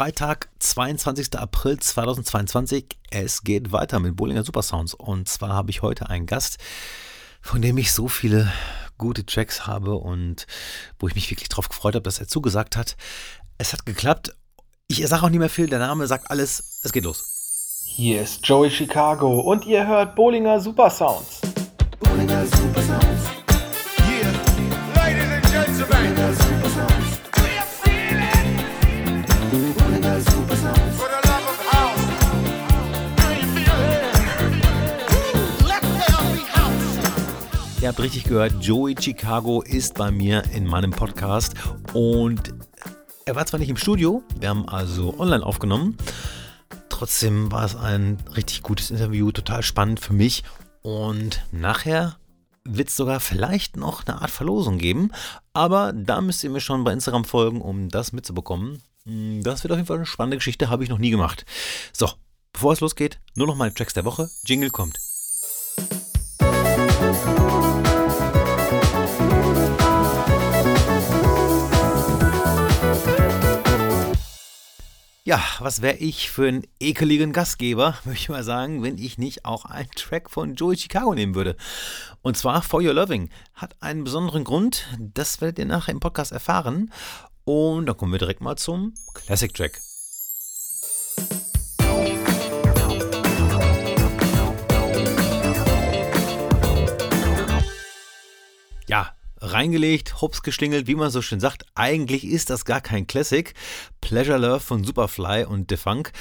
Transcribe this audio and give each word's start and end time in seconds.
Freitag, 0.00 0.48
22. 0.60 1.38
April 1.38 1.78
2022. 1.78 2.86
Es 3.10 3.44
geht 3.44 3.70
weiter 3.70 4.00
mit 4.00 4.16
Bollinger 4.16 4.44
Supersounds. 4.44 4.94
Und 4.94 5.28
zwar 5.28 5.50
habe 5.50 5.68
ich 5.70 5.82
heute 5.82 6.08
einen 6.08 6.24
Gast, 6.24 6.56
von 7.42 7.60
dem 7.60 7.76
ich 7.76 7.92
so 7.92 8.08
viele 8.08 8.50
gute 8.96 9.26
Tracks 9.26 9.66
habe 9.66 9.96
und 9.96 10.46
wo 10.98 11.06
ich 11.06 11.14
mich 11.14 11.30
wirklich 11.30 11.50
darauf 11.50 11.68
gefreut 11.68 11.96
habe, 11.96 12.02
dass 12.02 12.18
er 12.18 12.28
zugesagt 12.28 12.78
hat. 12.78 12.96
Es 13.58 13.74
hat 13.74 13.84
geklappt. 13.84 14.34
Ich 14.88 15.06
sage 15.06 15.22
auch 15.22 15.28
nicht 15.28 15.38
mehr 15.38 15.50
viel, 15.50 15.66
der 15.66 15.80
Name 15.80 16.06
sagt 16.06 16.30
alles. 16.30 16.80
Es 16.82 16.94
geht 16.94 17.04
los. 17.04 17.84
Hier 17.84 18.22
ist 18.22 18.40
Joey 18.46 18.70
Chicago 18.70 19.40
und 19.40 19.66
ihr 19.66 19.86
hört 19.86 20.16
Bollinger 20.16 20.60
Supersounds. 20.60 21.42
Bollinger 21.98 22.46
Supersounds. 22.46 23.49
Habt 37.90 38.02
richtig 38.02 38.22
gehört, 38.22 38.52
Joey 38.60 38.94
Chicago 38.96 39.62
ist 39.62 39.94
bei 39.94 40.12
mir 40.12 40.44
in 40.52 40.64
meinem 40.64 40.92
Podcast 40.92 41.54
und 41.92 42.54
er 43.26 43.34
war 43.34 43.46
zwar 43.46 43.58
nicht 43.58 43.68
im 43.68 43.76
Studio, 43.76 44.22
wir 44.38 44.48
haben 44.48 44.68
also 44.68 45.18
online 45.18 45.44
aufgenommen, 45.44 45.96
trotzdem 46.88 47.50
war 47.50 47.64
es 47.64 47.74
ein 47.74 48.18
richtig 48.36 48.62
gutes 48.62 48.92
Interview, 48.92 49.32
total 49.32 49.64
spannend 49.64 49.98
für 49.98 50.12
mich 50.12 50.44
und 50.82 51.42
nachher 51.50 52.16
wird 52.62 52.90
es 52.90 52.96
sogar 52.96 53.18
vielleicht 53.18 53.76
noch 53.76 54.06
eine 54.06 54.22
Art 54.22 54.30
Verlosung 54.30 54.78
geben, 54.78 55.10
aber 55.52 55.92
da 55.92 56.20
müsst 56.20 56.44
ihr 56.44 56.50
mir 56.50 56.60
schon 56.60 56.84
bei 56.84 56.92
Instagram 56.92 57.24
folgen, 57.24 57.60
um 57.60 57.88
das 57.88 58.12
mitzubekommen. 58.12 58.80
Hm, 59.04 59.42
das 59.42 59.64
wird 59.64 59.72
auf 59.72 59.78
jeden 59.78 59.88
Fall 59.88 59.96
eine 59.96 60.06
spannende 60.06 60.36
Geschichte, 60.36 60.70
habe 60.70 60.84
ich 60.84 60.90
noch 60.90 60.98
nie 60.98 61.10
gemacht. 61.10 61.44
So, 61.92 62.08
bevor 62.52 62.72
es 62.72 62.78
losgeht, 62.78 63.18
nur 63.34 63.48
noch 63.48 63.56
mal 63.56 63.72
Tracks 63.72 63.94
der 63.94 64.04
Woche. 64.04 64.30
Jingle 64.44 64.70
kommt. 64.70 65.00
Ja, 75.30 75.40
was 75.60 75.80
wäre 75.80 75.98
ich 75.98 76.28
für 76.28 76.48
einen 76.48 76.66
ekeligen 76.80 77.32
Gastgeber, 77.32 77.96
möchte 78.04 78.22
ich 78.22 78.28
mal 78.30 78.42
sagen, 78.42 78.82
wenn 78.82 78.98
ich 78.98 79.16
nicht 79.16 79.44
auch 79.44 79.64
einen 79.64 79.88
Track 79.92 80.28
von 80.28 80.56
Joey 80.56 80.76
Chicago 80.76 81.14
nehmen 81.14 81.36
würde. 81.36 81.54
Und 82.20 82.36
zwar 82.36 82.62
For 82.62 82.82
Your 82.82 82.94
Loving. 82.94 83.30
Hat 83.54 83.80
einen 83.80 84.02
besonderen 84.02 84.42
Grund, 84.42 84.88
das 84.98 85.40
werdet 85.40 85.60
ihr 85.60 85.66
nachher 85.66 85.92
im 85.92 86.00
Podcast 86.00 86.32
erfahren. 86.32 86.92
Und 87.44 87.86
dann 87.86 87.96
kommen 87.96 88.10
wir 88.10 88.18
direkt 88.18 88.40
mal 88.40 88.56
zum 88.56 88.92
Classic 89.14 89.54
Track. 89.54 89.80
Ja, 98.88 99.14
reingelegt, 99.40 100.20
hops 100.20 100.42
gestingelt, 100.42 100.86
wie 100.86 100.94
man 100.94 101.10
so 101.10 101.22
schön 101.22 101.40
sagt. 101.40 101.64
Eigentlich 101.74 102.24
ist 102.24 102.50
das 102.50 102.64
gar 102.64 102.80
kein 102.80 103.06
Classic. 103.06 103.52
Pleasure 104.00 104.38
Love 104.38 104.60
von 104.60 104.84
Superfly 104.84 105.44
und 105.44 105.70
Defunk. 105.70 106.12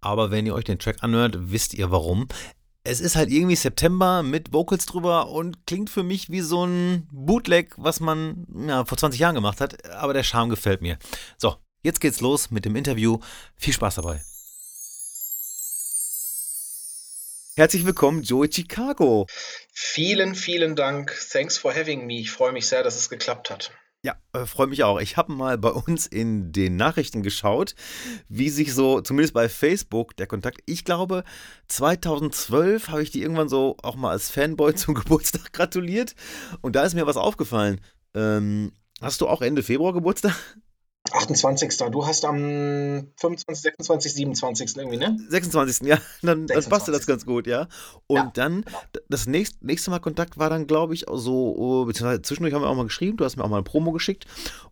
Aber 0.00 0.30
wenn 0.30 0.46
ihr 0.46 0.54
euch 0.54 0.64
den 0.64 0.78
Track 0.78 1.02
anhört, 1.02 1.36
wisst 1.38 1.74
ihr 1.74 1.90
warum. 1.90 2.28
Es 2.84 3.00
ist 3.00 3.16
halt 3.16 3.30
irgendwie 3.30 3.56
September 3.56 4.22
mit 4.22 4.52
Vocals 4.52 4.86
drüber 4.86 5.30
und 5.30 5.66
klingt 5.66 5.90
für 5.90 6.04
mich 6.04 6.30
wie 6.30 6.40
so 6.40 6.64
ein 6.64 7.08
Bootleg, 7.10 7.74
was 7.76 7.98
man 7.98 8.46
ja, 8.68 8.84
vor 8.84 8.96
20 8.96 9.18
Jahren 9.18 9.34
gemacht 9.34 9.60
hat. 9.60 9.84
Aber 9.90 10.12
der 10.12 10.22
Charme 10.22 10.50
gefällt 10.50 10.82
mir. 10.82 10.98
So, 11.36 11.56
jetzt 11.82 12.00
geht's 12.00 12.20
los 12.20 12.50
mit 12.52 12.64
dem 12.64 12.76
Interview. 12.76 13.18
Viel 13.56 13.72
Spaß 13.72 13.96
dabei. 13.96 14.22
Herzlich 17.58 17.86
willkommen, 17.86 18.22
Joey 18.22 18.52
Chicago. 18.52 19.26
Vielen, 19.72 20.34
vielen 20.34 20.76
Dank. 20.76 21.16
Thanks 21.32 21.56
for 21.56 21.74
having 21.74 22.06
me. 22.06 22.20
Ich 22.20 22.30
freue 22.30 22.52
mich 22.52 22.68
sehr, 22.68 22.82
dass 22.82 22.96
es 22.96 23.08
geklappt 23.08 23.48
hat. 23.48 23.70
Ja, 24.02 24.14
äh, 24.34 24.44
freue 24.44 24.66
mich 24.66 24.84
auch. 24.84 25.00
Ich 25.00 25.16
habe 25.16 25.32
mal 25.32 25.56
bei 25.56 25.70
uns 25.70 26.06
in 26.06 26.52
den 26.52 26.76
Nachrichten 26.76 27.22
geschaut, 27.22 27.74
wie 28.28 28.50
sich 28.50 28.74
so, 28.74 29.00
zumindest 29.00 29.32
bei 29.32 29.48
Facebook, 29.48 30.14
der 30.18 30.26
Kontakt, 30.26 30.60
ich 30.66 30.84
glaube, 30.84 31.24
2012 31.68 32.88
habe 32.88 33.02
ich 33.02 33.10
die 33.10 33.22
irgendwann 33.22 33.48
so 33.48 33.78
auch 33.82 33.96
mal 33.96 34.10
als 34.10 34.30
Fanboy 34.30 34.74
zum 34.76 34.92
Geburtstag 34.92 35.54
gratuliert. 35.54 36.14
Und 36.60 36.76
da 36.76 36.82
ist 36.82 36.92
mir 36.92 37.06
was 37.06 37.16
aufgefallen. 37.16 37.80
Ähm, 38.14 38.72
hast 39.00 39.22
du 39.22 39.28
auch 39.28 39.40
Ende 39.40 39.62
Februar 39.62 39.94
Geburtstag? 39.94 40.36
28. 41.12 41.76
Du 41.90 42.06
hast 42.06 42.24
am 42.24 43.08
25, 43.16 43.62
26, 43.62 44.14
27. 44.14 44.76
irgendwie, 44.76 44.96
ne? 44.96 45.18
26. 45.28 45.86
Ja, 45.86 45.98
dann, 46.22 46.46
dann 46.46 46.64
passte 46.64 46.92
das 46.92 47.06
ganz 47.06 47.26
gut, 47.26 47.46
ja. 47.46 47.68
Und 48.06 48.16
ja, 48.16 48.30
dann, 48.34 48.62
genau. 48.62 48.78
das 49.08 49.26
nächste, 49.26 49.64
nächste 49.64 49.90
Mal 49.90 50.00
Kontakt 50.00 50.38
war 50.38 50.50
dann, 50.50 50.66
glaube 50.66 50.94
ich, 50.94 51.06
so, 51.12 51.54
oh, 51.56 51.84
beziehungsweise 51.84 52.22
zwischendurch 52.22 52.54
haben 52.54 52.62
wir 52.62 52.68
auch 52.68 52.76
mal 52.76 52.84
geschrieben, 52.84 53.16
du 53.16 53.24
hast 53.24 53.36
mir 53.36 53.44
auch 53.44 53.48
mal 53.48 53.58
ein 53.58 53.64
Promo 53.64 53.92
geschickt. 53.92 54.26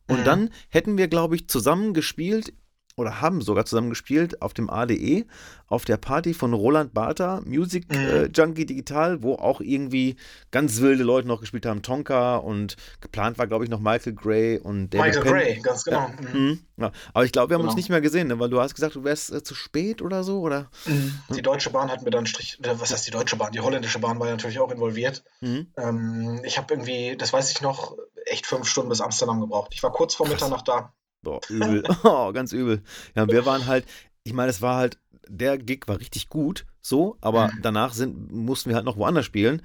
Und 0.08 0.20
mhm. 0.20 0.24
dann 0.24 0.50
hätten 0.68 0.98
wir, 0.98 1.08
glaube 1.08 1.36
ich, 1.36 1.48
zusammen 1.48 1.94
gespielt 1.94 2.52
oder 2.96 3.20
haben 3.20 3.40
sogar 3.40 3.64
zusammen 3.64 3.90
gespielt 3.90 4.40
auf 4.40 4.54
dem 4.54 4.70
ADE, 4.70 5.26
auf 5.66 5.84
der 5.84 5.96
Party 5.96 6.34
von 6.34 6.52
Roland 6.52 6.94
Barter, 6.94 7.42
Music 7.44 7.90
mhm. 7.90 7.98
äh, 7.98 8.24
Junkie 8.26 8.66
Digital, 8.66 9.22
wo 9.22 9.34
auch 9.34 9.60
irgendwie 9.60 10.16
ganz 10.50 10.80
wilde 10.80 11.02
Leute 11.02 11.26
noch 11.26 11.40
gespielt 11.40 11.66
haben, 11.66 11.82
Tonka 11.82 12.36
und 12.36 12.76
geplant 13.00 13.38
war, 13.38 13.46
glaube 13.46 13.64
ich, 13.64 13.70
noch 13.70 13.80
Michael 13.80 14.14
Gray 14.14 14.58
und 14.58 14.90
David 14.90 15.06
Michael 15.06 15.22
Penn. 15.22 15.32
Gray, 15.32 15.60
ganz 15.60 15.84
genau. 15.84 16.08
Ja. 16.22 16.30
Mhm. 16.32 16.60
Ja. 16.76 16.92
Aber 17.12 17.24
ich 17.24 17.32
glaube, 17.32 17.50
wir 17.50 17.54
haben 17.54 17.62
genau. 17.62 17.72
uns 17.72 17.76
nicht 17.76 17.88
mehr 17.88 18.00
gesehen, 18.00 18.28
ne? 18.28 18.38
weil 18.38 18.50
du 18.50 18.60
hast 18.60 18.74
gesagt, 18.74 18.94
du 18.94 19.04
wärst 19.04 19.32
äh, 19.32 19.42
zu 19.42 19.54
spät 19.54 20.00
oder 20.00 20.22
so, 20.22 20.40
oder? 20.40 20.70
Mhm. 20.86 21.18
Die 21.34 21.42
Deutsche 21.42 21.70
Bahn 21.70 21.90
hat 21.90 22.02
mir 22.02 22.10
dann 22.10 22.26
Strich, 22.26 22.58
was 22.60 22.92
heißt 22.92 23.06
die 23.06 23.10
Deutsche 23.10 23.36
Bahn? 23.36 23.52
Die 23.52 23.60
holländische 23.60 23.98
Bahn 23.98 24.20
war 24.20 24.26
ja 24.26 24.32
natürlich 24.32 24.60
auch 24.60 24.70
involviert. 24.70 25.24
Mhm. 25.40 25.66
Ähm, 25.76 26.40
ich 26.44 26.58
habe 26.58 26.72
irgendwie, 26.72 27.16
das 27.16 27.32
weiß 27.32 27.50
ich 27.50 27.60
noch, 27.60 27.96
echt 28.26 28.46
fünf 28.46 28.68
Stunden 28.68 28.88
bis 28.88 29.00
Amsterdam 29.00 29.40
gebraucht. 29.40 29.72
Ich 29.74 29.82
war 29.82 29.92
kurz 29.92 30.14
vor 30.14 30.28
Mitternacht 30.28 30.68
da. 30.68 30.92
Boah, 31.24 31.40
übel. 31.48 31.82
Oh, 32.04 32.32
ganz 32.32 32.52
übel. 32.52 32.82
Ja, 33.16 33.26
wir 33.26 33.44
waren 33.46 33.66
halt, 33.66 33.84
ich 34.22 34.32
meine, 34.32 34.50
es 34.50 34.62
war 34.62 34.76
halt, 34.76 34.98
der 35.26 35.58
Gig 35.58 35.88
war 35.88 35.98
richtig 35.98 36.28
gut, 36.28 36.66
so, 36.80 37.16
aber 37.20 37.48
mhm. 37.48 37.62
danach 37.62 37.94
sind, 37.94 38.30
mussten 38.32 38.70
wir 38.70 38.76
halt 38.76 38.84
noch 38.84 38.96
woanders 38.96 39.24
spielen. 39.24 39.62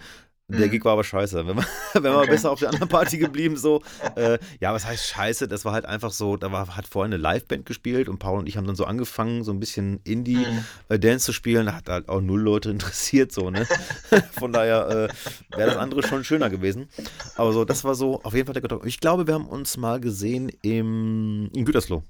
Der 0.49 0.65
mhm. 0.65 0.71
Gig 0.71 0.83
war 0.83 0.93
aber 0.93 1.03
scheiße. 1.03 1.45
Wenn 1.47 1.57
wir, 1.57 1.65
wenn 1.93 2.03
wir 2.03 2.17
okay. 2.17 2.31
besser 2.31 2.51
auf 2.51 2.59
der 2.59 2.69
anderen 2.69 2.89
Party 2.89 3.19
geblieben, 3.19 3.55
so. 3.55 3.83
Äh, 4.15 4.39
ja, 4.59 4.73
was 4.73 4.85
heißt 4.85 5.07
scheiße? 5.07 5.47
Das 5.47 5.63
war 5.63 5.73
halt 5.73 5.85
einfach 5.85 6.11
so, 6.11 6.37
da 6.37 6.51
war, 6.51 6.75
hat 6.75 6.87
vorher 6.87 7.05
eine 7.05 7.17
Liveband 7.17 7.67
gespielt 7.67 8.09
und 8.09 8.17
Paul 8.17 8.39
und 8.39 8.49
ich 8.49 8.57
haben 8.57 8.65
dann 8.65 8.75
so 8.75 8.85
angefangen, 8.85 9.43
so 9.43 9.51
ein 9.51 9.59
bisschen 9.59 9.99
Indie-Dance 10.03 11.07
mhm. 11.07 11.19
zu 11.19 11.33
spielen. 11.33 11.67
Da 11.67 11.75
hat 11.75 11.87
halt 11.87 12.09
auch 12.09 12.21
null 12.21 12.41
Leute 12.41 12.69
interessiert, 12.71 13.31
so, 13.31 13.51
ne? 13.51 13.67
Von 14.31 14.51
daher 14.51 14.89
äh, 14.89 15.55
wäre 15.55 15.69
das 15.69 15.77
andere 15.77 16.01
schon 16.01 16.23
schöner 16.23 16.49
gewesen. 16.49 16.89
Aber 17.35 17.53
so, 17.53 17.63
das 17.63 17.83
war 17.83 17.93
so 17.93 18.21
auf 18.23 18.33
jeden 18.33 18.47
Fall 18.47 18.53
der 18.53 18.63
Gedanke. 18.63 18.87
Ich 18.87 18.99
glaube, 18.99 19.27
wir 19.27 19.35
haben 19.35 19.47
uns 19.47 19.77
mal 19.77 19.99
gesehen 19.99 20.51
im, 20.63 21.51
in 21.53 21.65
Gütersloh. 21.65 22.03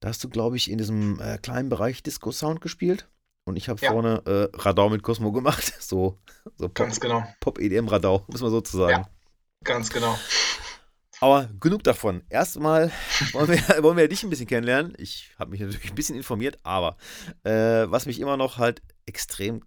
Da 0.00 0.08
hast 0.08 0.24
du, 0.24 0.28
glaube 0.28 0.56
ich, 0.56 0.70
in 0.70 0.78
diesem 0.78 1.20
äh, 1.20 1.38
kleinen 1.38 1.68
Bereich 1.68 2.02
Disco-Sound 2.02 2.60
gespielt. 2.60 3.06
Und 3.44 3.56
ich 3.56 3.68
habe 3.68 3.80
ja. 3.82 3.92
vorne 3.92 4.22
äh, 4.26 4.56
Radau 4.56 4.88
mit 4.88 5.02
Cosmo 5.02 5.32
gemacht. 5.32 5.72
So, 5.84 6.18
so 6.56 6.66
Pop, 6.68 6.74
ganz 6.74 6.98
genau. 6.98 7.22
Pop-EDM-Radau, 7.40 8.24
muss 8.28 8.40
man 8.40 8.50
so 8.50 8.60
zu 8.62 8.78
sagen. 8.78 9.04
Ja, 9.04 9.08
ganz 9.62 9.90
genau. 9.90 10.18
Aber 11.20 11.48
genug 11.60 11.84
davon. 11.84 12.22
Erstmal 12.28 12.90
wollen 13.32 13.48
wir, 13.48 13.58
wollen 13.82 13.96
wir 13.96 14.08
dich 14.08 14.24
ein 14.24 14.30
bisschen 14.30 14.46
kennenlernen. 14.46 14.94
Ich 14.98 15.30
habe 15.38 15.50
mich 15.50 15.60
natürlich 15.60 15.90
ein 15.90 15.94
bisschen 15.94 16.16
informiert, 16.16 16.58
aber 16.62 16.96
äh, 17.44 17.50
was 17.86 18.06
mich 18.06 18.18
immer 18.18 18.36
noch 18.36 18.58
halt 18.58 18.82
extrem, 19.06 19.62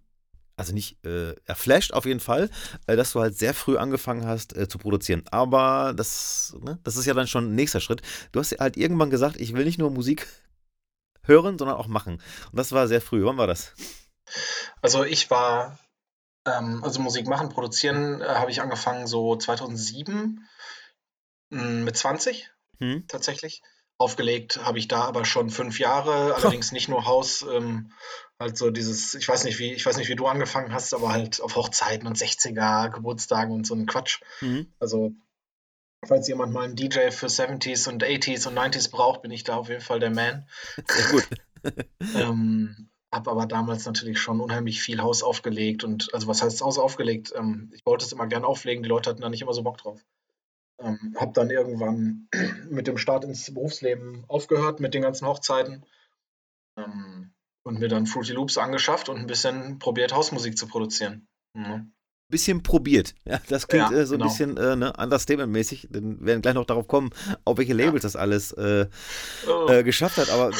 also 0.56 0.74
nicht 0.74 1.04
äh, 1.06 1.34
erflasht 1.46 1.92
auf 1.92 2.04
jeden 2.04 2.20
Fall, 2.20 2.50
äh, 2.86 2.96
dass 2.96 3.12
du 3.12 3.20
halt 3.20 3.38
sehr 3.38 3.54
früh 3.54 3.76
angefangen 3.76 4.26
hast 4.26 4.56
äh, 4.56 4.68
zu 4.68 4.78
produzieren. 4.78 5.22
Aber 5.30 5.94
das, 5.96 6.56
ne, 6.60 6.78
das 6.82 6.96
ist 6.96 7.06
ja 7.06 7.14
dann 7.14 7.28
schon 7.28 7.52
ein 7.52 7.54
nächster 7.54 7.80
Schritt. 7.80 8.02
Du 8.32 8.40
hast 8.40 8.52
halt 8.58 8.76
irgendwann 8.76 9.10
gesagt, 9.10 9.40
ich 9.40 9.54
will 9.54 9.64
nicht 9.64 9.78
nur 9.78 9.90
Musik 9.90 10.26
hören, 11.28 11.58
sondern 11.58 11.76
auch 11.76 11.86
machen. 11.86 12.14
Und 12.50 12.56
das 12.56 12.72
war 12.72 12.88
sehr 12.88 13.00
früh. 13.00 13.24
Wann 13.24 13.36
war 13.36 13.46
das? 13.46 13.74
Also 14.82 15.04
ich 15.04 15.30
war, 15.30 15.78
ähm, 16.46 16.82
also 16.82 17.00
Musik 17.00 17.26
machen, 17.26 17.48
produzieren 17.48 18.20
äh, 18.20 18.26
habe 18.26 18.50
ich 18.50 18.60
angefangen 18.60 19.06
so 19.06 19.36
2007 19.36 20.46
mh, 21.50 21.62
hm, 21.62 21.84
mit 21.84 21.96
20 21.96 22.50
hm. 22.78 23.04
tatsächlich. 23.08 23.62
Aufgelegt 24.00 24.64
habe 24.64 24.78
ich 24.78 24.86
da 24.86 25.02
aber 25.02 25.24
schon 25.24 25.50
fünf 25.50 25.80
Jahre, 25.80 26.34
allerdings 26.36 26.70
nicht 26.70 26.88
nur 26.88 27.04
Haus, 27.04 27.42
ähm, 27.42 27.90
halt 28.38 28.56
so 28.56 28.70
dieses, 28.70 29.14
ich 29.14 29.28
weiß 29.28 29.42
nicht, 29.42 29.58
wie, 29.58 29.72
ich 29.72 29.84
weiß 29.84 29.96
nicht, 29.96 30.08
wie 30.08 30.14
du 30.14 30.28
angefangen 30.28 30.72
hast, 30.72 30.94
aber 30.94 31.10
halt 31.10 31.40
auf 31.40 31.56
Hochzeiten 31.56 32.06
und 32.06 32.16
60er, 32.16 32.90
Geburtstagen 32.90 33.52
und 33.52 33.66
so 33.66 33.74
ein 33.74 33.86
Quatsch. 33.86 34.20
Mhm. 34.40 34.72
Also 34.78 35.14
falls 36.06 36.28
jemand 36.28 36.52
mal 36.52 36.64
einen 36.64 36.76
DJ 36.76 37.10
für 37.10 37.26
70s 37.26 37.88
und 37.88 38.04
80s 38.04 38.46
und 38.46 38.58
90s 38.58 38.90
braucht, 38.90 39.22
bin 39.22 39.30
ich 39.30 39.44
da 39.44 39.56
auf 39.56 39.68
jeden 39.68 39.80
Fall 39.80 40.00
der 40.00 40.10
Man. 40.10 40.46
Sehr 40.86 41.10
gut. 41.10 41.28
ähm, 42.14 42.88
habe 43.12 43.30
aber 43.30 43.46
damals 43.46 43.86
natürlich 43.86 44.20
schon 44.20 44.40
unheimlich 44.40 44.80
viel 44.80 45.02
Haus 45.02 45.22
aufgelegt 45.22 45.82
und 45.82 46.12
also 46.12 46.28
was 46.28 46.42
heißt 46.42 46.60
Haus 46.60 46.78
aufgelegt? 46.78 47.32
Ähm, 47.34 47.70
ich 47.74 47.84
wollte 47.86 48.04
es 48.04 48.12
immer 48.12 48.26
gern 48.26 48.44
auflegen, 48.44 48.82
die 48.82 48.88
Leute 48.88 49.10
hatten 49.10 49.22
da 49.22 49.28
nicht 49.28 49.42
immer 49.42 49.54
so 49.54 49.62
Bock 49.62 49.78
drauf. 49.78 50.00
Ähm, 50.80 51.16
habe 51.18 51.32
dann 51.32 51.50
irgendwann 51.50 52.28
mit 52.70 52.86
dem 52.86 52.98
Start 52.98 53.24
ins 53.24 53.52
Berufsleben 53.52 54.24
aufgehört 54.28 54.80
mit 54.80 54.94
den 54.94 55.02
ganzen 55.02 55.26
Hochzeiten 55.26 55.84
Ähm, 56.76 57.32
und 57.64 57.80
mir 57.80 57.88
dann 57.88 58.06
Fruity 58.06 58.32
Loops 58.32 58.56
angeschafft 58.56 59.08
und 59.08 59.18
ein 59.18 59.26
bisschen 59.26 59.78
probiert, 59.78 60.14
Hausmusik 60.14 60.56
zu 60.56 60.68
produzieren. 60.68 61.26
Mhm 61.54 61.92
bisschen 62.28 62.62
probiert. 62.62 63.14
Ja, 63.24 63.40
das 63.48 63.68
klingt 63.68 63.90
ja, 63.90 63.98
äh, 63.98 64.06
so 64.06 64.14
genau. 64.14 64.26
ein 64.26 64.30
bisschen 64.30 64.56
äh, 64.56 64.76
ne, 64.76 64.92
Understatement-mäßig. 64.92 65.88
Dann 65.90 66.24
werden 66.24 66.42
gleich 66.42 66.54
noch 66.54 66.66
darauf 66.66 66.86
kommen, 66.86 67.10
auf 67.44 67.58
welche 67.58 67.72
Labels 67.72 68.02
ja. 68.02 68.08
das 68.08 68.16
alles 68.16 68.52
äh, 68.52 68.86
oh. 69.48 69.68
äh, 69.68 69.82
geschafft 69.82 70.18
hat. 70.18 70.30
Aber 70.30 70.50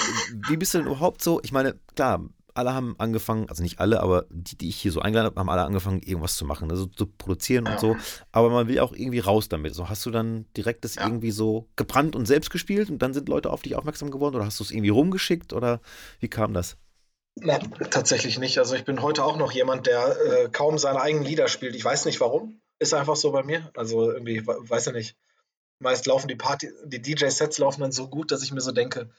wie 0.49 0.57
bist 0.57 0.75
du 0.75 0.79
denn 0.79 0.87
überhaupt 0.87 1.23
so? 1.23 1.41
Ich 1.43 1.53
meine, 1.53 1.77
klar, 1.95 2.25
alle 2.55 2.75
haben 2.75 2.97
angefangen, 2.99 3.49
also 3.49 3.63
nicht 3.63 3.79
alle, 3.79 4.01
aber 4.01 4.27
die, 4.31 4.57
die 4.57 4.69
ich 4.69 4.77
hier 4.77 4.91
so 4.91 5.01
eingeladen 5.01 5.27
habe, 5.27 5.41
haben 5.41 5.49
alle 5.49 5.63
angefangen, 5.63 6.01
irgendwas 6.01 6.37
zu 6.37 6.45
machen, 6.45 6.71
also 6.71 6.87
zu 6.87 7.07
produzieren 7.07 7.67
ja. 7.67 7.73
und 7.73 7.81
so. 7.81 7.97
Aber 8.33 8.51
man 8.51 8.67
will 8.67 8.81
auch 8.81 8.93
irgendwie 8.93 9.21
raus 9.21 9.49
damit. 9.49 9.75
So 9.75 9.89
hast 9.89 10.05
du 10.07 10.11
dann 10.11 10.47
direkt 10.57 10.85
das 10.85 10.97
irgendwie 10.97 11.31
so 11.31 11.69
gebrannt 11.77 12.17
und 12.17 12.27
selbst 12.27 12.51
gespielt 12.51 12.91
und 12.91 13.01
dann 13.01 13.15
sind 13.15 13.29
Leute 13.29 13.51
auf 13.51 13.63
dich 13.63 13.77
aufmerksam 13.77 14.11
geworden 14.11 14.35
oder 14.35 14.45
hast 14.45 14.59
du 14.59 14.65
es 14.65 14.71
irgendwie 14.71 14.91
rumgeschickt 14.91 15.53
oder 15.53 15.81
wie 16.19 16.29
kam 16.29 16.53
das? 16.53 16.77
Na, 17.41 17.59
tatsächlich 17.91 18.39
nicht. 18.39 18.59
Also 18.59 18.75
ich 18.75 18.85
bin 18.85 19.03
heute 19.03 19.25
auch 19.25 19.37
noch 19.37 19.53
jemand, 19.53 19.87
der 19.87 20.17
äh, 20.21 20.49
kaum 20.51 20.79
seine 20.79 21.01
eigenen 21.01 21.25
Lieder 21.25 21.49
spielt. 21.49 21.75
Ich 21.75 21.85
weiß 21.85 22.05
nicht 22.05 22.21
warum. 22.21 22.61
Ist 22.79 22.95
einfach 22.95 23.17
so 23.17 23.33
bei 23.33 23.43
mir. 23.43 23.71
Also 23.77 24.11
irgendwie, 24.11 24.47
weiß 24.47 24.89
ich 24.89 24.93
nicht. 24.93 25.17
Meist 25.81 26.07
laufen 26.07 26.29
die 26.29 26.37
Party, 26.37 26.71
die 26.85 27.01
DJ-Sets 27.01 27.59
laufen 27.59 27.83
dann 27.83 27.93
so 27.93 28.09
gut, 28.09 28.33
dass 28.33 28.43
ich 28.43 28.53
mir 28.53 28.61
so 28.61 28.73
denke, 28.73 29.11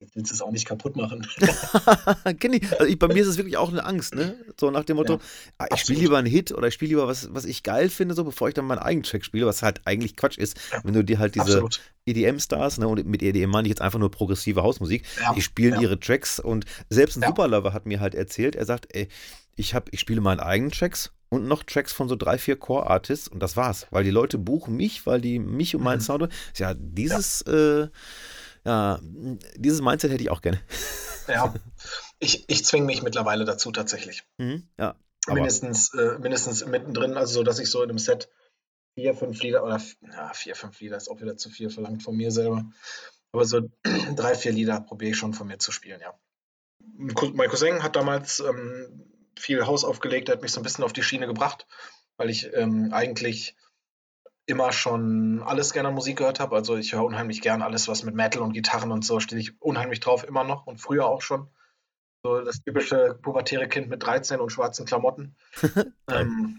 willst 0.00 0.30
du 0.30 0.34
es 0.34 0.42
auch 0.42 0.50
nicht 0.50 0.66
kaputt 0.66 0.96
machen. 0.96 1.26
Kenn 2.38 2.52
ich. 2.52 2.70
Also 2.72 2.84
ich, 2.84 2.98
bei 2.98 3.08
mir 3.08 3.22
ist 3.22 3.28
es 3.28 3.36
wirklich 3.36 3.56
auch 3.56 3.70
eine 3.70 3.84
Angst, 3.84 4.14
ne? 4.14 4.36
So 4.58 4.70
nach 4.70 4.84
dem 4.84 4.96
Motto, 4.96 5.14
ja, 5.14 5.20
ah, 5.58 5.66
ich 5.72 5.80
spiele 5.80 6.00
lieber 6.00 6.18
einen 6.18 6.26
Hit 6.26 6.52
oder 6.52 6.68
ich 6.68 6.74
spiele 6.74 6.90
lieber 6.90 7.06
was, 7.06 7.32
was 7.32 7.44
ich 7.44 7.62
geil 7.62 7.88
finde, 7.88 8.14
so 8.14 8.24
bevor 8.24 8.48
ich 8.48 8.54
dann 8.54 8.66
meinen 8.66 8.78
eigenen 8.78 9.04
Track 9.04 9.24
spiele, 9.24 9.46
was 9.46 9.62
halt 9.62 9.80
eigentlich 9.84 10.16
Quatsch 10.16 10.38
ist, 10.38 10.58
ja. 10.72 10.80
wenn 10.84 10.94
du 10.94 11.02
dir 11.02 11.18
halt 11.18 11.34
diese 11.34 11.66
EDM-Stars, 12.06 12.78
ne, 12.78 12.88
und 12.88 13.04
mit 13.06 13.22
EDM 13.22 13.50
meine 13.50 13.66
ich 13.68 13.70
jetzt 13.70 13.80
einfach 13.80 13.98
nur 13.98 14.10
progressive 14.10 14.62
Hausmusik, 14.62 15.04
ja. 15.20 15.32
die 15.34 15.42
spielen 15.42 15.80
ihre 15.80 15.98
Tracks 15.98 16.38
und 16.40 16.66
selbst 16.90 17.16
ein 17.16 17.26
Superlover 17.26 17.72
hat 17.72 17.86
mir 17.86 18.00
halt 18.00 18.14
erzählt, 18.14 18.54
er 18.54 18.66
sagt, 18.66 18.94
ey, 18.94 19.08
ich 19.56 19.74
habe, 19.74 19.86
ich 19.90 20.00
spiele 20.00 20.20
meine 20.20 20.44
eigenen 20.44 20.70
Tracks 20.70 21.12
und 21.30 21.48
noch 21.48 21.62
Tracks 21.62 21.92
von 21.92 22.08
so 22.08 22.16
drei, 22.16 22.38
vier 22.38 22.56
Core-Artists 22.56 23.28
und 23.28 23.40
das 23.40 23.56
war's, 23.56 23.86
weil 23.90 24.04
die 24.04 24.10
Leute 24.10 24.38
buchen 24.38 24.76
mich, 24.76 25.06
weil 25.06 25.20
die 25.20 25.38
mich 25.38 25.74
und 25.74 25.82
meinen 25.82 25.98
mhm. 25.98 26.04
Sound, 26.04 26.28
ja, 26.56 26.74
dieses, 26.74 27.42
äh, 27.42 27.88
ja, 28.66 28.98
dieses 29.56 29.80
Mindset 29.80 30.10
hätte 30.12 30.22
ich 30.22 30.30
auch 30.30 30.42
gerne. 30.42 30.60
Ja, 31.28 31.52
ich, 32.20 32.44
ich 32.48 32.64
zwinge 32.64 32.86
mich 32.86 33.02
mittlerweile 33.02 33.44
dazu 33.44 33.72
tatsächlich. 33.72 34.22
Mhm, 34.38 34.68
ja. 34.78 34.94
Mindestens, 35.26 35.92
äh, 35.92 36.20
mindestens 36.20 36.64
mittendrin, 36.64 37.16
also 37.16 37.34
so, 37.34 37.42
dass 37.42 37.58
ich 37.58 37.68
so 37.68 37.82
in 37.82 37.90
einem 37.90 37.98
Set 37.98 38.28
vier, 38.94 39.12
fünf 39.12 39.42
Lieder 39.42 39.64
oder 39.64 39.80
ja, 40.02 40.32
vier, 40.34 40.54
fünf 40.54 40.78
Lieder 40.78 40.96
ist 40.96 41.08
auch 41.08 41.20
wieder 41.20 41.36
zu 41.36 41.50
viel 41.50 41.68
verlangt 41.68 42.04
von 42.04 42.16
mir 42.16 42.30
selber. 42.30 42.64
Aber 43.32 43.44
so 43.44 43.68
drei, 44.14 44.36
vier 44.36 44.52
Lieder 44.52 44.80
probiere 44.80 45.10
ich 45.10 45.16
schon 45.16 45.34
von 45.34 45.48
mir 45.48 45.58
zu 45.58 45.72
spielen, 45.72 46.00
ja. 46.00 46.14
Mein 46.78 47.50
Cousin 47.50 47.82
hat 47.82 47.96
damals 47.96 48.38
ähm, 48.38 49.10
viel 49.36 49.66
Haus 49.66 49.84
aufgelegt, 49.84 50.28
der 50.28 50.36
hat 50.36 50.42
mich 50.42 50.52
so 50.52 50.60
ein 50.60 50.62
bisschen 50.62 50.84
auf 50.84 50.92
die 50.92 51.02
Schiene 51.02 51.26
gebracht, 51.26 51.66
weil 52.18 52.30
ich 52.30 52.54
ähm, 52.54 52.92
eigentlich 52.92 53.56
immer 54.46 54.72
schon 54.72 55.42
alles 55.42 55.72
gerne 55.72 55.90
Musik 55.90 56.18
gehört 56.18 56.40
habe. 56.40 56.54
Also 56.56 56.76
ich 56.76 56.94
höre 56.94 57.04
unheimlich 57.04 57.40
gern 57.40 57.62
alles, 57.62 57.88
was 57.88 58.04
mit 58.04 58.14
Metal 58.14 58.42
und 58.42 58.52
Gitarren 58.52 58.92
und 58.92 59.04
so 59.04 59.20
stehe 59.20 59.40
ich 59.40 59.60
unheimlich 59.60 60.00
drauf, 60.00 60.24
immer 60.24 60.44
noch 60.44 60.66
und 60.66 60.80
früher 60.80 61.06
auch 61.06 61.20
schon. 61.20 61.48
So 62.22 62.40
das 62.40 62.62
typische 62.62 63.18
pubertäre 63.20 63.68
Kind 63.68 63.88
mit 63.88 64.02
13 64.02 64.40
und 64.40 64.50
schwarzen 64.50 64.86
Klamotten. 64.86 65.36
ähm, 66.10 66.58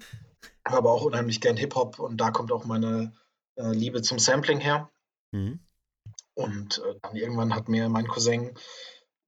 aber 0.63 0.91
auch 0.91 1.03
unheimlich 1.03 1.41
gern 1.41 1.57
Hip-Hop 1.57 1.99
und 1.99 2.17
da 2.17 2.31
kommt 2.31 2.51
auch 2.51 2.65
meine 2.65 3.13
äh, 3.55 3.71
Liebe 3.71 4.01
zum 4.01 4.19
Sampling 4.19 4.59
her. 4.59 4.89
Mhm. 5.31 5.59
Und 6.35 6.79
äh, 6.85 6.99
dann 7.01 7.15
irgendwann 7.15 7.55
hat 7.55 7.69
mir 7.69 7.89
mein 7.89 8.07
Cousin 8.07 8.53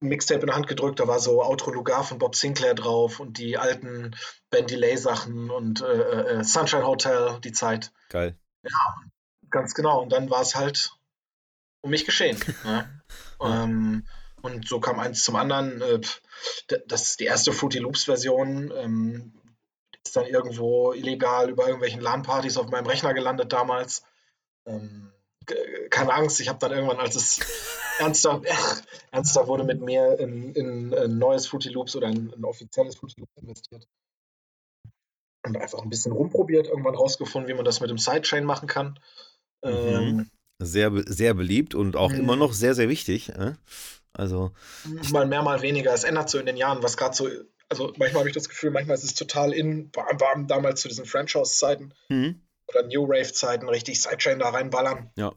ein 0.02 0.08
Mixtape 0.08 0.40
in 0.40 0.46
der 0.46 0.56
Hand 0.56 0.66
gedrückt, 0.66 1.00
da 1.00 1.06
war 1.06 1.18
so 1.18 1.42
Outro 1.42 1.70
Lugar 1.70 2.04
von 2.04 2.18
Bob 2.18 2.34
Sinclair 2.34 2.74
drauf 2.74 3.20
und 3.20 3.38
die 3.38 3.58
alten 3.58 4.16
Ben 4.48 4.66
Delay 4.66 4.96
Sachen 4.96 5.50
und 5.50 5.82
äh, 5.82 5.86
äh, 5.86 6.38
äh 6.38 6.44
Sunshine 6.44 6.86
Hotel, 6.86 7.38
die 7.44 7.52
Zeit. 7.52 7.92
Geil. 8.08 8.38
Ja, 8.62 9.02
ganz 9.50 9.74
genau. 9.74 10.02
Und 10.02 10.10
dann 10.10 10.30
war 10.30 10.42
es 10.42 10.54
halt 10.54 10.92
um 11.82 11.90
mich 11.90 12.04
geschehen. 12.04 12.38
ne? 12.64 13.02
ähm, 13.40 14.06
und 14.42 14.68
so 14.68 14.80
kam 14.80 14.98
eins 14.98 15.22
zum 15.22 15.36
anderen. 15.36 15.80
Äh, 15.80 16.00
das 16.86 17.02
ist 17.02 17.20
die 17.20 17.24
erste 17.24 17.52
Fruity 17.52 17.78
Loops 17.78 18.04
Version. 18.04 18.72
Ähm, 18.76 19.32
ist 20.04 20.16
dann 20.16 20.26
irgendwo 20.26 20.92
illegal 20.92 21.50
über 21.50 21.66
irgendwelchen 21.66 22.00
LAN-Partys 22.00 22.56
auf 22.56 22.70
meinem 22.70 22.86
Rechner 22.86 23.12
gelandet 23.12 23.52
damals. 23.52 24.02
Ähm, 24.66 25.12
keine 25.90 26.14
Angst, 26.14 26.40
ich 26.40 26.48
habe 26.48 26.58
dann 26.58 26.72
irgendwann, 26.72 26.98
als 26.98 27.16
es 27.16 27.40
ernster, 27.98 28.40
ernster 29.10 29.46
wurde 29.46 29.64
mit 29.64 29.80
mir 29.80 30.18
in, 30.18 30.54
in, 30.54 30.94
ein 30.94 31.18
neues 31.18 31.46
Fruity 31.48 31.68
Loops 31.68 31.96
oder 31.96 32.06
ein, 32.06 32.32
ein 32.34 32.44
offizielles 32.44 32.96
Fruity 32.96 33.20
Loops 33.20 33.36
investiert 33.36 33.86
und 35.44 35.56
einfach 35.56 35.82
ein 35.82 35.90
bisschen 35.90 36.12
rumprobiert, 36.12 36.66
irgendwann 36.66 36.94
rausgefunden, 36.94 37.48
wie 37.48 37.54
man 37.54 37.64
das 37.64 37.80
mit 37.80 37.90
dem 37.90 37.98
Sidechain 37.98 38.44
machen 38.44 38.68
kann. 38.68 38.98
Mhm. 39.62 39.70
Ähm, 39.70 40.30
sehr, 40.58 40.92
sehr 41.06 41.34
beliebt 41.34 41.74
und 41.74 41.96
auch 41.96 42.12
immer 42.12 42.36
noch 42.36 42.52
sehr, 42.52 42.74
sehr 42.74 42.88
wichtig. 42.88 43.30
Äh? 43.30 43.54
Also. 44.12 44.52
Mal 45.10 45.26
mehr, 45.26 45.42
mal 45.42 45.62
weniger. 45.62 45.94
Es 45.94 46.04
ändert 46.04 46.28
so 46.28 46.38
in 46.38 46.46
den 46.46 46.56
Jahren, 46.56 46.82
was 46.82 46.96
gerade 46.96 47.14
so. 47.14 47.28
Also 47.68 47.92
manchmal 47.98 48.20
habe 48.20 48.28
ich 48.28 48.34
das 48.34 48.48
Gefühl, 48.48 48.72
manchmal 48.72 48.96
ist 48.96 49.04
es 49.04 49.14
total 49.14 49.52
in, 49.52 49.94
war, 49.94 50.06
war 50.18 50.44
damals 50.44 50.80
zu 50.80 50.88
diesen 50.88 51.04
Franchise-Zeiten 51.04 51.94
mhm. 52.08 52.42
oder 52.66 52.82
New 52.82 53.04
Rave-Zeiten 53.04 53.68
richtig 53.68 54.02
Sidechain 54.02 54.40
da 54.40 54.48
reinballern. 54.48 55.12
Ja. 55.16 55.32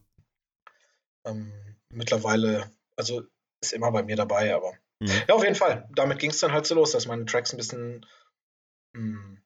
Ähm, 1.25 1.51
mittlerweile, 1.89 2.71
also 2.95 3.21
ist 3.61 3.73
immer 3.73 3.91
bei 3.91 4.01
mir 4.01 4.15
dabei, 4.15 4.55
aber. 4.55 4.73
Mhm. 4.99 5.11
Ja, 5.27 5.35
auf 5.35 5.43
jeden 5.43 5.55
Fall. 5.55 5.87
Damit 5.95 6.17
ging 6.17 6.31
es 6.31 6.39
dann 6.39 6.51
halt 6.51 6.65
so 6.65 6.73
los, 6.73 6.91
dass 6.91 7.05
meine 7.05 7.25
Tracks 7.25 7.53
ein 7.53 7.57
bisschen 7.57 8.03
mh, 8.93 8.99
hm, 8.99 9.42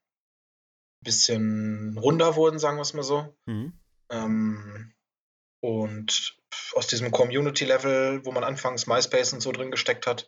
bisschen 1.07 1.97
runder 1.97 2.35
wurden, 2.35 2.59
sagen 2.59 2.77
wir 2.77 2.81
es 2.81 2.93
mal 2.93 3.01
so. 3.01 3.33
Mhm. 3.45 3.71
Ähm, 4.09 4.93
und 5.61 6.35
aus 6.75 6.87
diesem 6.87 7.11
Community-Level, 7.11 8.25
wo 8.25 8.31
man 8.33 8.43
anfangs 8.43 8.87
MySpace 8.87 9.31
und 9.31 9.41
so 9.41 9.53
drin 9.53 9.71
gesteckt 9.71 10.05
hat, 10.05 10.27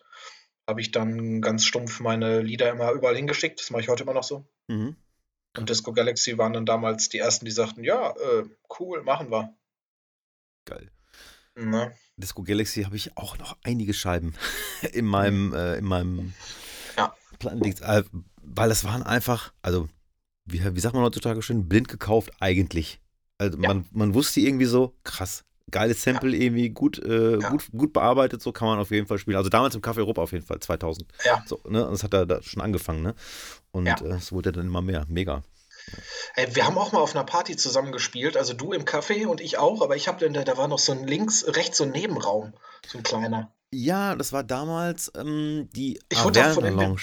habe 0.65 0.79
ich 0.79 0.91
dann 0.91 1.41
ganz 1.41 1.65
stumpf 1.65 1.99
meine 1.99 2.41
Lieder 2.41 2.69
immer 2.69 2.91
überall 2.93 3.15
hingeschickt. 3.15 3.59
Das 3.59 3.71
mache 3.71 3.81
ich 3.81 3.89
heute 3.89 4.03
immer 4.03 4.13
noch 4.13 4.23
so. 4.23 4.47
Mhm. 4.67 4.95
Und 5.57 5.69
Disco 5.69 5.91
Galaxy 5.91 6.37
waren 6.37 6.53
dann 6.53 6.65
damals 6.65 7.09
die 7.09 7.17
ersten, 7.17 7.43
die 7.43 7.51
sagten, 7.51 7.83
ja, 7.83 8.11
äh, 8.11 8.45
cool, 8.79 9.03
machen 9.03 9.31
wir. 9.31 9.53
Geil. 10.63 10.89
Na? 11.55 11.91
Disco 12.15 12.43
Galaxy 12.43 12.83
habe 12.83 12.95
ich 12.95 13.17
auch 13.17 13.37
noch 13.37 13.57
einige 13.63 13.93
Scheiben 13.93 14.33
in 14.93 15.05
meinem, 15.05 15.53
äh, 15.53 15.75
in 15.75 15.85
meinem 15.85 16.33
ja. 16.95 17.13
Plattendienst, 17.37 17.81
äh, 17.81 18.03
weil 18.41 18.71
es 18.71 18.85
waren 18.85 19.03
einfach, 19.03 19.51
also 19.61 19.89
wie, 20.51 20.75
wie 20.75 20.79
sagt 20.79 20.95
man 20.95 21.03
heutzutage 21.03 21.41
schön, 21.41 21.67
blind 21.67 21.87
gekauft 21.87 22.31
eigentlich. 22.39 22.99
Also 23.37 23.57
ja. 23.59 23.69
man, 23.69 23.85
man 23.91 24.13
wusste 24.13 24.41
irgendwie 24.41 24.65
so, 24.65 24.95
krass, 25.03 25.43
geiles 25.71 26.03
Sample 26.03 26.35
ja. 26.35 26.43
irgendwie, 26.43 26.69
gut, 26.69 26.99
äh, 26.99 27.39
ja. 27.39 27.49
gut, 27.49 27.69
gut 27.71 27.93
bearbeitet, 27.93 28.41
so 28.41 28.51
kann 28.51 28.67
man 28.67 28.79
auf 28.79 28.91
jeden 28.91 29.07
Fall 29.07 29.17
spielen. 29.17 29.37
Also 29.37 29.49
damals 29.49 29.75
im 29.75 29.81
Café 29.81 29.97
Europa 29.97 30.21
auf 30.21 30.31
jeden 30.31 30.45
Fall, 30.45 30.59
2000. 30.59 31.07
Ja. 31.25 31.43
So, 31.45 31.59
ne? 31.67 31.87
Das 31.89 32.03
hat 32.03 32.13
er 32.13 32.25
da 32.25 32.41
schon 32.41 32.61
angefangen, 32.61 33.01
ne? 33.01 33.15
Und 33.71 33.87
äh, 33.87 34.07
es 34.09 34.31
wurde 34.31 34.51
dann 34.51 34.67
immer 34.67 34.81
mehr. 34.81 35.05
Mega. 35.07 35.43
Ey, 36.35 36.55
wir 36.55 36.65
haben 36.65 36.77
auch 36.77 36.91
mal 36.91 36.99
auf 36.99 37.15
einer 37.15 37.23
Party 37.23 37.55
zusammen 37.55 37.91
gespielt, 37.91 38.37
also 38.37 38.53
du 38.53 38.73
im 38.73 38.83
Café 38.83 39.25
und 39.25 39.41
ich 39.41 39.57
auch, 39.57 39.81
aber 39.81 39.95
ich 39.95 40.07
habe 40.07 40.29
da, 40.29 40.43
da 40.43 40.57
war 40.57 40.67
noch 40.67 40.79
so 40.79 40.91
ein 40.91 41.07
links, 41.07 41.45
rechts 41.47 41.77
so 41.77 41.83
ein 41.83 41.91
Nebenraum, 41.91 42.53
so 42.85 42.97
ein 42.97 43.03
kleiner. 43.03 43.51
Ja, 43.71 44.15
das 44.15 44.33
war 44.33 44.43
damals 44.43 45.11
ähm, 45.15 45.69
die 45.73 45.99
Averna 46.13 46.69
Lounge. 46.69 47.01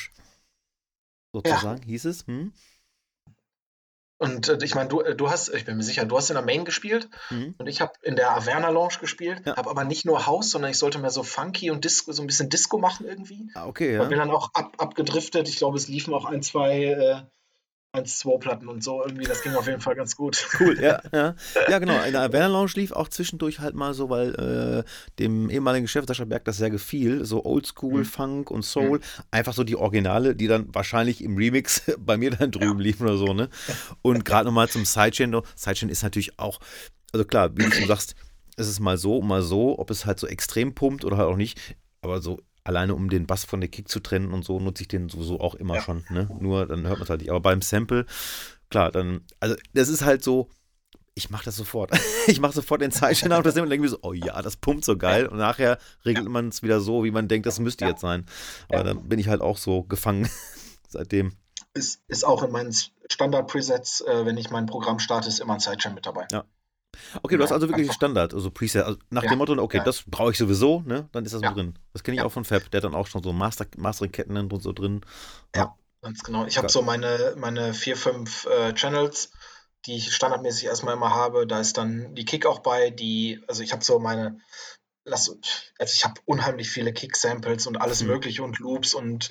Sozusagen, 1.33 1.83
hieß 1.83 2.05
es. 2.07 2.27
Hm? 2.27 2.53
Und 4.19 4.49
äh, 4.49 4.59
ich 4.63 4.75
meine, 4.75 4.89
du, 4.89 5.01
äh, 5.01 5.15
du 5.15 5.31
hast, 5.31 5.53
ich 5.53 5.65
bin 5.65 5.77
mir 5.77 5.83
sicher, 5.83 6.05
du 6.05 6.17
hast 6.17 6.31
in 6.31 6.35
der 6.35 6.45
Main 6.45 6.65
gespielt 6.65 7.09
mhm. 7.31 7.55
und 7.59 7.67
ich 7.67 7.81
habe 7.81 7.93
in 8.03 8.17
der 8.17 8.35
Averna 8.35 8.71
Lounge 8.71 8.99
gespielt, 9.01 9.43
ja. 9.45 9.57
habe 9.57 9.69
aber 9.69 9.85
nicht 9.85 10.07
nur 10.07 10.27
Haus, 10.27 10.51
sondern 10.51 10.71
ich 10.71 10.79
sollte 10.79 10.99
mehr 10.99 11.11
so 11.11 11.23
funky 11.23 11.71
und 11.71 11.85
Disco, 11.85 12.13
so 12.13 12.23
ein 12.23 12.27
bisschen 12.27 12.49
Disco 12.49 12.79
machen 12.79 13.07
irgendwie. 13.07 13.51
Ah, 13.55 13.67
okay, 13.67 13.95
ja. 13.95 14.03
Und 14.03 14.09
bin 14.09 14.19
dann 14.19 14.31
auch 14.31 14.51
ab, 14.55 14.75
abgedriftet. 14.79 15.49
Ich 15.49 15.57
glaube, 15.57 15.77
es 15.77 15.89
liefen 15.89 16.15
auch 16.15 16.25
ein, 16.25 16.43
zwei 16.43 16.85
äh, 16.85 17.23
1-2-Platten 17.97 18.69
und 18.69 18.83
so 18.83 19.03
irgendwie, 19.03 19.25
das 19.25 19.43
ging 19.43 19.55
auf 19.55 19.67
jeden 19.67 19.81
Fall 19.81 19.95
ganz 19.95 20.17
gut. 20.17 20.47
Cool, 20.59 20.81
ja, 20.81 21.01
ja. 21.13 21.35
Ja, 21.69 21.79
genau. 21.79 22.03
In 22.03 22.13
der 22.13 22.23
Averna 22.23 22.47
Lounge 22.47 22.73
lief 22.75 22.93
auch 22.93 23.09
zwischendurch 23.09 23.61
halt 23.61 23.75
mal 23.75 23.95
so, 23.95 24.11
weil 24.11 24.35
äh, 24.35 24.91
dem 25.19 25.51
ehemaligen 25.51 25.89
Chef 25.89 26.05
Sascha 26.07 26.25
Berg 26.25 26.45
das 26.45 26.59
sehr 26.59 26.71
gefiel, 26.71 27.25
so 27.25 27.45
Oldschool, 27.45 28.01
mhm. 28.01 28.05
Funk 28.05 28.51
und 28.51 28.63
Soul, 28.63 28.99
mhm. 28.99 29.25
einfach 29.31 29.53
so 29.53 29.65
die 29.65 29.77
Originale, 29.77 30.37
die 30.37 30.47
dann 30.47 30.75
wahrscheinlich 30.75 31.23
im 31.23 31.37
Remix 31.37 31.83
bei 31.99 32.17
mir 32.17 32.31
dann 32.31 32.51
drüben 32.51 32.79
ja. 32.79 32.85
liefen 32.85 33.05
oder 33.07 33.17
so, 33.17 33.33
ne? 33.33 33.49
Und 34.03 34.25
gerade 34.25 34.47
nochmal 34.47 34.69
zum 34.69 34.85
Sidechain, 34.85 35.41
Sidechain 35.55 35.89
ist 35.89 36.03
natürlich 36.03 36.39
auch, 36.39 36.61
also 37.13 37.25
klar, 37.25 37.57
wie 37.57 37.65
du 37.65 37.73
schon 37.73 37.89
sagst, 37.89 38.15
es 38.57 38.69
ist 38.69 38.81
mal 38.81 38.99
so, 38.99 39.21
mal 39.21 39.43
so, 39.43 39.79
ob 39.79 39.91
es 39.91 40.07
halt 40.07 40.19
so 40.19 40.27
extrem 40.27 40.75
pumpt 40.75 41.05
oder 41.05 41.19
halt 41.19 41.29
auch 41.29 41.37
nicht, 41.37 41.59
aber 42.01 42.21
so 42.21 42.41
alleine 42.67 42.95
um 42.95 43.09
den 43.09 43.27
Bass 43.27 43.45
von 43.45 43.61
der 43.61 43.71
Kick 43.71 43.89
zu 43.89 44.01
trennen 44.01 44.33
und 44.33 44.45
so 44.45 44.59
nutze 44.59 44.83
ich 44.83 44.89
den 44.89 45.09
sowieso 45.09 45.41
auch 45.41 45.55
immer 45.55 45.77
ja. 45.77 45.83
schon. 45.83 46.05
Ne? 46.11 46.29
Nur 46.41 46.67
dann 46.67 46.87
hört 46.87 46.99
man 46.99 47.05
es 47.05 47.11
halt 47.11 47.21
nicht. 47.21 47.31
Aber 47.31 47.41
beim 47.41 47.63
Sample, 47.63 48.07
klar, 48.71 48.91
dann, 48.91 49.23
also 49.41 49.55
das 49.75 49.89
ist 49.89 50.05
halt 50.05 50.23
so, 50.23 50.49
ich 51.15 51.31
mache 51.31 51.45
das 51.45 51.57
sofort. 51.57 51.91
ich 52.27 52.41
mache 52.41 52.53
sofort 52.53 52.83
den 52.83 52.91
Sidechain 52.91 53.33
auf 53.33 53.43
das 53.43 53.57
und 53.57 53.71
denke 53.71 53.83
mir 53.83 53.89
so, 53.89 53.99
oh 54.03 54.13
ja, 54.13 54.43
das 54.43 54.57
pumpt 54.57 54.85
so 54.85 54.97
geil. 54.97 55.27
Und 55.27 55.39
nachher 55.39 55.79
regelt 56.05 56.29
man 56.29 56.49
es 56.49 56.63
wieder 56.63 56.81
so, 56.81 57.05
wie 57.05 57.11
man 57.11 57.29
denkt, 57.29 57.47
das 57.47 57.59
müsste 57.59 57.87
jetzt 57.87 58.01
sein. 58.01 58.27
Aber 58.69 58.85
dann 58.85 59.09
bin 59.09 59.19
ich 59.19 59.29
halt 59.29 59.41
auch 59.41 59.59
so 59.59 59.83
gefangen 59.85 60.29
seitdem. 60.89 61.33
Ist, 61.73 62.03
ist 62.09 62.25
auch 62.25 62.43
in 62.43 62.51
meinen 62.51 62.75
Standard-Presets, 63.11 64.01
äh, 64.03 64.25
wenn 64.25 64.37
ich 64.39 64.51
mein 64.51 64.67
Programm 64.67 64.99
starte, 64.99 65.29
ist 65.29 65.41
immer 65.41 65.55
ein 65.55 65.61
Sidechain 65.61 65.95
mit 65.95 66.07
dabei. 66.07 66.27
Ja. 66.33 66.45
Okay, 67.23 67.37
du 67.37 67.43
hast 67.43 67.53
also 67.53 67.69
wirklich 67.69 67.93
Standard, 67.93 68.35
also 68.35 68.51
Preset, 68.51 68.85
also 68.85 68.99
nach 69.11 69.23
ja, 69.25 69.31
dem 69.31 69.39
Motto, 69.39 69.53
okay, 69.59 69.79
ja. 69.79 69.85
das 69.85 70.03
brauche 70.03 70.33
ich 70.33 70.39
sowieso, 70.39 70.83
ne? 70.87 71.09
Dann 71.13 71.25
ist 71.25 71.35
das 71.35 71.43
ja. 71.43 71.53
drin. 71.53 71.79
Das 71.93 72.03
kenne 72.03 72.17
ich 72.17 72.23
auch 72.23 72.33
von 72.33 72.45
Fab, 72.45 72.71
der 72.71 72.79
hat 72.79 72.85
dann 72.85 72.95
auch 72.95 73.07
schon 73.07 73.23
so 73.23 73.33
Master, 73.33 73.67
Mastering-Ketten 73.77 74.37
und 74.37 74.63
so 74.63 74.73
drin. 74.73 75.03
Ja, 75.55 75.75
ganz 76.03 76.23
genau. 76.23 76.47
Ich 76.47 76.59
habe 76.59 76.69
so 76.69 76.83
meine, 76.83 77.35
meine 77.37 77.75
vier, 77.75 77.97
fünf 77.97 78.47
äh, 78.47 78.73
Channels, 78.75 79.31
die 79.87 79.97
ich 79.97 80.15
standardmäßig 80.15 80.67
erstmal 80.67 80.95
immer 80.95 81.15
habe. 81.15 81.47
Da 81.47 81.61
ist 81.61 81.77
dann 81.79 82.15
die 82.15 82.25
Kick 82.25 82.47
auch 82.47 82.61
bei, 82.61 82.91
die, 82.91 83.43
also 83.47 83.63
ich 83.63 83.73
habe 83.73 83.85
so 83.85 83.99
meine, 83.99 84.41
also 85.05 85.39
ich 85.81 86.05
habe 86.05 86.21
unheimlich 86.25 86.69
viele 86.69 86.93
Kick-Samples 86.93 87.67
und 87.67 87.77
alles 87.81 88.03
mhm. 88.03 88.09
Mögliche 88.09 88.43
und 88.43 88.59
Loops 88.59 88.95
und 88.95 89.31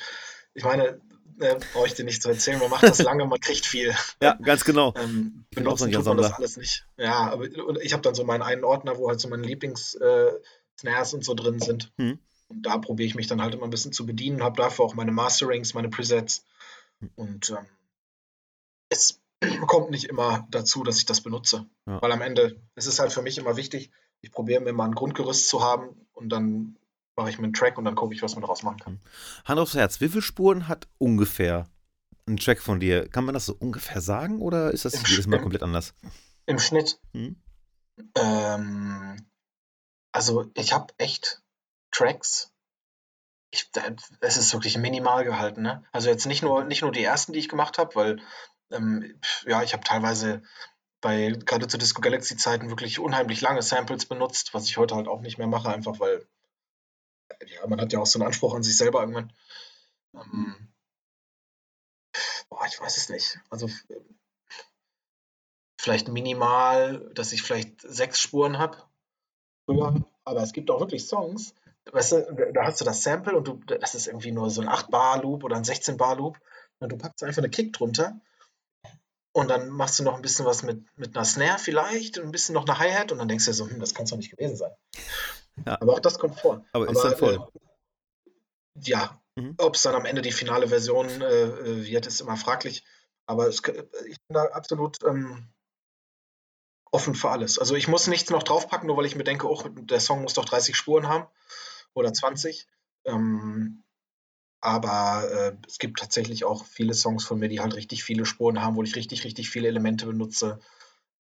ich 0.54 0.64
meine, 0.64 1.02
äh, 1.40 1.56
brauche 1.74 1.88
ich 1.88 1.94
dir 1.94 2.06
nicht 2.06 2.22
zu 2.22 2.30
erzählen, 2.30 2.60
man 2.60 2.70
macht 2.70 2.84
das 2.84 3.02
lange, 3.02 3.26
man 3.26 3.40
kriegt 3.40 3.66
viel. 3.66 3.94
Ja, 4.22 4.34
ganz 4.42 4.64
genau. 4.64 4.94
Ähm, 4.98 5.46
ich 5.50 5.56
bin 5.56 5.68
auch 5.68 5.78
so 5.78 5.86
ein 5.86 5.92
tut 5.92 6.06
man 6.06 6.18
das 6.18 6.34
alles 6.34 6.58
nicht. 6.58 6.86
Ja, 6.98 7.32
aber 7.32 7.46
ich 7.82 7.94
habe 7.94 8.02
dann 8.02 8.16
so 8.16 8.24
meinen 8.24 8.42
einen 8.42 8.64
Ordner, 8.64 8.98
wo 8.98 9.10
halt 9.10 9.20
so 9.20 9.28
meine 9.28 9.46
Lieblings-Snares 9.46 11.14
äh, 11.14 11.16
und 11.16 11.26
so 11.26 11.34
drin 11.34 11.60
sind. 11.60 11.92
Hm. 11.98 12.20
Und 12.48 12.62
da 12.66 12.78
probiere 12.78 13.08
ich 13.08 13.16
mich 13.16 13.28
dann 13.28 13.42
halt 13.42 13.56
immer 13.56 13.66
ein 13.66 13.72
bisschen 13.72 13.92
zu 13.92 14.06
bedienen, 14.06 14.44
habe 14.44 14.62
dafür 14.62 14.86
auch 14.86 14.96
meine 14.96 15.12
Masterings, 15.12 15.74
meine 15.74 15.90
Presets. 15.90 16.46
Hm. 17.00 17.12
Und 17.16 17.50
ähm, 17.50 17.66
es 18.90 19.22
kommt 19.68 19.92
nicht 19.92 20.06
immer 20.06 20.48
dazu, 20.52 20.84
dass 20.84 20.98
ich 20.98 21.06
das 21.06 21.22
benutze. 21.22 21.66
Ja. 21.86 22.02
Weil 22.02 22.12
am 22.12 22.22
Ende, 22.22 22.62
es 22.76 22.88
ist 22.88 23.00
halt 23.00 23.12
für 23.12 23.22
mich 23.22 23.38
immer 23.38 23.58
wichtig, 23.58 23.92
ich 24.22 24.32
probiere 24.32 24.62
mir 24.62 24.74
mal 24.74 24.86
ein 24.86 24.96
Grundgerüst 24.96 25.48
zu 25.48 25.62
haben 25.62 26.08
und 26.14 26.30
dann 26.30 26.78
mache 27.16 27.30
ich 27.30 27.38
mir 27.38 27.46
einen 27.46 27.54
Track 27.54 27.78
und 27.78 27.86
dann 27.86 27.96
gucke 27.96 28.14
ich, 28.14 28.22
was 28.22 28.36
man 28.36 28.42
daraus 28.42 28.64
machen 28.64 28.80
kann. 28.80 29.00
Hand 29.46 29.60
aufs 29.60 29.76
Herz, 29.76 30.02
wie 30.02 30.10
viele 30.10 30.22
Spuren 30.22 30.68
hat 30.68 30.88
ungefähr 30.98 31.68
ein 32.28 32.38
Track 32.38 32.62
von 32.62 32.80
dir? 32.80 33.08
Kann 33.08 33.26
man 33.26 33.34
das 33.34 33.46
so 33.46 33.56
ungefähr 33.58 34.02
sagen 34.02 34.42
oder 34.42 34.72
ist 34.72 34.86
das 34.86 34.96
Im 34.96 35.04
jedes 35.06 35.28
Mal 35.28 35.40
komplett 35.40 35.64
anders? 35.64 35.94
Im 36.46 36.60
Schnitt? 36.60 37.00
Hm? 37.14 37.42
Ähm, 38.16 39.26
also 40.12 40.52
ich 40.56 40.74
habe 40.74 40.94
echt 40.98 41.42
Tracks. 41.92 42.52
Ich, 43.52 43.70
es 44.20 44.38
ist 44.38 44.54
wirklich 44.54 44.78
minimal 44.78 45.24
gehalten. 45.24 45.62
Ne? 45.62 45.84
Also 45.92 46.10
jetzt 46.10 46.26
nicht 46.26 46.44
nur, 46.44 46.66
nicht 46.66 46.82
nur 46.82 46.92
die 46.92 47.04
ersten, 47.04 47.32
die 47.32 47.40
ich 47.40 47.50
gemacht 47.50 47.78
habe, 47.78 47.96
weil 47.96 48.22
ähm, 48.72 49.20
ja, 49.46 49.64
ich 49.64 49.74
habe 49.74 49.84
teilweise 49.84 50.42
bei 51.02 51.30
gerade 51.30 51.68
zu 51.68 51.78
Disco 51.78 52.02
Galaxy 52.02 52.36
Zeiten 52.36 52.70
wirklich 52.70 53.00
unheimlich 53.00 53.40
lange 53.40 53.62
Samples 53.62 54.08
benutzt, 54.08 54.54
was 54.54 54.66
ich 54.66 54.78
heute 54.78 54.96
halt 54.96 55.08
auch 55.08 55.22
nicht 55.22 55.38
mehr 55.38 55.48
mache, 55.48 55.70
einfach 55.70 56.00
weil 56.00 56.28
ja, 57.48 57.68
man 57.68 57.82
hat 57.82 57.94
ja 57.94 58.00
auch 58.00 58.06
so 58.06 58.20
einen 58.20 58.28
Anspruch 58.28 58.54
an 58.54 58.64
sich 58.64 58.78
selber 58.78 59.02
irgendwann. 59.02 59.34
Ähm, 60.14 60.74
boah, 62.50 62.66
ich 62.68 62.80
weiß 62.80 62.98
es 62.98 63.10
nicht. 63.10 63.40
Also 63.50 63.70
vielleicht 65.80 66.08
minimal, 66.08 67.12
dass 67.14 67.32
ich 67.32 67.42
vielleicht 67.42 67.82
sechs 67.82 68.20
Spuren 68.20 68.58
habe. 68.58 68.78
Früher, 69.66 69.96
aber 70.24 70.42
es 70.42 70.54
gibt 70.54 70.70
auch 70.70 70.80
wirklich 70.80 71.08
Songs, 71.08 71.56
weißt 71.92 72.12
du, 72.12 72.52
da 72.54 72.66
hast 72.66 72.82
du 72.82 72.86
das 72.86 73.04
Sample 73.04 73.36
und 73.36 73.48
du, 73.48 73.56
das 73.66 73.96
ist 73.96 74.08
irgendwie 74.08 74.32
nur 74.32 74.50
so 74.50 74.62
ein 74.62 74.70
8-Bar-Loop 74.70 75.44
oder 75.44 75.56
ein 75.56 75.64
16-Bar-Loop 75.64 76.40
und 76.80 76.92
du 76.92 76.98
packst 76.98 77.24
einfach 77.24 77.42
eine 77.42 77.50
Kick 77.50 77.74
drunter 77.74 78.20
und 79.34 79.50
dann 79.50 79.70
machst 79.70 80.00
du 80.00 80.04
noch 80.04 80.16
ein 80.16 80.22
bisschen 80.22 80.46
was 80.46 80.64
mit, 80.64 80.86
mit 80.98 81.16
einer 81.16 81.26
Snare 81.26 81.60
vielleicht 81.60 82.18
und 82.18 82.26
ein 82.26 82.32
bisschen 82.32 82.54
noch 82.54 82.68
eine 82.68 82.80
Hi-Hat 82.80 83.12
und 83.12 83.20
dann 83.20 83.28
denkst 83.28 83.46
du 83.46 83.52
dir 83.52 83.56
so, 83.56 83.70
hm, 83.70 83.80
das 83.80 83.94
kann 83.94 84.06
es 84.06 84.12
doch 84.12 84.18
nicht 84.18 84.32
gewesen 84.32 84.56
sein. 84.56 84.72
Ja. 85.66 85.80
Aber 85.82 85.94
auch 85.94 86.00
das 86.00 86.20
kommt 86.20 86.40
vor. 86.40 86.66
Aber, 86.74 86.90
ist 86.90 87.02
dann 87.02 87.18
voll. 87.18 87.36
Äh, 87.36 88.32
ja, 88.82 89.22
mhm. 89.36 89.56
ob 89.58 89.76
es 89.76 89.84
dann 89.84 89.96
am 89.96 90.06
Ende 90.06 90.22
die 90.22 90.32
finale 90.32 90.68
Version 90.68 91.08
äh, 91.22 91.86
wird, 91.86 92.08
ist 92.08 92.22
immer 92.22 92.38
fraglich. 92.38 92.84
Aber 93.26 93.48
es, 93.48 93.58
ich 93.58 94.18
bin 94.28 94.34
da 94.34 94.46
absolut 94.46 94.98
ähm, 95.04 95.50
offen 96.92 97.16
für 97.16 97.30
alles. 97.30 97.60
Also 97.60 97.76
ich 97.76 97.88
muss 97.88 98.08
nichts 98.08 98.30
noch 98.30 98.44
draufpacken, 98.44 98.88
nur 98.88 98.98
weil 98.98 99.06
ich 99.06 99.16
mir 99.16 99.24
denke, 99.24 99.50
oh, 99.50 99.62
der 99.68 100.00
Song 100.00 100.22
muss 100.22 100.34
doch 100.34 100.46
30 100.46 100.76
Spuren 100.76 101.08
haben 101.08 101.28
oder 101.94 102.14
20. 102.14 102.68
Ähm, 103.06 103.84
aber 104.62 105.30
äh, 105.30 105.58
es 105.68 105.78
gibt 105.78 106.00
tatsächlich 106.00 106.44
auch 106.46 106.66
viele 106.66 106.94
Songs 106.94 107.24
von 107.26 107.38
mir, 107.40 107.50
die 107.50 107.60
halt 107.60 107.76
richtig 107.76 108.04
viele 108.04 108.26
Spuren 108.26 108.62
haben, 108.62 108.76
wo 108.76 108.84
ich 108.84 108.96
richtig, 108.96 109.24
richtig 109.24 109.50
viele 109.50 109.68
Elemente 109.68 110.06
benutze. 110.06 110.60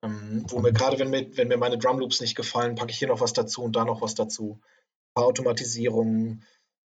Ähm, 0.06 0.46
wo 0.48 0.60
mir 0.60 0.72
gerade, 0.72 1.00
wenn 1.00 1.10
mir, 1.10 1.36
wenn 1.38 1.48
mir 1.48 1.58
meine 1.58 1.78
Drumloops 1.78 2.22
nicht 2.22 2.36
gefallen, 2.36 2.76
packe 2.76 2.92
ich 2.92 2.98
hier 3.00 3.08
noch 3.08 3.22
was 3.22 3.34
dazu 3.34 3.64
und 3.64 3.76
da 3.76 3.86
noch 3.86 4.02
was 4.02 4.16
dazu. 4.16 4.60
Ein 4.62 5.14
paar 5.16 5.26
Automatisierungen. 5.26 6.44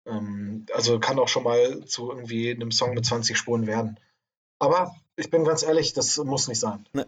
Ähm, 0.05 0.65
also 0.73 0.99
kann 0.99 1.19
auch 1.19 1.29
schon 1.29 1.43
mal 1.43 1.85
zu 1.85 2.09
irgendwie 2.09 2.51
einem 2.51 2.71
Song 2.71 2.93
mit 2.93 3.05
20 3.05 3.37
Spuren 3.37 3.67
werden. 3.67 3.99
Aber 4.59 4.95
ich 5.17 5.29
bin 5.29 5.45
ganz 5.45 5.63
ehrlich, 5.63 5.93
das 5.93 6.17
muss 6.17 6.47
nicht 6.47 6.59
sein. 6.59 6.85
Ne. 6.93 7.07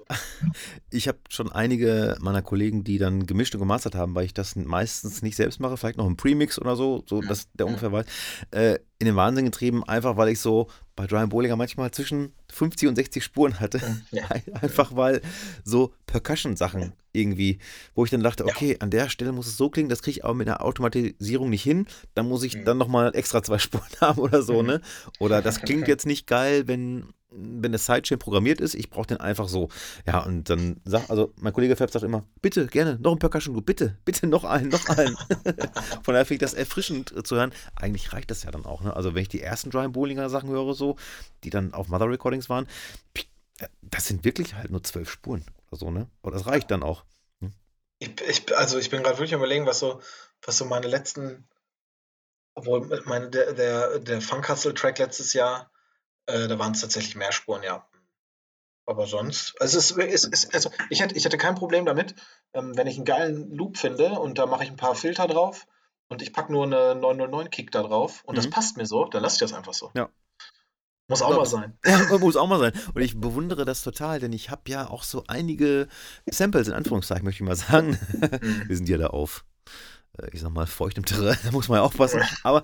Ich 0.90 1.08
habe 1.08 1.18
schon 1.30 1.52
einige 1.52 2.18
meiner 2.22 2.42
Kollegen, 2.42 2.84
die 2.84 2.98
dann 2.98 3.26
gemischt 3.26 3.54
und 3.54 3.60
gemastert 3.60 3.96
haben, 3.96 4.16
weil 4.16 4.26
ich 4.26 4.34
das 4.34 4.56
meistens 4.56 5.22
nicht 5.22 5.36
selbst 5.36 5.60
mache, 5.60 5.76
vielleicht 5.76 5.98
noch 5.98 6.08
im 6.08 6.16
Premix 6.16 6.60
oder 6.60 6.76
so, 6.76 7.04
so 7.06 7.22
dass 7.22 7.52
der 7.54 7.68
ungefähr 7.68 7.92
weiß, 7.92 8.06
äh, 8.52 8.80
in 9.00 9.06
den 9.06 9.16
Wahnsinn 9.16 9.46
getrieben, 9.46 9.84
einfach 9.84 10.16
weil 10.16 10.30
ich 10.30 10.40
so 10.40 10.68
bei 10.96 11.06
Brian 11.06 11.30
Bollinger 11.30 11.56
manchmal 11.56 11.92
zwischen 11.92 12.34
50 12.50 12.90
und 12.90 12.96
60 12.96 13.24
Spuren 13.24 13.60
hatte. 13.60 13.80
Ja. 14.12 14.24
Einfach 14.62 14.96
weil 14.96 15.22
so 15.64 15.94
Percussion-Sachen 16.08 16.94
irgendwie, 17.14 17.60
wo 17.94 18.04
ich 18.04 18.10
dann 18.10 18.24
dachte, 18.24 18.46
okay, 18.46 18.78
an 18.80 18.90
der 18.90 19.10
Stelle 19.10 19.32
muss 19.32 19.46
es 19.46 19.58
so 19.58 19.70
klingen, 19.70 19.90
das 19.90 20.02
kriege 20.02 20.18
ich 20.18 20.26
aber 20.26 20.34
mit 20.34 20.48
einer 20.48 20.64
Automatisierung 20.64 21.52
nicht 21.52 21.62
hin, 21.62 21.86
dann 22.16 22.28
muss 22.28 22.42
ich 22.42 22.56
mhm. 22.56 22.66
dann 22.66 22.80
nochmal 22.80 23.16
extra 23.16 23.44
zwei 23.44 23.60
Spuren 23.60 23.84
haben 24.02 24.20
oder 24.20 24.42
so, 24.42 24.62
mhm. 24.62 24.68
ne? 24.68 24.82
Oder 25.20 25.44
das 25.44 25.62
klingt 25.62 25.88
jetzt 25.88 26.08
nicht 26.08 26.26
geil, 26.26 26.68
wenn 26.68 27.14
wenn 27.30 27.72
der 27.72 27.80
Sidechain 27.80 28.20
programmiert 28.20 28.62
ist, 28.62 28.74
ich 28.74 28.90
brauche 28.90 29.08
den 29.08 29.18
einfach 29.18 29.50
so. 29.50 29.70
Ja, 30.06 30.24
und 30.24 30.50
dann 30.50 30.80
sagt, 30.86 31.10
also 31.10 31.34
mein 31.38 31.54
Kollege 31.54 31.76
Fab 31.76 31.92
sagt 31.92 32.06
immer, 32.06 32.26
bitte, 32.42 32.68
gerne, 32.68 32.98
noch 33.02 33.12
ein 33.12 33.20
Percussion 33.20 33.54
Group, 33.54 33.66
bitte, 33.66 33.98
bitte 34.06 34.28
noch 34.28 34.44
einen, 34.46 34.70
noch 34.70 34.88
einen. 34.88 35.18
Von 36.04 36.14
daher 36.14 36.26
finde 36.26 36.36
ich 36.36 36.40
das 36.40 36.54
erfrischend 36.54 37.14
zu 37.28 37.36
hören. 37.36 37.54
Eigentlich 37.76 38.14
reicht 38.14 38.32
das 38.32 38.44
ja 38.44 38.52
dann 38.52 38.66
auch, 38.66 38.82
ne? 38.82 38.96
Also 38.96 39.14
wenn 39.14 39.22
ich 39.22 39.30
die 39.30 39.42
ersten 39.42 39.70
Brian 39.70 39.92
Bowlinger 39.92 40.30
Sachen 40.30 40.50
höre, 40.50 40.74
so, 40.74 40.96
die 41.44 41.50
dann 41.50 41.74
auf 41.74 41.90
Mother 41.90 42.10
Recordings 42.10 42.50
waren, 42.50 42.68
das 43.82 44.08
sind 44.08 44.24
wirklich 44.24 44.56
halt 44.56 44.72
nur 44.72 44.84
zwölf 44.84 45.10
Spuren 45.10 45.46
oder 45.70 45.78
so, 45.78 45.92
ne? 45.92 46.10
Aber 46.22 46.32
das 46.32 46.46
reicht 46.46 46.72
dann 46.72 46.84
auch. 46.84 47.04
Hm? 47.42 47.52
Ich, 48.00 48.22
ich, 48.22 48.58
also 48.58 48.78
ich 48.78 48.90
bin 48.90 49.04
gerade 49.04 49.18
wirklich 49.18 49.34
überlegen, 49.34 49.66
was 49.66 49.80
so, 49.80 50.02
was 50.42 50.58
so 50.58 50.66
meine 50.66 50.88
letzten, 50.88 51.48
obwohl 52.54 52.88
meine, 53.06 53.30
der, 53.30 53.54
der, 53.54 54.00
der 54.00 54.22
Funk 54.22 54.48
Hustle 54.48 54.74
Track 54.74 55.00
letztes 55.00 55.34
Jahr, 55.34 55.70
äh, 56.28 56.48
da 56.48 56.60
waren 56.60 56.74
es 56.74 56.82
tatsächlich 56.82 57.16
mehr 57.16 57.32
Spuren, 57.32 57.64
ja. 57.64 57.88
Aber 58.86 59.06
sonst, 59.06 59.60
also, 59.60 59.78
es 59.78 59.92
ist, 59.92 59.98
es 59.98 60.24
ist, 60.24 60.54
also 60.54 60.70
ich, 60.90 61.02
hätte, 61.02 61.16
ich 61.16 61.26
hätte 61.26 61.38
kein 61.38 61.56
Problem 61.56 61.86
damit, 61.86 62.16
ähm, 62.54 62.78
wenn 62.78 62.88
ich 62.88 62.96
einen 62.96 63.06
geilen 63.06 63.52
Loop 63.52 63.78
finde 63.78 64.12
und 64.12 64.38
da 64.38 64.46
mache 64.46 64.64
ich 64.64 64.70
ein 64.70 64.78
paar 64.78 64.96
Filter 64.96 65.28
drauf 65.28 65.68
und 66.08 66.22
ich 66.22 66.32
packe 66.32 66.54
nur 66.54 66.64
eine 66.64 66.94
909-Kick 66.94 67.72
da 67.72 67.84
drauf 67.84 68.24
und 68.24 68.36
mhm. 68.36 68.38
das 68.38 68.50
passt 68.50 68.78
mir 68.78 68.86
so, 68.86 69.06
dann 69.06 69.22
lasse 69.24 69.36
ich 69.36 69.40
das 69.40 69.54
einfach 69.54 69.74
so. 69.74 69.92
Ja. 69.94 70.10
Muss 71.10 71.22
auch 71.22 71.36
mal 71.36 71.46
sein. 71.46 71.78
Ja, 71.86 72.18
muss 72.20 72.36
auch 72.36 72.48
mal 72.48 72.60
sein. 72.60 72.74
Und 72.94 73.02
ich 73.02 73.20
bewundere 73.20 73.64
das 73.66 73.82
total, 73.82 74.20
denn 74.20 74.34
ich 74.34 74.50
habe 74.50 74.64
ja 74.68 74.90
auch 74.90 75.04
so 75.04 75.24
einige 75.28 75.88
Samples, 76.30 76.68
in 76.68 76.74
Anführungszeichen, 76.74 77.24
möchte 77.24 77.44
ich 77.44 77.48
mal 77.48 77.56
sagen. 77.56 77.98
Mhm. 78.14 78.68
Wir 78.68 78.76
sind 78.76 78.90
ja 78.90 78.98
da 78.98 79.08
auf, 79.08 79.46
äh, 80.18 80.30
ich 80.34 80.42
sag 80.42 80.52
mal, 80.52 80.68
feuchtem 80.68 81.06
Terrain, 81.06 81.38
da 81.44 81.52
muss 81.52 81.70
man 81.70 81.78
ja 81.78 81.84
aufpassen. 81.84 82.22
Aber 82.44 82.62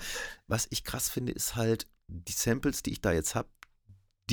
was 0.48 0.68
ich 0.72 0.84
krass 0.84 1.10
finde, 1.10 1.32
ist 1.32 1.56
halt, 1.56 1.88
die 2.08 2.34
Samples, 2.34 2.84
die 2.84 2.92
ich 2.92 3.02
da 3.02 3.14
jetzt 3.14 3.34
habe, 3.34 3.48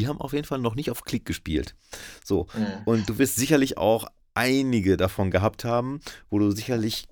die 0.00 0.08
haben 0.08 0.20
auf 0.20 0.32
jeden 0.32 0.46
Fall 0.46 0.58
noch 0.58 0.74
nicht 0.74 0.90
auf 0.90 1.04
Klick 1.04 1.26
gespielt. 1.26 1.74
So. 2.24 2.46
Mhm. 2.54 2.66
Und 2.86 3.08
du 3.08 3.18
wirst 3.18 3.36
sicherlich 3.36 3.76
auch 3.76 4.06
einige 4.34 4.96
davon 4.96 5.30
gehabt 5.30 5.64
haben, 5.64 6.00
wo 6.30 6.38
du 6.38 6.50
sicherlich 6.50 7.06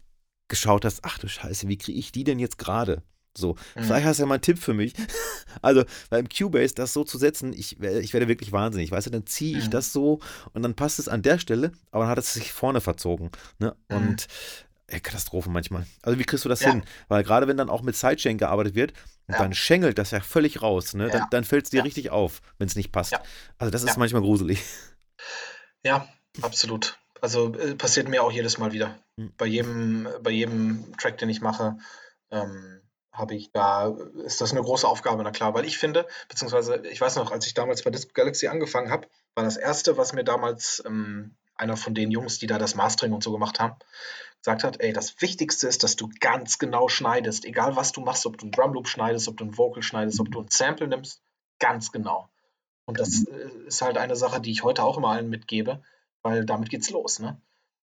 geschaut 0.49 0.87
hast, 0.87 1.01
ach 1.03 1.19
du 1.19 1.29
Scheiße, 1.29 1.69
wie 1.69 1.77
kriege 1.77 1.99
ich 1.99 2.13
die 2.13 2.25
denn 2.25 2.39
jetzt 2.39 2.57
gerade? 2.57 3.03
So, 3.37 3.57
mhm. 3.77 3.83
vielleicht 3.83 4.07
hast 4.07 4.19
du 4.19 4.23
ja 4.23 4.27
mal 4.27 4.37
einen 4.37 4.43
Tipp 4.43 4.59
für 4.59 4.75
mich. 4.75 4.95
Also 5.63 5.85
beim 6.11 6.29
Cubase 6.29 6.75
das 6.75 6.93
so 6.93 7.05
zu 7.05 7.17
setzen, 7.17 7.55
ich, 7.55 7.81
ich 7.81 8.13
werde 8.13 8.29
wirklich 8.29 8.53
wahnsinnig. 8.53 8.93
Weißt 8.93 9.07
du, 9.07 9.11
dann 9.11 9.27
ziehe 9.27 9.59
ich 9.59 9.67
mhm. 9.67 9.71
das 9.71 9.95
so 9.95 10.21
und 10.53 10.63
dann 10.63 10.75
passt 10.75 10.99
es 10.99 11.09
an 11.09 11.23
der 11.23 11.39
Stelle, 11.39 11.73
aber 11.91 12.05
dann 12.05 12.11
hat 12.11 12.19
es 12.19 12.35
sich 12.35 12.53
vorne 12.53 12.83
verzogen. 12.83 13.31
Ne? 13.59 13.75
Mhm. 13.89 13.97
Und 13.97 14.27
ey, 14.89 15.01
Katastrophe 15.01 15.49
manchmal. 15.49 15.87
Also 16.03 16.19
wie 16.19 16.25
kriegst 16.25 16.45
du 16.45 16.51
das 16.51 16.61
ja. 16.61 16.71
hin? 16.71 16.83
Weil 17.09 17.25
gerade 17.25 17.49
wenn 17.49 17.57
dann 17.57 17.71
auch 17.71 17.83
mit 17.83 17.97
Sidechain 17.97 18.37
gearbeitet 18.37 18.75
wird, 18.75 18.93
ja. 19.29 19.39
dann 19.39 19.55
schengelt 19.55 19.99
das 19.99 20.11
ja 20.11 20.21
völlig 20.21 20.63
raus. 20.63 20.95
Ne? 20.95 21.09
Dann, 21.09 21.27
dann 21.31 21.45
fällt 21.45 21.65
es 21.65 21.71
dir 21.71 21.85
richtig 21.85 22.11
auf, 22.11 22.41
wenn 22.59 22.67
es 22.67 22.77
nicht 22.77 22.93
passt. 22.93 23.15
Also 23.59 23.71
das 23.71 23.83
ist 23.83 23.97
manchmal 23.97 24.23
gruselig. 24.23 24.63
Ja, 25.85 26.09
absolut. 26.43 26.99
Also 27.21 27.55
äh, 27.55 27.75
passiert 27.75 28.09
mir 28.09 28.23
auch 28.23 28.33
jedes 28.33 28.59
Mal 28.59 28.73
wieder. 28.73 28.99
Mhm. 29.17 29.33
Bei 29.37 29.47
jedem, 29.47 30.09
bei 30.23 30.31
jedem 30.31 30.97
Track, 30.99 31.19
den 31.19 31.29
ich 31.29 31.41
mache, 31.41 31.79
ähm, 32.31 32.81
habe 33.13 33.35
ich 33.35 33.51
da, 33.53 33.95
ist 34.25 34.41
das 34.41 34.53
eine 34.53 34.63
große 34.63 34.87
Aufgabe, 34.87 35.23
na 35.25 35.33
klar, 35.33 35.55
weil 35.55 35.65
ich 35.65 35.79
finde, 35.79 36.07
beziehungsweise 36.29 36.83
ich 36.87 37.01
weiß 37.01 37.17
noch, 37.17 37.33
als 37.33 37.47
ich 37.47 37.55
damals 37.55 37.83
bei 37.83 37.91
Disc 37.91 38.15
Galaxy 38.15 38.47
angefangen 38.47 38.91
habe, 38.91 39.09
war 39.35 39.45
das 39.45 39.57
erste, 39.57 39.97
was 39.97 40.13
mir 40.13 40.25
damals 40.25 40.83
ähm, 40.87 41.37
einer 41.57 41.77
von 41.77 41.95
den 41.95 42.11
Jungs, 42.13 42.39
die 42.39 42.47
da 42.47 42.59
das 42.59 42.77
Mastering 42.77 43.13
und 43.13 43.25
so 43.25 43.33
gemacht 43.33 43.59
haben, 43.59 43.77
gesagt 44.41 44.65
hat, 44.65 44.81
ey, 44.81 44.93
das 44.93 45.21
Wichtigste 45.21 45.69
ist, 45.69 45.83
dass 45.83 45.97
du 45.97 46.09
ganz 46.21 46.59
genau 46.59 46.89
schneidest, 46.89 47.45
egal 47.45 47.77
was 47.77 47.93
du 47.93 48.01
machst, 48.01 48.27
ob 48.27 48.39
du 48.39 48.47
einen 48.47 48.53
Drumloop 48.53 48.89
schneidest, 48.89 49.29
ob 49.29 49.37
du 49.37 49.45
ein 49.45 49.59
Vocal 49.59 49.83
schneidest, 49.83 50.21
ob 50.21 50.31
du 50.31 50.41
ein 50.41 50.49
Sample 50.49 50.89
nimmst, 50.89 51.23
ganz 51.59 51.93
genau. 51.93 52.29
Und 52.87 53.01
das 53.01 53.27
äh, 53.27 53.67
ist 53.67 53.83
halt 53.83 53.99
eine 53.99 54.17
Sache, 54.17 54.41
die 54.41 54.51
ich 54.51 54.63
heute 54.63 54.83
auch 54.83 54.97
immer 54.97 55.11
allen 55.11 55.29
mitgebe, 55.29 55.83
weil 56.23 56.47
damit 56.47 56.71
geht's 56.71 56.91
los, 56.91 57.19
ne? 57.19 57.41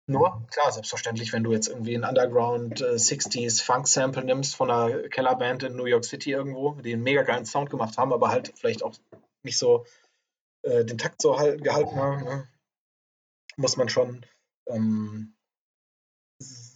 Nur, 0.07 0.45
klar, 0.51 0.71
selbstverständlich, 0.71 1.33
wenn 1.33 1.43
du 1.43 1.51
jetzt 1.51 1.67
irgendwie 1.67 1.95
ein 1.95 2.03
Underground 2.03 2.79
äh, 2.79 2.93
60s 2.93 3.63
Funk-Sample 3.63 4.23
nimmst 4.23 4.55
von 4.55 4.69
einer 4.69 5.09
Kellerband 5.09 5.63
in 5.63 5.75
New 5.75 5.85
York 5.85 6.05
City 6.05 6.31
irgendwo, 6.31 6.73
die 6.73 6.93
einen 6.93 7.01
mega 7.01 7.23
geilen 7.23 7.45
Sound 7.45 7.71
gemacht 7.71 7.97
haben, 7.97 8.13
aber 8.13 8.29
halt 8.29 8.53
vielleicht 8.55 8.83
auch 8.83 8.93
nicht 9.41 9.57
so 9.57 9.85
äh, 10.61 10.85
den 10.85 10.99
Takt 10.99 11.21
so 11.21 11.39
halt, 11.39 11.63
gehalten 11.63 11.95
haben, 11.95 12.23
ne? 12.23 12.47
muss 13.57 13.77
man 13.77 13.89
schon 13.89 14.25
ähm, 14.67 15.34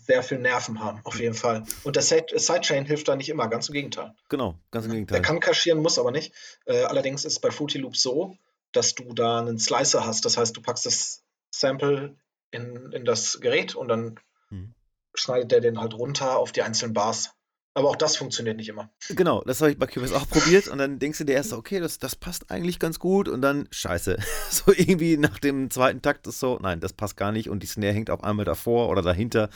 sehr 0.09 0.23
viel 0.23 0.39
Nerven 0.39 0.79
haben, 0.79 1.01
auf 1.03 1.19
jeden 1.19 1.35
Fall. 1.35 1.63
Und 1.83 1.95
der 1.95 2.01
Sidechain 2.01 2.85
hilft 2.85 3.07
da 3.07 3.15
nicht 3.15 3.29
immer, 3.29 3.47
ganz 3.47 3.69
im 3.69 3.73
Gegenteil. 3.73 4.15
Genau, 4.27 4.55
ganz 4.71 4.85
im 4.87 4.91
Gegenteil. 4.91 5.19
Der 5.19 5.21
kann 5.21 5.39
kaschieren, 5.39 5.83
muss 5.83 5.99
aber 5.99 6.09
nicht. 6.09 6.33
Äh, 6.65 6.81
allerdings 6.81 7.25
ist 7.25 7.33
es 7.33 7.39
bei 7.39 7.51
Fruity 7.51 7.77
Loop 7.77 7.95
so, 7.95 8.35
dass 8.71 8.95
du 8.95 9.13
da 9.13 9.39
einen 9.39 9.59
Slicer 9.59 10.07
hast. 10.07 10.25
Das 10.25 10.35
heißt, 10.35 10.57
du 10.57 10.63
packst 10.63 10.87
das 10.87 11.23
Sample 11.51 12.15
in, 12.49 12.91
in 12.91 13.05
das 13.05 13.39
Gerät 13.39 13.75
und 13.75 13.87
dann 13.87 14.19
hm. 14.47 14.73
schneidet 15.13 15.51
der 15.51 15.61
den 15.61 15.79
halt 15.79 15.93
runter 15.93 16.39
auf 16.39 16.53
die 16.53 16.63
einzelnen 16.63 16.95
Bars. 16.95 17.35
Aber 17.75 17.89
auch 17.89 17.95
das 17.95 18.17
funktioniert 18.17 18.57
nicht 18.57 18.69
immer. 18.69 18.89
Genau, 19.09 19.41
das 19.45 19.61
habe 19.61 19.71
ich 19.71 19.77
bei 19.77 19.85
Cubase 19.85 20.15
auch 20.15 20.27
probiert 20.27 20.67
und 20.67 20.79
dann 20.79 20.97
denkst 20.97 21.19
du 21.19 21.23
dir 21.23 21.33
erst, 21.33 21.53
okay, 21.53 21.79
das, 21.79 21.99
das 21.99 22.15
passt 22.15 22.49
eigentlich 22.49 22.79
ganz 22.79 22.97
gut 22.97 23.29
und 23.29 23.41
dann 23.41 23.67
scheiße. 23.71 24.17
So 24.51 24.73
irgendwie 24.75 25.15
nach 25.15 25.37
dem 25.37 25.69
zweiten 25.69 26.01
Takt 26.01 26.25
ist 26.25 26.39
so, 26.39 26.57
nein, 26.59 26.79
das 26.79 26.93
passt 26.93 27.15
gar 27.15 27.31
nicht 27.31 27.49
und 27.49 27.61
die 27.61 27.67
Snare 27.67 27.93
hängt 27.93 28.09
auf 28.09 28.23
einmal 28.23 28.45
davor 28.45 28.89
oder 28.89 29.03
dahinter. 29.03 29.49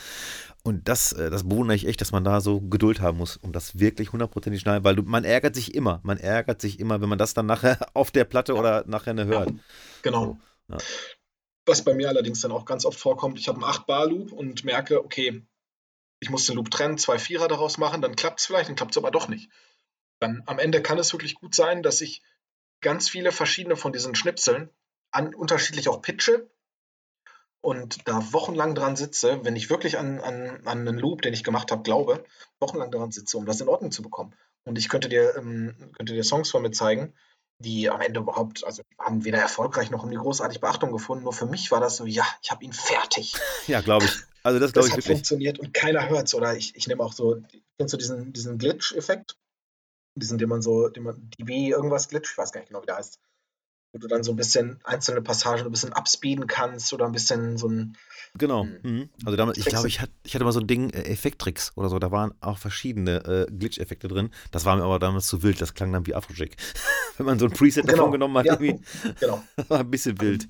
Und 0.64 0.88
das, 0.88 1.12
äh, 1.14 1.32
das 1.32 1.44
bewundere 1.44 1.76
ich 1.76 1.88
echt, 1.88 2.00
dass 2.00 2.12
man 2.12 2.24
da 2.24 2.40
so 2.40 2.62
Geduld 2.62 3.02
haben 3.02 3.18
muss, 3.18 3.38
um 3.38 3.52
das 3.52 3.80
wirklich 3.80 4.14
hundertprozentig 4.14 4.62
schnell, 4.62 4.84
weil 4.84 4.96
du, 4.96 5.02
man 5.02 5.26
ärgert 5.26 5.56
sich 5.56 5.74
immer, 5.74 6.00
man 6.04 6.18
ärgert 6.20 6.62
sich 6.62 6.80
immer, 6.80 7.02
wenn 7.02 7.10
man 7.10 7.18
das 7.18 7.34
dann 7.34 7.48
nachher 7.48 7.80
auf 7.96 8.12
der 8.12 8.26
Platte 8.26 8.54
oder 8.54 8.84
nachher 8.88 9.16
hört. 9.26 9.52
Genau. 10.04 10.38
So, 10.70 10.74
ja. 10.74 10.78
Was 11.66 11.84
bei 11.84 11.94
mir 11.94 12.10
allerdings 12.10 12.42
dann 12.42 12.52
auch 12.52 12.66
ganz 12.66 12.86
oft 12.86 13.00
vorkommt, 13.00 13.40
ich 13.40 13.48
habe 13.48 13.58
einen 13.58 13.74
8-Bar-Loop 13.74 14.32
und 14.32 14.64
merke, 14.64 15.04
okay, 15.04 15.44
ich 16.24 16.30
muss 16.30 16.46
den 16.46 16.56
Loop 16.56 16.72
trennen, 16.72 16.98
zwei 16.98 17.20
Vierer 17.20 17.48
daraus 17.48 17.78
machen, 17.78 18.02
dann 18.02 18.16
klappt 18.16 18.40
es 18.40 18.46
vielleicht, 18.46 18.70
dann 18.70 18.76
klappt 18.76 18.92
es 18.92 18.98
aber 18.98 19.12
doch 19.12 19.28
nicht. 19.28 19.52
Dann 20.20 20.42
am 20.46 20.58
Ende 20.58 20.82
kann 20.82 20.98
es 20.98 21.12
wirklich 21.12 21.36
gut 21.36 21.54
sein, 21.54 21.84
dass 21.84 22.00
ich 22.02 22.24
ganz 22.82 23.10
viele 23.10 23.32
verschiedene 23.32 23.76
von 23.76 23.92
diesen 23.92 24.16
Schnipseln 24.16 24.70
an 25.12 25.36
unterschiedlich 25.36 25.90
auch 25.90 26.02
pitche 26.02 26.50
und 27.62 28.08
da 28.08 28.32
wochenlang 28.32 28.74
dran 28.74 28.96
sitze, 28.96 29.40
wenn 29.44 29.56
ich 29.56 29.70
wirklich 29.70 29.98
an, 29.98 30.20
an, 30.22 30.66
an 30.66 30.88
einen 30.88 30.98
Loop, 30.98 31.22
den 31.22 31.34
ich 31.34 31.44
gemacht 31.44 31.72
habe, 31.72 31.84
glaube, 31.84 32.24
wochenlang 32.60 32.92
daran 32.92 33.12
sitze, 33.12 33.38
um 33.38 33.46
das 33.46 33.62
in 33.62 33.68
Ordnung 33.68 33.92
zu 33.92 34.02
bekommen. 34.02 34.34
Und 34.66 34.78
ich 34.78 34.88
könnte 34.88 35.10
dir, 35.10 35.36
ähm, 35.36 35.92
könnte 35.98 36.14
dir 36.14 36.24
Songs 36.24 36.52
von 36.52 36.62
mir 36.62 36.72
zeigen, 36.72 37.14
die 37.60 37.90
am 37.90 38.02
Ende 38.02 38.22
überhaupt, 38.22 38.64
also 38.64 38.84
haben 38.98 39.26
weder 39.26 39.40
erfolgreich 39.40 39.92
noch 39.92 40.04
um 40.04 40.12
die 40.12 40.18
großartig 40.18 40.62
Beachtung 40.62 40.92
gefunden. 40.92 41.26
Nur 41.26 41.34
für 41.34 41.46
mich 41.46 41.72
war 41.72 41.80
das 41.80 41.98
so, 41.98 42.06
ja, 42.06 42.26
ich 42.42 42.52
habe 42.52 42.64
ihn 42.64 42.74
fertig. 42.74 43.34
Ja, 43.68 43.82
glaube 43.82 44.06
ich. 44.06 44.33
Also 44.44 44.60
das 44.60 44.74
glaube 44.74 44.88
ich 44.88 44.94
hat 44.94 44.98
wirklich. 44.98 45.16
funktioniert 45.16 45.60
und 45.60 45.74
keiner 45.74 46.10
hört 46.10 46.28
es. 46.28 46.36
Oder 46.36 46.56
ich, 46.56 46.76
ich 46.76 46.88
nehme 46.88 47.04
auch 47.04 47.14
so, 47.14 47.42
kennst 47.78 47.94
du 47.94 47.98
diesen, 47.98 48.34
diesen 48.34 48.58
Glitch-Effekt? 48.58 49.38
Diesen, 50.16 50.38
den 50.38 50.50
man 50.50 50.62
so, 50.62 50.90
den 50.90 51.04
man, 51.04 51.30
DB 51.40 51.70
irgendwas 51.70 52.10
Glitch, 52.10 52.32
ich 52.32 52.38
weiß 52.38 52.52
gar 52.52 52.60
nicht 52.60 52.70
genau, 52.70 52.82
wie 52.82 52.88
der 52.88 52.98
heißt 52.98 53.20
wo 53.94 54.00
du 54.00 54.08
dann 54.08 54.24
so 54.24 54.32
ein 54.32 54.36
bisschen 54.36 54.80
einzelne 54.84 55.22
Passagen 55.22 55.66
ein 55.66 55.72
bisschen 55.72 55.94
abspeeden 55.94 56.48
kannst 56.48 56.92
oder 56.94 57.06
ein 57.06 57.12
bisschen 57.12 57.58
so 57.58 57.68
ein. 57.68 57.96
Genau. 58.36 58.64
Hm. 58.64 58.80
Mhm. 58.82 59.10
Also 59.24 59.38
damals, 59.38 59.60
ich 59.60 59.66
glaube, 59.66 59.88
ich 59.88 60.02
hatte, 60.02 60.12
ich 60.24 60.34
hatte 60.34 60.44
mal 60.44 60.52
so 60.52 60.60
ein 60.60 60.68
Ding, 60.68 60.90
äh, 60.90 61.04
Effekttricks 61.04 61.72
oder 61.76 61.90
so, 61.90 62.00
da 62.00 62.12
waren 62.12 62.34
auch 62.42 62.58
verschiedene 62.58 63.24
äh, 63.24 63.52
Glitch-Effekte 63.52 64.08
drin. 64.08 64.32
Das 64.52 64.66
war 64.66 64.76
mir 64.76 64.84
aber 64.84 64.98
damals 64.98 65.28
zu 65.28 65.44
wild, 65.44 65.62
das 65.62 65.76
klang 65.76 65.94
dann 65.94 66.08
wie 66.08 66.16
Afrojack. 66.16 66.56
wenn 67.18 67.26
man 67.28 67.38
so 67.38 67.46
ein 67.46 67.52
Preset 67.52 67.86
genau. 67.86 67.98
davon 67.98 68.12
genommen 68.14 68.38
hat, 68.38 68.46
ja, 68.48 68.60
irgendwie. 68.60 68.84
Genau. 69.20 69.44
war 69.68 69.82
ein 69.82 69.92
bisschen 69.92 70.20
wild. 70.20 70.48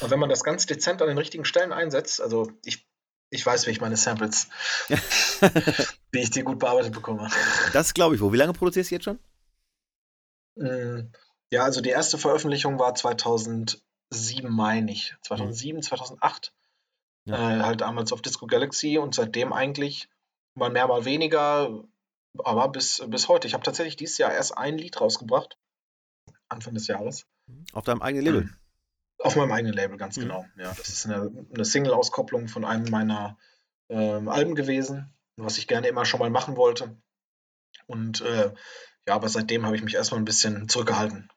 Und 0.00 0.10
wenn 0.10 0.18
man 0.18 0.28
das 0.28 0.44
ganz 0.44 0.66
dezent 0.66 1.00
an 1.00 1.08
den 1.08 1.16
richtigen 1.16 1.46
Stellen 1.46 1.72
einsetzt, 1.72 2.20
also 2.20 2.52
ich 2.62 2.86
ich 3.32 3.44
weiß, 3.44 3.66
wie 3.66 3.70
ich 3.70 3.80
meine 3.80 3.96
Samples, 3.96 4.48
wie 6.10 6.20
ich 6.20 6.30
die 6.30 6.42
gut 6.42 6.58
bearbeitet 6.58 6.92
bekomme. 6.92 7.30
Das 7.72 7.94
glaube 7.94 8.14
ich 8.14 8.20
wohl. 8.20 8.32
Wie 8.32 8.36
lange 8.36 8.52
produzierst 8.52 8.90
du 8.90 8.94
jetzt 8.94 9.04
schon? 9.04 9.18
Hm, 10.58 11.10
ja, 11.50 11.64
also 11.64 11.80
die 11.80 11.88
erste 11.88 12.18
Veröffentlichung 12.18 12.78
war 12.78 12.94
2007, 12.94 13.82
meine 14.50 14.92
ich. 14.92 15.14
2007, 15.22 15.78
mhm. 15.78 15.82
2008. 15.82 16.52
Ja. 17.24 17.34
Äh, 17.34 17.62
halt 17.62 17.80
damals 17.80 18.12
auf 18.12 18.20
Disco 18.20 18.46
Galaxy 18.46 18.98
und 18.98 19.14
seitdem 19.14 19.54
eigentlich 19.54 20.10
mal 20.54 20.70
mehr, 20.70 20.86
mal 20.86 21.06
weniger, 21.06 21.84
aber 22.38 22.68
bis, 22.68 23.02
bis 23.06 23.28
heute. 23.28 23.48
Ich 23.48 23.54
habe 23.54 23.64
tatsächlich 23.64 23.96
dieses 23.96 24.18
Jahr 24.18 24.32
erst 24.32 24.58
ein 24.58 24.76
Lied 24.76 25.00
rausgebracht. 25.00 25.56
Anfang 26.50 26.74
des 26.74 26.86
Jahres. 26.86 27.24
Auf 27.72 27.84
deinem 27.84 28.02
eigenen 28.02 28.26
Label? 28.26 28.50
Auf 29.22 29.36
meinem 29.36 29.52
eigenen 29.52 29.74
Label, 29.74 29.96
ganz 29.96 30.16
mhm. 30.16 30.22
genau. 30.22 30.46
Ja, 30.58 30.74
das 30.76 30.88
ist 30.88 31.06
eine, 31.06 31.30
eine 31.54 31.64
Single-Auskopplung 31.64 32.48
von 32.48 32.64
einem 32.64 32.90
meiner 32.90 33.38
ähm, 33.88 34.28
Alben 34.28 34.54
gewesen, 34.54 35.14
was 35.36 35.58
ich 35.58 35.68
gerne 35.68 35.88
immer 35.88 36.04
schon 36.04 36.20
mal 36.20 36.30
machen 36.30 36.56
wollte. 36.56 36.96
Und 37.86 38.20
äh, 38.22 38.52
ja, 39.06 39.14
aber 39.14 39.28
seitdem 39.28 39.64
habe 39.64 39.76
ich 39.76 39.82
mich 39.82 39.94
erstmal 39.94 40.20
ein 40.20 40.24
bisschen 40.24 40.68
zurückgehalten. 40.68 41.28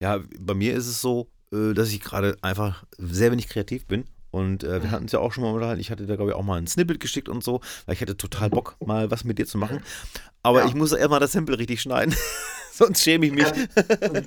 Ja, 0.00 0.20
bei 0.38 0.54
mir 0.54 0.74
ist 0.74 0.86
es 0.86 1.00
so, 1.00 1.30
äh, 1.52 1.74
dass 1.74 1.90
ich 1.90 2.00
gerade 2.00 2.36
einfach 2.42 2.84
sehr 2.98 3.30
wenig 3.30 3.48
kreativ 3.48 3.86
bin. 3.86 4.04
Und 4.32 4.64
äh, 4.64 4.82
wir 4.82 4.90
hatten 4.90 5.04
es 5.04 5.12
ja 5.12 5.18
auch 5.20 5.32
schon 5.32 5.44
mal 5.44 5.52
unterhalten. 5.52 5.80
Ich 5.80 5.90
hatte 5.90 6.06
da, 6.06 6.16
glaube 6.16 6.30
ich, 6.30 6.36
auch 6.36 6.42
mal 6.42 6.58
ein 6.58 6.66
Snippet 6.66 6.98
geschickt 7.00 7.28
und 7.28 7.44
so, 7.44 7.60
weil 7.84 7.94
ich 7.94 8.00
hätte 8.00 8.16
total 8.16 8.48
Bock, 8.48 8.76
mal 8.84 9.10
was 9.10 9.24
mit 9.24 9.38
dir 9.38 9.46
zu 9.46 9.58
machen. 9.58 9.82
Aber 10.42 10.60
ja. 10.60 10.66
ich 10.66 10.74
muss 10.74 10.92
erstmal 10.92 11.20
das 11.20 11.32
Sample 11.32 11.58
richtig 11.58 11.82
schneiden. 11.82 12.16
Sonst 12.72 13.02
schäme 13.02 13.26
ich 13.26 13.32
mich. 13.32 13.46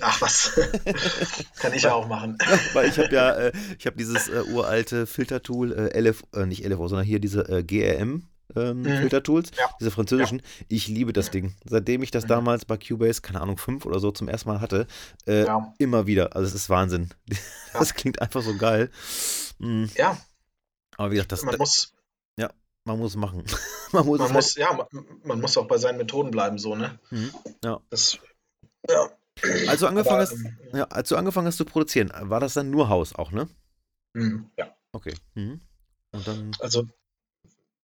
ach 0.01 0.21
was. 0.21 0.53
Kann 1.59 1.73
ich 1.73 1.81
ja 1.81 1.93
auch 1.93 2.07
machen. 2.07 2.37
weil 2.73 2.87
ich 2.87 2.99
habe 2.99 3.13
ja, 3.13 3.31
äh, 3.31 3.51
ich 3.79 3.87
habe 3.87 3.97
dieses 3.97 4.29
äh, 4.29 4.43
uralte 4.53 5.07
Filtertool, 5.07 5.73
äh, 5.73 5.99
LF, 5.99 6.23
äh, 6.35 6.45
nicht 6.45 6.63
LFO, 6.63 6.87
sondern 6.87 7.07
hier 7.07 7.19
diese 7.19 7.49
äh, 7.49 7.63
GRM 7.63 8.27
ähm, 8.55 8.81
mhm. 8.81 8.97
Filtertools, 8.97 9.51
ja. 9.57 9.69
diese 9.79 9.91
französischen. 9.91 10.39
Ja. 10.39 10.65
Ich 10.69 10.87
liebe 10.87 11.13
das 11.13 11.31
Ding. 11.31 11.55
Seitdem 11.65 12.03
ich 12.03 12.11
das 12.11 12.23
mhm. 12.25 12.29
damals 12.29 12.65
bei 12.65 12.77
Cubase, 12.77 13.21
keine 13.21 13.41
Ahnung, 13.41 13.57
fünf 13.57 13.85
oder 13.85 13.99
so 13.99 14.11
zum 14.11 14.27
ersten 14.27 14.49
Mal 14.49 14.61
hatte, 14.61 14.87
äh, 15.27 15.45
ja. 15.45 15.73
immer 15.77 16.07
wieder. 16.07 16.35
Also 16.35 16.47
es 16.47 16.55
ist 16.55 16.69
Wahnsinn. 16.69 17.09
Das 17.73 17.93
klingt 17.93 18.21
einfach 18.21 18.41
so 18.41 18.55
geil. 18.55 18.89
Mhm. 19.57 19.89
Ja. 19.97 20.17
Aber 20.95 21.11
wie 21.11 21.15
gesagt, 21.15 21.33
das. 21.33 21.43
Man 21.43 21.57
muss. 21.57 21.93
Ja, 22.39 22.49
man 22.85 22.99
muss 22.99 23.17
machen. 23.17 23.43
man 23.91 24.05
muss, 24.05 24.19
man 24.19 24.31
muss 24.31 24.55
halt 24.55 24.57
ja, 24.57 24.73
man, 24.73 25.05
man, 25.25 25.41
muss 25.41 25.57
auch 25.57 25.67
bei 25.67 25.77
seinen 25.77 25.97
Methoden 25.97 26.31
bleiben, 26.31 26.57
so, 26.57 26.75
ne? 26.75 26.97
Mhm. 27.09 27.31
Ja. 27.65 27.81
Das, 27.89 28.17
ja. 28.89 29.09
Als 29.67 29.81
du, 29.81 29.87
angefangen 29.87 30.21
Aber, 30.21 30.21
hast, 30.21 30.31
ähm, 30.31 30.57
ja, 30.73 30.85
als 30.85 31.09
du 31.09 31.17
angefangen 31.17 31.47
hast 31.47 31.57
zu 31.57 31.65
produzieren, 31.65 32.13
war 32.15 32.39
das 32.39 32.53
dann 32.53 32.69
nur 32.69 32.87
Haus 32.87 33.13
auch, 33.13 33.31
ne? 33.31 33.49
Mhm, 34.13 34.49
ja. 34.57 34.73
Okay. 34.93 35.13
Mhm. 35.33 35.59
Und 36.13 36.27
dann 36.27 36.51
also 36.59 36.87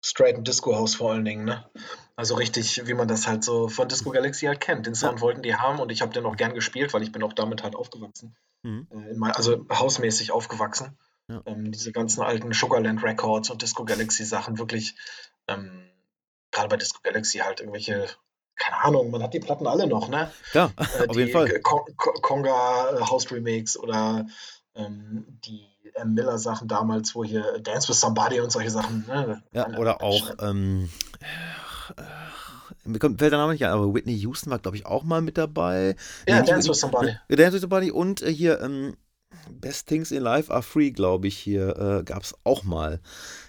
straight 0.04 0.36
ein 0.36 0.44
Disco 0.44 0.74
House 0.76 0.94
vor 0.94 1.12
allen 1.12 1.24
Dingen, 1.24 1.44
ne? 1.44 1.68
Also 2.16 2.34
richtig, 2.34 2.86
wie 2.86 2.94
man 2.94 3.08
das 3.08 3.26
halt 3.26 3.44
so 3.44 3.68
von 3.68 3.88
Disco 3.88 4.10
Galaxy 4.10 4.46
halt 4.46 4.60
kennt. 4.60 4.86
Den 4.86 4.94
Sound 4.94 5.20
wollten 5.20 5.42
die 5.42 5.54
haben 5.54 5.78
und 5.78 5.90
ich 5.90 6.02
habe 6.02 6.12
den 6.12 6.26
auch 6.26 6.36
gern 6.36 6.54
gespielt, 6.54 6.92
weil 6.92 7.02
ich 7.02 7.12
bin 7.12 7.22
auch 7.22 7.32
damit 7.32 7.62
halt 7.62 7.76
aufgewachsen. 7.76 8.36
Mhm. 8.62 8.88
Äh, 8.90 9.14
mein, 9.14 9.32
also 9.32 9.64
hausmäßig 9.72 10.32
aufgewachsen. 10.32 10.98
Ja. 11.28 11.42
Ähm, 11.46 11.70
diese 11.70 11.92
ganzen 11.92 12.22
alten 12.22 12.52
Sugarland 12.52 13.02
Records 13.02 13.50
und 13.50 13.62
Disco 13.62 13.84
Galaxy 13.84 14.24
Sachen 14.24 14.58
wirklich, 14.58 14.96
ähm, 15.46 15.88
gerade 16.50 16.68
bei 16.68 16.76
Disco 16.76 17.00
Galaxy 17.02 17.38
halt 17.38 17.60
irgendwelche, 17.60 18.08
keine 18.56 18.82
Ahnung, 18.82 19.10
man 19.10 19.22
hat 19.22 19.34
die 19.34 19.40
Platten 19.40 19.66
alle 19.66 19.86
noch, 19.86 20.08
ne? 20.08 20.32
Ja, 20.54 20.72
äh, 20.76 21.06
auf 21.06 21.16
jeden 21.16 21.30
Fall. 21.30 21.60
Konga 21.60 22.96
äh, 22.96 23.00
House 23.02 23.30
Remakes 23.30 23.78
oder 23.78 24.26
ähm, 24.74 25.38
die 25.44 25.68
M. 25.98 26.14
Miller 26.14 26.38
Sachen 26.38 26.68
damals, 26.68 27.14
wo 27.14 27.24
hier 27.24 27.58
Dance 27.60 27.88
with 27.88 28.00
Somebody 28.00 28.40
und 28.40 28.50
solche 28.50 28.70
Sachen. 28.70 29.04
Ne? 29.06 29.42
Ja, 29.52 29.68
oder 29.78 30.02
auch, 30.02 30.34
ähm, 30.40 30.88
äh, 31.96 32.02
mir 32.84 32.98
kommt, 32.98 33.18
fällt 33.18 33.32
der 33.32 33.38
Name 33.38 33.52
nicht 33.52 33.64
ein, 33.64 33.70
aber 33.70 33.92
Whitney 33.92 34.16
Houston 34.18 34.50
war, 34.50 34.58
glaube 34.58 34.76
ich, 34.76 34.86
auch 34.86 35.04
mal 35.04 35.20
mit 35.20 35.36
dabei. 35.36 35.96
Ja, 36.26 36.40
nee, 36.40 36.46
Dance 36.46 36.68
with 36.68 36.80
Somebody. 36.80 37.16
Dance 37.28 37.52
with 37.52 37.60
Somebody 37.60 37.90
und 37.90 38.22
äh, 38.22 38.32
hier, 38.32 38.60
ähm, 38.60 38.96
Best 39.50 39.88
Things 39.88 40.10
in 40.10 40.22
Life 40.22 40.52
are 40.52 40.62
Free, 40.62 40.90
glaube 40.90 41.28
ich, 41.28 41.36
hier 41.36 41.76
äh, 41.76 42.04
gab 42.04 42.22
es 42.22 42.34
auch 42.44 42.64
mal. 42.64 43.00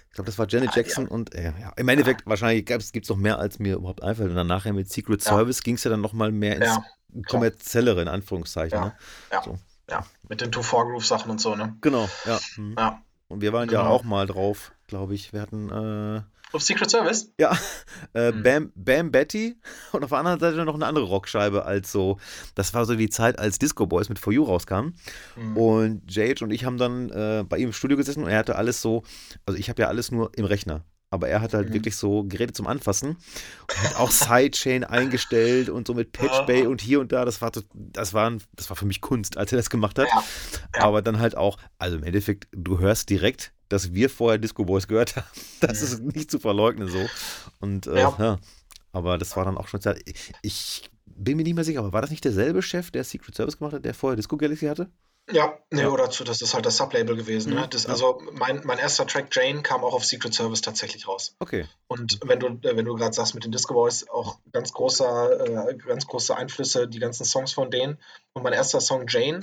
Ich 0.08 0.14
glaube, 0.14 0.26
das 0.26 0.38
war 0.38 0.48
Janet 0.48 0.70
ah, 0.70 0.76
Jackson 0.76 1.04
ja. 1.04 1.10
und 1.10 1.34
äh, 1.34 1.52
ja, 1.60 1.72
im 1.76 1.88
Endeffekt, 1.88 2.22
ja. 2.22 2.26
wahrscheinlich 2.26 2.64
gibt 2.66 3.04
es 3.04 3.08
noch 3.08 3.16
mehr, 3.16 3.38
als 3.38 3.58
mir 3.58 3.76
überhaupt 3.76 4.02
einfällt. 4.02 4.30
Und 4.30 4.36
dann 4.36 4.48
nachher 4.48 4.72
mit 4.72 4.90
Secret 4.90 5.22
Service 5.22 5.62
ging 5.62 5.76
es 5.76 5.84
ja 5.84 5.90
dann 5.90 6.00
nochmal 6.00 6.32
mehr 6.32 6.56
ins 6.56 7.26
kommerziellere, 7.28 8.02
in 8.02 8.08
Anführungszeichen. 8.08 8.80
Ne? 8.80 8.92
Ja. 9.30 9.42
So. 9.42 9.58
Ja, 9.90 10.06
mit 10.28 10.40
den 10.40 10.52
Two-Four-Groove-Sachen 10.52 11.30
und 11.30 11.40
so, 11.40 11.56
ne? 11.56 11.76
Genau, 11.80 12.08
ja. 12.24 12.38
Mhm. 12.56 12.76
ja. 12.78 13.02
Und 13.28 13.42
wir 13.42 13.52
waren 13.52 13.68
genau. 13.68 13.82
ja 13.82 13.88
auch 13.88 14.04
mal 14.04 14.26
drauf, 14.26 14.72
glaube 14.86 15.14
ich. 15.14 15.32
Wir 15.32 15.40
hatten, 15.40 15.68
äh, 15.68 16.22
Auf 16.52 16.62
Secret 16.62 16.90
Service? 16.90 17.32
Ja. 17.38 17.56
Äh, 18.12 18.32
hm. 18.32 18.42
Bam, 18.42 18.72
Bam 18.74 19.12
Betty 19.12 19.56
und 19.92 20.02
auf 20.02 20.08
der 20.10 20.18
anderen 20.18 20.40
Seite 20.40 20.64
noch 20.64 20.74
eine 20.74 20.86
andere 20.86 21.04
Rockscheibe 21.04 21.64
als 21.64 21.92
so. 21.92 22.18
Das 22.54 22.74
war 22.74 22.86
so 22.86 22.96
die 22.96 23.10
Zeit, 23.10 23.38
als 23.38 23.58
Disco 23.58 23.86
Boys 23.86 24.08
mit 24.08 24.18
For 24.18 24.32
You 24.32 24.42
rauskam. 24.44 24.94
Hm. 25.34 25.56
Und 25.56 26.12
Jage 26.12 26.42
und 26.42 26.50
ich 26.50 26.64
haben 26.64 26.78
dann 26.78 27.10
äh, 27.10 27.44
bei 27.46 27.58
ihm 27.58 27.66
im 27.66 27.72
Studio 27.72 27.96
gesessen 27.96 28.24
und 28.24 28.30
er 28.30 28.38
hatte 28.38 28.56
alles 28.56 28.80
so. 28.80 29.04
Also 29.46 29.58
ich 29.58 29.68
habe 29.68 29.82
ja 29.82 29.88
alles 29.88 30.10
nur 30.10 30.32
im 30.36 30.44
Rechner 30.44 30.84
aber 31.10 31.28
er 31.28 31.40
hat 31.40 31.54
halt 31.54 31.70
mhm. 31.70 31.74
wirklich 31.74 31.96
so 31.96 32.24
Geräte 32.24 32.52
zum 32.52 32.68
Anfassen 32.68 33.10
und 33.10 33.82
hat 33.82 33.96
auch 33.96 34.10
Sidechain 34.10 34.84
eingestellt 34.84 35.68
und 35.68 35.86
so 35.86 35.94
mit 35.94 36.12
Patch 36.12 36.46
Bay 36.46 36.66
und 36.66 36.80
hier 36.80 37.00
und 37.00 37.10
da. 37.12 37.24
Das 37.24 37.42
war, 37.42 37.50
das, 37.74 38.14
war, 38.14 38.32
das 38.54 38.70
war 38.70 38.76
für 38.76 38.86
mich 38.86 39.00
Kunst, 39.00 39.36
als 39.36 39.52
er 39.52 39.56
das 39.56 39.70
gemacht 39.70 39.98
hat. 39.98 40.06
Ja. 40.08 40.24
Ja. 40.76 40.82
Aber 40.84 41.02
dann 41.02 41.18
halt 41.18 41.36
auch, 41.36 41.58
also 41.78 41.96
im 41.96 42.04
Endeffekt, 42.04 42.46
du 42.52 42.78
hörst 42.78 43.10
direkt, 43.10 43.52
dass 43.68 43.92
wir 43.92 44.08
vorher 44.08 44.38
Disco 44.38 44.64
Boys 44.64 44.86
gehört 44.86 45.16
haben. 45.16 45.26
Das 45.60 45.80
mhm. 45.80 45.86
ist 45.86 46.16
nicht 46.16 46.30
zu 46.30 46.38
verleugnen 46.38 46.88
so. 46.88 47.04
Und 47.58 47.86
äh, 47.88 48.00
ja. 48.00 48.14
ja. 48.18 48.38
Aber 48.92 49.18
das 49.18 49.36
war 49.36 49.44
dann 49.44 49.58
auch 49.58 49.68
schon. 49.68 49.80
Ich 50.42 50.90
bin 51.04 51.36
mir 51.36 51.42
nicht 51.42 51.54
mehr 51.54 51.64
sicher, 51.64 51.80
aber 51.80 51.92
war 51.92 52.00
das 52.00 52.10
nicht 52.10 52.24
derselbe 52.24 52.62
Chef, 52.62 52.90
der 52.90 53.04
Secret 53.04 53.34
Service 53.34 53.58
gemacht 53.58 53.74
hat, 53.74 53.84
der 53.84 53.94
vorher 53.94 54.16
Disco 54.16 54.36
Galaxy 54.36 54.66
hatte? 54.66 54.90
Ja, 55.32 55.58
nee, 55.70 55.82
ja. 55.82 55.88
oder 55.88 56.10
zu, 56.10 56.24
das 56.24 56.40
ist 56.40 56.54
halt 56.54 56.66
das 56.66 56.76
Sublabel 56.76 57.16
gewesen. 57.16 57.54
Ne? 57.54 57.60
Mhm. 57.62 57.70
Das, 57.70 57.86
also 57.86 58.20
mein, 58.32 58.62
mein 58.64 58.78
erster 58.78 59.06
Track 59.06 59.28
Jane 59.34 59.62
kam 59.62 59.84
auch 59.84 59.94
auf 59.94 60.04
Secret 60.04 60.34
Service 60.34 60.60
tatsächlich 60.60 61.06
raus. 61.08 61.36
Okay. 61.38 61.66
Und 61.88 62.20
wenn 62.24 62.40
du, 62.40 62.46
äh, 62.68 62.76
wenn 62.76 62.84
du 62.84 62.94
gerade 62.94 63.14
sagst 63.14 63.34
mit 63.34 63.44
den 63.44 63.52
Disco 63.52 63.74
Boys, 63.74 64.08
auch 64.08 64.38
ganz 64.52 64.72
großer, 64.72 65.68
äh, 65.68 65.76
ganz 65.76 66.06
große 66.06 66.36
Einflüsse, 66.36 66.88
die 66.88 66.98
ganzen 66.98 67.24
Songs 67.24 67.52
von 67.52 67.70
denen. 67.70 67.98
Und 68.32 68.42
mein 68.42 68.52
erster 68.52 68.80
Song 68.80 69.06
Jane, 69.08 69.40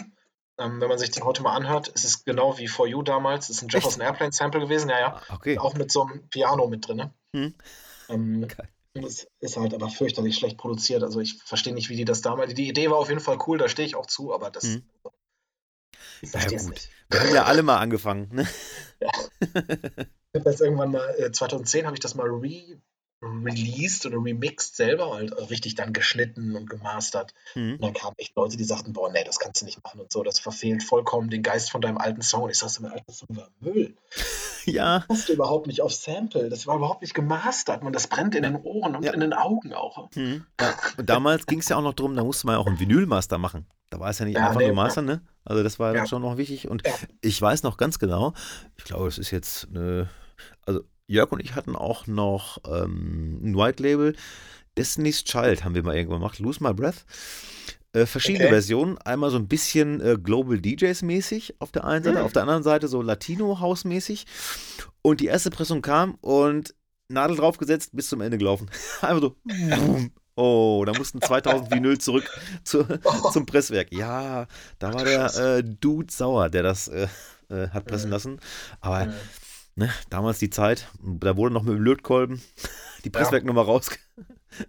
ähm, 0.57 0.81
wenn 0.81 0.89
man 0.89 0.97
sich 0.97 1.11
den 1.11 1.23
heute 1.23 1.43
mal 1.43 1.55
anhört, 1.55 1.87
ist 1.89 2.03
es 2.03 2.25
genau 2.25 2.57
wie 2.57 2.67
For 2.67 2.87
You 2.87 3.03
damals. 3.03 3.49
ist 3.49 3.61
ein 3.61 3.69
Jefferson 3.69 4.01
Echt? 4.01 4.09
Airplane 4.09 4.31
Sample 4.31 4.61
gewesen, 4.61 4.89
ja, 4.89 4.99
ja. 4.99 5.21
Ah, 5.27 5.35
okay. 5.35 5.57
Auch 5.59 5.75
mit 5.75 5.91
so 5.91 6.03
einem 6.03 6.27
Piano 6.29 6.67
mit 6.67 6.87
drin. 6.87 6.97
Ne? 6.97 7.13
Mhm. 7.33 7.55
Ähm, 8.09 8.43
okay. 8.43 8.67
Das 9.01 9.27
ist 9.39 9.57
halt 9.57 9.73
aber 9.73 9.89
fürchterlich 9.89 10.35
schlecht 10.35 10.57
produziert. 10.57 11.03
Also 11.03 11.19
ich 11.19 11.35
verstehe 11.43 11.73
nicht, 11.73 11.89
wie 11.89 11.95
die 11.95 12.05
das 12.05 12.21
damals. 12.21 12.53
Die 12.53 12.67
Idee 12.67 12.89
war 12.89 12.97
auf 12.97 13.09
jeden 13.09 13.21
Fall 13.21 13.37
cool, 13.45 13.57
da 13.57 13.69
stehe 13.69 13.87
ich 13.87 13.95
auch 13.95 14.07
zu, 14.07 14.33
aber 14.33 14.49
das. 14.49 14.63
Mhm. 14.63 14.83
Ja, 16.21 16.43
gut. 16.45 16.69
Nicht. 16.69 16.89
Wir 17.09 17.19
haben 17.19 17.35
ja 17.35 17.45
alle 17.45 17.63
mal 17.63 17.77
angefangen. 17.77 18.29
Ne? 18.31 18.47
Ja. 18.99 19.11
Ich 20.33 20.41
habe 20.41 20.51
das 20.51 20.61
irgendwann 20.61 20.91
mal, 20.91 21.15
äh, 21.17 21.31
2010 21.31 21.85
habe 21.85 21.95
ich 21.95 22.01
das 22.01 22.13
mal 22.13 22.27
re 22.27 22.77
released 23.23 24.05
oder 24.05 24.17
remixed 24.17 24.75
selber, 24.75 25.13
halt 25.13 25.33
richtig 25.49 25.75
dann 25.75 25.93
geschnitten 25.93 26.55
und 26.55 26.69
gemastert. 26.69 27.33
Mhm. 27.55 27.73
Und 27.73 27.83
dann 27.83 27.93
kamen 27.93 28.15
echt 28.17 28.35
Leute, 28.35 28.57
die 28.57 28.63
sagten, 28.63 28.93
boah, 28.93 29.11
nee, 29.11 29.23
das 29.23 29.39
kannst 29.39 29.61
du 29.61 29.65
nicht 29.65 29.83
machen 29.83 29.99
und 29.99 30.11
so, 30.11 30.21
das 30.21 30.39
verfehlt 30.39 30.83
vollkommen 30.83 31.29
den 31.29 31.41
Geist 31.41 31.71
von 31.71 31.81
deinem 31.81 31.97
alten 31.97 32.21
Song. 32.21 32.43
Und 32.43 32.51
ich 32.51 32.59
sagte, 32.59 32.83
mein 32.83 32.91
alter 32.91 33.11
Song 33.13 33.35
war 33.35 33.49
Müll. 33.59 33.95
Ja. 34.65 34.99
Das 34.99 35.07
passte 35.07 35.31
überhaupt 35.31 35.67
nicht 35.67 35.81
auf 35.81 35.93
Sample, 35.93 36.49
das 36.49 36.67
war 36.67 36.75
überhaupt 36.75 37.01
nicht 37.01 37.13
gemastert 37.13 37.83
und 37.83 37.93
das 37.95 38.07
brennt 38.07 38.35
in 38.35 38.43
den 38.43 38.57
Ohren 38.57 38.97
und 38.97 39.03
ja. 39.05 39.13
in 39.13 39.21
den 39.21 39.31
Augen 39.31 39.71
auch. 39.71 40.09
Mhm. 40.13 40.45
Ja. 40.59 40.75
Und 40.97 41.09
damals 41.09 41.45
ging 41.45 41.59
es 41.59 41.69
ja 41.69 41.77
auch 41.77 41.81
noch 41.81 41.93
darum, 41.93 42.17
da 42.17 42.23
musste 42.25 42.47
man 42.47 42.55
ja 42.55 42.59
auch 42.59 42.67
einen 42.67 42.77
Vinylmaster 42.77 43.37
machen. 43.37 43.65
Da 43.89 44.01
war 44.01 44.09
es 44.09 44.19
ja 44.19 44.25
nicht 44.25 44.35
ja, 44.35 44.47
einfach 44.47 44.59
nee, 44.59 44.67
nur 44.67 44.75
Master, 44.75 45.01
ne? 45.01 45.21
Also 45.47 45.63
das 45.63 45.79
war 45.79 45.95
ja. 45.95 46.05
schon 46.05 46.21
noch 46.21 46.37
wichtig. 46.37 46.67
Und 46.67 46.83
ich 47.21 47.41
weiß 47.41 47.63
noch 47.63 47.77
ganz 47.77 47.99
genau, 47.99 48.33
ich 48.75 48.83
glaube, 48.83 49.07
es 49.07 49.17
ist 49.17 49.31
jetzt 49.31 49.67
eine, 49.69 50.09
also 50.65 50.81
Jörg 51.07 51.31
und 51.31 51.39
ich 51.39 51.55
hatten 51.55 51.75
auch 51.75 52.05
noch 52.05 52.57
ähm, 52.67 53.39
ein 53.41 53.57
White 53.57 53.81
Label. 53.81 54.15
Destiny's 54.77 55.23
Child 55.23 55.63
haben 55.63 55.73
wir 55.73 55.83
mal 55.83 55.95
irgendwann 55.95 56.19
gemacht. 56.19 56.39
Lose 56.39 56.61
My 56.61 56.73
Breath. 56.73 57.05
Äh, 57.93 58.05
verschiedene 58.05 58.45
okay. 58.45 58.53
Versionen. 58.53 58.97
Einmal 58.97 59.31
so 59.31 59.37
ein 59.37 59.47
bisschen 59.47 60.01
äh, 60.01 60.17
Global 60.21 60.59
DJs 60.59 61.01
mäßig 61.03 61.55
auf 61.59 61.71
der 61.71 61.85
einen 61.85 62.03
Seite, 62.03 62.19
mhm. 62.19 62.25
auf 62.25 62.33
der 62.33 62.41
anderen 62.41 62.63
Seite 62.63 62.89
so 62.89 63.01
Latino 63.01 63.61
House 63.61 63.85
mäßig. 63.85 64.25
Und 65.01 65.21
die 65.21 65.27
erste 65.27 65.49
Pressung 65.49 65.81
kam 65.81 66.15
und 66.15 66.75
Nadel 67.07 67.37
draufgesetzt, 67.37 67.91
bis 67.93 68.09
zum 68.09 68.19
Ende 68.19 68.37
gelaufen. 68.37 68.69
Einfach 69.01 69.21
so. 69.21 69.35
Oh, 70.37 70.83
da 70.85 70.93
mussten 70.93 71.19
2000 71.19 71.71
Vinyl 71.71 71.97
zurück 71.97 72.29
zu, 72.63 72.85
zum 73.33 73.47
Presswerk. 73.47 73.91
Ja, 73.91 74.45
da 74.77 74.93
war 74.93 75.03
der 75.03 75.35
äh, 75.35 75.63
Dude 75.63 76.13
sauer, 76.13 76.49
der 76.49 76.61
das 76.61 76.87
äh, 76.87 77.07
äh 77.49 77.69
hat 77.69 77.85
pressen 77.85 78.11
lassen. 78.11 78.39
Aber 78.79 79.11
ne, 79.75 79.89
damals 80.11 80.37
die 80.37 80.51
Zeit, 80.51 80.89
da 81.01 81.35
wurde 81.37 81.55
noch 81.55 81.63
mit 81.63 81.73
dem 81.73 81.81
Lötkolben 81.81 82.39
die 83.03 83.09
Presswerknummer 83.09 83.63
raus, 83.63 83.89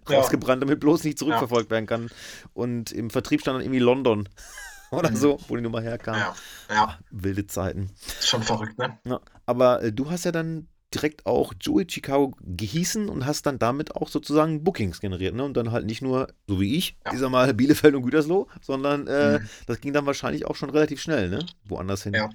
rausgebrannt, 0.09 0.63
damit 0.63 0.79
bloß 0.79 1.03
nicht 1.03 1.19
zurückverfolgt 1.19 1.69
werden 1.69 1.85
kann. 1.85 2.09
Und 2.53 2.91
im 2.91 3.11
Vertrieb 3.11 3.41
stand 3.41 3.57
dann 3.57 3.61
irgendwie 3.61 3.79
London 3.79 4.27
oder 4.91 5.11
mhm. 5.11 5.17
so, 5.17 5.39
wo 5.49 5.55
die 5.55 5.61
Nummer 5.61 5.81
herkam. 5.81 6.15
Ja. 6.15 6.35
ja. 6.69 6.99
Wilde 7.11 7.45
Zeiten. 7.45 7.91
Schon 8.21 8.41
verrückt, 8.41 8.79
ne? 8.79 8.97
Ja. 9.03 9.19
Aber 9.45 9.83
äh, 9.83 9.93
du 9.93 10.09
hast 10.09 10.25
ja 10.25 10.31
dann 10.31 10.67
direkt 10.93 11.25
auch 11.25 11.53
Joey 11.59 11.85
Chicago 11.87 12.35
gehießen 12.41 13.09
und 13.09 13.25
hast 13.25 13.45
dann 13.45 13.59
damit 13.59 13.95
auch 13.95 14.09
sozusagen 14.09 14.63
Bookings 14.63 14.99
generiert, 14.99 15.35
ne? 15.35 15.43
Und 15.43 15.55
dann 15.55 15.71
halt 15.71 15.85
nicht 15.85 16.01
nur, 16.01 16.29
so 16.47 16.59
wie 16.59 16.75
ich, 16.75 16.97
ja. 17.05 17.13
ich 17.13 17.19
sag 17.19 17.29
mal, 17.29 17.53
Bielefeld 17.53 17.95
und 17.95 18.03
Gütersloh, 18.03 18.47
sondern 18.61 19.07
äh, 19.07 19.39
mhm. 19.39 19.49
das 19.67 19.81
ging 19.81 19.93
dann 19.93 20.05
wahrscheinlich 20.05 20.45
auch 20.45 20.55
schon 20.55 20.69
relativ 20.69 21.01
schnell, 21.01 21.29
ne? 21.29 21.45
Woanders 21.65 22.03
hin. 22.03 22.13
Ja. 22.13 22.29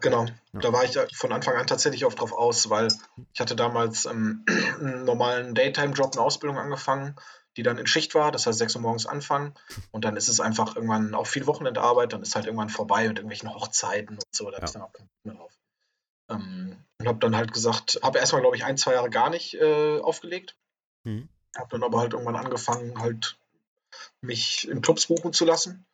Genau, 0.00 0.26
ja. 0.26 0.60
da 0.60 0.72
war 0.72 0.84
ich 0.84 0.96
von 1.16 1.32
Anfang 1.32 1.56
an 1.56 1.66
tatsächlich 1.66 2.04
auch 2.04 2.14
drauf 2.14 2.32
aus, 2.32 2.70
weil 2.70 2.86
ich 3.32 3.40
hatte 3.40 3.56
damals 3.56 4.06
ähm, 4.06 4.44
einen 4.80 5.04
normalen 5.04 5.56
Daytime-Job, 5.56 6.12
eine 6.12 6.22
Ausbildung 6.22 6.56
angefangen, 6.56 7.16
die 7.56 7.64
dann 7.64 7.78
in 7.78 7.86
Schicht 7.88 8.14
war, 8.14 8.30
das 8.30 8.46
heißt 8.46 8.58
6 8.58 8.76
Uhr 8.76 8.82
morgens 8.82 9.06
anfangen 9.06 9.54
und 9.90 10.04
dann 10.04 10.16
ist 10.16 10.28
es 10.28 10.38
einfach 10.38 10.76
irgendwann 10.76 11.14
auch 11.14 11.26
viel 11.26 11.46
Wochenendarbeit, 11.48 12.12
dann 12.12 12.22
ist 12.22 12.36
halt 12.36 12.46
irgendwann 12.46 12.68
vorbei 12.68 13.08
und 13.08 13.18
irgendwelchen 13.18 13.52
Hochzeiten 13.52 14.14
und 14.14 14.24
so, 14.30 14.48
da 14.50 14.58
ja. 14.58 14.64
ist 14.64 14.76
dann 14.76 14.82
auch 14.82 14.92
kein 14.92 15.08
mehr 15.24 15.34
drauf. 15.34 15.52
Ähm, 16.30 16.76
und 16.98 17.08
habe 17.08 17.18
dann 17.18 17.36
halt 17.36 17.52
gesagt, 17.52 18.00
habe 18.02 18.18
erstmal, 18.18 18.42
glaube 18.42 18.56
ich, 18.56 18.64
ein, 18.64 18.76
zwei 18.76 18.94
Jahre 18.94 19.10
gar 19.10 19.30
nicht 19.30 19.54
äh, 19.54 20.00
aufgelegt. 20.00 20.56
Mhm. 21.04 21.28
Habe 21.56 21.68
dann 21.70 21.82
aber 21.82 22.00
halt 22.00 22.12
irgendwann 22.12 22.36
angefangen, 22.36 23.00
halt 23.00 23.38
mich 24.20 24.68
in 24.68 24.82
Clubs 24.82 25.06
buchen 25.06 25.32
zu 25.32 25.44
lassen 25.44 25.86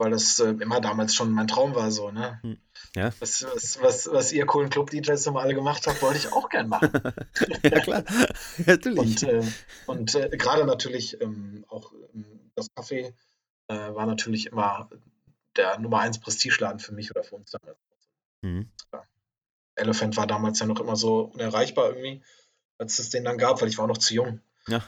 weil 0.00 0.10
das 0.10 0.38
äh, 0.40 0.48
immer 0.48 0.80
damals 0.80 1.14
schon 1.14 1.30
mein 1.30 1.46
Traum 1.46 1.74
war, 1.74 1.90
so, 1.90 2.10
ne? 2.10 2.40
Hm. 2.42 2.56
Ja. 2.96 3.12
Was, 3.20 3.44
was, 3.44 3.82
was, 3.82 4.10
was 4.10 4.32
ihr 4.32 4.46
coolen 4.46 4.70
Club-DJs 4.70 5.26
immer 5.26 5.40
alle 5.40 5.54
gemacht 5.54 5.86
habt, 5.86 6.00
wollte 6.00 6.16
ich 6.16 6.32
auch 6.32 6.48
gern 6.48 6.70
machen. 6.70 6.90
ja, 7.62 7.80
klar. 7.80 8.04
natürlich. 8.66 8.98
Und, 8.98 9.22
äh, 9.24 9.42
und 9.84 10.14
äh, 10.14 10.30
gerade 10.38 10.64
natürlich 10.64 11.20
ähm, 11.20 11.66
auch 11.68 11.92
ähm, 12.14 12.50
das 12.54 12.68
Café 12.74 13.12
äh, 13.68 13.74
war 13.74 14.06
natürlich 14.06 14.46
immer 14.46 14.88
der 15.56 15.78
Nummer 15.78 16.00
1 16.00 16.20
Prestigeladen 16.20 16.80
für 16.80 16.94
mich 16.94 17.10
oder 17.10 17.22
für 17.22 17.36
uns 17.36 17.50
damals. 17.50 17.78
Mhm. 18.40 18.70
Ja. 18.94 19.04
Elephant 19.80 20.16
war 20.16 20.26
damals 20.26 20.58
ja 20.60 20.66
noch 20.66 20.80
immer 20.80 20.96
so 20.96 21.30
unerreichbar 21.34 21.88
irgendwie, 21.88 22.22
als 22.78 22.98
es 22.98 23.10
den 23.10 23.24
dann 23.24 23.38
gab, 23.38 23.60
weil 23.60 23.68
ich 23.68 23.78
war 23.78 23.84
auch 23.84 23.88
noch 23.88 23.98
zu 23.98 24.14
jung. 24.14 24.40
Ja. 24.68 24.82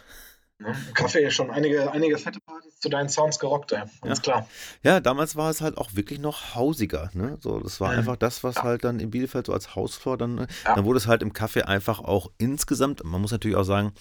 Ne? 0.58 0.74
Kaffee 0.94 1.30
schon 1.30 1.50
einige, 1.50 1.90
einige 1.92 2.18
fette 2.18 2.40
Partys 2.40 2.78
zu 2.78 2.88
deinen 2.88 3.08
Sounds 3.08 3.38
gerockt, 3.38 3.72
ey. 3.72 3.82
Ganz 4.02 4.18
ja. 4.18 4.22
klar. 4.22 4.48
Ja, 4.82 5.00
damals 5.00 5.36
war 5.36 5.50
es 5.50 5.60
halt 5.60 5.76
auch 5.76 5.94
wirklich 5.94 6.20
noch 6.20 6.54
hausiger. 6.54 7.10
Ne? 7.14 7.38
So, 7.40 7.58
das 7.60 7.80
war 7.80 7.92
mhm. 7.92 7.98
einfach 7.98 8.16
das, 8.16 8.44
was 8.44 8.56
ja. 8.56 8.62
halt 8.62 8.84
dann 8.84 9.00
in 9.00 9.10
Bielefeld 9.10 9.46
so 9.46 9.52
als 9.52 9.74
Hausflor 9.74 10.16
dann, 10.16 10.36
ne? 10.36 10.46
ja. 10.64 10.74
dann 10.76 10.84
wurde 10.84 10.98
es 10.98 11.06
halt 11.06 11.22
im 11.22 11.32
Kaffee 11.32 11.62
einfach 11.62 12.00
auch 12.00 12.30
insgesamt, 12.38 13.02
man 13.04 13.20
muss 13.20 13.32
natürlich 13.32 13.56
auch 13.56 13.64
sagen, 13.64 13.92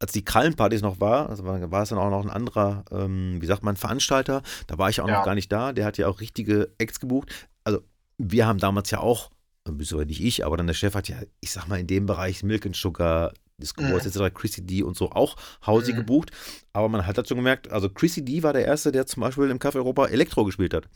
als 0.00 0.12
die 0.12 0.24
Krallenpartys 0.24 0.82
noch 0.82 1.00
war, 1.00 1.28
also 1.28 1.44
war, 1.44 1.70
war, 1.72 1.82
es 1.82 1.88
dann 1.88 1.98
auch 1.98 2.10
noch 2.10 2.24
ein 2.24 2.30
anderer, 2.30 2.84
ähm, 2.92 3.38
wie 3.40 3.46
sagt 3.46 3.64
man, 3.64 3.76
Veranstalter, 3.76 4.42
da 4.68 4.78
war 4.78 4.90
ich 4.90 5.00
auch 5.00 5.08
noch 5.08 5.24
gar 5.24 5.34
nicht 5.34 5.50
da, 5.50 5.72
der 5.72 5.84
hat 5.84 5.98
ja 5.98 6.06
auch 6.06 6.20
richtige 6.20 6.72
Acts 6.78 7.00
gebucht. 7.00 7.32
Also 7.64 7.80
wir 8.16 8.46
haben 8.46 8.58
damals 8.58 8.90
ja 8.92 9.00
auch 9.00 9.30
beziehungsweise 9.76 10.08
nicht 10.08 10.22
ich, 10.22 10.44
aber 10.44 10.56
dann 10.56 10.66
der 10.66 10.74
Chef 10.74 10.94
hat 10.94 11.08
ja, 11.08 11.16
ich 11.40 11.50
sag 11.50 11.68
mal, 11.68 11.78
in 11.78 11.86
dem 11.86 12.06
Bereich 12.06 12.42
Milk 12.42 12.66
and 12.66 12.76
Sugar, 12.76 13.32
Disco 13.58 13.82
Boys 13.82 14.04
mhm. 14.04 14.22
etc., 14.22 14.34
Chrissy 14.34 14.64
D 14.64 14.82
und 14.82 14.96
so 14.96 15.10
auch 15.10 15.36
Hausi 15.66 15.92
mhm. 15.92 15.96
gebucht. 15.96 16.30
Aber 16.72 16.88
man 16.88 17.06
hat 17.06 17.18
dazu 17.18 17.34
gemerkt, 17.34 17.70
also 17.70 17.88
Chrissy 17.88 18.24
D 18.24 18.42
war 18.42 18.52
der 18.52 18.64
Erste, 18.64 18.92
der 18.92 19.06
zum 19.06 19.22
Beispiel 19.22 19.50
im 19.50 19.58
Café 19.58 19.76
Europa 19.76 20.06
Elektro 20.06 20.44
gespielt 20.44 20.74
hat. 20.74 20.88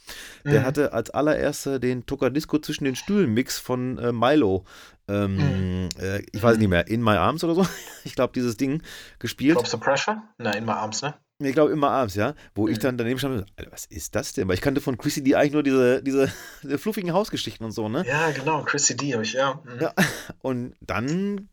Der 0.44 0.60
mhm. 0.60 0.64
hatte 0.64 0.92
als 0.92 1.10
allererster 1.10 1.78
den 1.78 2.06
Tucker 2.06 2.30
Disco 2.30 2.58
zwischen 2.58 2.84
den 2.84 2.94
Stühlen 2.94 3.34
Mix 3.34 3.58
von 3.58 3.98
äh, 3.98 4.12
Milo. 4.12 4.64
Ähm, 5.08 5.36
mhm. 5.36 5.88
äh, 5.98 6.22
ich 6.32 6.42
weiß 6.42 6.58
nicht 6.58 6.68
mehr, 6.68 6.86
In 6.86 7.02
My 7.02 7.16
Arms 7.16 7.42
oder 7.44 7.54
so. 7.54 7.66
Ich 8.04 8.14
glaube, 8.14 8.32
dieses 8.32 8.56
Ding 8.56 8.82
gespielt. 9.18 9.54
Glaubst 9.54 9.72
du 9.72 9.78
Pressure? 9.78 10.22
Nein, 10.38 10.58
In 10.58 10.64
My 10.64 10.72
Arms, 10.72 11.02
ne? 11.02 11.14
Ich 11.44 11.54
glaube 11.54 11.72
immer 11.72 11.90
abends, 11.90 12.14
ja. 12.14 12.34
Wo 12.54 12.68
ich 12.68 12.78
mhm. 12.78 12.82
dann 12.82 12.98
daneben 12.98 13.18
stand, 13.18 13.46
was 13.70 13.86
ist 13.86 14.14
das 14.14 14.32
denn? 14.32 14.48
Weil 14.48 14.54
ich 14.54 14.60
kannte 14.60 14.80
von 14.80 14.98
Chrissy 14.98 15.22
D 15.22 15.34
eigentlich 15.34 15.52
nur 15.52 15.62
diese, 15.62 16.02
diese, 16.02 16.32
diese 16.62 16.78
fluffigen 16.78 17.12
Hausgeschichten 17.12 17.64
und 17.64 17.72
so, 17.72 17.88
ne? 17.88 18.04
Ja, 18.06 18.30
genau, 18.30 18.62
Chrissy 18.62 18.96
D 18.96 19.12
habe 19.12 19.22
ich, 19.22 19.34
ja. 19.34 19.60
Mhm. 19.64 19.80
ja. 19.80 19.92
Und 20.42 20.74
dann 20.80 21.48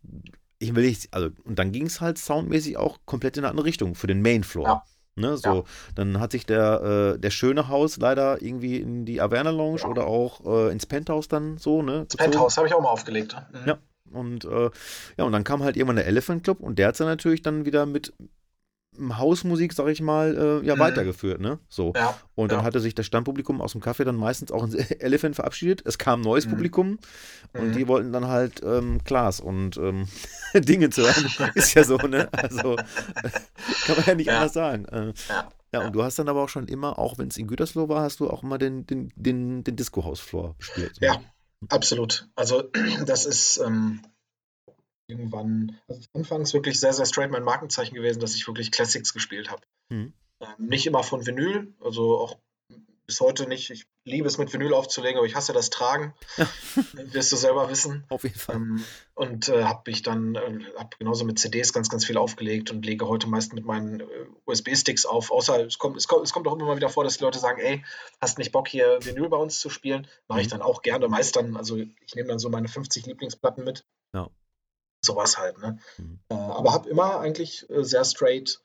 ich 0.59 0.75
will 0.75 0.85
nicht, 0.85 1.13
also, 1.13 1.29
und 1.45 1.57
dann 1.57 1.71
ging 1.71 1.85
es 1.85 2.01
halt 2.01 2.17
soundmäßig 2.17 2.77
auch 2.77 2.99
komplett 3.05 3.37
in 3.37 3.43
eine 3.43 3.51
andere 3.51 3.65
Richtung 3.65 3.95
für 3.95 4.07
den 4.07 4.21
Mainfloor. 4.21 4.67
Ja. 4.67 4.83
Ne, 5.15 5.35
so, 5.35 5.49
ja. 5.49 5.63
dann 5.95 6.19
hat 6.19 6.31
sich 6.31 6.45
der, 6.45 7.15
äh, 7.15 7.19
der 7.19 7.29
schöne 7.29 7.67
Haus 7.67 7.97
leider 7.97 8.41
irgendwie 8.41 8.77
in 8.77 9.05
die 9.05 9.19
Averna 9.19 9.49
Lounge 9.49 9.83
oder 9.83 10.07
auch 10.07 10.45
äh, 10.45 10.71
ins 10.71 10.85
Penthouse 10.85 11.27
dann 11.27 11.57
so, 11.57 11.81
ne? 11.81 12.05
Das 12.07 12.15
Penthouse 12.15 12.55
habe 12.55 12.67
ich 12.67 12.73
auch 12.73 12.81
mal 12.81 12.89
aufgelegt. 12.89 13.35
Mhm. 13.51 13.67
Ja. 13.67 13.77
Und 14.11 14.45
äh, 14.45 14.69
ja, 15.17 15.25
und 15.25 15.33
dann 15.33 15.43
kam 15.43 15.61
halt 15.61 15.75
irgendwann 15.75 15.97
der 15.97 16.07
Elephant 16.07 16.43
Club 16.43 16.61
und 16.61 16.79
der 16.79 16.87
hat 16.87 16.99
dann 16.99 17.07
natürlich 17.07 17.41
dann 17.41 17.65
wieder 17.65 17.85
mit 17.85 18.13
Hausmusik, 19.17 19.73
sag 19.73 19.87
ich 19.87 20.01
mal, 20.01 20.61
äh, 20.63 20.65
ja, 20.65 20.75
mhm. 20.75 20.79
weitergeführt, 20.79 21.39
ne? 21.39 21.59
So. 21.69 21.93
Ja, 21.95 22.17
und 22.35 22.51
dann 22.51 22.59
ja. 22.59 22.65
hatte 22.65 22.79
sich 22.79 22.95
das 22.95 23.05
Stammpublikum 23.05 23.61
aus 23.61 23.73
dem 23.73 23.81
Café 23.81 24.03
dann 24.03 24.15
meistens 24.15 24.51
auch 24.51 24.63
ins 24.63 24.75
Elephant 24.99 25.35
verabschiedet. 25.35 25.83
Es 25.85 25.97
kam 25.97 26.21
neues 26.21 26.45
mhm. 26.45 26.51
Publikum 26.51 26.99
und 27.53 27.69
mhm. 27.69 27.73
die 27.73 27.87
wollten 27.87 28.11
dann 28.11 28.27
halt 28.27 28.61
ähm, 28.63 29.03
Klaas 29.03 29.39
und 29.39 29.77
ähm, 29.77 30.07
Dinge 30.53 30.89
zu 30.89 31.03
hören. 31.03 31.51
Ist 31.55 31.73
ja 31.73 31.83
so, 31.83 31.97
ne? 31.97 32.29
Also 32.31 32.75
kann 33.85 33.95
man 33.95 34.05
ja 34.05 34.15
nicht 34.15 34.29
anders 34.29 34.53
sagen. 34.53 34.85
Äh, 34.85 35.13
ja. 35.29 35.49
Ja, 35.71 35.85
und 35.85 35.93
du 35.93 36.03
hast 36.03 36.17
dann 36.17 36.27
aber 36.29 36.43
auch 36.43 36.49
schon 36.49 36.67
immer, 36.67 36.97
auch 36.97 37.17
wenn 37.19 37.27
es 37.27 37.37
in 37.37 37.47
Gütersloh 37.47 37.89
war, 37.89 38.01
hast 38.01 38.19
du 38.19 38.29
auch 38.29 38.41
immer 38.41 38.57
den, 38.57 38.87
den, 38.87 39.13
den, 39.15 39.63
den 39.63 39.75
Disco-Haus-Floor 39.75 40.55
gespielt. 40.57 40.97
Ja, 40.99 41.21
absolut. 41.69 42.27
Also 42.35 42.63
das 43.05 43.25
ist 43.25 43.61
ähm, 43.63 44.01
irgendwann, 45.09 45.77
also 45.87 46.01
anfangs 46.13 46.53
wirklich 46.53 46.79
sehr, 46.79 46.93
sehr 46.93 47.05
straight 47.05 47.31
mein 47.31 47.43
Markenzeichen 47.43 47.95
gewesen, 47.95 48.19
dass 48.19 48.35
ich 48.35 48.47
wirklich 48.47 48.71
Classics 48.71 49.13
gespielt 49.13 49.49
habe. 49.49 49.61
Mhm. 49.89 50.13
Ähm, 50.39 50.47
nicht 50.57 50.87
immer 50.87 51.03
von 51.03 51.25
Vinyl, 51.25 51.73
also 51.81 52.19
auch 52.19 52.37
bis 53.09 53.21
heute 53.21 53.47
nicht. 53.47 53.71
Ich 53.71 53.87
liebe 54.05 54.27
es 54.27 54.37
mit 54.37 54.53
Vinyl 54.53 54.71
aufzulegen, 54.71 55.17
aber 55.17 55.25
ich 55.25 55.35
hasse 55.35 55.51
das 55.51 55.71
Tragen. 55.71 56.13
Ja. 56.37 56.47
Wirst 56.93 57.31
du 57.31 57.37
selber 57.37 57.67
wissen. 57.67 58.05
Auf 58.07 58.21
jeden 58.21 58.37
Fall. 58.37 58.57
Ähm, 58.57 58.85
und 59.15 59.49
äh, 59.49 59.63
habe 59.63 59.89
ich 59.89 60.03
dann, 60.03 60.35
äh, 60.35 60.59
habe 60.77 60.95
genauso 60.99 61.25
mit 61.25 61.39
CDs 61.39 61.73
ganz, 61.73 61.89
ganz 61.89 62.05
viel 62.05 62.17
aufgelegt 62.17 62.69
und 62.69 62.85
lege 62.85 63.07
heute 63.07 63.25
meist 63.25 63.53
mit 63.53 63.65
meinen 63.65 64.01
äh, 64.01 64.05
USB-Sticks 64.45 65.07
auf. 65.07 65.31
Außer 65.31 65.65
es 65.65 65.79
kommt, 65.79 65.97
es 65.97 66.07
kommt, 66.07 66.23
es 66.23 66.33
kommt 66.33 66.47
auch 66.47 66.55
immer 66.55 66.65
mal 66.65 66.77
wieder 66.77 66.89
vor, 66.89 67.03
dass 67.03 67.17
die 67.17 67.23
Leute 67.23 67.39
sagen, 67.39 67.59
ey, 67.59 67.83
hast 68.21 68.37
nicht 68.37 68.51
Bock 68.51 68.67
hier 68.67 68.99
Vinyl 69.01 69.27
bei 69.27 69.37
uns 69.37 69.59
zu 69.59 69.71
spielen? 69.71 70.05
Mache 70.27 70.41
ich 70.41 70.47
mhm. 70.47 70.51
dann 70.51 70.61
auch 70.61 70.83
gerne. 70.83 71.07
Meist 71.07 71.35
dann, 71.35 71.57
also 71.57 71.77
ich 71.77 72.13
nehme 72.13 72.27
dann 72.27 72.37
so 72.37 72.49
meine 72.49 72.67
50 72.67 73.07
Lieblingsplatten 73.07 73.63
mit. 73.63 73.85
Ja. 74.13 74.29
Sowas 75.01 75.37
halt, 75.37 75.57
ne? 75.59 75.79
Mhm. 75.97 76.19
Äh, 76.29 76.35
aber 76.35 76.73
habe 76.73 76.89
immer 76.89 77.19
eigentlich 77.19 77.69
äh, 77.69 77.83
sehr 77.83 78.03
straight 78.03 78.61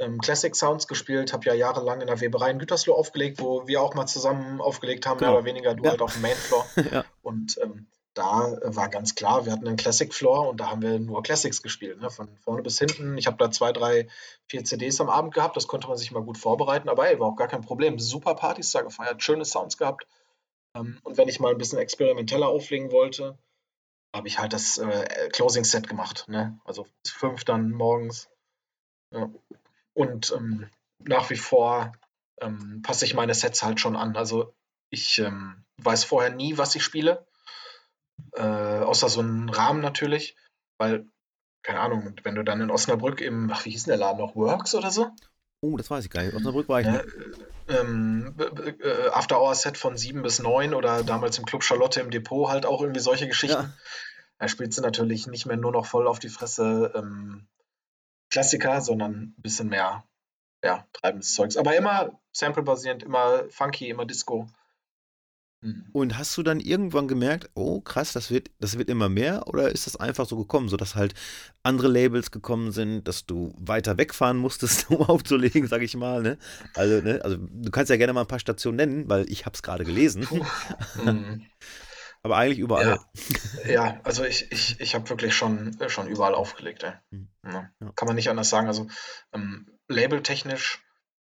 ähm, 0.00 0.18
Classic 0.18 0.56
Sounds 0.56 0.88
gespielt, 0.88 1.32
habe 1.32 1.44
ja 1.46 1.54
jahrelang 1.54 2.00
in 2.00 2.06
der 2.06 2.20
Weberei 2.20 2.50
in 2.50 2.58
Gütersloh 2.58 2.94
aufgelegt, 2.94 3.40
wo 3.40 3.66
wir 3.66 3.82
auch 3.82 3.94
mal 3.94 4.06
zusammen 4.06 4.60
aufgelegt 4.60 5.06
haben, 5.06 5.18
genau. 5.18 5.32
mehr 5.32 5.38
oder 5.38 5.46
weniger, 5.46 5.74
du 5.74 5.84
ja. 5.84 5.90
halt 5.90 6.02
auf 6.02 6.14
dem 6.14 6.22
Mainfloor. 6.22 6.66
ja. 6.90 7.04
Und 7.22 7.58
ähm, 7.62 7.86
da 8.14 8.52
äh, 8.54 8.74
war 8.74 8.88
ganz 8.88 9.14
klar, 9.14 9.44
wir 9.44 9.52
hatten 9.52 9.68
einen 9.68 9.76
Classic 9.76 10.12
Floor 10.12 10.48
und 10.48 10.58
da 10.58 10.70
haben 10.70 10.82
wir 10.82 10.98
nur 10.98 11.22
Classics 11.22 11.62
gespielt, 11.62 12.00
ne? 12.00 12.10
von 12.10 12.28
vorne 12.38 12.62
bis 12.62 12.78
hinten. 12.78 13.16
Ich 13.18 13.26
habe 13.26 13.36
da 13.36 13.50
zwei, 13.50 13.72
drei, 13.72 14.08
vier 14.48 14.64
CDs 14.64 15.00
am 15.00 15.10
Abend 15.10 15.34
gehabt, 15.34 15.56
das 15.56 15.68
konnte 15.68 15.86
man 15.86 15.96
sich 15.96 16.10
mal 16.10 16.22
gut 16.22 16.38
vorbereiten, 16.38 16.88
aber 16.88 17.08
ey, 17.08 17.20
war 17.20 17.28
auch 17.28 17.36
gar 17.36 17.48
kein 17.48 17.62
Problem. 17.62 17.98
Super 17.98 18.34
Partys 18.34 18.72
da 18.72 18.80
gefeiert, 18.82 19.22
schöne 19.22 19.44
Sounds 19.44 19.76
gehabt. 19.76 20.06
Ähm, 20.74 20.98
und 21.04 21.18
wenn 21.18 21.28
ich 21.28 21.40
mal 21.40 21.52
ein 21.52 21.58
bisschen 21.58 21.78
experimenteller 21.78 22.48
auflegen 22.48 22.90
wollte, 22.90 23.38
habe 24.14 24.28
ich 24.28 24.38
halt 24.38 24.52
das 24.52 24.78
äh, 24.78 25.28
Closing 25.32 25.64
Set 25.64 25.88
gemacht. 25.88 26.26
Ne? 26.28 26.58
Also 26.64 26.86
fünf 27.06 27.44
dann 27.44 27.70
morgens. 27.70 28.28
Ja. 29.12 29.30
Und 29.94 30.32
ähm, 30.36 30.68
nach 30.98 31.30
wie 31.30 31.36
vor 31.36 31.92
ähm, 32.40 32.82
passe 32.82 33.04
ich 33.04 33.14
meine 33.14 33.34
Sets 33.34 33.62
halt 33.62 33.80
schon 33.80 33.96
an. 33.96 34.16
Also 34.16 34.52
ich 34.90 35.18
ähm, 35.18 35.64
weiß 35.78 36.04
vorher 36.04 36.30
nie, 36.30 36.58
was 36.58 36.74
ich 36.74 36.82
spiele. 36.82 37.26
Äh, 38.32 38.42
außer 38.42 39.08
so 39.08 39.20
einen 39.20 39.48
Rahmen 39.48 39.80
natürlich. 39.80 40.36
Weil, 40.78 41.06
keine 41.62 41.80
Ahnung, 41.80 42.14
wenn 42.22 42.34
du 42.34 42.42
dann 42.42 42.60
in 42.60 42.70
Osnabrück 42.70 43.20
im, 43.20 43.50
ach, 43.52 43.64
wie 43.64 43.70
hieß 43.70 43.84
denn 43.84 43.92
der 43.92 43.98
Laden 43.98 44.18
noch? 44.18 44.34
Works 44.34 44.74
oder 44.74 44.90
so? 44.90 45.10
Oh, 45.60 45.76
das 45.76 45.90
weiß 45.90 46.04
ich 46.04 46.10
gar 46.10 46.22
nicht. 46.22 46.34
Osnabrück 46.34 46.68
war 46.68 46.80
ich 46.80 46.86
nicht. 46.86 47.04
Ähm, 47.70 48.34
äh, 48.38 49.08
After-Hour-Set 49.08 49.76
von 49.76 49.96
7 49.96 50.22
bis 50.22 50.40
9 50.40 50.74
oder 50.74 51.02
damals 51.04 51.38
im 51.38 51.44
Club 51.44 51.62
Charlotte 51.62 52.00
im 52.00 52.10
Depot 52.10 52.48
halt 52.48 52.66
auch 52.66 52.80
irgendwie 52.82 53.00
solche 53.00 53.28
Geschichten. 53.28 53.62
Ja. 53.62 53.72
Da 54.38 54.48
spielt 54.48 54.72
sie 54.72 54.80
natürlich 54.80 55.26
nicht 55.26 55.46
mehr 55.46 55.56
nur 55.56 55.72
noch 55.72 55.86
voll 55.86 56.08
auf 56.08 56.18
die 56.18 56.30
Fresse 56.30 56.92
ähm, 56.94 57.46
Klassiker, 58.30 58.80
sondern 58.80 59.12
ein 59.12 59.34
bisschen 59.36 59.68
mehr 59.68 60.04
ja, 60.64 60.86
treibendes 60.92 61.34
Zeugs. 61.34 61.56
Aber 61.56 61.76
immer 61.76 62.18
sample-basierend, 62.32 63.02
immer 63.02 63.44
funky, 63.50 63.88
immer 63.88 64.04
Disco. 64.04 64.48
Hm. 65.62 65.84
Und 65.92 66.16
hast 66.16 66.36
du 66.38 66.42
dann 66.42 66.58
irgendwann 66.58 67.06
gemerkt, 67.06 67.50
oh 67.54 67.80
krass, 67.80 68.12
das 68.12 68.30
wird, 68.30 68.50
das 68.60 68.78
wird 68.78 68.88
immer 68.88 69.08
mehr 69.08 69.46
oder 69.46 69.70
ist 69.70 69.86
das 69.86 69.96
einfach 69.96 70.26
so 70.26 70.36
gekommen, 70.36 70.68
sodass 70.68 70.94
halt 70.94 71.14
andere 71.62 71.88
Labels 71.88 72.30
gekommen 72.30 72.72
sind, 72.72 73.04
dass 73.04 73.26
du 73.26 73.54
weiter 73.58 73.98
wegfahren 73.98 74.38
musstest, 74.38 74.90
um 74.90 75.02
aufzulegen, 75.02 75.66
sag 75.66 75.82
ich 75.82 75.96
mal, 75.96 76.22
ne? 76.22 76.38
Also, 76.74 77.02
ne? 77.02 77.20
Also 77.22 77.36
du 77.38 77.70
kannst 77.70 77.90
ja 77.90 77.96
gerne 77.96 78.12
mal 78.14 78.22
ein 78.22 78.28
paar 78.28 78.38
Stationen 78.38 78.76
nennen, 78.76 79.08
weil 79.08 79.30
ich 79.30 79.44
habe 79.44 79.54
es 79.54 79.62
gerade 79.62 79.84
gelesen. 79.84 80.26
Mhm. 81.04 81.46
Aber 82.22 82.36
eigentlich 82.36 82.58
überall. 82.58 83.00
Ja, 83.64 83.70
ja 83.70 84.00
also 84.04 84.24
ich, 84.24 84.52
ich, 84.52 84.78
ich 84.78 84.94
habe 84.94 85.08
wirklich 85.08 85.34
schon, 85.34 85.76
schon 85.88 86.06
überall 86.06 86.34
aufgelegt. 86.34 86.82
Ey. 86.82 86.92
Mhm. 87.10 87.28
Ja. 87.44 87.70
Kann 87.96 88.06
man 88.06 88.16
nicht 88.16 88.28
anders 88.28 88.50
sagen. 88.50 88.66
Also 88.66 88.88
ähm, 89.32 89.66
labeltechnisch 89.88 90.82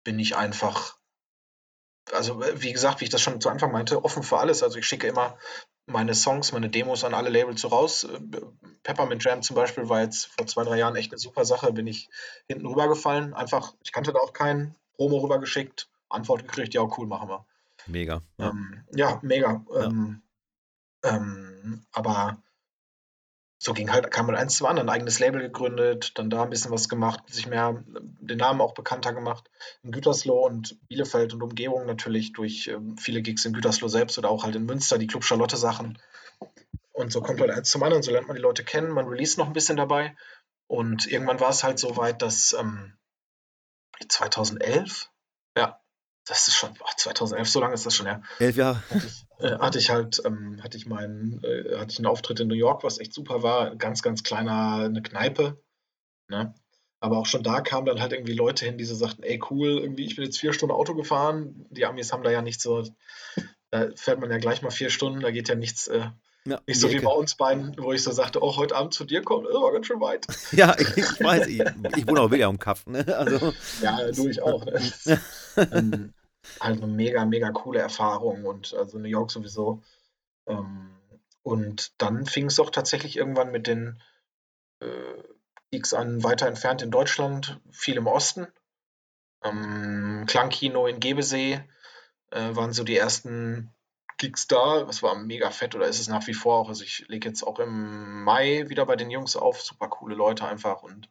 bin 0.04 0.18
ich 0.18 0.36
einfach, 0.36 0.98
also 2.12 2.42
wie 2.56 2.72
gesagt, 2.72 3.00
wie 3.00 3.04
ich 3.04 3.10
das 3.10 3.22
schon 3.22 3.40
zu 3.40 3.48
Anfang 3.48 3.72
meinte, 3.72 4.04
offen 4.04 4.22
für 4.22 4.38
alles. 4.38 4.62
Also 4.62 4.78
ich 4.78 4.86
schicke 4.86 5.06
immer 5.06 5.36
meine 5.86 6.14
Songs, 6.14 6.52
meine 6.52 6.68
Demos 6.68 7.04
an 7.04 7.14
alle 7.14 7.30
Labels 7.30 7.60
so 7.60 7.68
raus. 7.68 8.04
Äh, 8.04 8.18
Peppermint 8.82 9.22
Jam 9.24 9.42
zum 9.42 9.56
Beispiel 9.56 9.88
war 9.88 10.02
jetzt 10.02 10.26
vor 10.26 10.46
zwei, 10.46 10.64
drei 10.64 10.78
Jahren 10.78 10.96
echt 10.96 11.12
eine 11.12 11.18
super 11.18 11.44
Sache. 11.44 11.72
Bin 11.72 11.86
ich 11.86 12.08
hinten 12.48 12.66
rübergefallen. 12.66 13.34
Einfach, 13.34 13.74
ich 13.84 13.92
kannte 13.92 14.12
da 14.12 14.18
auch 14.18 14.32
keinen. 14.32 14.74
Promo 14.96 15.18
rübergeschickt, 15.18 15.88
Antwort 16.08 16.42
gekriegt, 16.42 16.74
ja, 16.74 16.82
cool, 16.96 17.06
machen 17.06 17.28
wir. 17.28 17.44
Mega. 17.86 18.22
Ja, 18.38 18.50
ähm, 18.50 18.84
ja 18.94 19.18
mega. 19.22 19.64
Ja. 19.74 19.84
Ähm, 19.84 20.22
ähm, 21.02 21.84
aber 21.92 22.38
so 23.64 23.74
ging 23.74 23.92
halt, 23.92 24.10
kam 24.10 24.26
halt 24.26 24.36
eins 24.36 24.56
zum 24.56 24.66
anderen, 24.66 24.88
ein 24.88 24.94
eigenes 24.94 25.20
Label 25.20 25.40
gegründet, 25.40 26.18
dann 26.18 26.30
da 26.30 26.42
ein 26.42 26.50
bisschen 26.50 26.72
was 26.72 26.88
gemacht, 26.88 27.20
sich 27.28 27.46
mehr 27.46 27.84
den 27.86 28.38
Namen 28.38 28.60
auch 28.60 28.74
bekannter 28.74 29.12
gemacht. 29.12 29.48
In 29.84 29.92
Gütersloh 29.92 30.46
und 30.46 30.80
Bielefeld 30.88 31.32
und 31.32 31.44
Umgebung 31.44 31.86
natürlich 31.86 32.32
durch 32.32 32.66
ähm, 32.66 32.98
viele 32.98 33.22
Gigs 33.22 33.44
in 33.44 33.52
Gütersloh 33.52 33.86
selbst 33.86 34.18
oder 34.18 34.30
auch 34.30 34.42
halt 34.42 34.56
in 34.56 34.64
Münster, 34.64 34.98
die 34.98 35.06
Club 35.06 35.22
Charlotte 35.22 35.56
Sachen. 35.56 35.96
Und 36.90 37.12
so 37.12 37.20
kommt 37.20 37.40
halt 37.40 37.52
eins 37.52 37.70
zum 37.70 37.84
anderen, 37.84 38.02
so 38.02 38.10
lernt 38.10 38.26
man 38.26 38.34
die 38.34 38.42
Leute 38.42 38.64
kennen, 38.64 38.90
man 38.90 39.06
release 39.06 39.38
noch 39.38 39.46
ein 39.46 39.52
bisschen 39.52 39.76
dabei. 39.76 40.16
Und 40.66 41.06
irgendwann 41.06 41.38
war 41.38 41.50
es 41.50 41.62
halt 41.62 41.78
so 41.78 41.96
weit, 41.96 42.20
dass 42.20 42.56
ähm, 42.58 42.94
2011, 44.08 45.08
ja, 45.56 45.80
das 46.26 46.48
ist 46.48 46.54
schon, 46.54 46.74
boah, 46.74 46.90
2011, 46.96 47.48
so 47.48 47.60
lange 47.60 47.74
ist 47.74 47.86
das 47.86 47.94
schon 47.94 48.06
her. 48.06 48.22
Elf 48.38 48.56
Jahre. 48.56 48.82
Hatte 48.90 49.06
ich, 49.06 49.26
äh, 49.38 49.58
hatte 49.58 49.78
ich 49.78 49.90
halt, 49.90 50.22
ähm, 50.24 50.60
hatte 50.62 50.76
ich 50.76 50.86
meinen, 50.86 51.42
äh, 51.42 51.76
hatte 51.76 51.92
ich 51.92 51.98
einen 51.98 52.06
Auftritt 52.06 52.40
in 52.40 52.48
New 52.48 52.54
York, 52.54 52.84
was 52.84 52.98
echt 52.98 53.12
super 53.12 53.42
war. 53.42 53.74
Ganz, 53.76 54.02
ganz 54.02 54.22
kleiner, 54.22 54.84
eine 54.84 55.02
Kneipe. 55.02 55.60
Ne? 56.28 56.54
Aber 57.00 57.18
auch 57.18 57.26
schon 57.26 57.42
da 57.42 57.60
kamen 57.60 57.86
dann 57.86 58.00
halt 58.00 58.12
irgendwie 58.12 58.34
Leute 58.34 58.64
hin, 58.64 58.78
die 58.78 58.84
so 58.84 58.94
sagten, 58.94 59.24
ey 59.24 59.40
cool, 59.50 59.80
irgendwie, 59.80 60.04
ich 60.04 60.14
bin 60.14 60.24
jetzt 60.24 60.38
vier 60.38 60.52
Stunden 60.52 60.74
Auto 60.74 60.94
gefahren. 60.94 61.66
Die 61.70 61.84
Amis 61.84 62.12
haben 62.12 62.22
da 62.22 62.30
ja 62.30 62.42
nicht 62.42 62.60
so, 62.60 62.84
da 63.70 63.88
fährt 63.96 64.20
man 64.20 64.30
ja 64.30 64.38
gleich 64.38 64.62
mal 64.62 64.70
vier 64.70 64.90
Stunden, 64.90 65.20
da 65.20 65.32
geht 65.32 65.48
ja 65.48 65.56
nichts, 65.56 65.88
äh, 65.88 66.10
ja, 66.46 66.60
nicht 66.66 66.80
so 66.80 66.90
wie 66.90 66.98
bei 66.98 67.10
uns 67.10 67.36
beiden, 67.36 67.76
wo 67.78 67.92
ich 67.92 68.02
so 68.02 68.10
sagte, 68.10 68.42
oh, 68.42 68.56
heute 68.56 68.74
Abend 68.74 68.94
zu 68.94 69.04
dir 69.04 69.22
kommen, 69.22 69.44
das 69.44 69.54
war 69.54 69.72
ganz 69.72 69.86
schön 69.86 70.00
weit. 70.00 70.26
Ja, 70.52 70.76
ich, 70.78 70.96
ich 70.96 71.20
weiß, 71.20 71.46
ich, 71.46 71.60
ich 71.96 72.08
wohne 72.08 72.20
auch 72.20 72.30
wieder 72.30 72.46
am 72.46 72.58
Kaff, 72.58 72.86
ne? 72.86 73.04
Also. 73.16 73.52
Ja, 73.80 74.10
du 74.10 74.28
ich 74.28 74.42
auch. 74.42 74.64
Ne? 74.64 74.80
ähm, 75.56 76.12
halt 76.60 76.82
eine 76.82 76.92
mega, 76.92 77.24
mega 77.24 77.50
coole 77.50 77.80
Erfahrung 77.80 78.44
und 78.44 78.74
also 78.74 78.98
New 78.98 79.08
York 79.08 79.30
sowieso. 79.30 79.82
Ähm, 80.46 80.90
und 81.42 81.92
dann 81.98 82.26
fing 82.26 82.46
es 82.46 82.56
doch 82.56 82.70
tatsächlich 82.70 83.16
irgendwann 83.16 83.52
mit 83.52 83.66
den 83.66 84.02
äh, 84.80 85.22
Gigs 85.70 85.94
an, 85.94 86.22
weiter 86.22 86.46
entfernt 86.46 86.82
in 86.82 86.90
Deutschland, 86.90 87.60
viel 87.70 87.96
im 87.96 88.06
Osten. 88.06 88.46
Ähm, 89.44 90.24
Klangkino 90.26 90.86
in 90.86 91.00
Gebesee 91.00 91.62
äh, 92.30 92.54
waren 92.54 92.72
so 92.72 92.84
die 92.84 92.96
ersten 92.96 93.70
Gigs 94.22 94.46
da. 94.46 94.84
Das 94.84 95.02
war 95.02 95.16
mega 95.16 95.50
fett 95.50 95.74
oder 95.74 95.88
ist 95.88 95.98
es 95.98 96.06
nach 96.06 96.28
wie 96.28 96.34
vor 96.34 96.60
auch. 96.60 96.68
Also 96.68 96.84
ich 96.84 97.08
lege 97.08 97.28
jetzt 97.28 97.42
auch 97.42 97.58
im 97.58 98.22
Mai 98.22 98.68
wieder 98.68 98.86
bei 98.86 98.94
den 98.94 99.10
Jungs 99.10 99.34
auf. 99.34 99.60
Super 99.60 99.88
coole 99.88 100.14
Leute 100.14 100.46
einfach 100.46 100.84
und 100.84 101.10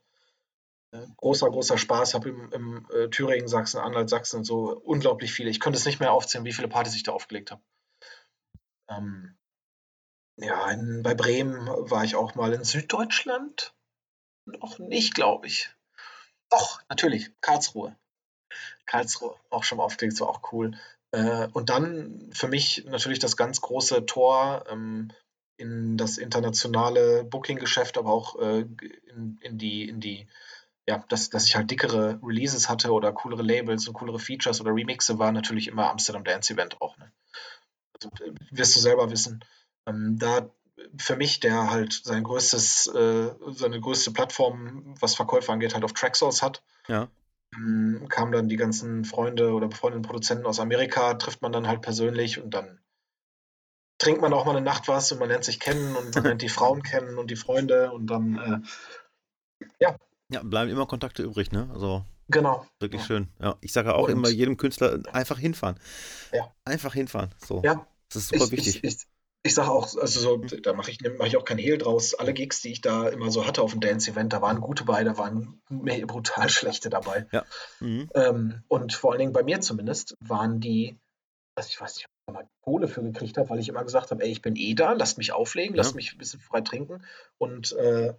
äh, 0.94 1.06
großer, 1.18 1.50
großer 1.50 1.78
Spaß. 1.78 2.14
Habe 2.14 2.30
im, 2.30 2.52
im 2.54 2.88
äh, 2.94 3.10
Thüringen, 3.10 3.50
Sachsen, 3.50 3.82
Anhalt, 3.82 4.10
Sachsen 4.10 4.38
und 4.38 4.44
so 4.46 4.80
unglaublich 4.86 5.34
viele. 5.34 5.50
Ich 5.50 5.60
könnte 5.60 5.78
es 5.78 5.86
nicht 5.86 6.00
mehr 6.00 6.14
aufzählen, 6.14 6.46
wie 6.46 6.54
viele 6.54 6.70
Partys 6.70 6.96
ich 6.96 7.04
da 7.04 7.12
aufgelegt 7.12 7.52
habe. 7.52 7.62
Ähm, 8.90 9.38
ja, 10.38 10.72
in, 10.72 11.04
bei 11.04 11.14
Bremen 11.14 11.68
war 11.68 12.06
ich 12.06 12.16
auch 12.16 12.36
mal 12.36 12.54
in 12.54 12.64
Süddeutschland. 12.64 13.76
Noch 14.46 14.80
nicht, 14.80 15.16
glaube 15.16 15.48
ich. 15.48 15.70
Doch, 16.50 16.82
natürlich, 16.88 17.30
Karlsruhe. 17.42 17.94
Karlsruhe, 18.86 19.36
auch 19.50 19.66
schon 19.66 19.80
mal 19.80 19.84
aufgelegt, 19.84 20.16
so 20.16 20.28
auch 20.28 20.54
cool. 20.54 20.80
Äh, 21.12 21.48
und 21.54 21.70
dann 21.70 22.30
für 22.32 22.48
mich 22.48 22.86
natürlich 22.86 23.20
das 23.20 23.38
ganz 23.38 23.62
große 23.62 24.06
Tor 24.06 24.66
ähm, 24.70 25.12
in 25.58 25.98
das 25.98 26.18
internationale 26.18 27.24
Booking-Geschäft, 27.24 27.98
aber 27.98 28.12
auch 28.12 28.40
äh, 28.40 28.62
in, 28.62 29.38
in, 29.42 29.58
die, 29.58 29.88
in 29.88 30.00
die, 30.00 30.28
ja, 30.88 31.04
dass, 31.10 31.30
dass 31.30 31.46
ich 31.46 31.56
halt 31.56 31.70
dickere 31.70 32.20
Releases 32.24 32.70
hatte 32.70 32.92
oder 32.92 33.12
coolere 33.12 33.44
Labels 33.44 33.88
und 33.88 33.94
coolere 33.94 34.20
Features 34.20 34.62
oder 34.62 34.74
Remixe 34.74 35.20
war 35.20 35.32
natürlich 35.32 35.68
immer 35.68 35.90
Amsterdam 35.90 36.24
Dance 36.24 36.54
Event 36.54 36.82
auch. 36.82 36.98
Ne? 36.98 37.12
Also, 37.94 38.10
wirst 38.50 38.76
du 38.76 38.80
selber 38.80 39.12
wissen. 39.12 39.44
Ähm, 39.86 40.18
da 40.18 40.50
für 40.98 41.16
mich, 41.16 41.40
der 41.42 41.70
halt 41.70 41.94
sein 41.94 42.24
größtes, 42.24 42.88
äh, 42.88 43.30
seine 43.50 43.80
größte 43.80 44.12
Plattform, 44.12 44.96
was 45.00 45.16
Verkäufe 45.16 45.52
angeht, 45.52 45.76
halt 45.76 45.84
auf 45.84 45.94
Tracksource 45.94 46.42
hat. 46.42 46.64
Ja 46.88 47.10
ähm, 47.56 48.08
kamen 48.10 48.32
dann 48.32 48.50
die 48.50 48.58
ganzen 48.58 49.06
Freunde 49.06 49.54
oder 49.54 49.68
befreundeten 49.68 50.04
Produzenten 50.04 50.46
aus 50.46 50.60
Amerika, 50.60 51.14
trifft 51.16 51.42
man 51.42 51.52
dann 51.52 51.68
halt 51.68 51.82
persönlich 51.82 52.42
und 52.42 52.54
dann 52.54 52.80
trinkt 53.98 54.22
man 54.22 54.34
auch 54.34 54.46
mal 54.46 54.56
eine 54.56 54.66
Nacht 54.66 54.88
was 54.88 55.12
und 55.12 55.20
man 55.20 55.30
lernt 55.30 55.44
sich 55.44 55.60
kennen 55.60 55.96
und 55.96 56.16
man 56.16 56.24
lernt 56.24 56.42
die 56.42 56.50
Frauen 56.50 56.84
kennen 56.84 57.18
und 57.18 57.30
die 57.30 57.36
Freunde 57.36 57.92
und 57.92 58.08
dann, 58.08 58.64
äh, 59.60 59.66
ja. 59.80 59.96
Ja, 60.30 60.44
bleiben 60.44 60.72
immer 60.72 60.88
Kontakte 60.88 61.24
übrig, 61.24 61.52
ne? 61.52 61.70
Also 61.74 62.06
Genau. 62.32 62.66
Wirklich 62.80 63.02
ja. 63.02 63.08
schön. 63.08 63.28
Ja, 63.40 63.58
ich 63.62 63.74
sage 63.74 63.94
auch 63.94 64.06
und, 64.06 64.12
immer 64.12 64.30
jedem 64.30 64.58
Künstler 64.58 65.02
einfach 65.12 65.38
hinfahren. 65.38 65.78
Ja. 66.32 66.54
Einfach 66.66 66.94
hinfahren. 66.94 67.36
So. 67.46 67.62
Ja. 67.64 67.86
Das 68.08 68.24
ist 68.24 68.30
super 68.30 68.46
ich, 68.46 68.52
wichtig. 68.52 68.84
Ich, 68.84 68.96
ich, 68.96 69.08
ich 69.44 69.56
sage 69.56 69.72
auch, 69.72 69.96
also 69.98 70.20
so, 70.20 70.38
da 70.38 70.74
mache 70.74 70.92
ich, 70.92 71.00
mach 71.18 71.26
ich 71.26 71.36
auch 71.36 71.46
kein 71.46 71.58
Hehl 71.58 71.78
draus. 71.78 72.14
Alle 72.14 72.34
Gigs, 72.34 72.62
die 72.62 72.72
ich 72.72 72.82
da 72.82 73.08
immer 73.10 73.32
so 73.32 73.48
hatte 73.48 73.62
auf 73.64 73.72
dem 73.72 73.82
Dance-Event, 73.82 74.34
da 74.34 74.42
waren 74.42 74.62
gute 74.62 74.86
bei, 74.86 75.04
da 75.04 75.18
waren 75.18 75.62
brutal 75.70 76.50
schlechte 76.50 76.90
dabei. 76.90 77.26
Ja. 77.32 77.46
Mhm. 77.80 78.10
Ähm, 78.14 78.64
und 78.68 78.94
vor 78.94 79.12
allen 79.12 79.20
Dingen 79.20 79.34
bei 79.34 79.44
mir 79.44 79.60
zumindest 79.62 80.16
waren 80.20 80.60
die, 80.60 81.00
also 81.56 81.70
ich 81.70 81.82
weiß 81.82 81.96
nicht, 81.96 82.06
ob 82.06 82.12
ich 82.28 82.34
mal 82.34 82.48
Kohle 82.62 82.88
für 82.88 83.02
gekriegt 83.02 83.38
habe, 83.38 83.50
weil 83.50 83.60
ich 83.60 83.70
immer 83.70 83.84
gesagt 83.84 84.12
habe, 84.12 84.24
ey, 84.24 84.32
ich 84.32 84.44
bin 84.44 84.56
eh 84.56 84.76
da, 84.76 84.94
lasst 84.94 85.18
mich 85.18 85.34
auflegen, 85.34 85.76
lasst 85.76 85.96
mich 85.96 86.14
ein 86.14 86.20
bisschen 86.20 86.40
frei 86.40 86.62
trinken 86.62 87.04
und 87.40 87.74
äh, 87.74 88.14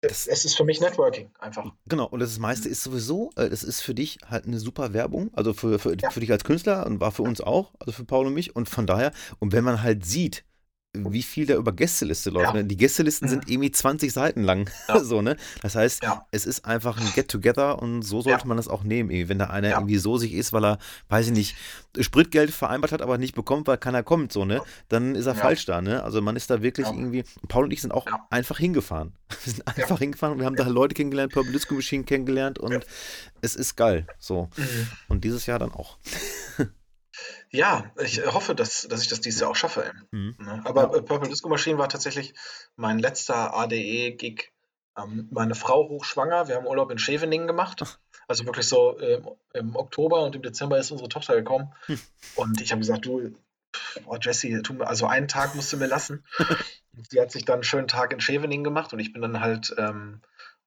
das, 0.00 0.26
es 0.26 0.44
ist 0.44 0.56
für 0.56 0.64
mich 0.64 0.80
Networking 0.80 1.30
einfach. 1.38 1.72
Genau, 1.86 2.06
und 2.06 2.20
das 2.20 2.38
meiste 2.38 2.68
ist 2.68 2.82
sowieso, 2.82 3.30
äh, 3.36 3.50
das 3.50 3.62
ist 3.62 3.82
für 3.82 3.94
dich 3.94 4.18
halt 4.28 4.46
eine 4.46 4.58
super 4.58 4.92
Werbung, 4.92 5.30
also 5.34 5.52
für, 5.52 5.78
für, 5.78 5.96
ja. 5.96 6.10
für 6.10 6.20
dich 6.20 6.32
als 6.32 6.44
Künstler 6.44 6.86
und 6.86 7.00
war 7.00 7.12
für 7.12 7.22
uns 7.22 7.40
auch, 7.40 7.72
also 7.78 7.92
für 7.92 8.04
Paul 8.04 8.26
und 8.26 8.34
mich. 8.34 8.56
Und 8.56 8.68
von 8.68 8.86
daher, 8.86 9.12
und 9.38 9.52
wenn 9.52 9.64
man 9.64 9.82
halt 9.82 10.06
sieht, 10.06 10.44
wie 10.92 11.22
viel 11.22 11.46
da 11.46 11.54
über 11.54 11.72
Gästeliste 11.72 12.30
läuft. 12.30 12.48
Ja. 12.48 12.54
Ne? 12.54 12.64
Die 12.64 12.76
Gästelisten 12.76 13.28
mhm. 13.28 13.30
sind 13.30 13.50
irgendwie 13.50 13.70
20 13.70 14.12
Seiten 14.12 14.42
lang. 14.42 14.68
Ja. 14.88 14.98
so, 15.04 15.22
ne? 15.22 15.36
Das 15.62 15.76
heißt, 15.76 16.02
ja. 16.02 16.26
es 16.32 16.46
ist 16.46 16.64
einfach 16.64 16.98
ein 16.98 17.12
Get-Together 17.14 17.80
und 17.80 18.02
so 18.02 18.22
sollte 18.22 18.48
man 18.48 18.56
das 18.56 18.66
auch 18.66 18.82
nehmen. 18.82 19.28
Wenn 19.28 19.38
da 19.38 19.46
einer 19.46 19.70
irgendwie 19.70 19.98
so 19.98 20.16
sich 20.16 20.32
ist, 20.32 20.52
weil 20.52 20.64
er, 20.64 20.78
weiß 21.08 21.26
ich 21.26 21.32
nicht, 21.32 21.56
Spritgeld 22.00 22.50
vereinbart 22.50 22.90
hat, 22.90 23.02
aber 23.02 23.18
nicht 23.18 23.36
bekommt, 23.36 23.68
weil 23.68 23.78
keiner 23.78 24.02
kommt, 24.02 24.32
so, 24.32 24.44
ne? 24.44 24.60
Dann 24.88 25.14
ist 25.14 25.26
er 25.26 25.36
falsch 25.36 25.64
da, 25.66 25.80
ne? 25.80 26.02
Also 26.02 26.22
man 26.22 26.34
ist 26.34 26.50
da 26.50 26.62
wirklich 26.62 26.86
irgendwie. 26.88 27.24
Paul 27.46 27.64
und 27.64 27.72
ich 27.72 27.82
sind 27.82 27.92
auch 27.92 28.06
einfach 28.30 28.58
hingefahren. 28.58 29.12
Wir 29.44 29.52
sind 29.52 29.68
einfach 29.68 29.98
hingefahren 29.98 30.34
und 30.34 30.40
wir 30.40 30.46
haben 30.46 30.56
da 30.56 30.66
Leute 30.66 30.94
kennengelernt, 30.94 31.32
Purple 31.32 31.52
Disco 31.52 31.74
Machine 31.74 32.02
kennengelernt 32.02 32.58
und 32.58 32.84
es 33.42 33.54
ist 33.54 33.76
geil. 33.76 34.06
So. 34.18 34.50
Mhm. 34.56 34.88
Und 35.08 35.24
dieses 35.24 35.46
Jahr 35.46 35.60
dann 35.60 35.70
auch. 35.70 35.98
Ja, 37.50 37.90
ich 38.02 38.24
hoffe, 38.24 38.54
dass, 38.54 38.86
dass 38.88 39.02
ich 39.02 39.08
das 39.08 39.20
dieses 39.20 39.40
Jahr 39.40 39.50
auch 39.50 39.56
schaffe. 39.56 39.92
Mhm. 40.10 40.36
Ne? 40.38 40.62
Aber 40.64 40.82
ja. 40.82 40.98
Äh, 40.98 41.02
Purple 41.02 41.28
Disco 41.28 41.48
Machine 41.48 41.78
war 41.78 41.88
tatsächlich 41.88 42.34
mein 42.76 42.98
letzter 42.98 43.54
ADE-Gig. 43.54 44.52
Ähm, 44.96 45.28
meine 45.30 45.54
Frau 45.54 45.88
hochschwanger. 45.88 46.48
Wir 46.48 46.56
haben 46.56 46.66
Urlaub 46.66 46.90
in 46.90 46.98
Scheveningen 46.98 47.46
gemacht. 47.46 47.82
Also 48.28 48.46
wirklich 48.46 48.68
so 48.68 48.98
äh, 48.98 49.20
im 49.54 49.74
Oktober 49.74 50.22
und 50.22 50.36
im 50.36 50.42
Dezember 50.42 50.78
ist 50.78 50.90
unsere 50.90 51.08
Tochter 51.08 51.34
gekommen. 51.34 51.72
Hm. 51.86 52.00
Und 52.36 52.60
ich 52.60 52.70
habe 52.70 52.80
gesagt, 52.80 53.06
du, 53.06 53.34
oh 54.06 54.16
Jesse, 54.20 54.62
also 54.80 55.06
einen 55.06 55.28
Tag 55.28 55.54
musst 55.54 55.72
du 55.72 55.76
mir 55.76 55.86
lassen. 55.86 56.24
sie 57.10 57.20
hat 57.20 57.32
sich 57.32 57.44
dann 57.44 57.54
einen 57.54 57.64
schönen 57.64 57.88
Tag 57.88 58.12
in 58.12 58.20
Scheveningen 58.20 58.64
gemacht 58.64 58.92
und 58.92 59.00
ich 59.00 59.12
bin 59.12 59.22
dann 59.22 59.40
halt 59.40 59.74
ähm, 59.78 60.20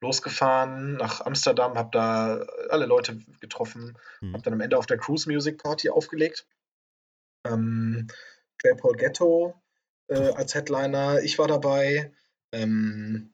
losgefahren 0.04 0.94
nach 0.94 1.22
Amsterdam, 1.22 1.76
habe 1.76 1.90
da 1.92 2.46
alle 2.70 2.86
Leute 2.86 3.20
getroffen, 3.40 3.98
mhm. 4.22 4.34
habe 4.34 4.44
dann 4.44 4.54
am 4.54 4.62
Ende 4.62 4.78
auf 4.78 4.86
der 4.86 4.98
Cruise 4.98 5.30
Music 5.30 5.62
Party 5.62 5.90
aufgelegt. 5.90 6.46
Ähm, 7.46 8.08
J. 8.64 8.78
Paul 8.78 8.96
Ghetto 8.96 9.56
äh, 10.08 10.34
als 10.34 10.54
Headliner, 10.54 11.22
ich 11.22 11.40
war 11.40 11.48
dabei. 11.48 12.14
Ähm, 12.52 13.34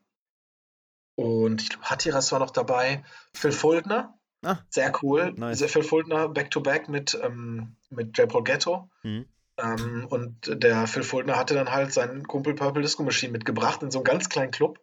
und 1.16 1.60
ich 1.60 1.68
glaube, 1.68 1.84
Hattiras 1.84 2.32
war 2.32 2.38
noch 2.38 2.50
dabei. 2.50 3.04
Phil 3.34 3.52
Fuldner, 3.52 4.18
ah, 4.42 4.58
sehr 4.70 4.92
cool. 5.02 5.32
Nice. 5.36 5.62
Phil 5.64 5.82
Fuldner 5.82 6.28
back-to-back 6.28 6.84
-back 6.84 6.90
mit, 6.90 7.18
ähm, 7.22 7.76
mit 7.90 8.16
J. 8.16 8.28
Paul 8.28 8.44
Ghetto. 8.44 8.88
Mhm. 9.02 9.26
Ähm, 9.58 10.06
und 10.08 10.62
der 10.62 10.86
Phil 10.86 11.02
Fuldner 11.02 11.36
hatte 11.36 11.54
dann 11.54 11.70
halt 11.70 11.92
seinen 11.92 12.26
Kumpel 12.26 12.54
Purple 12.54 12.82
Disco 12.82 13.02
Machine 13.02 13.32
mitgebracht 13.32 13.82
in 13.82 13.90
so 13.90 13.98
einen 13.98 14.04
ganz 14.04 14.28
kleinen 14.28 14.50
Club. 14.50 14.80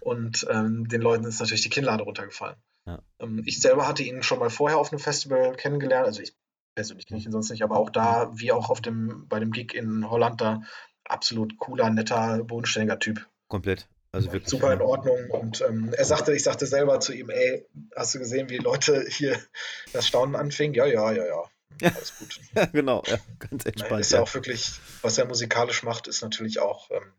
Und 0.00 0.46
ähm, 0.50 0.88
den 0.88 1.00
Leuten 1.00 1.24
ist 1.24 1.40
natürlich 1.40 1.62
die 1.62 1.70
Kinnlade 1.70 2.04
runtergefallen. 2.04 2.56
Ja. 2.86 3.02
Ähm, 3.18 3.42
ich 3.44 3.60
selber 3.60 3.86
hatte 3.86 4.02
ihn 4.02 4.22
schon 4.22 4.38
mal 4.38 4.50
vorher 4.50 4.78
auf 4.78 4.92
einem 4.92 5.00
Festival 5.00 5.54
kennengelernt. 5.56 6.06
Also 6.06 6.22
ich 6.22 6.34
persönlich 6.74 7.06
kenne 7.06 7.18
ich 7.18 7.26
ihn 7.26 7.32
sonst 7.32 7.50
nicht, 7.50 7.62
aber 7.62 7.76
auch 7.78 7.90
da, 7.90 8.30
wie 8.34 8.52
auch 8.52 8.70
auf 8.70 8.80
dem, 8.80 9.26
bei 9.28 9.40
dem 9.40 9.50
Gig 9.50 9.74
in 9.74 10.08
Holland, 10.08 10.40
da 10.40 10.62
absolut 11.04 11.58
cooler, 11.58 11.90
netter, 11.90 12.44
bodenständiger 12.44 12.98
Typ. 12.98 13.26
Komplett. 13.48 13.88
Also 14.12 14.32
wirklich. 14.32 14.50
Super 14.50 14.72
in 14.72 14.80
Ordnung. 14.80 15.30
Und 15.30 15.60
ähm, 15.62 15.92
er 15.92 16.04
sagte, 16.04 16.34
ich 16.34 16.42
sagte 16.42 16.66
selber 16.66 17.00
zu 17.00 17.12
ihm, 17.12 17.28
ey, 17.28 17.66
hast 17.94 18.14
du 18.14 18.18
gesehen, 18.18 18.48
wie 18.48 18.58
Leute 18.58 19.04
hier 19.08 19.38
das 19.92 20.06
Staunen 20.06 20.36
anfingen? 20.36 20.74
Ja, 20.74 20.86
ja, 20.86 21.12
ja, 21.12 21.26
ja. 21.26 21.44
Alles 21.82 22.18
gut. 22.18 22.40
ja, 22.54 22.64
genau, 22.72 23.02
ja, 23.06 23.18
ganz 23.38 23.66
entspannt. 23.66 24.00
Ist 24.00 24.12
ja 24.12 24.22
auch 24.22 24.32
wirklich, 24.32 24.72
was 25.02 25.18
er 25.18 25.26
musikalisch 25.26 25.82
macht, 25.82 26.08
ist 26.08 26.22
natürlich 26.22 26.60
auch 26.60 26.90
ähm, 26.90 27.12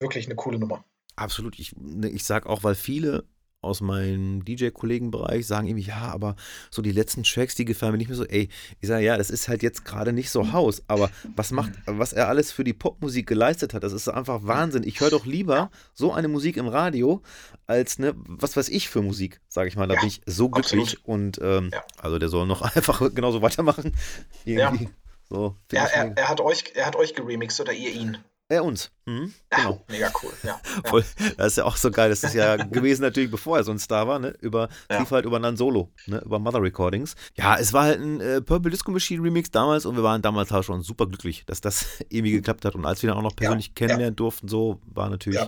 wirklich 0.00 0.26
eine 0.26 0.34
coole 0.34 0.58
Nummer. 0.58 0.84
Absolut. 1.16 1.58
Ich, 1.58 1.74
ne, 1.76 2.08
ich 2.08 2.24
sage 2.24 2.48
auch, 2.48 2.64
weil 2.64 2.74
viele 2.74 3.24
aus 3.62 3.80
meinem 3.80 4.44
DJ-Kollegenbereich 4.44 5.46
sagen 5.46 5.68
irgendwie, 5.68 5.88
ja, 5.88 6.10
aber 6.12 6.34
so 6.70 6.82
die 6.82 6.90
letzten 6.90 7.22
Tracks, 7.22 7.54
die 7.54 7.64
gefallen 7.64 7.92
mir 7.92 7.98
nicht 7.98 8.08
mehr 8.08 8.16
so, 8.16 8.26
ey, 8.26 8.48
ich 8.80 8.88
sage, 8.88 9.04
ja, 9.04 9.16
das 9.16 9.30
ist 9.30 9.48
halt 9.48 9.62
jetzt 9.62 9.84
gerade 9.84 10.12
nicht 10.12 10.30
so 10.30 10.52
Haus, 10.52 10.82
aber 10.88 11.10
was 11.36 11.52
macht, 11.52 11.72
was 11.86 12.12
er 12.12 12.28
alles 12.28 12.50
für 12.50 12.64
die 12.64 12.72
Popmusik 12.72 13.28
geleistet 13.28 13.72
hat, 13.72 13.84
das 13.84 13.92
ist 13.92 14.08
einfach 14.08 14.40
Wahnsinn. 14.42 14.82
Ich 14.82 15.00
höre 15.00 15.10
doch 15.10 15.26
lieber 15.26 15.70
so 15.94 16.12
eine 16.12 16.26
Musik 16.26 16.56
im 16.56 16.66
Radio, 16.66 17.22
als, 17.66 18.00
ne, 18.00 18.14
was 18.26 18.56
weiß 18.56 18.68
ich 18.68 18.88
für 18.88 19.00
Musik, 19.00 19.40
sage 19.46 19.68
ich 19.68 19.76
mal, 19.76 19.86
da 19.86 19.94
ja, 19.94 20.00
bin 20.00 20.08
ich 20.08 20.22
so 20.26 20.48
glücklich 20.48 20.98
absolut. 20.98 21.04
und 21.04 21.40
ähm, 21.40 21.70
ja. 21.72 21.84
also 21.98 22.18
der 22.18 22.28
soll 22.28 22.46
noch 22.46 22.62
einfach 22.76 23.14
genauso 23.14 23.42
weitermachen. 23.42 23.96
Irgendwie. 24.44 24.84
Ja. 24.84 24.90
So, 25.28 25.56
er, 25.70 25.90
er, 25.94 26.16
er, 26.16 26.28
hat 26.28 26.40
euch, 26.42 26.64
er 26.74 26.84
hat 26.84 26.96
euch 26.96 27.14
geremixed 27.14 27.58
oder 27.60 27.72
ihr 27.72 27.90
ihn? 27.90 28.18
Er 28.52 28.66
uns. 28.66 28.90
Mhm, 29.06 29.32
genau. 29.48 29.82
mega 29.88 30.12
cool, 30.22 30.30
ja. 30.42 30.60
Voll, 30.84 31.02
das 31.38 31.46
ist 31.46 31.56
ja 31.56 31.64
auch 31.64 31.78
so 31.78 31.90
geil. 31.90 32.10
Das 32.10 32.22
ist 32.22 32.34
ja 32.34 32.56
gewesen 32.70 33.00
natürlich, 33.00 33.30
bevor 33.30 33.56
er 33.56 33.64
so 33.64 33.70
ein 33.70 33.78
Star 33.78 34.06
war, 34.06 34.18
ne? 34.18 34.34
Über, 34.40 34.68
ja. 34.90 34.98
lief 34.98 35.10
halt 35.10 35.24
über 35.24 35.38
Nan 35.38 35.56
Solo, 35.56 35.90
ne? 36.04 36.20
Über 36.22 36.38
Mother 36.38 36.60
Recordings. 36.60 37.14
Ja, 37.34 37.56
es 37.56 37.72
war 37.72 37.84
halt 37.84 38.00
ein 38.00 38.20
äh, 38.20 38.42
Purple 38.42 38.70
Disco 38.70 38.90
Machine 38.90 39.22
Remix 39.22 39.50
damals 39.50 39.86
und 39.86 39.96
wir 39.96 40.02
waren 40.02 40.20
damals 40.20 40.50
halt 40.50 40.66
schon 40.66 40.82
super 40.82 41.06
glücklich, 41.06 41.46
dass 41.46 41.62
das 41.62 41.86
irgendwie 42.10 42.32
geklappt 42.32 42.66
hat. 42.66 42.74
Und 42.74 42.84
als 42.84 43.02
wir 43.02 43.08
dann 43.08 43.18
auch 43.18 43.22
noch 43.22 43.34
persönlich 43.34 43.68
ja. 43.68 43.72
kennenlernen 43.74 44.16
durften, 44.16 44.48
so 44.48 44.82
war 44.84 45.08
natürlich 45.08 45.40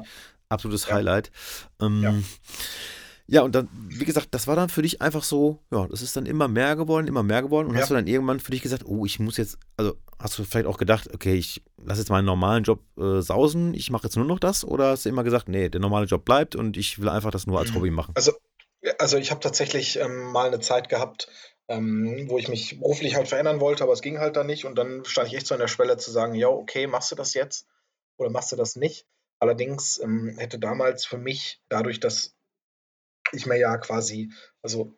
absolutes 0.48 0.90
Highlight. 0.90 1.30
Ähm, 1.82 2.24
ja, 3.26 3.40
und 3.40 3.54
dann, 3.54 3.68
wie 3.88 4.04
gesagt, 4.04 4.28
das 4.32 4.46
war 4.46 4.54
dann 4.54 4.68
für 4.68 4.82
dich 4.82 5.00
einfach 5.00 5.22
so, 5.22 5.58
ja, 5.70 5.86
das 5.86 6.02
ist 6.02 6.14
dann 6.16 6.26
immer 6.26 6.46
mehr 6.46 6.76
geworden, 6.76 7.06
immer 7.06 7.22
mehr 7.22 7.40
geworden. 7.40 7.68
Und 7.68 7.74
ja. 7.74 7.80
hast 7.80 7.90
du 7.90 7.94
dann 7.94 8.06
irgendwann 8.06 8.38
für 8.38 8.50
dich 8.50 8.60
gesagt, 8.60 8.84
oh, 8.84 9.06
ich 9.06 9.18
muss 9.18 9.38
jetzt, 9.38 9.58
also 9.78 9.96
hast 10.18 10.38
du 10.38 10.44
vielleicht 10.44 10.66
auch 10.66 10.76
gedacht, 10.76 11.08
okay, 11.14 11.34
ich 11.34 11.62
lasse 11.82 12.00
jetzt 12.00 12.10
meinen 12.10 12.26
normalen 12.26 12.64
Job 12.64 12.80
äh, 12.98 13.22
sausen, 13.22 13.72
ich 13.72 13.90
mache 13.90 14.04
jetzt 14.04 14.16
nur 14.16 14.26
noch 14.26 14.38
das? 14.38 14.62
Oder 14.64 14.90
hast 14.90 15.06
du 15.06 15.08
immer 15.08 15.24
gesagt, 15.24 15.48
nee, 15.48 15.70
der 15.70 15.80
normale 15.80 16.04
Job 16.04 16.24
bleibt 16.26 16.54
und 16.54 16.76
ich 16.76 17.00
will 17.00 17.08
einfach 17.08 17.30
das 17.30 17.46
nur 17.46 17.58
als 17.58 17.70
mhm. 17.70 17.76
Hobby 17.76 17.90
machen? 17.90 18.12
Also, 18.14 18.32
also 18.98 19.16
ich 19.16 19.30
habe 19.30 19.40
tatsächlich 19.40 19.98
ähm, 19.98 20.32
mal 20.32 20.48
eine 20.48 20.60
Zeit 20.60 20.90
gehabt, 20.90 21.28
ähm, 21.68 22.26
wo 22.28 22.36
ich 22.36 22.48
mich 22.48 22.78
beruflich 22.78 23.16
halt 23.16 23.28
verändern 23.28 23.58
wollte, 23.58 23.84
aber 23.84 23.94
es 23.94 24.02
ging 24.02 24.18
halt 24.18 24.36
dann 24.36 24.46
nicht. 24.46 24.66
Und 24.66 24.76
dann 24.76 25.06
stand 25.06 25.28
ich 25.28 25.34
echt 25.34 25.46
so 25.46 25.54
an 25.54 25.60
der 25.60 25.68
Schwelle 25.68 25.96
zu 25.96 26.10
sagen, 26.10 26.34
ja, 26.34 26.48
okay, 26.48 26.86
machst 26.86 27.10
du 27.10 27.16
das 27.16 27.32
jetzt 27.32 27.66
oder 28.18 28.28
machst 28.28 28.52
du 28.52 28.56
das 28.56 28.76
nicht? 28.76 29.06
Allerdings 29.38 29.98
ähm, 29.98 30.36
hätte 30.38 30.58
damals 30.58 31.06
für 31.06 31.18
mich, 31.18 31.62
dadurch, 31.70 32.00
dass 32.00 32.34
ich 33.34 33.46
mir 33.46 33.58
ja 33.58 33.76
quasi, 33.76 34.32
also 34.62 34.96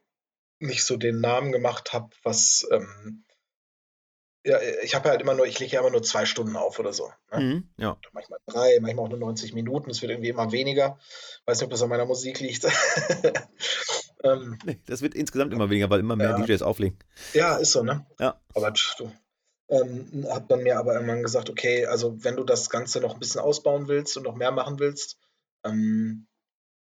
nicht 0.59 0.85
so 0.85 0.97
den 0.97 1.21
Namen 1.21 1.53
gemacht 1.53 1.93
habe, 1.93 2.11
was, 2.23 2.67
ähm, 2.71 3.25
ja, 4.45 4.59
ich 4.83 4.95
habe 4.95 5.09
halt 5.09 5.21
immer 5.21 5.35
nur, 5.35 5.47
ich 5.47 5.59
lege 5.59 5.73
ja 5.73 5.81
immer 5.81 5.91
nur 5.91 6.05
zwei 6.05 6.25
Stunden 6.25 6.57
auf 6.57 6.79
oder 6.79 6.93
so. 6.93 7.11
Ne? 7.33 7.41
Mhm, 7.41 7.69
ja. 7.79 7.99
Manchmal 8.13 8.39
drei, 8.47 8.79
manchmal 8.81 9.07
auch 9.07 9.11
nur 9.11 9.19
90 9.19 9.55
Minuten, 9.55 9.91
es 9.91 10.01
wird 10.03 10.13
irgendwie 10.13 10.29
immer 10.29 10.53
weniger. 10.53 10.99
Weiß 11.47 11.59
nicht, 11.59 11.65
ob 11.65 11.71
das 11.71 11.83
an 11.83 11.89
meiner 11.89 12.07
Musik 12.07 12.39
liegt. 12.39 12.65
ähm, 14.23 14.59
nee, 14.65 14.81
das 14.87 15.03
wird 15.03 15.15
insgesamt 15.15 15.53
immer 15.53 15.69
weniger, 15.69 15.91
weil 15.91 16.01
immer 16.01 16.15
mehr 16.15 16.31
ja. 16.31 16.39
DJs 16.39 16.63
auflegen. 16.63 16.97
Ja, 17.35 17.57
ist 17.57 17.73
so, 17.73 17.83
ne? 17.83 18.07
Ja. 18.21 18.41
Aber 18.55 18.73
du, 18.99 19.11
ähm, 19.69 20.27
hab 20.29 20.49
dann 20.49 20.63
mir 20.63 20.79
aber 20.79 20.95
irgendwann 20.95 21.23
gesagt, 21.23 21.51
okay, 21.51 21.87
also 21.87 22.23
wenn 22.23 22.37
du 22.37 22.45
das 22.45 22.71
Ganze 22.71 23.01
noch 23.01 23.15
ein 23.15 23.21
bisschen 23.21 23.41
ausbauen 23.41 23.89
willst 23.89 24.17
und 24.17 24.23
noch 24.23 24.37
mehr 24.37 24.53
machen 24.53 24.79
willst, 24.79 25.19
ähm, 25.65 26.29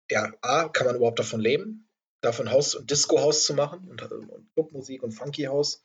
ja, 0.10 0.34
A, 0.42 0.70
kann 0.70 0.88
man 0.88 0.96
überhaupt 0.96 1.20
davon 1.20 1.40
leben, 1.40 1.90
davon 2.22 2.52
Haus- 2.52 2.76
und 2.76 2.90
Disco-Haus 2.90 3.46
zu 3.46 3.54
machen 3.54 3.88
und, 3.90 4.02
und 4.12 4.54
Clubmusik 4.54 5.04
und 5.04 5.12
Funky-Haus. 5.12 5.84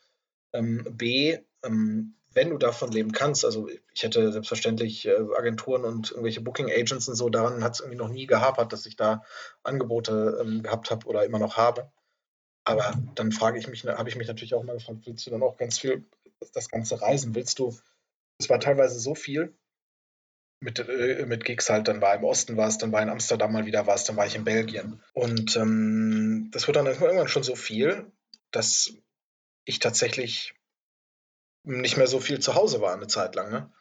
Ähm, 0.53 0.85
B, 0.91 1.39
ähm, 1.65 2.15
wenn 2.35 2.51
du 2.51 2.59
davon 2.59 2.91
leben 2.91 3.13
kannst, 3.13 3.45
also 3.45 3.69
ich 3.69 4.03
hätte 4.03 4.33
selbstverständlich 4.33 5.07
äh, 5.07 5.17
Agenturen 5.37 5.85
und 5.85 6.11
irgendwelche 6.11 6.41
Booking 6.41 6.71
Agents 6.71 7.09
und 7.09 7.15
so, 7.15 7.29
daran 7.29 7.63
hat 7.63 7.75
es 7.75 7.81
irgendwie 7.81 7.99
noch 7.99 8.09
nie 8.09 8.27
gehapert, 8.27 8.73
dass 8.73 8.87
ich 8.87 8.97
da 8.97 9.23
Angebote 9.63 10.39
ähm, 10.41 10.63
gehabt 10.63 10.91
habe 10.91 11.07
oder 11.07 11.25
immer 11.25 11.39
noch 11.39 11.57
habe. 11.57 11.91
Aber 12.65 12.95
dann 13.15 13.33
frage 13.33 13.59
ich 13.59 13.69
mich, 13.69 13.85
habe 13.85 14.09
ich 14.09 14.17
mich 14.17 14.29
natürlich 14.29 14.55
auch 14.55 14.63
mal 14.63 14.75
gefragt, 14.75 15.01
willst 15.05 15.27
du 15.27 15.31
dann 15.31 15.43
auch 15.43 15.57
ganz 15.57 15.79
viel 15.79 16.05
das 16.55 16.69
ganze 16.69 17.01
Reisen? 17.01 17.35
Willst 17.35 17.59
du, 17.59 17.77
es 18.39 18.49
war 18.49 18.61
teilweise 18.61 18.99
so 18.99 19.15
viel, 19.15 19.55
mit, 20.63 20.79
äh, 20.79 21.27
mit 21.27 21.45
Gigs 21.45 21.69
halt, 21.69 21.89
dann 21.89 22.01
war 22.01 22.15
im 22.15 22.25
Osten 22.25 22.57
was, 22.57 22.79
dann 22.79 22.93
war 22.93 23.03
in 23.03 23.11
Amsterdam 23.11 23.53
mal 23.53 23.67
wieder 23.67 23.87
was, 23.87 24.05
dann 24.05 24.17
war 24.17 24.27
ich 24.27 24.37
in 24.37 24.45
Belgien. 24.45 25.03
Und 25.13 25.57
ähm, 25.57 26.51
das 26.53 26.67
wird 26.67 26.77
dann 26.77 26.87
irgendwann 26.87 27.29
schon 27.29 27.43
so 27.43 27.57
viel, 27.57 28.11
dass 28.53 28.93
ich 29.65 29.81
tatsächlich 29.81 30.55
nicht 31.65 31.97
mehr 31.97 32.07
so 32.07 32.21
viel 32.21 32.39
zu 32.39 32.55
Hause 32.55 32.81
war 32.81 32.93
eine 32.93 33.09
Zeit 33.09 33.35
lang. 33.35 33.51
Ne? 33.51 33.73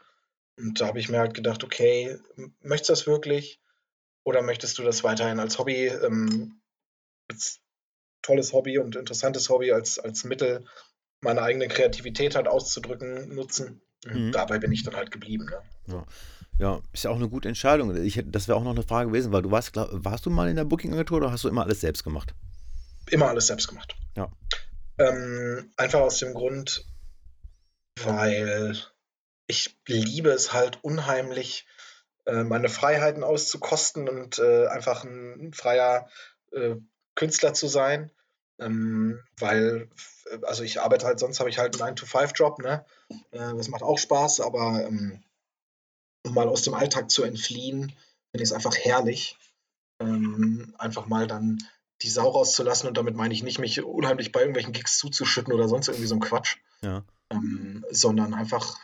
Und 0.57 0.81
da 0.81 0.87
habe 0.87 0.99
ich 0.99 1.09
mir 1.09 1.19
halt 1.19 1.35
gedacht, 1.35 1.63
okay, 1.63 2.17
möchtest 2.61 2.89
du 2.89 2.93
das 2.93 3.07
wirklich? 3.07 3.61
Oder 4.23 4.41
möchtest 4.41 4.77
du 4.77 4.83
das 4.83 5.03
weiterhin 5.03 5.39
als 5.39 5.59
Hobby, 5.59 5.85
ähm, 5.87 6.61
als 7.29 7.59
tolles 8.23 8.53
Hobby 8.53 8.79
und 8.79 8.95
interessantes 8.95 9.49
Hobby, 9.49 9.71
als, 9.71 9.99
als 9.99 10.23
Mittel, 10.23 10.65
meine 11.21 11.43
eigene 11.43 11.67
Kreativität 11.67 12.35
halt 12.35 12.47
auszudrücken, 12.47 13.33
nutzen? 13.35 13.81
Mhm. 14.05 14.31
Dabei 14.31 14.59
bin 14.59 14.71
ich 14.71 14.83
dann 14.83 14.95
halt 14.95 15.11
geblieben. 15.11 15.45
Ne? 15.45 15.61
Ja. 15.87 16.05
ja. 16.59 16.81
ist 16.93 17.03
ja 17.03 17.11
auch 17.11 17.17
eine 17.17 17.29
gute 17.29 17.47
Entscheidung. 17.47 17.95
Ich, 18.03 18.21
das 18.25 18.47
wäre 18.47 18.57
auch 18.57 18.63
noch 18.63 18.71
eine 18.71 18.83
Frage 18.83 19.09
gewesen, 19.09 19.31
weil 19.31 19.41
du 19.41 19.51
warst, 19.51 19.73
glaub, 19.73 19.89
warst 19.91 20.25
du 20.25 20.29
mal 20.29 20.49
in 20.49 20.55
der 20.55 20.65
Booking-Agentur 20.65 21.17
oder 21.17 21.31
hast 21.31 21.43
du 21.43 21.49
immer 21.49 21.63
alles 21.63 21.81
selbst 21.81 22.03
gemacht? 22.03 22.33
Immer 23.09 23.29
alles 23.29 23.47
selbst 23.47 23.67
gemacht. 23.67 23.95
Ja. 24.15 24.31
Ähm, 24.97 25.71
einfach 25.77 25.99
aus 25.99 26.19
dem 26.19 26.33
Grund, 26.33 26.85
weil 28.03 28.75
ich 29.47 29.77
liebe 29.87 30.29
es 30.29 30.53
halt 30.53 30.79
unheimlich, 30.81 31.65
äh, 32.25 32.43
meine 32.43 32.69
Freiheiten 32.69 33.23
auszukosten 33.23 34.07
und 34.07 34.39
äh, 34.39 34.67
einfach 34.67 35.03
ein 35.03 35.53
freier 35.53 36.07
äh, 36.51 36.75
Künstler 37.15 37.53
zu 37.53 37.67
sein. 37.67 38.11
Ähm, 38.59 39.19
weil, 39.39 39.89
also 40.43 40.63
ich 40.63 40.81
arbeite 40.81 41.05
halt, 41.05 41.19
sonst 41.19 41.39
habe 41.39 41.49
ich 41.49 41.57
halt 41.57 41.79
einen 41.81 41.95
9-to-5-Job, 41.95 42.59
ne? 42.59 42.85
Äh, 43.31 43.55
das 43.55 43.67
macht 43.67 43.83
auch 43.83 43.97
Spaß, 43.97 44.39
aber 44.41 44.85
ähm, 44.85 45.23
um 46.25 46.33
mal 46.33 46.47
aus 46.47 46.63
dem 46.63 46.73
Alltag 46.73 47.09
zu 47.09 47.23
entfliehen, 47.23 47.89
finde 48.31 48.43
ich 48.43 48.49
es 48.49 48.53
einfach 48.53 48.75
herrlich. 48.75 49.37
Ähm, 49.99 50.73
einfach 50.77 51.07
mal 51.07 51.27
dann 51.27 51.59
die 52.01 52.09
Sau 52.09 52.29
rauszulassen 52.29 52.87
und 52.87 52.97
damit 52.97 53.15
meine 53.15 53.33
ich 53.33 53.43
nicht, 53.43 53.59
mich 53.59 53.83
unheimlich 53.83 54.31
bei 54.31 54.39
irgendwelchen 54.39 54.73
Gigs 54.73 54.97
zuzuschütten 54.97 55.53
oder 55.53 55.67
sonst 55.67 55.87
irgendwie 55.87 56.07
so 56.07 56.15
ein 56.15 56.21
Quatsch. 56.21 56.57
Ja. 56.81 57.03
Ähm, 57.29 57.85
sondern 57.91 58.33
einfach 58.33 58.79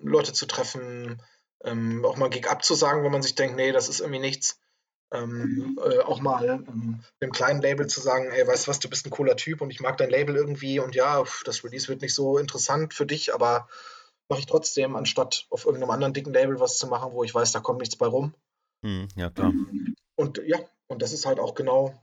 Leute 0.00 0.32
zu 0.32 0.46
treffen, 0.46 1.20
auch 1.60 2.16
mal 2.16 2.26
einen 2.26 2.30
Gig 2.30 2.48
abzusagen, 2.48 3.02
wenn 3.02 3.10
man 3.10 3.22
sich 3.22 3.34
denkt, 3.34 3.56
nee, 3.56 3.72
das 3.72 3.88
ist 3.88 4.00
irgendwie 4.00 4.20
nichts. 4.20 4.60
Ähm, 5.10 5.78
äh, 5.82 6.00
auch 6.00 6.20
mal 6.20 6.62
ähm, 6.68 7.00
dem 7.22 7.32
kleinen 7.32 7.62
Label 7.62 7.86
zu 7.86 8.00
sagen, 8.00 8.30
ey, 8.30 8.46
weißt 8.46 8.66
du 8.66 8.70
was, 8.70 8.78
du 8.78 8.90
bist 8.90 9.06
ein 9.06 9.10
cooler 9.10 9.36
Typ 9.36 9.62
und 9.62 9.70
ich 9.70 9.80
mag 9.80 9.96
dein 9.96 10.10
Label 10.10 10.36
irgendwie 10.36 10.80
und 10.80 10.94
ja, 10.94 11.24
das 11.46 11.64
Release 11.64 11.88
wird 11.88 12.02
nicht 12.02 12.14
so 12.14 12.36
interessant 12.36 12.92
für 12.92 13.06
dich, 13.06 13.32
aber 13.32 13.68
mache 14.28 14.40
ich 14.40 14.46
trotzdem, 14.46 14.96
anstatt 14.96 15.46
auf 15.48 15.64
irgendeinem 15.64 15.90
anderen 15.90 16.12
dicken 16.12 16.34
Label 16.34 16.60
was 16.60 16.76
zu 16.76 16.86
machen, 16.88 17.12
wo 17.12 17.24
ich 17.24 17.34
weiß, 17.34 17.52
da 17.52 17.60
kommt 17.60 17.80
nichts 17.80 17.96
bei 17.96 18.06
rum. 18.06 18.34
Hm, 18.84 19.08
ja, 19.16 19.30
klar. 19.30 19.50
Ähm, 19.50 19.94
und 20.16 20.42
ja, 20.46 20.58
und 20.88 21.00
das 21.00 21.12
ist 21.12 21.26
halt 21.26 21.38
auch 21.38 21.54
genau 21.54 21.94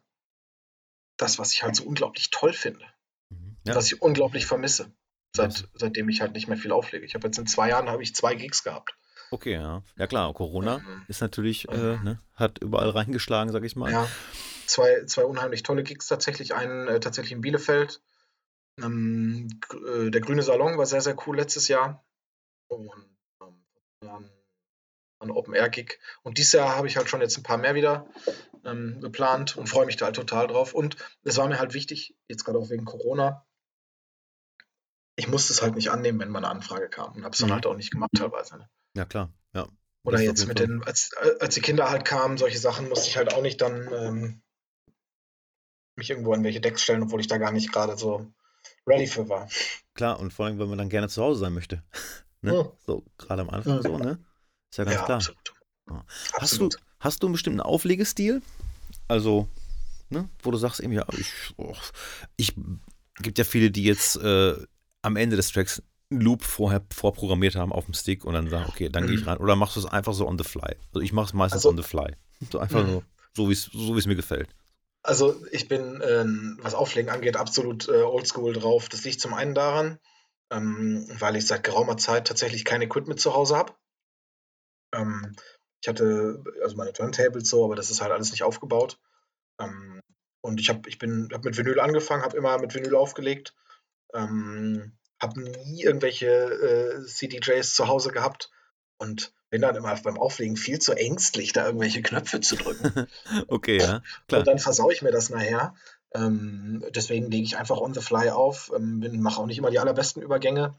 das, 1.18 1.40
was 1.40 1.54
ich 1.54 1.64
halt 1.64 1.76
so 1.76 1.84
unglaublich 1.84 2.30
toll 2.32 2.54
finde. 2.54 2.86
Mhm, 3.30 3.58
ja. 3.66 3.76
Was 3.76 3.92
ich 3.92 4.02
unglaublich 4.02 4.46
vermisse, 4.46 4.92
seit, 5.36 5.68
seitdem 5.74 6.10
ich 6.10 6.22
halt 6.22 6.34
nicht 6.34 6.48
mehr 6.48 6.58
viel 6.58 6.72
auflege. 6.72 7.06
Ich 7.06 7.16
habe 7.16 7.28
jetzt 7.28 7.38
in 7.38 7.48
zwei 7.48 7.70
Jahren 7.70 7.90
habe 7.90 8.04
ich 8.04 8.16
zwei 8.16 8.36
Gigs 8.36 8.64
gehabt. 8.64 8.98
Okay, 9.32 9.54
ja. 9.54 9.84
Ja 9.98 10.08
klar, 10.08 10.34
Corona 10.34 10.80
mhm. 10.80 11.06
ist 11.08 11.22
natürlich, 11.22 11.68
äh, 11.70 11.98
ne, 11.98 12.20
hat 12.36 12.60
überall 12.60 12.90
reingeschlagen, 12.90 13.52
sag 13.52 13.64
ich 13.64 13.76
mal. 13.76 13.92
Ja, 13.92 14.08
zwei, 14.68 15.06
zwei 15.06 15.26
unheimlich 15.26 15.64
tolle 15.64 15.84
Gigs 15.84 16.08
tatsächlich. 16.08 16.54
Einen 16.54 16.88
äh, 16.88 17.00
tatsächlich 17.00 17.34
in 17.34 17.42
Bielefeld. 17.42 18.02
Ähm, 18.82 19.48
äh, 19.74 20.10
der 20.10 20.22
Grüne 20.22 20.44
Salon 20.44 20.78
war 20.78 20.86
sehr, 20.86 21.02
sehr 21.02 21.16
cool 21.28 21.38
letztes 21.38 21.68
Jahr. 21.68 22.06
Und 22.68 22.90
ähm, 24.02 24.30
ein 25.20 25.32
Open-Air-Gig. 25.32 26.00
Und 26.24 26.38
dieses 26.38 26.54
Jahr 26.54 26.76
habe 26.76 26.88
ich 26.88 26.98
halt 26.98 27.10
schon 27.10 27.22
jetzt 27.22 27.38
ein 27.38 27.44
paar 27.44 27.58
mehr 27.58 27.76
wieder 27.76 28.08
ähm, 28.64 29.00
geplant 29.02 29.56
und 29.56 29.68
freue 29.68 29.86
mich 29.86 29.98
da 29.98 30.06
halt 30.06 30.16
total 30.16 30.48
drauf. 30.48 30.74
Und 30.74 30.98
es 31.24 31.38
war 31.38 31.48
mir 31.48 31.60
halt 31.60 31.74
wichtig, 31.74 32.16
jetzt 32.28 32.44
gerade 32.44 32.60
auch 32.60 32.70
wegen 32.70 32.86
Corona, 32.86 33.46
ich 35.16 35.28
musste 35.28 35.54
es 35.54 35.62
halt 35.62 35.76
nicht 35.76 35.90
annehmen, 35.90 36.20
wenn 36.20 36.30
mal 36.30 36.40
eine 36.40 36.50
Anfrage 36.50 36.90
kam 36.90 37.16
und 37.16 37.24
habe 37.24 37.34
es 37.34 37.40
dann 37.40 37.50
mhm. 37.50 37.54
halt 37.54 37.66
auch 37.66 37.76
nicht 37.76 37.92
gemacht 37.92 38.12
teilweise. 38.18 38.68
Ja, 38.96 39.06
klar, 39.06 39.32
ja. 39.54 39.68
Oder 40.04 40.22
jetzt 40.22 40.48
mit 40.48 40.60
den, 40.60 40.84
als, 40.84 41.12
als 41.40 41.56
die 41.56 41.62
Kinder 41.62 41.90
halt 41.90 42.06
kamen, 42.06 42.38
solche 42.38 42.60
Sachen 42.60 42.90
musste 42.90 43.10
ich 43.10 43.18
halt 43.18 43.34
auch 43.34 43.42
nicht 43.42 43.62
dann 43.62 43.90
ähm, 43.92 44.42
mich 45.96 46.10
irgendwo 46.10 46.34
an 46.34 46.44
welche 46.44 46.62
Decks 46.62 46.84
stellen, 46.84 47.04
obwohl 47.04 47.22
ich 47.22 47.28
da 47.28 47.38
gar 47.38 47.52
nicht 47.52 47.72
gerade 47.72 47.98
so 47.98 48.32
ready 48.86 49.08
für 49.08 49.28
war. 49.30 49.50
Klar, 49.94 50.20
und 50.20 50.32
vor 50.32 50.46
allem, 50.46 50.60
wenn 50.60 50.70
man 50.70 50.78
dann 50.78 50.90
gerne 50.90 51.10
zu 51.10 51.22
Hause 51.22 51.42
sein 51.42 51.54
möchte. 51.54 51.84
ne? 52.42 52.54
Ja. 52.54 52.72
So, 52.86 53.04
gerade 53.18 53.42
am 53.42 53.50
Anfang 53.50 53.78
ja. 53.78 53.82
so, 53.82 53.98
ne? 53.98 54.24
Ist 54.72 54.78
ja 54.78 54.84
ganz 54.84 54.96
ja, 54.96 55.06
klar. 55.06 55.18
Absolut. 55.18 55.54
Hast, 55.88 56.36
absolut. 56.36 56.74
Du, 56.76 56.80
hast 57.00 57.24
du 57.24 57.28
einen 57.28 57.34
bestimmten 57.34 57.62
Auflegestil? 57.62 58.42
Also, 59.08 59.48
ne, 60.10 60.30
wo 60.42 60.52
du 60.52 60.58
sagst, 60.58 60.80
eben, 60.80 60.94
ja, 60.94 61.06
ich, 61.18 61.32
oh, 61.58 61.76
ich 62.38 62.54
gibt 63.20 63.38
ja 63.38 63.44
viele, 63.44 63.72
die 63.72 63.84
jetzt 63.84 64.18
äh, 64.18 64.56
am 65.02 65.16
Ende 65.16 65.36
des 65.36 65.52
Tracks 65.52 65.82
einen 66.12 66.22
Loop 66.22 66.44
vorher 66.44 66.84
vorprogrammiert 66.94 67.56
haben 67.56 67.72
auf 67.72 67.86
dem 67.86 67.94
Stick 67.94 68.26
und 68.26 68.34
dann 68.34 68.50
sagen, 68.50 68.66
okay, 68.70 68.90
dann 68.90 69.08
gehe 69.08 69.16
ich 69.16 69.22
mhm. 69.22 69.30
rein. 69.30 69.38
Oder 69.38 69.56
machst 69.56 69.76
du 69.76 69.80
es 69.80 69.86
einfach 69.86 70.14
so 70.14 70.28
on 70.28 70.38
the 70.38 70.44
fly? 70.44 70.76
Also 70.94 71.02
ich 71.02 71.14
mache 71.14 71.28
es 71.28 71.34
meistens 71.34 71.66
also, 71.66 71.70
on 71.70 71.78
the 71.78 71.84
fly. 71.84 72.16
So 72.52 72.60
einfach 72.60 72.86
mhm. 72.86 73.02
so, 73.34 73.44
so 73.44 73.50
wie 73.50 73.54
es 73.54 73.64
so 73.64 74.10
mir 74.10 74.16
gefällt. 74.16 74.50
Also 75.02 75.36
ich 75.52 75.68
bin, 75.68 76.02
äh, 76.02 76.26
was 76.64 76.74
Auflegen 76.74 77.12
angeht, 77.12 77.38
absolut 77.38 77.88
äh, 77.88 78.02
oldschool 78.02 78.54
drauf. 78.54 78.90
Das 78.90 79.04
liegt 79.04 79.22
zum 79.22 79.34
einen 79.34 79.54
daran, 79.54 80.00
ähm, 80.52 81.08
weil 81.20 81.36
ich 81.36 81.48
seit 81.48 81.64
geraumer 81.64 81.98
Zeit 81.98 82.28
tatsächlich 82.28 82.66
kein 82.66 82.82
Equipment 82.82 83.20
zu 83.20 83.34
Hause 83.34 83.56
habe. 83.56 83.74
Ähm, 84.94 85.36
ich 85.82 85.88
hatte 85.88 86.44
also 86.64 86.76
meine 86.76 86.94
Turntables 86.94 87.48
so, 87.48 87.64
aber 87.64 87.76
das 87.76 87.92
ist 87.92 88.02
halt 88.02 88.12
alles 88.12 88.32
nicht 88.32 88.44
aufgebaut. 88.44 89.00
Ähm, 89.60 90.02
und 90.42 90.60
ich 90.60 90.70
habe 90.70 90.88
ich 90.90 90.98
bin 90.98 91.30
hab 91.32 91.44
mit 91.44 91.58
Vinyl 91.58 91.80
angefangen, 91.80 92.24
habe 92.24 92.38
immer 92.38 92.58
mit 92.60 92.74
Vinyl 92.74 92.96
aufgelegt. 92.96 93.54
Ähm, 94.14 94.98
habe 95.26 95.42
nie 95.42 95.84
irgendwelche 95.84 96.28
äh, 96.28 97.06
CDJs 97.06 97.74
zu 97.74 97.88
Hause 97.88 98.12
gehabt 98.12 98.52
und 98.98 99.34
bin 99.50 99.62
dann 99.62 99.76
immer 99.76 99.96
beim 100.02 100.18
Auflegen 100.18 100.58
viel 100.58 100.80
zu 100.80 100.94
ängstlich, 100.94 101.54
da 101.54 101.66
irgendwelche 101.66 102.02
Knöpfe 102.02 102.42
zu 102.42 102.56
drücken. 102.56 103.08
okay, 103.48 103.78
ja. 103.80 104.02
Klar. 104.28 104.40
Und 104.40 104.48
dann 104.48 104.60
versaue 104.60 104.94
ich 104.94 105.02
mir 105.02 105.12
das 105.12 105.30
nachher. 105.30 105.76
Ähm, 106.14 106.84
deswegen 106.94 107.30
lege 107.30 107.44
ich 107.44 107.58
einfach 107.58 107.78
on 107.78 107.94
the 107.94 108.02
fly 108.02 108.30
auf, 108.30 108.72
ähm, 108.76 109.02
mache 109.22 109.40
auch 109.40 109.46
nicht 109.46 109.58
immer 109.58 109.72
die 109.72 109.80
allerbesten 109.80 110.22
Übergänge. 110.22 110.76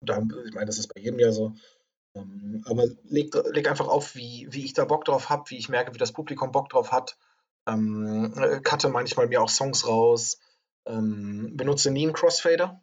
Da, 0.00 0.22
ich 0.46 0.54
meine, 0.54 0.66
das 0.66 0.78
ist 0.78 0.92
bei 0.92 1.00
jedem 1.00 1.18
ja 1.18 1.32
so. 1.32 1.54
Ähm, 2.14 2.62
aber 2.66 2.86
leg, 3.04 3.34
leg 3.52 3.68
einfach 3.68 3.88
auf, 3.88 4.14
wie, 4.14 4.46
wie 4.50 4.64
ich 4.64 4.74
da 4.74 4.84
Bock 4.84 5.04
drauf 5.04 5.30
habe, 5.30 5.48
wie 5.50 5.56
ich 5.56 5.68
merke, 5.68 5.94
wie 5.94 5.98
das 5.98 6.12
Publikum 6.12 6.52
Bock 6.52 6.68
drauf 6.68 6.92
hat. 6.92 7.16
Ähm, 7.66 8.32
äh, 8.36 8.60
cutte 8.60 8.88
manchmal 8.88 9.28
mir 9.28 9.42
auch 9.42 9.48
Songs 9.48 9.86
raus. 9.86 10.38
Ähm, 10.86 11.56
benutze 11.56 11.90
nie 11.90 12.02
einen 12.04 12.12
Crossfader. 12.12 12.82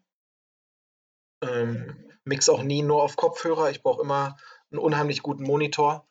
Ähm, 1.41 2.05
mix 2.23 2.49
auch 2.49 2.63
nie 2.63 2.81
nur 2.81 3.03
auf 3.03 3.15
Kopfhörer. 3.15 3.69
Ich 3.69 3.81
brauche 3.81 4.01
immer 4.01 4.37
einen 4.71 4.79
unheimlich 4.79 5.21
guten 5.21 5.43
Monitor. 5.43 6.05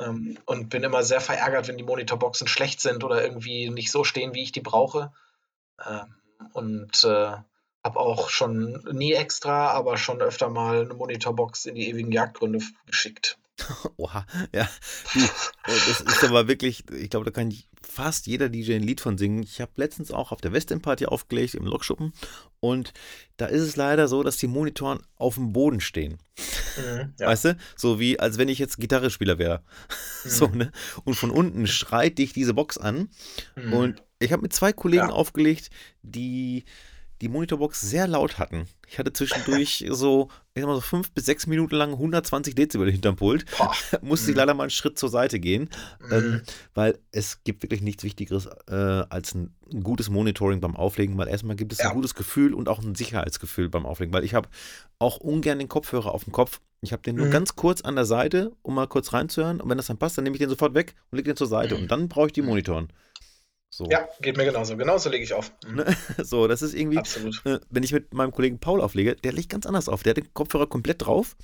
Ähm, 0.00 0.38
und 0.46 0.70
bin 0.70 0.82
immer 0.82 1.02
sehr 1.02 1.20
verärgert, 1.20 1.68
wenn 1.68 1.78
die 1.78 1.84
Monitorboxen 1.84 2.48
schlecht 2.48 2.80
sind 2.80 3.04
oder 3.04 3.22
irgendwie 3.22 3.70
nicht 3.70 3.90
so 3.90 4.04
stehen, 4.04 4.34
wie 4.34 4.42
ich 4.42 4.52
die 4.52 4.60
brauche. 4.60 5.12
Ähm, 5.84 6.14
und 6.52 7.04
äh, 7.04 7.36
habe 7.84 8.00
auch 8.00 8.30
schon 8.30 8.82
nie 8.92 9.12
extra, 9.12 9.70
aber 9.70 9.98
schon 9.98 10.22
öfter 10.22 10.48
mal 10.48 10.82
eine 10.82 10.94
Monitorbox 10.94 11.66
in 11.66 11.74
die 11.74 11.88
ewigen 11.88 12.10
Jagdgründe 12.10 12.60
geschickt. 12.86 13.38
Oha, 13.96 14.26
ja. 14.52 14.68
Das 15.66 16.00
ist 16.00 16.24
aber 16.24 16.48
wirklich, 16.48 16.84
ich 16.90 17.10
glaube, 17.10 17.24
da 17.24 17.30
kann 17.30 17.50
fast 17.84 18.26
jeder 18.26 18.48
DJ 18.48 18.74
ein 18.74 18.82
Lied 18.82 19.00
von 19.00 19.18
singen. 19.18 19.42
Ich 19.42 19.60
habe 19.60 19.72
letztens 19.76 20.10
auch 20.10 20.32
auf 20.32 20.40
der 20.40 20.52
Westend-Party 20.52 21.06
aufgelegt 21.06 21.54
im 21.54 21.64
Lokschuppen 21.64 22.12
und 22.60 22.92
da 23.36 23.46
ist 23.46 23.62
es 23.62 23.76
leider 23.76 24.08
so, 24.08 24.22
dass 24.22 24.38
die 24.38 24.46
Monitoren 24.46 25.00
auf 25.16 25.34
dem 25.34 25.52
Boden 25.52 25.80
stehen. 25.80 26.18
Mhm, 26.76 27.14
ja. 27.20 27.26
Weißt 27.26 27.44
du? 27.44 27.56
So 27.76 28.00
wie, 28.00 28.18
als 28.18 28.38
wenn 28.38 28.48
ich 28.48 28.58
jetzt 28.58 28.78
Gitarrespieler 28.78 29.38
wäre. 29.38 29.62
Mhm. 30.24 30.30
So, 30.30 30.46
ne? 30.46 30.72
Und 31.04 31.16
von 31.16 31.30
unten 31.30 31.66
schreit 31.66 32.16
dich 32.16 32.32
diese 32.32 32.54
Box 32.54 32.78
an. 32.78 33.10
Mhm. 33.56 33.72
Und 33.74 34.02
ich 34.18 34.32
habe 34.32 34.40
mit 34.40 34.54
zwei 34.54 34.72
Kollegen 34.72 35.08
ja. 35.08 35.12
aufgelegt, 35.12 35.68
die 36.00 36.64
die 37.20 37.28
Monitorbox 37.28 37.80
sehr 37.80 38.06
laut 38.06 38.38
hatten. 38.38 38.66
Ich 38.88 38.98
hatte 38.98 39.12
zwischendurch 39.12 39.86
so, 39.90 40.28
ich 40.54 40.60
sag 40.60 40.68
mal 40.68 40.74
so 40.74 40.80
fünf 40.80 41.12
bis 41.12 41.24
sechs 41.24 41.46
Minuten 41.46 41.74
lang 41.74 41.92
120 41.92 42.54
Dezibel 42.54 42.90
hinterm 42.90 43.16
Pult. 43.16 43.44
Boah. 43.56 43.72
Musste 44.02 44.30
ich 44.30 44.34
mhm. 44.34 44.40
leider 44.40 44.54
mal 44.54 44.64
einen 44.64 44.70
Schritt 44.70 44.98
zur 44.98 45.08
Seite 45.08 45.40
gehen, 45.40 45.70
mhm. 46.00 46.12
ähm, 46.12 46.42
weil 46.74 46.98
es 47.12 47.42
gibt 47.44 47.62
wirklich 47.62 47.82
nichts 47.82 48.04
Wichtigeres 48.04 48.48
äh, 48.68 48.74
als 48.74 49.34
ein, 49.34 49.54
ein, 49.72 49.82
gutes 49.82 50.10
Monitoring 50.10 50.60
beim 50.60 50.76
Auflegen, 50.76 51.16
weil 51.16 51.28
erstmal 51.28 51.56
gibt 51.56 51.72
es 51.72 51.78
ja. 51.78 51.88
ein 51.88 51.94
gutes 51.94 52.14
Gefühl 52.14 52.54
und 52.54 52.68
auch 52.68 52.82
ein 52.82 52.94
Sicherheitsgefühl 52.94 53.68
beim 53.68 53.86
Auflegen, 53.86 54.12
weil 54.12 54.24
ich 54.24 54.34
habe 54.34 54.48
auch 54.98 55.18
ungern 55.18 55.58
den 55.58 55.68
Kopfhörer 55.68 56.12
auf 56.12 56.24
dem 56.24 56.32
Kopf. 56.32 56.60
Ich 56.82 56.92
habe 56.92 57.02
den 57.02 57.16
nur 57.16 57.26
mhm. 57.26 57.30
ganz 57.30 57.56
kurz 57.56 57.80
an 57.80 57.94
der 57.94 58.04
Seite, 58.04 58.52
um 58.62 58.74
mal 58.74 58.86
kurz 58.86 59.12
reinzuhören 59.12 59.60
und 59.60 59.70
wenn 59.70 59.78
das 59.78 59.86
dann 59.86 59.96
passt, 59.96 60.18
dann 60.18 60.24
nehme 60.24 60.36
ich 60.36 60.40
den 60.40 60.50
sofort 60.50 60.74
weg 60.74 60.94
und 61.10 61.16
lege 61.16 61.30
den 61.30 61.36
zur 61.36 61.46
Seite 61.46 61.74
mhm. 61.74 61.82
und 61.82 61.90
dann 61.90 62.08
brauche 62.08 62.26
ich 62.26 62.32
die 62.34 62.42
mhm. 62.42 62.48
Monitoren. 62.48 62.88
So. 63.76 63.88
Ja, 63.90 64.08
geht 64.20 64.36
mir 64.36 64.44
genauso. 64.44 64.76
Genauso 64.76 65.10
lege 65.10 65.24
ich 65.24 65.34
auf. 65.34 65.52
Mhm. 65.66 65.74
Ne? 65.74 65.96
So, 66.22 66.46
das 66.46 66.62
ist 66.62 66.74
irgendwie, 66.74 66.98
Absolut. 66.98 67.44
Äh, 67.44 67.58
wenn 67.70 67.82
ich 67.82 67.90
mit 67.90 68.14
meinem 68.14 68.30
Kollegen 68.30 68.60
Paul 68.60 68.80
auflege, 68.80 69.16
der 69.16 69.32
legt 69.32 69.48
ganz 69.48 69.66
anders 69.66 69.88
auf. 69.88 70.04
Der 70.04 70.10
hat 70.10 70.16
den 70.16 70.32
Kopfhörer 70.32 70.68
komplett 70.68 71.04
drauf 71.04 71.34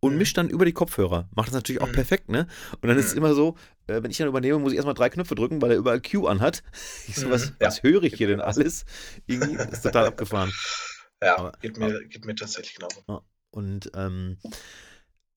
und 0.00 0.12
mhm. 0.12 0.18
mischt 0.18 0.36
dann 0.36 0.50
über 0.50 0.64
die 0.64 0.72
Kopfhörer. 0.72 1.28
Macht 1.36 1.46
das 1.46 1.54
natürlich 1.54 1.80
auch 1.80 1.86
mhm. 1.86 1.92
perfekt, 1.92 2.30
ne? 2.30 2.48
Und 2.80 2.88
dann 2.88 2.98
ist 2.98 3.06
es 3.06 3.12
mhm. 3.12 3.18
immer 3.18 3.34
so, 3.34 3.54
äh, 3.86 4.02
wenn 4.02 4.10
ich 4.10 4.16
dann 4.16 4.26
übernehme, 4.26 4.58
muss 4.58 4.72
ich 4.72 4.76
erstmal 4.76 4.96
drei 4.96 5.08
Knöpfe 5.08 5.36
drücken, 5.36 5.62
weil 5.62 5.70
er 5.70 5.76
überall 5.76 6.02
Q 6.02 6.26
anhat. 6.26 6.64
Ich 7.06 7.14
so, 7.14 7.30
was, 7.30 7.50
ja. 7.60 7.68
was 7.68 7.84
höre 7.84 8.02
ich 8.02 8.14
hier 8.14 8.26
denn 8.26 8.40
alles? 8.40 8.84
Irgendwie 9.28 9.54
ist 9.70 9.82
total 9.82 10.06
abgefahren. 10.06 10.52
Ja, 11.22 11.38
aber, 11.38 11.52
geht, 11.60 11.78
mir, 11.78 11.84
aber, 11.84 12.04
geht 12.06 12.24
mir 12.24 12.34
tatsächlich 12.34 12.74
genauso. 12.74 13.22
Und 13.50 13.92
ähm, 13.94 14.38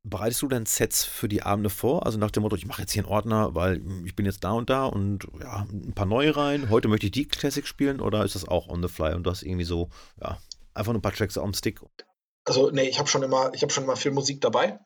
bereitest 0.03 0.41
du 0.41 0.47
dann 0.47 0.65
Sets 0.65 1.03
für 1.03 1.27
die 1.27 1.43
Abende 1.43 1.69
vor? 1.69 2.05
Also 2.05 2.17
nach 2.17 2.31
dem 2.31 2.43
Motto, 2.43 2.55
ich 2.55 2.65
mache 2.65 2.81
jetzt 2.81 2.91
hier 2.91 3.03
einen 3.03 3.11
Ordner, 3.11 3.53
weil 3.53 3.81
ich 4.05 4.15
bin 4.15 4.25
jetzt 4.25 4.43
da 4.43 4.53
und 4.53 4.69
da 4.69 4.85
und 4.85 5.27
ja, 5.39 5.65
ein 5.71 5.93
paar 5.93 6.05
neue 6.05 6.35
rein. 6.35 6.69
Heute 6.69 6.87
möchte 6.87 7.05
ich 7.05 7.11
die 7.11 7.27
Classic 7.27 7.65
spielen 7.67 8.01
oder 8.01 8.25
ist 8.25 8.35
das 8.35 8.47
auch 8.47 8.67
on 8.67 8.81
the 8.81 8.89
fly 8.89 9.13
und 9.13 9.23
du 9.23 9.29
hast 9.29 9.43
irgendwie 9.43 9.65
so, 9.65 9.89
ja, 10.19 10.39
einfach 10.73 10.93
nur 10.93 10.99
ein 10.99 11.03
paar 11.03 11.13
Tracks 11.13 11.37
am 11.37 11.53
Stick? 11.53 11.81
Also, 12.45 12.71
nee, 12.71 12.89
ich 12.89 12.97
habe 12.97 13.07
schon 13.07 13.23
immer, 13.23 13.53
ich 13.53 13.61
habe 13.61 13.71
schon 13.71 13.83
immer 13.83 13.95
viel 13.95 14.11
Musik 14.11 14.41
dabei. 14.41 14.79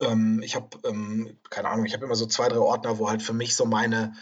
Ähm, 0.00 0.42
ich 0.44 0.54
habe, 0.54 0.78
ähm, 0.84 1.38
keine 1.48 1.68
Ahnung, 1.68 1.86
ich 1.86 1.94
habe 1.94 2.04
immer 2.04 2.16
so 2.16 2.26
zwei, 2.26 2.48
drei 2.48 2.58
Ordner, 2.58 2.98
wo 2.98 3.08
halt 3.08 3.22
für 3.22 3.32
mich 3.32 3.56
so 3.56 3.64
meine, 3.64 4.14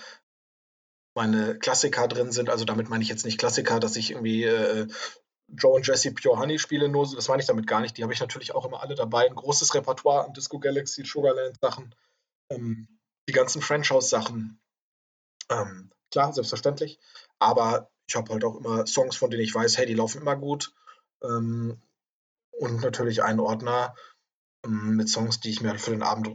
meine 1.17 1.59
Klassiker 1.59 2.07
drin 2.07 2.31
sind. 2.31 2.49
Also 2.49 2.65
damit 2.65 2.89
meine 2.89 3.03
ich 3.03 3.09
jetzt 3.09 3.25
nicht 3.25 3.39
Klassiker, 3.39 3.81
dass 3.81 3.97
ich 3.97 4.13
irgendwie 4.13 4.45
äh, 4.45 4.87
Joe 5.57 5.75
und 5.75 5.87
Jesse 5.87 6.13
Pure 6.13 6.39
Honey 6.39 6.59
spiele, 6.59 6.89
nur 6.89 7.09
das 7.15 7.29
meine 7.29 7.41
ich 7.41 7.47
damit 7.47 7.67
gar 7.67 7.81
nicht. 7.81 7.97
Die 7.97 8.03
habe 8.03 8.13
ich 8.13 8.21
natürlich 8.21 8.55
auch 8.55 8.65
immer 8.65 8.83
alle 8.83 8.95
dabei. 8.95 9.27
Ein 9.27 9.35
großes 9.35 9.75
Repertoire 9.75 10.25
an 10.25 10.33
Disco 10.33 10.59
Galaxy, 10.59 11.05
Sugarland 11.05 11.59
Sachen, 11.61 11.95
ähm, 12.51 12.89
die 13.29 13.33
ganzen 13.33 13.63
French 13.63 13.91
House 13.91 14.11
Sachen. 14.11 14.61
Ähm, 15.51 15.91
klar, 16.11 16.33
selbstverständlich. 16.33 16.99
Aber 17.39 17.91
ich 18.07 18.17
habe 18.17 18.33
halt 18.33 18.45
auch 18.45 18.57
immer 18.57 18.87
Songs, 18.87 19.17
von 19.17 19.31
denen 19.31 19.43
ich 19.43 19.55
weiß, 19.55 19.79
hey, 19.79 19.87
die 19.87 19.95
laufen 19.95 20.21
immer 20.21 20.37
gut. 20.37 20.75
Ähm, 21.23 21.81
und 22.53 22.81
natürlich 22.83 23.23
einen 23.23 23.41
Ordner 23.41 23.95
ähm, 24.65 24.97
mit 24.97 25.09
Songs, 25.09 25.41
die 25.41 25.51
ich 25.51 25.61
mir 25.61 25.71
halt 25.71 25.81
für 25.81 25.91
den 25.91 26.03
Abend 26.03 26.31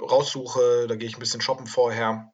raussuche. 0.00 0.86
Da 0.88 0.96
gehe 0.96 1.08
ich 1.08 1.16
ein 1.16 1.20
bisschen 1.20 1.40
shoppen 1.40 1.66
vorher. 1.66 2.33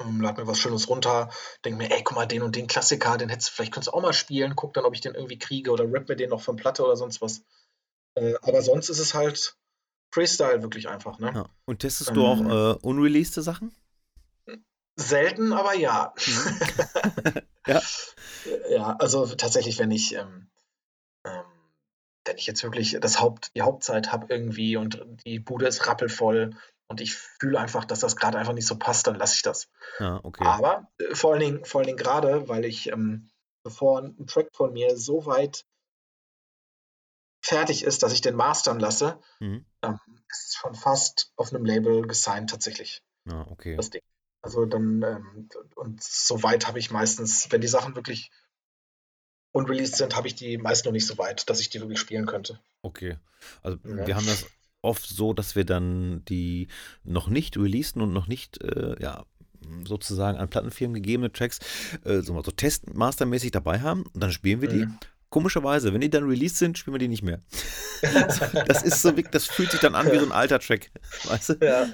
Ähm, 0.00 0.20
lad 0.20 0.38
mir 0.38 0.46
was 0.46 0.58
Schönes 0.58 0.88
runter, 0.88 1.30
denke 1.64 1.78
mir, 1.78 1.90
ey, 1.90 2.02
guck 2.02 2.16
mal, 2.16 2.26
den 2.26 2.42
und 2.42 2.56
den 2.56 2.66
Klassiker, 2.66 3.16
den 3.16 3.28
hättest 3.28 3.50
vielleicht 3.50 3.72
könntest 3.72 3.92
du 3.92 3.96
auch 3.96 4.02
mal 4.02 4.12
spielen, 4.12 4.56
guck 4.56 4.74
dann, 4.74 4.84
ob 4.84 4.94
ich 4.94 5.00
den 5.00 5.14
irgendwie 5.14 5.38
kriege 5.38 5.70
oder 5.70 5.84
rap 5.84 6.08
mir 6.08 6.16
den 6.16 6.30
noch 6.30 6.40
von 6.40 6.56
Platte 6.56 6.84
oder 6.84 6.96
sonst 6.96 7.20
was. 7.20 7.44
Äh, 8.16 8.34
aber 8.42 8.62
sonst 8.62 8.88
ist 8.88 8.98
es 8.98 9.14
halt 9.14 9.56
Freestyle 10.12 10.62
wirklich 10.62 10.88
einfach, 10.88 11.18
ne? 11.18 11.32
Ja. 11.34 11.46
Und 11.64 11.80
testest 11.80 12.10
ähm, 12.10 12.14
du 12.16 12.26
auch 12.26 12.40
äh, 12.40 12.78
unreleased 12.82 13.34
Sachen? 13.34 13.74
Selten, 14.96 15.52
aber 15.52 15.74
ja. 15.74 16.14
Mhm. 16.26 17.40
ja. 17.66 17.82
ja, 18.70 18.96
also 18.96 19.26
tatsächlich, 19.26 19.78
wenn 19.78 19.90
ich, 19.90 20.14
ähm, 20.14 20.50
ähm, 21.24 21.44
wenn 22.24 22.36
ich 22.36 22.46
jetzt 22.46 22.62
wirklich 22.62 22.96
das 23.00 23.20
Haupt, 23.20 23.50
die 23.56 23.62
Hauptzeit 23.62 24.12
habe 24.12 24.26
irgendwie 24.28 24.76
und 24.76 25.04
die 25.24 25.40
Bude 25.40 25.66
ist 25.66 25.86
rappelvoll 25.86 26.56
und 26.88 27.00
ich 27.00 27.14
fühle 27.14 27.58
einfach, 27.58 27.84
dass 27.84 28.00
das 28.00 28.16
gerade 28.16 28.38
einfach 28.38 28.52
nicht 28.52 28.66
so 28.66 28.76
passt, 28.76 29.06
dann 29.06 29.16
lasse 29.16 29.36
ich 29.36 29.42
das. 29.42 29.68
Ja, 29.98 30.20
okay. 30.22 30.44
Aber 30.44 30.88
äh, 30.98 31.14
vor 31.14 31.32
allen 31.32 31.40
Dingen, 31.40 31.64
vor 31.64 31.80
allen 31.80 31.86
Dingen 31.86 31.98
gerade, 31.98 32.48
weil 32.48 32.64
ich, 32.64 32.90
ähm, 32.90 33.30
bevor 33.62 34.00
ein 34.00 34.26
Track 34.26 34.50
von 34.52 34.72
mir 34.72 34.96
so 34.96 35.26
weit 35.26 35.64
fertig 37.40 37.84
ist, 37.84 38.02
dass 38.02 38.12
ich 38.12 38.20
den 38.20 38.34
mastern 38.34 38.80
lasse, 38.80 39.18
mhm. 39.38 39.66
ähm, 39.82 39.98
ist 40.28 40.56
schon 40.56 40.74
fast 40.74 41.32
auf 41.36 41.52
einem 41.52 41.64
Label 41.64 42.06
gesigned 42.06 42.50
tatsächlich. 42.50 43.02
Ja, 43.26 43.46
okay. 43.48 43.76
Das 43.76 43.90
Ding. 43.90 44.02
Also 44.42 44.66
dann, 44.66 45.02
ähm, 45.02 45.48
und 45.76 46.02
so 46.02 46.42
weit 46.42 46.66
habe 46.66 46.78
ich 46.78 46.90
meistens, 46.90 47.50
wenn 47.50 47.62
die 47.62 47.68
Sachen 47.68 47.96
wirklich 47.96 48.30
unreleased 49.52 49.96
sind, 49.96 50.16
habe 50.16 50.26
ich 50.26 50.34
die 50.34 50.58
meist 50.58 50.84
noch 50.84 50.92
nicht 50.92 51.06
so 51.06 51.16
weit, 51.16 51.48
dass 51.48 51.60
ich 51.60 51.70
die 51.70 51.80
wirklich 51.80 52.00
spielen 52.00 52.26
könnte. 52.26 52.60
Okay. 52.82 53.16
Also 53.62 53.78
ja. 53.84 54.06
wir 54.06 54.16
haben 54.16 54.26
das 54.26 54.46
oft 54.84 55.06
so, 55.06 55.32
dass 55.32 55.56
wir 55.56 55.64
dann 55.64 56.24
die 56.26 56.68
noch 57.04 57.28
nicht 57.28 57.56
releaseden 57.56 58.02
und 58.02 58.12
noch 58.12 58.26
nicht, 58.26 58.62
äh, 58.62 58.96
ja, 59.00 59.24
sozusagen 59.86 60.38
an 60.38 60.48
Plattenfirmen 60.48 60.94
gegebene 60.94 61.32
Tracks 61.32 61.58
äh, 62.04 62.20
so, 62.20 62.40
so 62.42 62.50
testmastermäßig 62.50 63.50
dabei 63.50 63.80
haben 63.80 64.04
und 64.12 64.22
dann 64.22 64.30
spielen 64.30 64.60
wir 64.60 64.68
die. 64.68 64.86
Mhm. 64.86 64.98
Komischerweise, 65.34 65.92
wenn 65.92 66.00
die 66.00 66.10
dann 66.10 66.28
released 66.28 66.58
sind, 66.58 66.78
spielen 66.78 66.94
wir 66.94 67.00
die 67.00 67.08
nicht 67.08 67.24
mehr. 67.24 67.40
das 68.68 68.84
ist 68.84 69.02
so, 69.02 69.10
das 69.10 69.46
fühlt 69.46 69.72
sich 69.72 69.80
dann 69.80 69.96
an 69.96 70.12
wie 70.12 70.18
so 70.20 70.24
ein 70.24 70.30
alter 70.30 70.60
Track, 70.60 70.92
weißt 71.24 71.48
du? 71.48 71.54
Ja. 71.60 71.88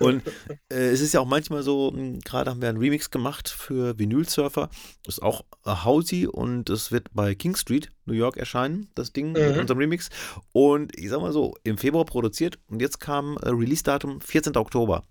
Und 0.00 0.26
äh, 0.72 0.88
es 0.88 1.00
ist 1.00 1.14
ja 1.14 1.20
auch 1.20 1.24
manchmal 1.24 1.62
so, 1.62 1.92
hm, 1.94 2.18
gerade 2.18 2.50
haben 2.50 2.60
wir 2.60 2.68
einen 2.68 2.78
Remix 2.78 3.12
gemacht 3.12 3.48
für 3.48 3.96
Vinyl 3.96 4.28
Surfer, 4.28 4.70
ist 5.06 5.22
auch 5.22 5.44
Housey 5.64 6.26
und 6.26 6.68
es 6.68 6.90
wird 6.90 7.06
bei 7.12 7.36
King 7.36 7.54
Street, 7.54 7.92
New 8.06 8.14
York 8.14 8.38
erscheinen, 8.38 8.90
das 8.96 9.12
Ding 9.12 9.28
mhm. 9.28 9.34
mit 9.34 9.56
unserem 9.56 9.78
Remix. 9.78 10.08
Und 10.50 10.98
ich 10.98 11.10
sag 11.10 11.20
mal 11.20 11.30
so, 11.30 11.54
im 11.62 11.78
Februar 11.78 12.06
produziert 12.06 12.58
und 12.66 12.82
jetzt 12.82 12.98
kam 12.98 13.36
äh, 13.36 13.50
Release-Datum 13.50 14.20
14. 14.20 14.56
Oktober. 14.56 15.04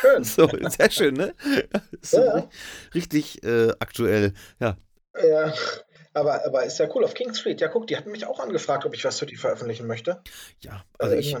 Schön. 0.00 0.24
so, 0.24 0.50
sehr 0.68 0.90
schön, 0.90 1.14
ne? 1.14 1.34
So 2.02 2.16
ja. 2.16 2.48
Richtig 2.94 3.44
äh, 3.44 3.68
aktuell, 3.78 4.34
ja. 4.58 4.76
Ja, 5.28 5.52
aber, 6.12 6.44
aber 6.44 6.64
ist 6.64 6.78
ja 6.78 6.88
cool 6.94 7.04
auf 7.04 7.14
King 7.14 7.34
Street. 7.34 7.60
Ja, 7.60 7.68
guck, 7.68 7.86
die 7.86 7.96
hatten 7.96 8.10
mich 8.10 8.26
auch 8.26 8.40
angefragt, 8.40 8.84
ob 8.84 8.94
ich 8.94 9.04
was 9.04 9.18
für 9.18 9.26
die 9.26 9.36
veröffentlichen 9.36 9.86
möchte. 9.86 10.22
Ja, 10.60 10.84
also, 10.98 11.16
also 11.16 11.16
ich, 11.16 11.36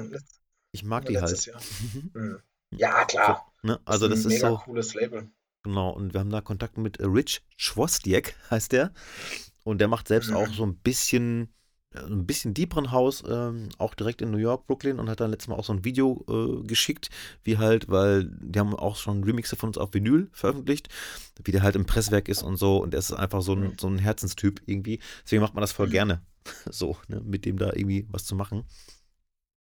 ich 0.72 0.84
mag 0.84 1.06
die 1.06 1.20
halt. 1.20 1.46
Jahr. 1.46 1.60
Mhm. 2.12 2.42
Ja, 2.70 3.04
klar. 3.04 3.52
So, 3.62 3.68
ne? 3.68 3.80
Also 3.84 4.08
das 4.08 4.20
ist, 4.20 4.26
ein 4.26 4.30
das 4.30 4.34
ist 4.34 4.40
so 4.40 4.56
cooles 4.58 4.94
Label. 4.94 5.30
Genau, 5.62 5.90
und 5.90 6.14
wir 6.14 6.20
haben 6.20 6.30
da 6.30 6.40
Kontakt 6.40 6.78
mit 6.78 6.98
Rich 7.00 7.42
Schwostiek, 7.56 8.36
heißt 8.50 8.72
der. 8.72 8.92
Und 9.64 9.80
der 9.80 9.88
macht 9.88 10.08
selbst 10.08 10.30
mhm. 10.30 10.36
auch 10.36 10.48
so 10.48 10.64
ein 10.64 10.76
bisschen 10.76 11.52
ein 11.94 12.24
bisschen 12.24 12.54
deeperen 12.54 12.92
Haus, 12.92 13.24
ähm, 13.28 13.68
auch 13.78 13.94
direkt 13.94 14.22
in 14.22 14.30
New 14.30 14.38
York, 14.38 14.66
Brooklyn 14.66 15.00
und 15.00 15.10
hat 15.10 15.20
dann 15.20 15.30
letztes 15.30 15.48
Mal 15.48 15.56
auch 15.56 15.64
so 15.64 15.72
ein 15.72 15.84
Video 15.84 16.24
äh, 16.28 16.66
geschickt, 16.66 17.10
wie 17.42 17.58
halt, 17.58 17.88
weil 17.88 18.30
die 18.40 18.58
haben 18.60 18.74
auch 18.76 18.96
schon 18.96 19.24
Remixe 19.24 19.56
von 19.56 19.70
uns 19.70 19.78
auf 19.78 19.92
Vinyl 19.92 20.28
veröffentlicht, 20.32 20.88
wie 21.42 21.50
der 21.50 21.62
halt 21.62 21.74
im 21.74 21.86
Presswerk 21.86 22.28
ist 22.28 22.42
und 22.42 22.56
so 22.56 22.78
und 22.78 22.94
er 22.94 23.00
ist 23.00 23.12
einfach 23.12 23.42
so 23.42 23.54
ein, 23.54 23.76
so 23.78 23.88
ein 23.88 23.98
Herzenstyp 23.98 24.62
irgendwie. 24.66 25.00
Deswegen 25.24 25.42
macht 25.42 25.54
man 25.54 25.62
das 25.62 25.72
voll 25.72 25.88
mhm. 25.88 25.92
gerne, 25.92 26.22
so, 26.70 26.96
ne, 27.08 27.20
mit 27.24 27.44
dem 27.44 27.58
da 27.58 27.72
irgendwie 27.72 28.06
was 28.10 28.24
zu 28.24 28.36
machen. 28.36 28.64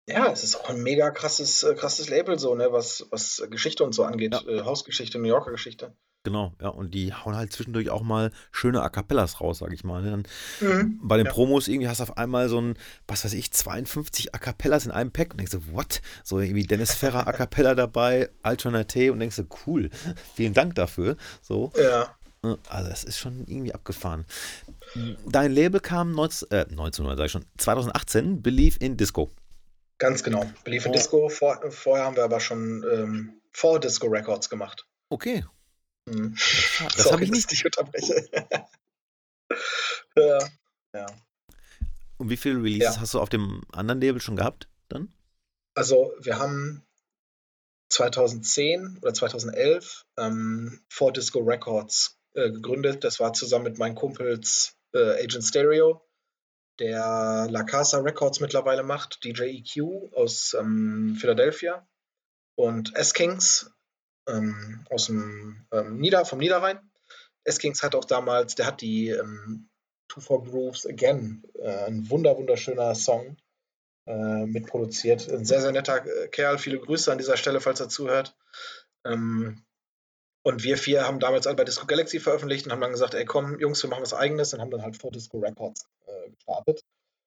Ja, 0.08 0.32
es 0.32 0.44
ist 0.44 0.56
auch 0.56 0.70
ein 0.70 0.82
mega 0.82 1.12
krasses, 1.12 1.64
äh, 1.64 1.74
krasses 1.76 2.10
Label, 2.10 2.38
so, 2.38 2.54
ne, 2.54 2.72
was, 2.72 3.08
was 3.10 3.44
Geschichte 3.50 3.84
und 3.84 3.94
so 3.94 4.04
angeht, 4.04 4.34
ja. 4.34 4.48
äh, 4.48 4.62
Hausgeschichte, 4.62 5.18
New 5.20 5.28
Yorker 5.28 5.52
Geschichte. 5.52 5.96
Genau, 6.24 6.54
ja, 6.62 6.68
und 6.68 6.94
die 6.94 7.14
hauen 7.14 7.36
halt 7.36 7.54
zwischendurch 7.54 7.90
auch 7.90 8.02
mal 8.02 8.32
schöne 8.52 8.82
A 8.82 8.90
Cappellas 8.90 9.40
raus, 9.40 9.60
sag 9.60 9.72
ich 9.72 9.86
mal. 9.86 10.02
Ne? 10.02 10.12
Dann 10.12 10.24
mhm, 10.60 11.00
bei 11.02 11.16
den 11.16 11.26
ja. 11.26 11.32
Promos 11.32 11.70
irgendwie 11.70 11.88
hast 11.88 12.02
du 12.02 12.04
auf 12.04 12.18
einmal 12.18 12.50
so 12.50 12.60
ein, 12.60 12.76
was 13.08 13.24
weiß 13.24 13.32
ich, 13.34 13.52
52 13.52 14.36
A 14.36 14.38
Cappellas 14.38 14.86
in 14.86 14.92
einem 14.92 15.12
Pack 15.12 15.32
und 15.32 15.38
denkst 15.38 15.54
du, 15.54 15.72
what? 15.72 16.02
So 16.26 16.40
irgendwie 16.40 16.64
Dennis 16.64 16.94
Ferrer 16.94 17.26
A 17.26 17.32
Cappella 17.32 17.74
dabei, 17.74 18.30
Alternate 18.44 19.14
und 19.14 19.20
denkst 19.20 19.38
du, 19.38 19.48
cool, 19.66 19.90
vielen 20.36 20.54
Dank 20.54 20.76
dafür. 20.76 21.16
So. 21.42 21.72
Ja. 21.82 22.14
Also, 22.42 22.90
das 22.90 23.04
ist 23.04 23.18
schon 23.18 23.46
irgendwie 23.48 23.74
abgefahren. 23.74 24.26
Dein 25.26 25.52
Label 25.52 25.82
kam 25.82 26.12
19, 26.14 26.52
äh, 26.52 26.62
1900, 26.70 27.18
sag 27.18 27.26
ich 27.26 27.32
schon, 27.32 27.46
2018, 27.58 28.42
Believe 28.42 28.78
in 28.80 28.98
Disco. 28.98 29.32
Ganz 29.98 30.24
genau. 30.24 30.50
Believe 30.64 30.86
in 30.86 30.92
oh. 30.92 30.94
Disco. 30.94 31.30
Vor, 31.30 31.60
vorher 31.70 32.06
haben 32.06 32.16
wir 32.16 32.24
aber 32.24 32.40
schon 32.40 32.86
ähm, 32.92 33.42
vor 33.52 33.80
Disco 33.80 34.08
Records 34.08 34.50
gemacht. 34.50 34.86
Okay, 35.10 35.44
hm. 36.10 36.36
Das, 36.96 37.12
habe 37.12 37.24
ich 37.24 37.32
nicht. 37.32 37.52
Ich 37.52 37.66
unterbreche. 37.66 38.30
ja. 40.16 40.40
ja. 40.94 41.06
Und 42.18 42.30
wie 42.30 42.38
viele 42.38 42.58
Releases 42.58 42.96
ja. 42.96 43.02
hast 43.02 43.14
du 43.14 43.20
auf 43.20 43.30
dem 43.30 43.64
anderen 43.72 44.02
Label 44.02 44.22
schon 44.22 44.36
gehabt 44.36 44.68
dann? 44.90 45.14
Also 45.76 46.14
wir 46.20 46.38
haben 46.38 46.86
2010 47.90 49.00
oder 49.02 49.14
2011 49.14 50.06
ähm, 50.18 50.82
For 50.90 51.14
Disco 51.14 51.40
Records 51.40 52.20
äh, 52.34 52.52
gegründet. 52.52 53.04
Das 53.04 53.20
war 53.20 53.34
zusammen 53.34 53.66
mit 53.66 53.78
meinen 53.78 53.96
Kumpels 53.96 54.78
äh, 54.94 55.24
Agent 55.24 55.44
Stereo, 55.44 56.06
der 56.80 57.48
La 57.50 57.64
Casa 57.64 58.00
Records 58.00 58.40
mittlerweile 58.40 58.84
macht, 58.84 59.24
DJ 59.24 59.44
EQ 59.44 60.14
aus 60.14 60.56
ähm, 60.60 61.18
Philadelphia 61.20 61.88
und 62.56 62.96
S-Kings 62.96 63.72
ähm, 64.30 64.86
aus 64.90 65.08
dem 65.08 65.66
ähm, 65.72 65.98
Nieder, 65.98 66.26
vom 66.26 66.40
Niederrhein. 66.40 66.80
Eskings 67.44 67.84
hat 67.84 67.96
auch 67.96 68.06
damals, 68.06 68.56
der 68.56 68.68
hat 68.68 68.82
die 68.82 69.10
ähm, 69.10 69.70
Two 70.08 70.22
Four 70.22 70.44
Grooves 70.44 70.86
Again, 70.86 71.44
äh, 71.60 71.86
ein 71.86 72.10
wunder 72.10 72.38
wunderschöner 72.38 72.96
Song 72.96 73.38
äh, 74.08 74.46
mitproduziert. 74.46 75.30
Ein 75.30 75.46
sehr, 75.46 75.62
sehr 75.62 75.72
netter 75.72 76.06
äh, 76.06 76.28
Kerl. 76.28 76.58
Viele 76.58 76.80
Grüße 76.80 77.12
an 77.12 77.18
dieser 77.18 77.38
Stelle, 77.38 77.62
falls 77.62 77.80
er 77.80 77.90
zuhört. 77.90 78.36
Ähm, 79.06 79.64
und 80.42 80.64
wir 80.64 80.78
vier 80.78 81.06
haben 81.06 81.20
damals 81.20 81.48
alle 81.48 81.56
bei 81.56 81.64
Disco 81.64 81.86
Galaxy 81.86 82.20
veröffentlicht 82.20 82.66
und 82.66 82.72
haben 82.72 82.82
dann 82.82 82.92
gesagt, 82.92 83.14
ey 83.14 83.26
komm, 83.26 83.60
Jungs, 83.60 83.84
wir 83.84 83.90
machen 83.90 84.02
was 84.02 84.14
eigenes 84.14 84.54
und 84.54 84.62
haben 84.62 84.72
dann 84.72 84.82
halt 84.82 84.98
vor 84.98 85.12
Disco 85.12 85.40
Records 85.40 85.88
äh, 86.08 86.30
gestartet. 86.32 86.84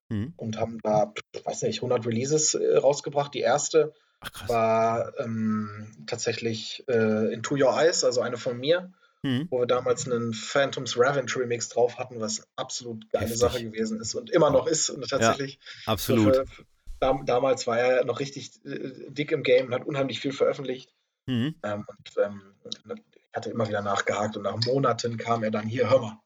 Mhm. 0.08 0.34
Und 0.36 0.58
haben 0.58 0.78
da, 0.82 1.12
ich 1.32 1.44
weiß 1.44 1.62
nicht, 1.62 1.78
100 1.78 2.06
Releases 2.06 2.54
äh, 2.54 2.76
rausgebracht. 2.76 3.32
Die 3.34 3.40
erste 3.40 3.94
Ach, 4.22 4.48
war 4.48 5.18
ähm, 5.18 5.88
tatsächlich 6.06 6.84
äh, 6.88 7.32
In 7.32 7.42
To 7.42 7.56
Your 7.56 7.76
Eyes, 7.76 8.04
also 8.04 8.20
eine 8.20 8.36
von 8.36 8.58
mir, 8.58 8.92
mhm. 9.22 9.48
wo 9.50 9.60
wir 9.60 9.66
damals 9.66 10.06
einen 10.06 10.32
Phantoms 10.32 10.96
Revenge 10.96 11.34
Remix 11.36 11.68
drauf 11.68 11.98
hatten, 11.98 12.20
was 12.20 12.46
absolut 12.56 13.10
geile 13.10 13.24
Heftig. 13.24 13.40
Sache 13.40 13.62
gewesen 13.64 14.00
ist 14.00 14.14
und 14.14 14.30
immer 14.30 14.50
noch 14.50 14.66
ist 14.66 14.94
tatsächlich. 15.08 15.58
Ja, 15.86 15.92
absolut. 15.92 16.36
Für, 16.36 16.46
Dam 17.00 17.26
damals 17.26 17.66
war 17.66 17.78
er 17.78 18.04
noch 18.04 18.20
richtig 18.20 18.64
äh, 18.64 19.10
dick 19.10 19.32
im 19.32 19.42
Game 19.42 19.66
und 19.66 19.74
hat 19.74 19.84
unheimlich 19.84 20.20
viel 20.20 20.32
veröffentlicht. 20.32 20.94
Mhm. 21.26 21.56
Ähm, 21.64 21.84
und 21.88 22.24
ähm, 22.24 22.42
ich 22.64 23.36
hatte 23.36 23.50
immer 23.50 23.68
wieder 23.68 23.82
nachgehakt 23.82 24.36
und 24.36 24.44
nach 24.44 24.56
Monaten 24.66 25.16
kam 25.16 25.42
er 25.42 25.50
dann 25.50 25.66
hier, 25.66 25.90
hör 25.90 26.00
mal. 26.00 26.20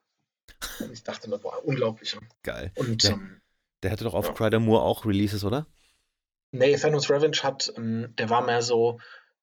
Und 0.80 0.92
ich 0.92 1.03
dachte, 1.03 1.30
das 1.30 1.42
war 1.42 1.64
unglaublich. 1.64 2.16
Geil. 2.42 2.72
Und, 2.76 3.05
der, 3.05 3.12
ähm, 3.12 3.40
der 3.82 3.90
hatte 3.90 4.05
doch 4.05 4.14
auf 4.14 4.26
ja. 4.26 4.32
Crider 4.32 4.61
Moore 4.61 4.82
auch 4.82 5.07
Releases, 5.07 5.44
oder? 5.44 5.66
Nee, 6.59 6.76
Thanos 6.76 7.11
Revenge 7.11 7.38
hat, 7.42 7.72
ähm, 7.76 8.14
der 8.16 8.30
war 8.30 8.42
mehr 8.42 8.62
so, 8.62 8.98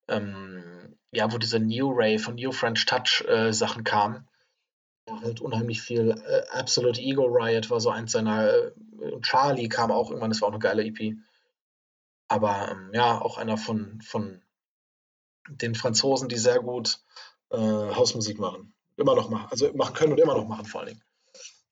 ähm, 0.07 0.97
ja, 1.11 1.31
wo 1.31 1.37
diese 1.37 1.59
New 1.59 1.91
Ray 1.91 2.17
von 2.17 2.35
New 2.35 2.51
French 2.51 2.85
Touch 2.85 3.23
äh, 3.27 3.53
Sachen 3.53 3.83
kamen. 3.83 4.27
Halt 5.09 5.41
unheimlich 5.41 5.81
viel. 5.81 6.11
Äh, 6.11 6.43
Absolute 6.51 7.01
Ego 7.01 7.25
Riot 7.25 7.69
war 7.69 7.79
so 7.79 7.89
eins 7.89 8.11
seiner. 8.11 8.49
Äh, 8.49 8.71
Charlie 9.21 9.69
kam 9.69 9.91
auch 9.91 10.09
irgendwann, 10.09 10.31
das 10.31 10.41
war 10.41 10.47
auch 10.47 10.53
eine 10.53 10.59
geile 10.59 10.83
EP. 10.83 11.17
Aber 12.27 12.69
ähm, 12.71 12.91
ja, 12.93 13.21
auch 13.21 13.37
einer 13.37 13.57
von, 13.57 14.01
von 14.01 14.41
den 15.49 15.75
Franzosen, 15.75 16.29
die 16.29 16.37
sehr 16.37 16.59
gut 16.59 16.99
äh, 17.51 17.57
Hausmusik 17.57 18.39
machen. 18.39 18.73
Immer 18.95 19.15
noch 19.15 19.29
machen, 19.29 19.47
also 19.51 19.71
machen 19.73 19.93
können 19.93 20.13
und 20.13 20.19
immer 20.19 20.35
noch 20.35 20.47
machen 20.47 20.65
vor 20.65 20.81
allen 20.81 20.89
Dingen. 20.89 21.03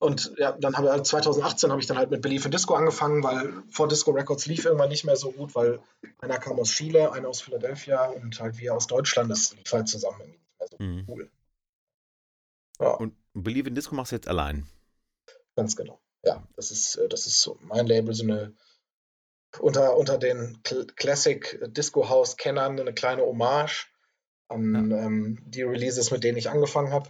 Und 0.02 0.34
ja, 0.38 0.54
dann 0.54 0.76
habe 0.76 0.98
ich 0.98 1.04
2018 1.04 1.70
habe 1.70 1.80
ich 1.80 1.86
dann 1.86 2.00
halt 2.00 2.10
mit 2.10 2.24
Belief 2.24 2.44
in 2.44 2.50
Disco 2.50 2.74
angefangen, 2.74 3.24
weil 3.24 3.62
vor 3.70 3.88
Disco 3.88 4.10
Records 4.10 4.48
lief 4.48 4.66
irgendwann 4.66 4.90
nicht 4.90 5.04
mehr 5.04 5.16
so 5.16 5.32
gut, 5.32 5.54
weil 5.54 5.80
einer 6.18 6.40
kam 6.40 6.60
aus 6.60 6.72
Chile, 6.72 7.12
einer 7.12 7.30
aus 7.30 7.42
Philadelphia 7.42 8.06
und 8.06 8.40
halt 8.40 8.58
wir 8.58 8.74
aus 8.74 8.88
Deutschland, 8.88 9.30
das 9.30 9.54
lief 9.56 9.72
halt 9.72 9.88
zusammen 9.88 10.22
irgendwie 10.22 10.40
nicht 10.40 10.60
mehr 10.60 10.68
so 10.72 10.84
mhm. 10.84 11.06
cool. 11.08 11.32
Ja. 12.80 12.94
Und 12.96 13.16
Believe 13.36 13.70
in 13.70 13.76
Disco 13.76 13.94
machst 13.94 14.12
du 14.12 14.16
jetzt 14.16 14.28
allein. 14.28 14.66
Ganz 15.56 15.76
genau. 15.76 16.02
Ja, 16.26 16.48
das 16.56 16.72
ist, 16.72 16.96
äh, 16.96 17.08
das 17.08 17.28
ist 17.28 17.40
so 17.40 17.60
mein 17.62 17.86
Label, 17.86 18.16
so 18.16 18.24
eine 18.24 18.56
unter, 19.60 19.98
unter 19.98 20.18
den 20.18 20.64
Classic 20.64 21.60
Disco 21.68 22.10
House 22.10 22.38
Kennern 22.38 22.80
eine 22.80 22.94
kleine 22.94 23.22
Hommage 23.22 23.86
an 24.48 24.90
ja. 24.90 24.98
ähm, 24.98 25.38
die 25.46 25.62
Releases, 25.62 26.10
mit 26.10 26.24
denen 26.24 26.40
ich 26.40 26.50
angefangen 26.50 26.92
habe 26.92 27.08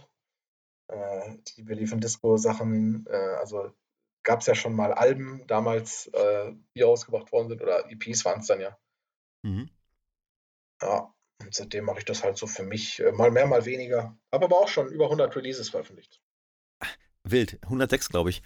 äh, 0.92 1.36
die 1.56 1.62
Belief 1.62 1.92
in 1.92 2.00
Disco 2.00 2.36
Sachen, 2.36 3.06
äh, 3.08 3.16
also 3.16 3.72
gab 4.22 4.40
es 4.40 4.46
ja 4.46 4.54
schon 4.54 4.74
mal 4.74 4.92
Alben 4.92 5.44
damals, 5.46 6.08
äh, 6.08 6.52
die 6.76 6.82
rausgebracht 6.82 7.32
worden 7.32 7.48
sind, 7.48 7.62
oder 7.62 7.90
EPs 7.90 8.24
waren 8.24 8.40
es 8.40 8.46
dann 8.46 8.60
ja. 8.60 8.78
Mhm. 9.42 9.68
Ja, 10.80 11.12
und 11.40 11.54
seitdem 11.54 11.84
mache 11.84 12.00
ich 12.00 12.04
das 12.04 12.22
halt 12.22 12.36
so 12.36 12.46
für 12.46 12.62
mich, 12.62 13.00
äh, 13.00 13.12
mal 13.12 13.30
mehr, 13.30 13.46
mal 13.46 13.64
weniger. 13.64 14.16
Habe 14.32 14.44
aber 14.44 14.58
auch 14.58 14.68
schon 14.68 14.88
über 14.88 15.04
100 15.04 15.34
Releases 15.36 15.70
veröffentlicht. 15.70 16.20
Wild, 17.24 17.60
106 17.62 18.08
glaube 18.08 18.30
ich. 18.30 18.42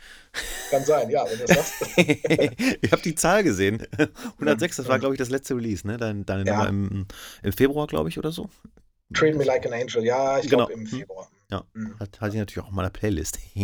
Kann 0.70 0.84
sein, 0.84 1.08
ja, 1.08 1.24
wenn 1.24 1.38
du 1.38 1.46
das 1.46 1.78
sagst. 1.78 1.98
ich 1.98 2.92
habe 2.92 3.02
die 3.02 3.14
Zahl 3.14 3.42
gesehen. 3.42 3.86
106, 4.34 4.76
das 4.76 4.88
war 4.88 4.98
glaube 4.98 5.14
ich 5.14 5.18
das 5.18 5.30
letzte 5.30 5.56
Release, 5.56 5.86
ne? 5.86 5.96
Deine, 5.96 6.24
deine 6.24 6.44
ja. 6.44 6.56
Nummer 6.56 6.68
im, 6.68 7.06
im 7.42 7.52
Februar, 7.52 7.86
glaube 7.86 8.10
ich, 8.10 8.18
oder 8.18 8.32
so. 8.32 8.50
Treat 9.14 9.34
Me 9.34 9.44
Like 9.44 9.64
an 9.64 9.72
Angel, 9.72 10.04
ja, 10.04 10.38
ich 10.38 10.50
genau. 10.50 10.66
glaube 10.66 10.74
im 10.74 10.86
Februar. 10.86 11.30
Ja, 11.48 11.64
mhm. 11.74 11.96
hat, 12.00 12.20
hat 12.20 12.32
ich 12.32 12.40
natürlich 12.40 12.64
auch 12.64 12.70
in 12.70 12.74
meiner 12.74 12.90
Playlist. 12.90 13.38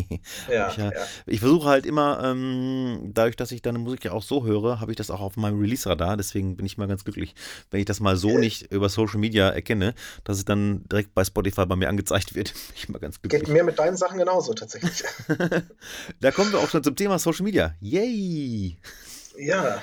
ja, 0.49 0.71
ich, 0.71 0.77
ja. 0.77 0.93
ich 1.27 1.41
versuche 1.41 1.69
halt 1.69 1.85
immer, 1.85 2.23
ähm, 2.23 3.11
dadurch, 3.13 3.35
dass 3.35 3.51
ich 3.51 3.61
deine 3.61 3.81
Musik 3.81 4.05
ja 4.05 4.13
auch 4.13 4.23
so 4.23 4.45
höre, 4.45 4.79
habe 4.79 4.93
ich 4.93 4.97
das 4.97 5.11
auch 5.11 5.21
auf 5.21 5.37
meinem 5.37 5.59
Release-Radar. 5.59 6.17
Deswegen 6.17 6.57
bin 6.57 6.65
ich 6.65 6.79
mal 6.79 6.87
ganz 6.87 7.03
glücklich, 7.03 7.35
wenn 7.73 7.81
ich 7.81 7.87
das 7.87 7.99
mal 7.99 8.17
so 8.17 8.39
nicht 8.39 8.71
über 8.71 8.89
Social 8.89 9.19
Media 9.19 9.49
erkenne, 9.49 9.95
dass 10.23 10.39
es 10.39 10.45
dann 10.45 10.85
direkt 10.85 11.13
bei 11.13 11.25
Spotify 11.25 11.67
bei 11.67 11.75
mir 11.75 11.89
angezeigt 11.89 12.37
wird. 12.37 12.53
Bin 12.69 12.77
ich 12.77 12.89
mal 12.89 13.01
ganz 13.01 13.21
glücklich. 13.21 13.43
Geht 13.43 13.53
mir 13.53 13.65
mit 13.65 13.79
deinen 13.79 13.97
Sachen 13.97 14.19
genauso 14.19 14.55
tatsächlich. 14.55 15.03
da 16.21 16.31
kommen 16.31 16.53
wir 16.53 16.61
auch 16.61 16.71
schon 16.71 16.85
zum 16.85 16.95
Thema 16.95 17.19
Social 17.19 17.45
Media. 17.45 17.75
Yay! 17.81 18.79
Ja. 19.37 19.83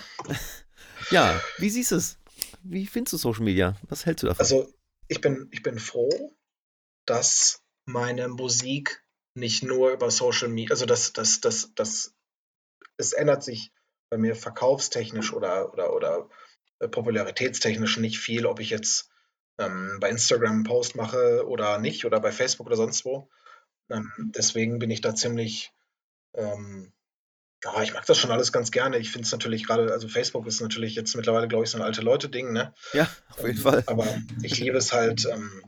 Ja, 1.11 1.41
wie 1.57 1.69
siehst 1.69 1.91
du 1.91 1.97
es? 1.97 2.17
Wie 2.63 2.87
findest 2.87 3.13
du 3.13 3.17
Social 3.17 3.43
Media? 3.43 3.75
Was 3.89 4.05
hältst 4.05 4.23
du 4.23 4.27
davon? 4.27 4.39
Also, 4.39 4.73
ich 5.07 5.19
bin, 5.19 5.49
ich 5.51 5.63
bin 5.63 5.79
froh, 5.79 6.35
dass 7.05 7.61
meine 7.89 8.27
Musik 8.27 9.03
nicht 9.33 9.63
nur 9.63 9.91
über 9.91 10.11
Social 10.11 10.49
Media, 10.49 10.71
also 10.71 10.85
das, 10.85 11.13
das, 11.13 11.41
das, 11.41 11.73
das, 11.75 12.15
es 12.97 13.13
ändert 13.13 13.43
sich 13.43 13.71
bei 14.09 14.17
mir 14.17 14.35
verkaufstechnisch 14.35 15.33
oder, 15.33 15.73
oder, 15.73 15.93
oder 15.93 16.29
äh, 16.79 16.87
popularitätstechnisch 16.87 17.97
nicht 17.97 18.19
viel, 18.19 18.45
ob 18.45 18.59
ich 18.59 18.69
jetzt 18.69 19.09
ähm, 19.57 19.97
bei 19.99 20.09
Instagram 20.09 20.51
einen 20.51 20.63
Post 20.63 20.95
mache 20.95 21.45
oder 21.47 21.79
nicht 21.79 22.05
oder 22.05 22.19
bei 22.19 22.31
Facebook 22.31 22.67
oder 22.67 22.75
sonst 22.75 23.05
wo. 23.05 23.29
Ähm, 23.89 24.11
deswegen 24.35 24.79
bin 24.79 24.91
ich 24.91 25.01
da 25.01 25.15
ziemlich, 25.15 25.71
ähm, 26.33 26.93
ja, 27.63 27.81
ich 27.81 27.93
mag 27.93 28.05
das 28.05 28.17
schon 28.17 28.31
alles 28.31 28.51
ganz 28.51 28.71
gerne. 28.71 28.97
Ich 28.97 29.11
finde 29.11 29.25
es 29.25 29.31
natürlich 29.31 29.65
gerade, 29.65 29.91
also 29.91 30.07
Facebook 30.07 30.47
ist 30.47 30.61
natürlich 30.61 30.95
jetzt 30.95 31.15
mittlerweile, 31.15 31.47
glaube 31.47 31.65
ich, 31.65 31.71
so 31.71 31.77
ein 31.77 31.83
alte 31.83 32.01
Leute-Ding, 32.01 32.53
ne? 32.53 32.73
Ja, 32.93 33.09
auf 33.29 33.43
jeden 33.45 33.57
Fall. 33.57 33.83
Aber 33.87 34.07
ich 34.41 34.59
liebe 34.59 34.77
es 34.77 34.93
halt, 34.93 35.25
ähm, 35.25 35.63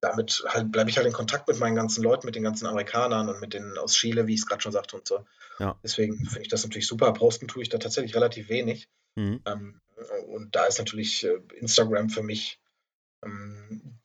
damit 0.00 0.44
halt 0.48 0.72
bleibe 0.72 0.90
ich 0.90 0.96
halt 0.96 1.06
in 1.06 1.12
Kontakt 1.12 1.48
mit 1.48 1.58
meinen 1.58 1.76
ganzen 1.76 2.02
Leuten, 2.02 2.26
mit 2.26 2.34
den 2.34 2.42
ganzen 2.42 2.66
Amerikanern 2.66 3.28
und 3.28 3.40
mit 3.40 3.54
denen 3.54 3.76
aus 3.78 3.94
Chile, 3.94 4.26
wie 4.26 4.34
ich 4.34 4.40
es 4.40 4.46
gerade 4.46 4.62
schon 4.62 4.72
sagte 4.72 4.96
und 4.96 5.06
so. 5.06 5.24
Ja. 5.58 5.78
Deswegen 5.82 6.24
finde 6.24 6.42
ich 6.42 6.48
das 6.48 6.62
natürlich 6.62 6.86
super. 6.86 7.12
Posten 7.12 7.48
tue 7.48 7.62
ich 7.62 7.68
da 7.68 7.78
tatsächlich 7.78 8.14
relativ 8.14 8.48
wenig. 8.48 8.88
Mhm. 9.14 9.42
Ähm, 9.44 9.80
und 10.28 10.56
da 10.56 10.64
ist 10.64 10.78
natürlich 10.78 11.24
äh, 11.24 11.38
Instagram 11.56 12.08
für 12.08 12.22
mich 12.22 12.60
ähm, 13.24 13.98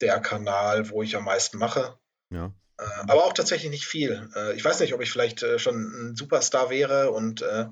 der 0.00 0.20
Kanal, 0.20 0.90
wo 0.90 1.02
ich 1.02 1.16
am 1.16 1.24
meisten 1.24 1.58
mache. 1.58 1.98
Ja. 2.30 2.54
Äh, 2.78 2.84
aber 3.08 3.24
auch 3.24 3.32
tatsächlich 3.32 3.70
nicht 3.70 3.86
viel. 3.86 4.30
Äh, 4.34 4.54
ich 4.54 4.64
weiß 4.64 4.80
nicht, 4.80 4.94
ob 4.94 5.00
ich 5.00 5.10
vielleicht 5.10 5.42
äh, 5.42 5.58
schon 5.58 5.76
ein 5.76 6.16
Superstar 6.16 6.70
wäre 6.70 7.10
und 7.10 7.42
äh, 7.42 7.66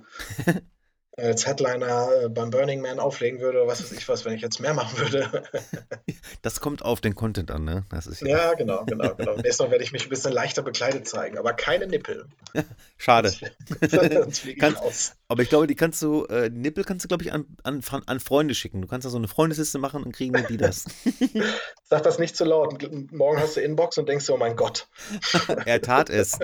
als 1.17 1.47
Headliner 1.47 2.09
äh, 2.25 2.29
beim 2.29 2.51
Burning 2.51 2.81
Man 2.81 2.99
auflegen 2.99 3.41
würde 3.41 3.59
oder 3.59 3.69
was 3.69 3.83
weiß 3.83 3.93
ich 3.93 4.09
was, 4.09 4.25
wenn 4.25 4.35
ich 4.35 4.43
jetzt 4.43 4.61
mehr 4.61 4.75
machen 4.75 4.99
würde. 4.99 5.45
das 6.43 6.61
kommt 6.61 6.83
auf 6.85 7.01
den 7.01 7.15
Content 7.15 7.51
an, 7.51 7.65
ne? 7.65 7.85
Das 7.91 8.07
ist 8.07 8.21
ja, 8.23 8.29
ja 8.29 8.55
genau, 8.55 8.85
genau, 8.85 9.15
genau. 9.15 9.35
Nächstes 9.37 9.61
Mal 9.61 9.71
werde 9.71 9.85
ich 9.85 9.93
mich 9.93 10.07
ein 10.07 10.09
bisschen 10.09 10.33
leichter 10.33 10.63
bekleidet 10.63 11.07
zeigen, 11.07 11.39
aber 11.39 11.53
keine 11.53 11.87
Nippel. 11.87 12.27
Schade. 12.97 13.31
Sonst 13.89 14.45
ich 14.45 14.63
aus. 14.77 15.15
Aber 15.27 15.43
ich 15.43 15.49
glaube, 15.49 15.67
die 15.67 15.75
kannst 15.75 16.03
du, 16.03 16.25
äh, 16.27 16.51
Nippel 16.51 16.85
kannst 16.85 17.05
du, 17.05 17.09
glaube 17.09 17.25
ich, 17.25 17.33
an, 17.33 17.47
an, 17.63 17.83
an 18.07 18.21
Freunde 18.21 18.55
schicken. 18.55 18.83
Du 18.83 18.89
kannst 18.89 19.07
da 19.07 19.11
so 19.11 19.17
eine 19.17 19.29
Freundesliste 19.29 19.79
machen 19.79 20.03
und 20.03 20.13
kriegen 20.13 20.45
die 20.49 20.59
das. 20.59 20.85
Sag 21.85 22.03
das 22.03 22.19
nicht 22.19 22.37
zu 22.37 22.45
laut. 22.45 22.83
Morgen 23.11 23.39
hast 23.39 23.57
du 23.57 23.61
Inbox 23.61 23.97
und 23.97 24.09
denkst 24.09 24.27
dir, 24.27 24.35
oh 24.35 24.37
mein 24.37 24.55
Gott. 24.55 24.87
er 25.65 25.81
tat 25.81 26.11
es. 26.11 26.39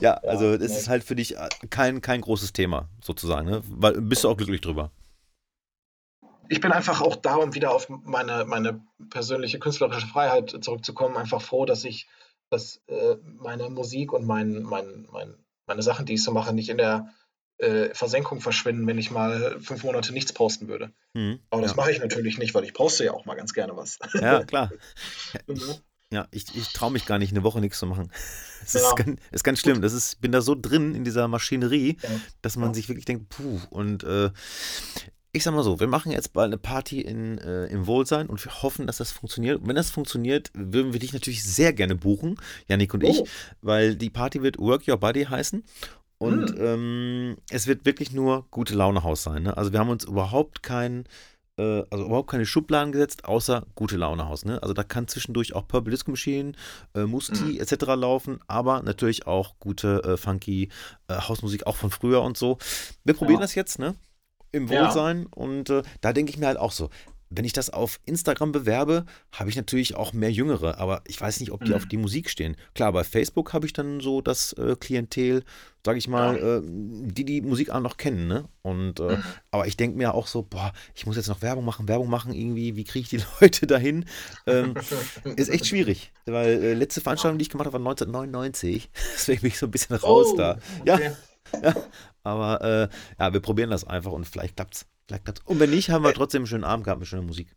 ja, 0.00 0.14
also 0.14 0.56
das 0.56 0.72
ist 0.76 0.88
halt 0.88 1.04
für 1.04 1.14
dich 1.14 1.36
äh, 1.36 1.48
kein, 1.70 2.00
kein 2.00 2.20
großes 2.20 2.52
Thema, 2.52 2.88
sozusagen. 3.02 3.48
Ne? 3.48 3.62
Weil, 3.68 4.00
bist 4.00 4.24
du 4.24 4.28
auch 4.28 4.36
glücklich 4.36 4.60
drüber? 4.60 4.90
Ich 6.48 6.60
bin 6.60 6.72
einfach 6.72 7.02
auch 7.02 7.16
da, 7.16 7.36
um 7.36 7.54
wieder 7.54 7.72
auf 7.72 7.88
meine, 7.88 8.44
meine 8.46 8.80
persönliche 9.10 9.58
künstlerische 9.58 10.06
Freiheit 10.06 10.56
zurückzukommen, 10.60 11.16
einfach 11.16 11.42
froh, 11.42 11.66
dass 11.66 11.84
ich, 11.84 12.08
dass 12.50 12.80
äh, 12.86 13.16
meine 13.22 13.68
Musik 13.68 14.12
und 14.12 14.26
mein, 14.26 14.62
mein, 14.62 15.06
mein, 15.12 15.34
meine 15.68 15.82
Sachen, 15.82 16.06
die 16.06 16.14
ich 16.14 16.22
so 16.22 16.32
mache, 16.32 16.52
nicht 16.52 16.68
in 16.68 16.78
der 16.78 17.12
äh, 17.58 17.94
Versenkung 17.94 18.40
verschwinden, 18.40 18.86
wenn 18.86 18.98
ich 18.98 19.10
mal 19.10 19.58
fünf 19.60 19.84
Monate 19.84 20.12
nichts 20.12 20.32
posten 20.32 20.68
würde. 20.68 20.92
Mhm, 21.14 21.40
Aber 21.50 21.62
das 21.62 21.72
ja. 21.72 21.76
mache 21.76 21.90
ich 21.90 22.00
natürlich 22.00 22.38
nicht, 22.38 22.54
weil 22.54 22.64
ich 22.64 22.74
poste 22.74 23.04
ja 23.04 23.12
auch 23.12 23.24
mal 23.24 23.34
ganz 23.34 23.52
gerne 23.52 23.76
was. 23.76 23.98
Ja, 24.14 24.44
klar. 24.44 24.70
Mhm. 25.46 25.60
Ja, 26.10 26.26
ich, 26.30 26.56
ich 26.56 26.72
traue 26.72 26.90
mich 26.90 27.04
gar 27.04 27.18
nicht, 27.18 27.32
eine 27.32 27.42
Woche 27.42 27.60
nichts 27.60 27.78
zu 27.78 27.86
machen. 27.86 28.10
Es 28.64 28.74
ja. 28.74 28.80
ist, 28.80 28.96
ganz, 28.96 29.20
ist 29.30 29.44
ganz 29.44 29.60
schlimm. 29.60 29.80
Das 29.80 29.94
ist, 29.94 30.20
bin 30.20 30.30
da 30.30 30.42
so 30.42 30.54
drin 30.54 30.94
in 30.94 31.02
dieser 31.02 31.26
Maschinerie, 31.26 31.96
ja. 32.02 32.08
dass 32.42 32.56
man 32.56 32.74
sich 32.74 32.88
wirklich 32.88 33.06
denkt, 33.06 33.30
puh. 33.30 33.60
Und 33.70 34.04
äh, 34.04 34.30
ich 35.32 35.42
sag 35.42 35.54
mal 35.54 35.62
so, 35.62 35.78
wir 35.78 35.86
machen 35.86 36.10
jetzt 36.10 36.32
bald 36.32 36.46
eine 36.46 36.58
Party 36.58 37.00
in, 37.00 37.38
äh, 37.38 37.66
im 37.66 37.86
Wohlsein 37.86 38.28
und 38.28 38.42
wir 38.44 38.62
hoffen, 38.62 38.86
dass 38.86 38.96
das 38.96 39.12
funktioniert. 39.12 39.60
Und 39.60 39.68
wenn 39.68 39.76
das 39.76 39.90
funktioniert, 39.90 40.50
würden 40.54 40.92
wir 40.92 41.00
dich 41.00 41.12
natürlich 41.12 41.44
sehr 41.44 41.72
gerne 41.72 41.94
buchen, 41.94 42.36
Janik 42.66 42.94
und 42.94 43.04
oh. 43.04 43.08
ich, 43.08 43.30
weil 43.60 43.94
die 43.94 44.10
Party 44.10 44.42
wird 44.42 44.58
Work 44.58 44.88
Your 44.88 44.96
Body 44.96 45.24
heißen. 45.24 45.64
Und 46.18 46.50
hm. 46.50 46.56
ähm, 46.60 47.36
es 47.50 47.66
wird 47.66 47.84
wirklich 47.84 48.12
nur 48.12 48.46
gute 48.50 48.74
Laune 48.74 49.04
Haus 49.04 49.22
sein. 49.22 49.44
Ne? 49.44 49.56
Also 49.56 49.72
wir 49.72 49.78
haben 49.78 49.90
uns 49.90 50.04
überhaupt 50.04 50.64
kein, 50.64 51.04
äh, 51.58 51.84
also 51.90 52.06
überhaupt 52.06 52.30
keine 52.30 52.44
Schubladen 52.44 52.90
gesetzt, 52.90 53.24
außer 53.24 53.66
gute 53.76 53.96
Laune 53.96 54.26
Haus. 54.26 54.44
Ne? 54.44 54.60
Also 54.60 54.74
da 54.74 54.82
kann 54.82 55.06
zwischendurch 55.06 55.54
auch 55.54 55.68
Purple 55.68 55.92
Disco 55.92 56.10
Machine, 56.10 56.52
äh, 56.94 57.04
Musti 57.04 57.36
hm. 57.36 57.60
etc. 57.60 57.84
laufen, 57.94 58.40
aber 58.48 58.82
natürlich 58.82 59.26
auch 59.28 59.60
gute 59.60 60.02
äh, 60.02 60.16
funky 60.16 60.70
äh, 61.06 61.14
Hausmusik 61.14 61.66
auch 61.68 61.76
von 61.76 61.90
früher 61.90 62.22
und 62.22 62.36
so. 62.36 62.58
Wir 63.04 63.14
probieren 63.14 63.40
ja. 63.40 63.42
das 63.42 63.54
jetzt, 63.54 63.78
ne? 63.78 63.94
Im 64.52 64.68
Wohlsein 64.68 65.22
ja. 65.22 65.26
und 65.30 65.70
äh, 65.70 65.82
da 66.00 66.12
denke 66.12 66.30
ich 66.30 66.38
mir 66.38 66.46
halt 66.46 66.58
auch 66.58 66.72
so, 66.72 66.90
wenn 67.30 67.44
ich 67.44 67.52
das 67.52 67.70
auf 67.70 68.00
Instagram 68.06 68.52
bewerbe, 68.52 69.04
habe 69.32 69.50
ich 69.50 69.56
natürlich 69.56 69.96
auch 69.96 70.12
mehr 70.12 70.32
Jüngere, 70.32 70.78
aber 70.78 71.02
ich 71.06 71.20
weiß 71.20 71.40
nicht, 71.40 71.52
ob 71.52 71.64
die 71.64 71.70
mhm. 71.70 71.76
auf 71.76 71.86
die 71.86 71.96
Musik 71.96 72.30
stehen. 72.30 72.56
Klar, 72.74 72.92
bei 72.92 73.04
Facebook 73.04 73.52
habe 73.52 73.66
ich 73.66 73.72
dann 73.72 74.00
so 74.00 74.20
das 74.20 74.54
äh, 74.54 74.76
Klientel, 74.78 75.44
sage 75.84 75.98
ich 75.98 76.08
mal, 76.08 76.38
ja. 76.38 76.56
äh, 76.56 76.62
die 76.64 77.24
die 77.24 77.42
Musik 77.42 77.70
auch 77.70 77.80
noch 77.80 77.98
kennen, 77.98 78.28
ne? 78.28 78.48
Und 78.62 79.00
äh, 79.00 79.16
mhm. 79.16 79.22
aber 79.50 79.66
ich 79.66 79.76
denke 79.76 79.98
mir 79.98 80.14
auch 80.14 80.26
so, 80.26 80.42
boah, 80.42 80.72
ich 80.94 81.06
muss 81.06 81.16
jetzt 81.16 81.28
noch 81.28 81.42
Werbung 81.42 81.64
machen, 81.64 81.86
Werbung 81.86 82.08
machen 82.08 82.32
irgendwie, 82.32 82.76
wie 82.76 82.84
kriege 82.84 83.02
ich 83.02 83.10
die 83.10 83.20
Leute 83.40 83.66
dahin? 83.66 84.06
Ähm, 84.46 84.74
ist 85.36 85.50
echt 85.50 85.66
schwierig, 85.66 86.12
weil 86.24 86.62
äh, 86.62 86.74
letzte 86.74 87.00
Veranstaltung, 87.00 87.38
die 87.38 87.42
ich 87.42 87.50
gemacht 87.50 87.66
habe, 87.66 87.74
war 87.84 87.90
1999, 87.90 88.90
deswegen 89.14 89.42
bin 89.42 89.50
ich 89.50 89.58
so 89.58 89.66
ein 89.66 89.70
bisschen 89.70 89.96
raus 89.96 90.28
oh, 90.32 90.36
da. 90.36 90.58
Ja. 90.86 90.98
Ja, 91.62 91.74
aber 92.22 92.62
äh, 92.62 92.88
ja, 93.18 93.32
wir 93.32 93.40
probieren 93.40 93.70
das 93.70 93.84
einfach 93.84 94.12
und 94.12 94.24
vielleicht 94.26 94.56
klappt's. 94.56 94.86
Vielleicht 95.06 95.24
klappt's. 95.24 95.42
Und 95.46 95.58
wenn 95.58 95.70
nicht, 95.70 95.90
haben 95.90 96.04
wir 96.04 96.12
trotzdem 96.12 96.40
einen 96.40 96.46
schönen 96.46 96.64
Abend 96.64 96.84
gehabt 96.84 97.00
mit 97.00 97.08
schöner 97.08 97.22
Musik. 97.22 97.54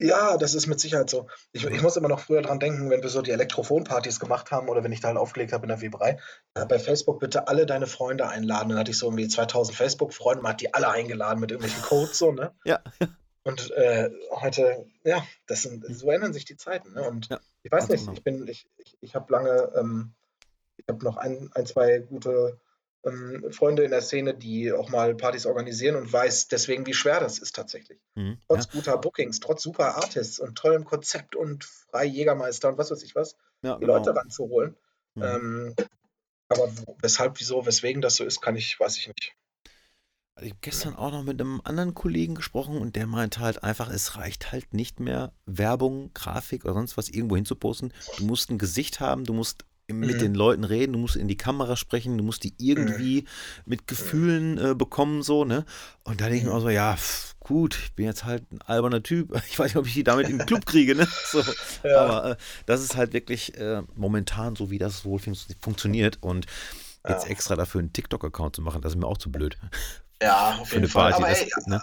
Ja, 0.00 0.36
das 0.36 0.54
ist 0.54 0.66
mit 0.66 0.80
Sicherheit 0.80 1.08
so. 1.08 1.28
Ich, 1.52 1.64
ich 1.64 1.80
muss 1.80 1.96
immer 1.96 2.08
noch 2.08 2.20
früher 2.20 2.42
dran 2.42 2.58
denken, 2.58 2.90
wenn 2.90 3.00
wir 3.00 3.08
so 3.08 3.22
die 3.22 3.30
Elektrophon-Partys 3.30 4.20
gemacht 4.20 4.50
haben 4.50 4.68
oder 4.68 4.84
wenn 4.84 4.92
ich 4.92 5.00
da 5.00 5.08
halt 5.08 5.16
aufgelegt 5.16 5.52
habe 5.52 5.62
in 5.64 5.68
der 5.68 5.80
Weberei. 5.80 6.18
Bei 6.52 6.78
Facebook 6.78 7.20
bitte 7.20 7.48
alle 7.48 7.64
deine 7.64 7.86
Freunde 7.86 8.28
einladen. 8.28 8.68
Dann 8.68 8.78
hatte 8.78 8.90
ich 8.90 8.98
so 8.98 9.06
irgendwie 9.06 9.28
2000 9.28 9.74
Facebook-Freunde, 9.74 10.42
man 10.42 10.52
hat 10.52 10.60
die 10.60 10.74
alle 10.74 10.90
eingeladen 10.90 11.40
mit 11.40 11.52
irgendwelchen 11.52 11.82
Codes 11.84 12.18
so, 12.18 12.32
ne? 12.32 12.52
Ja. 12.64 12.80
Und 13.44 13.70
äh, 13.72 14.10
heute, 14.30 14.86
ja, 15.04 15.24
das 15.46 15.62
sind, 15.62 15.84
so 15.88 16.10
ändern 16.10 16.32
sich 16.32 16.46
die 16.46 16.56
Zeiten. 16.56 16.94
Ne? 16.94 17.02
Und 17.02 17.28
ja, 17.28 17.40
ich 17.62 17.70
weiß 17.70 17.88
nicht, 17.88 18.00
genau. 18.00 18.12
ich 18.14 18.24
bin, 18.24 18.48
ich, 18.48 18.66
ich, 18.78 18.96
ich 19.00 19.14
habe 19.14 19.30
lange, 19.32 19.70
ähm, 19.76 20.14
ich 20.78 20.86
habe 20.88 21.04
noch 21.04 21.18
ein, 21.18 21.50
ein, 21.54 21.66
zwei 21.66 21.98
gute 21.98 22.58
ähm, 23.04 23.52
Freunde 23.52 23.84
in 23.84 23.90
der 23.90 24.02
Szene, 24.02 24.34
die 24.34 24.72
auch 24.72 24.88
mal 24.88 25.14
Partys 25.14 25.46
organisieren 25.46 25.96
und 25.96 26.12
weiß 26.12 26.48
deswegen, 26.48 26.86
wie 26.86 26.94
schwer 26.94 27.20
das 27.20 27.38
ist 27.38 27.54
tatsächlich. 27.54 27.98
Mhm, 28.14 28.38
trotz 28.48 28.66
ja. 28.66 28.70
guter 28.72 28.98
Bookings, 28.98 29.40
trotz 29.40 29.62
super 29.62 29.96
Artists 29.96 30.38
und 30.38 30.56
tollem 30.56 30.84
Konzept 30.84 31.36
und 31.36 31.64
frei 31.64 32.04
Jägermeister 32.04 32.68
und 32.68 32.78
was 32.78 32.90
weiß 32.90 33.02
ich 33.02 33.14
was, 33.14 33.36
ja, 33.62 33.74
die 33.74 33.80
genau. 33.80 33.96
Leute 33.96 34.14
ranzuholen. 34.14 34.76
Mhm. 35.14 35.22
Ähm, 35.22 35.74
aber 36.48 36.70
weshalb, 37.00 37.40
wieso, 37.40 37.66
weswegen 37.66 38.02
das 38.02 38.16
so 38.16 38.24
ist, 38.24 38.40
kann 38.40 38.56
ich, 38.56 38.78
weiß 38.78 38.98
ich 38.98 39.08
nicht. 39.08 39.34
Also 40.36 40.46
ich 40.46 40.52
habe 40.52 40.60
gestern 40.62 40.96
auch 40.96 41.12
noch 41.12 41.22
mit 41.22 41.40
einem 41.40 41.60
anderen 41.62 41.94
Kollegen 41.94 42.34
gesprochen 42.34 42.78
und 42.78 42.96
der 42.96 43.06
meinte 43.06 43.40
halt 43.40 43.62
einfach, 43.62 43.88
es 43.88 44.16
reicht 44.16 44.50
halt 44.50 44.74
nicht 44.74 44.98
mehr, 44.98 45.32
Werbung, 45.46 46.12
Grafik 46.12 46.64
oder 46.64 46.74
sonst 46.74 46.96
was 46.96 47.08
irgendwo 47.08 47.36
hinzuposten. 47.36 47.92
Du 48.18 48.24
musst 48.24 48.50
ein 48.50 48.58
Gesicht 48.58 48.98
haben, 48.98 49.24
du 49.24 49.32
musst 49.32 49.64
mit 49.88 50.16
mhm. 50.16 50.18
den 50.18 50.34
Leuten 50.34 50.64
reden, 50.64 50.94
du 50.94 50.98
musst 50.98 51.16
in 51.16 51.28
die 51.28 51.36
Kamera 51.36 51.76
sprechen, 51.76 52.16
du 52.16 52.24
musst 52.24 52.42
die 52.44 52.54
irgendwie 52.58 53.22
mhm. 53.22 53.26
mit 53.66 53.86
Gefühlen 53.86 54.58
äh, 54.58 54.74
bekommen, 54.74 55.22
so, 55.22 55.44
ne? 55.44 55.64
Und 56.04 56.20
da 56.20 56.24
denke 56.26 56.38
ich 56.38 56.44
mir 56.44 56.50
mhm. 56.50 56.56
auch 56.56 56.62
so, 56.62 56.70
ja, 56.70 56.96
pff, 56.96 57.34
gut, 57.40 57.78
ich 57.84 57.94
bin 57.94 58.06
jetzt 58.06 58.24
halt 58.24 58.50
ein 58.50 58.60
alberner 58.62 59.02
Typ. 59.02 59.32
Ich 59.48 59.58
weiß 59.58 59.66
nicht, 59.66 59.76
ob 59.76 59.86
ich 59.86 59.94
die 59.94 60.04
damit 60.04 60.28
in 60.28 60.38
den 60.38 60.46
Club 60.46 60.66
kriege, 60.66 60.94
ne? 60.94 61.06
So. 61.30 61.42
Ja. 61.82 62.00
Aber 62.00 62.30
äh, 62.30 62.36
das 62.66 62.82
ist 62.82 62.96
halt 62.96 63.12
wirklich 63.12 63.56
äh, 63.58 63.82
momentan 63.94 64.56
so, 64.56 64.70
wie 64.70 64.78
das 64.78 65.04
wohl 65.04 65.18
fun 65.18 65.36
funktioniert. 65.60 66.18
Und 66.20 66.46
jetzt 67.06 67.24
ja. 67.24 67.30
extra 67.30 67.54
dafür 67.54 67.80
einen 67.80 67.92
TikTok-Account 67.92 68.56
zu 68.56 68.62
machen, 68.62 68.80
das 68.80 68.92
ist 68.94 68.98
mir 68.98 69.06
auch 69.06 69.18
zu 69.18 69.30
blöd. 69.30 69.58
Ja, 70.22 70.58
auf 70.60 70.72
jeden 70.72 70.88
Fall. 70.88 71.12
Aber 71.12 71.28
ey, 71.28 71.50
ne? 71.66 71.82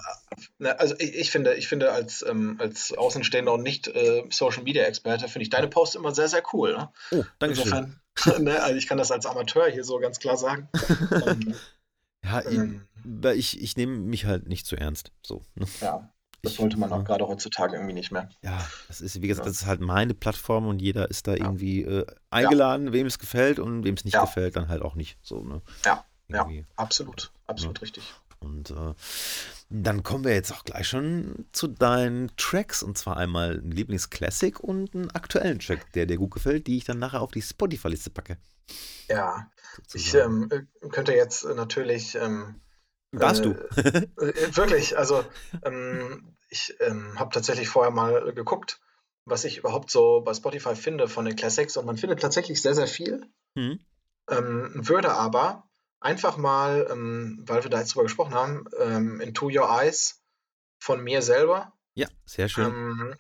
Ne, 0.57 0.79
also 0.79 0.95
ich, 0.97 1.15
ich, 1.15 1.31
finde, 1.31 1.55
ich 1.55 1.67
finde 1.67 1.91
als, 1.91 2.25
ähm, 2.27 2.57
als 2.59 2.93
Außenstehender 2.93 3.53
und 3.53 3.63
nicht 3.63 3.87
äh, 3.87 4.23
Social 4.29 4.63
Media 4.63 4.83
Experte 4.83 5.27
finde 5.27 5.43
ich 5.43 5.49
deine 5.49 5.67
Posts 5.67 5.95
immer 5.95 6.13
sehr, 6.13 6.27
sehr 6.27 6.43
cool. 6.53 6.73
Ne? 6.73 6.89
Oh, 7.11 7.23
danke 7.39 7.57
Insofern, 7.57 7.99
schön. 8.15 8.43
ne, 8.43 8.61
also 8.63 8.77
ich 8.77 8.87
kann 8.87 8.97
das 8.97 9.11
als 9.11 9.25
Amateur 9.25 9.67
hier 9.69 9.83
so 9.83 9.99
ganz 9.99 10.19
klar 10.19 10.37
sagen. 10.37 10.69
ähm, 11.27 11.55
ja, 12.23 12.45
ähm, 12.45 12.87
ich, 13.35 13.61
ich 13.61 13.75
nehme 13.75 13.97
mich 13.97 14.25
halt 14.25 14.47
nicht 14.47 14.65
zu 14.65 14.75
ernst. 14.75 15.11
So. 15.21 15.43
Ne? 15.55 15.65
Ja. 15.81 16.09
Das 16.43 16.55
sollte 16.55 16.77
man 16.77 16.91
auch 16.91 17.03
gerade 17.03 17.27
heutzutage 17.27 17.75
irgendwie 17.75 17.93
nicht 17.93 18.11
mehr. 18.11 18.27
Ja, 18.43 18.65
das 18.87 18.99
ist, 18.99 19.21
wie 19.21 19.27
gesagt, 19.27 19.47
das 19.47 19.57
ist 19.57 19.65
halt 19.67 19.79
meine 19.79 20.15
Plattform 20.15 20.65
und 20.65 20.81
jeder 20.81 21.07
ist 21.11 21.27
da 21.27 21.35
ja. 21.35 21.45
irgendwie 21.45 21.83
äh, 21.83 22.05
eingeladen, 22.31 22.87
ja. 22.87 22.93
wem 22.93 23.05
es 23.05 23.19
gefällt 23.19 23.59
und 23.59 23.83
wem 23.83 23.93
es 23.93 24.05
nicht 24.05 24.15
ja. 24.15 24.21
gefällt, 24.21 24.55
dann 24.55 24.67
halt 24.67 24.81
auch 24.81 24.95
nicht. 24.95 25.19
So, 25.21 25.43
ne? 25.43 25.61
Ja, 25.85 26.03
ja, 26.31 26.47
absolut, 26.75 27.31
absolut 27.47 27.81
richtig. 27.81 28.03
Und 28.43 28.71
äh, 28.71 28.93
dann 29.69 30.03
kommen 30.03 30.23
wir 30.23 30.33
jetzt 30.33 30.51
auch 30.51 30.63
gleich 30.63 30.87
schon 30.87 31.45
zu 31.51 31.67
deinen 31.67 32.35
Tracks. 32.37 32.81
Und 32.81 32.97
zwar 32.97 33.17
einmal 33.17 33.59
ein 33.59 33.71
Lieblingsklassik 33.71 34.59
und 34.59 34.95
einen 34.95 35.11
aktuellen 35.11 35.59
Track, 35.59 35.91
der 35.93 36.07
dir 36.07 36.17
gut 36.17 36.31
gefällt, 36.31 36.67
die 36.67 36.77
ich 36.77 36.83
dann 36.83 36.99
nachher 36.99 37.21
auf 37.21 37.31
die 37.31 37.41
Spotify-Liste 37.41 38.09
packe. 38.09 38.37
Ja, 39.07 39.49
sozusagen. 39.87 40.49
ich 40.51 40.83
ähm, 40.83 40.91
könnte 40.91 41.13
jetzt 41.13 41.45
natürlich. 41.45 42.15
Ähm, 42.15 42.61
Darfst 43.11 43.45
äh, 43.45 43.53
du? 43.53 44.23
äh, 44.25 44.55
wirklich, 44.55 44.97
also 44.97 45.23
ähm, 45.63 46.35
ich 46.49 46.75
ähm, 46.79 47.19
habe 47.19 47.33
tatsächlich 47.33 47.67
vorher 47.67 47.91
mal 47.91 48.33
geguckt, 48.33 48.79
was 49.25 49.43
ich 49.43 49.57
überhaupt 49.57 49.91
so 49.91 50.21
bei 50.21 50.33
Spotify 50.33 50.75
finde 50.75 51.07
von 51.07 51.25
den 51.25 51.35
Classics 51.35 51.77
und 51.77 51.85
man 51.85 51.97
findet 51.97 52.21
tatsächlich 52.21 52.61
sehr, 52.61 52.73
sehr 52.73 52.87
viel. 52.87 53.27
Mhm. 53.53 53.79
würde 54.27 55.11
aber 55.13 55.69
einfach 56.01 56.35
mal, 56.37 56.87
ähm, 56.91 57.43
weil 57.45 57.63
wir 57.63 57.69
da 57.69 57.79
jetzt 57.79 57.93
drüber 57.93 58.03
gesprochen 58.03 58.33
haben, 58.33 58.65
ähm, 58.79 59.21
Into 59.21 59.45
Your 59.47 59.69
Eyes 59.69 60.21
von 60.79 61.01
mir 61.01 61.21
selber. 61.21 61.73
Ja, 61.93 62.07
sehr 62.25 62.49
schön. 62.49 62.65
Ähm, 62.65 63.15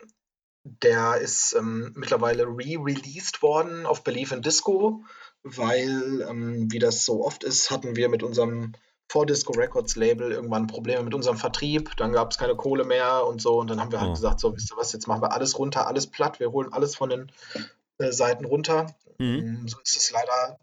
der 0.63 1.17
ist 1.17 1.55
ähm, 1.57 1.93
mittlerweile 1.95 2.43
re-released 2.45 3.41
worden 3.41 3.85
auf 3.85 4.03
Believe 4.03 4.35
in 4.35 4.41
Disco, 4.41 5.03
weil, 5.43 6.25
ähm, 6.29 6.71
wie 6.71 6.79
das 6.79 7.05
so 7.05 7.25
oft 7.25 7.43
ist, 7.43 7.71
hatten 7.71 7.95
wir 7.95 8.09
mit 8.09 8.23
unserem 8.23 8.73
vor 9.11 9.25
Disco 9.25 9.51
Records 9.51 9.97
Label 9.97 10.31
irgendwann 10.31 10.67
Probleme 10.67 11.03
mit 11.03 11.13
unserem 11.13 11.37
Vertrieb. 11.37 11.91
Dann 11.97 12.13
gab 12.13 12.31
es 12.31 12.37
keine 12.37 12.55
Kohle 12.55 12.85
mehr 12.85 13.25
und 13.25 13.41
so. 13.41 13.59
Und 13.59 13.69
dann 13.69 13.81
haben 13.81 13.91
wir 13.91 13.99
halt 13.99 14.11
oh. 14.11 14.13
gesagt: 14.13 14.39
So, 14.39 14.55
wisst 14.55 14.71
ihr 14.71 14.77
was, 14.77 14.93
jetzt 14.93 15.07
machen 15.07 15.21
wir 15.21 15.33
alles 15.33 15.59
runter, 15.59 15.87
alles 15.87 16.07
platt. 16.07 16.39
Wir 16.39 16.51
holen 16.51 16.71
alles 16.71 16.95
von 16.95 17.09
den 17.09 17.31
äh, 17.97 18.11
Seiten 18.11 18.45
runter. 18.45 18.95
Mhm. 19.17 19.37
Ähm, 19.37 19.67
so 19.67 19.79
ist 19.83 19.97
es 19.97 20.11
leider 20.11 20.59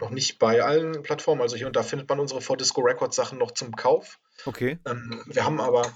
noch 0.00 0.10
nicht 0.10 0.38
bei 0.38 0.62
allen 0.62 1.02
Plattformen. 1.02 1.40
Also 1.40 1.56
hier 1.56 1.66
und 1.66 1.76
da 1.76 1.82
findet 1.82 2.08
man 2.08 2.20
unsere 2.20 2.40
For 2.40 2.56
Disco 2.56 2.80
Records 2.80 3.16
Sachen 3.16 3.38
noch 3.38 3.52
zum 3.52 3.74
Kauf. 3.74 4.18
Okay. 4.44 4.78
Ähm, 4.86 5.22
wir 5.26 5.44
haben 5.44 5.60
aber, 5.60 5.90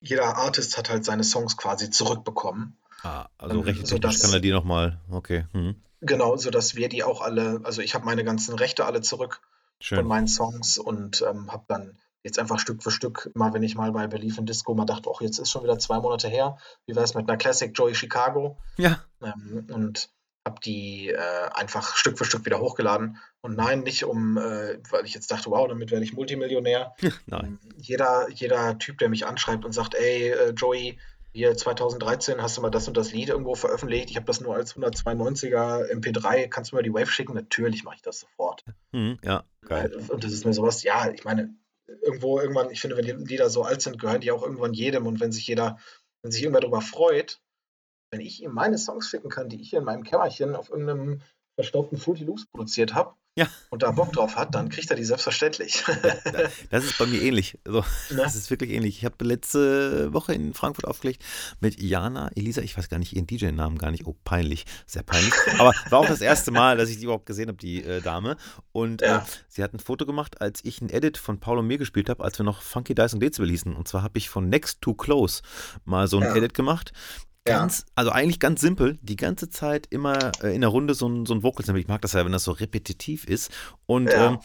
jeder 0.00 0.36
Artist 0.36 0.78
hat 0.78 0.90
halt 0.90 1.04
seine 1.04 1.24
Songs 1.24 1.56
quasi 1.56 1.90
zurückbekommen. 1.90 2.78
Ah, 3.02 3.28
also 3.38 3.56
ähm, 3.56 3.62
recht 3.62 3.88
kann 3.88 4.32
er 4.32 4.40
die 4.40 4.52
nochmal, 4.52 5.00
okay. 5.10 5.44
Mhm. 5.52 5.82
Genau, 6.00 6.36
sodass 6.36 6.76
wir 6.76 6.88
die 6.88 7.02
auch 7.02 7.20
alle, 7.20 7.60
also 7.64 7.82
ich 7.82 7.94
habe 7.94 8.04
meine 8.04 8.24
ganzen 8.24 8.54
Rechte 8.54 8.84
alle 8.84 9.00
zurück 9.00 9.40
Schön. 9.80 9.98
von 9.98 10.06
meinen 10.06 10.28
Songs 10.28 10.78
und 10.78 11.22
ähm, 11.28 11.50
habe 11.50 11.64
dann 11.68 11.98
jetzt 12.22 12.38
einfach 12.38 12.58
Stück 12.58 12.82
für 12.82 12.90
Stück, 12.90 13.30
immer 13.34 13.54
wenn 13.54 13.62
ich 13.62 13.76
mal 13.76 13.92
bei 13.92 14.06
Belief 14.06 14.36
in 14.36 14.46
Disco 14.46 14.74
mal 14.74 14.84
dachte, 14.84 15.10
ach, 15.14 15.20
jetzt 15.20 15.38
ist 15.38 15.50
schon 15.50 15.62
wieder 15.62 15.78
zwei 15.78 16.00
Monate 16.00 16.28
her, 16.28 16.58
wie 16.84 16.94
wäre 16.94 17.04
es 17.04 17.14
mit 17.14 17.28
einer 17.28 17.38
Classic 17.38 17.72
Joy 17.76 17.94
Chicago? 17.94 18.58
Ja. 18.76 19.00
Ähm, 19.22 19.66
und 19.72 20.10
habe 20.46 20.60
die 20.60 21.08
äh, 21.08 21.50
einfach 21.52 21.96
Stück 21.96 22.16
für 22.16 22.24
Stück 22.24 22.46
wieder 22.46 22.60
hochgeladen. 22.60 23.18
Und 23.42 23.56
nein, 23.56 23.80
nicht 23.80 24.04
um, 24.04 24.38
äh, 24.38 24.78
weil 24.90 25.04
ich 25.04 25.12
jetzt 25.12 25.30
dachte, 25.30 25.50
wow, 25.50 25.68
damit 25.68 25.90
werde 25.90 26.04
ich 26.04 26.14
Multimillionär. 26.14 26.94
nein. 27.26 27.58
Ähm, 27.62 27.72
jeder, 27.76 28.28
jeder 28.30 28.78
Typ, 28.78 28.98
der 28.98 29.08
mich 29.08 29.26
anschreibt 29.26 29.64
und 29.64 29.72
sagt, 29.72 29.94
ey, 29.94 30.30
äh, 30.30 30.50
Joey, 30.50 30.98
hier 31.32 31.54
2013 31.54 32.40
hast 32.40 32.56
du 32.56 32.62
mal 32.62 32.70
das 32.70 32.88
und 32.88 32.96
das 32.96 33.12
Lied 33.12 33.28
irgendwo 33.28 33.56
veröffentlicht. 33.56 34.08
Ich 34.08 34.16
habe 34.16 34.24
das 34.24 34.40
nur 34.40 34.54
als 34.54 34.74
192er 34.74 35.92
MP3. 35.92 36.48
Kannst 36.48 36.72
du 36.72 36.76
mir 36.76 36.82
die 36.82 36.94
Wave 36.94 37.10
schicken? 37.10 37.34
Natürlich 37.34 37.84
mache 37.84 37.96
ich 37.96 38.02
das 38.02 38.20
sofort. 38.20 38.64
Mhm, 38.92 39.18
ja, 39.22 39.44
geil. 39.66 39.94
Und 40.08 40.24
das 40.24 40.32
ist 40.32 40.46
mir 40.46 40.54
sowas, 40.54 40.82
ja, 40.84 41.10
ich 41.10 41.24
meine, 41.24 41.54
irgendwo, 41.86 42.40
irgendwann, 42.40 42.70
ich 42.70 42.80
finde, 42.80 42.96
wenn 42.96 43.04
die 43.04 43.12
Lieder 43.12 43.50
so 43.50 43.64
alt 43.64 43.82
sind, 43.82 43.98
gehören 43.98 44.22
die 44.22 44.30
auch 44.30 44.42
irgendwann 44.42 44.72
jedem. 44.72 45.06
Und 45.06 45.20
wenn 45.20 45.32
sich 45.32 45.46
jeder, 45.46 45.78
wenn 46.22 46.30
sich 46.30 46.42
irgendwer 46.42 46.62
darüber 46.62 46.80
freut, 46.80 47.40
wenn 48.10 48.20
ich 48.20 48.42
ihm 48.42 48.52
meine 48.52 48.78
Songs 48.78 49.08
schicken 49.08 49.28
kann, 49.28 49.48
die 49.48 49.60
ich 49.60 49.70
hier 49.70 49.80
in 49.80 49.84
meinem 49.84 50.04
Kämmerchen 50.04 50.54
auf 50.54 50.70
irgendeinem 50.70 51.20
verstaubten 51.54 51.98
Fruity 51.98 52.24
Loops 52.24 52.46
produziert 52.46 52.94
habe, 52.94 53.14
ja. 53.38 53.48
und 53.68 53.82
da 53.82 53.90
Bock 53.90 54.12
drauf 54.12 54.36
hat, 54.36 54.54
dann 54.54 54.70
kriegt 54.70 54.90
er 54.90 54.96
die 54.96 55.04
selbstverständlich. 55.04 55.84
das 56.70 56.84
ist 56.84 56.98
bei 56.98 57.06
mir 57.06 57.20
ähnlich. 57.20 57.58
Also, 57.66 57.80
ne? 58.10 58.22
Das 58.22 58.34
ist 58.34 58.50
wirklich 58.50 58.70
ähnlich. 58.70 58.98
Ich 58.98 59.04
habe 59.04 59.22
letzte 59.24 60.12
Woche 60.12 60.32
in 60.32 60.54
Frankfurt 60.54 60.86
aufgelegt 60.86 61.22
mit 61.60 61.80
Jana, 61.80 62.30
Elisa, 62.34 62.62
ich 62.62 62.76
weiß 62.76 62.88
gar 62.88 62.98
nicht 62.98 63.14
ihren 63.14 63.26
DJ-Namen 63.26 63.76
gar 63.76 63.90
nicht. 63.90 64.06
Oh, 64.06 64.16
peinlich. 64.24 64.64
Sehr 64.86 65.02
peinlich. 65.02 65.34
Aber 65.58 65.72
war 65.90 65.98
auch 65.98 66.06
das 66.06 66.22
erste 66.22 66.50
Mal, 66.50 66.78
dass 66.78 66.88
ich 66.88 66.96
die 66.96 67.04
überhaupt 67.04 67.26
gesehen 67.26 67.48
habe, 67.48 67.58
die 67.58 67.84
äh, 67.84 68.00
Dame. 68.00 68.36
Und 68.72 69.02
ja. 69.02 69.18
äh, 69.18 69.20
sie 69.48 69.62
hat 69.62 69.74
ein 69.74 69.80
Foto 69.80 70.06
gemacht, 70.06 70.40
als 70.40 70.64
ich 70.64 70.80
ein 70.80 70.88
Edit 70.88 71.18
von 71.18 71.38
Paul 71.38 71.58
und 71.58 71.66
mir 71.66 71.78
gespielt 71.78 72.08
habe, 72.08 72.24
als 72.24 72.38
wir 72.38 72.44
noch 72.44 72.62
Funky 72.62 72.94
Dice 72.94 73.14
und 73.14 73.20
Dezibel 73.20 73.50
hießen. 73.50 73.76
Und 73.76 73.86
zwar 73.86 74.02
habe 74.02 74.16
ich 74.16 74.30
von 74.30 74.48
Next 74.48 74.80
to 74.80 74.94
Close 74.94 75.42
mal 75.84 76.08
so 76.08 76.16
ein 76.16 76.22
ja. 76.22 76.34
Edit 76.34 76.54
gemacht 76.54 76.92
ganz, 77.46 77.78
ja. 77.78 77.84
also 77.94 78.10
eigentlich 78.10 78.40
ganz 78.40 78.60
simpel, 78.60 78.98
die 79.02 79.16
ganze 79.16 79.48
Zeit 79.48 79.86
immer 79.90 80.32
äh, 80.42 80.54
in 80.54 80.60
der 80.60 80.70
Runde 80.70 80.94
so 80.94 81.08
ein, 81.08 81.26
so 81.26 81.34
ein 81.34 81.42
Vocal 81.42 81.64
Sample. 81.64 81.80
Ich 81.80 81.88
mag 81.88 82.02
das 82.02 82.12
ja, 82.12 82.24
wenn 82.24 82.32
das 82.32 82.44
so 82.44 82.52
repetitiv 82.52 83.24
ist. 83.26 83.50
Und 83.86 84.10
ja. 84.10 84.28
ähm, 84.28 84.38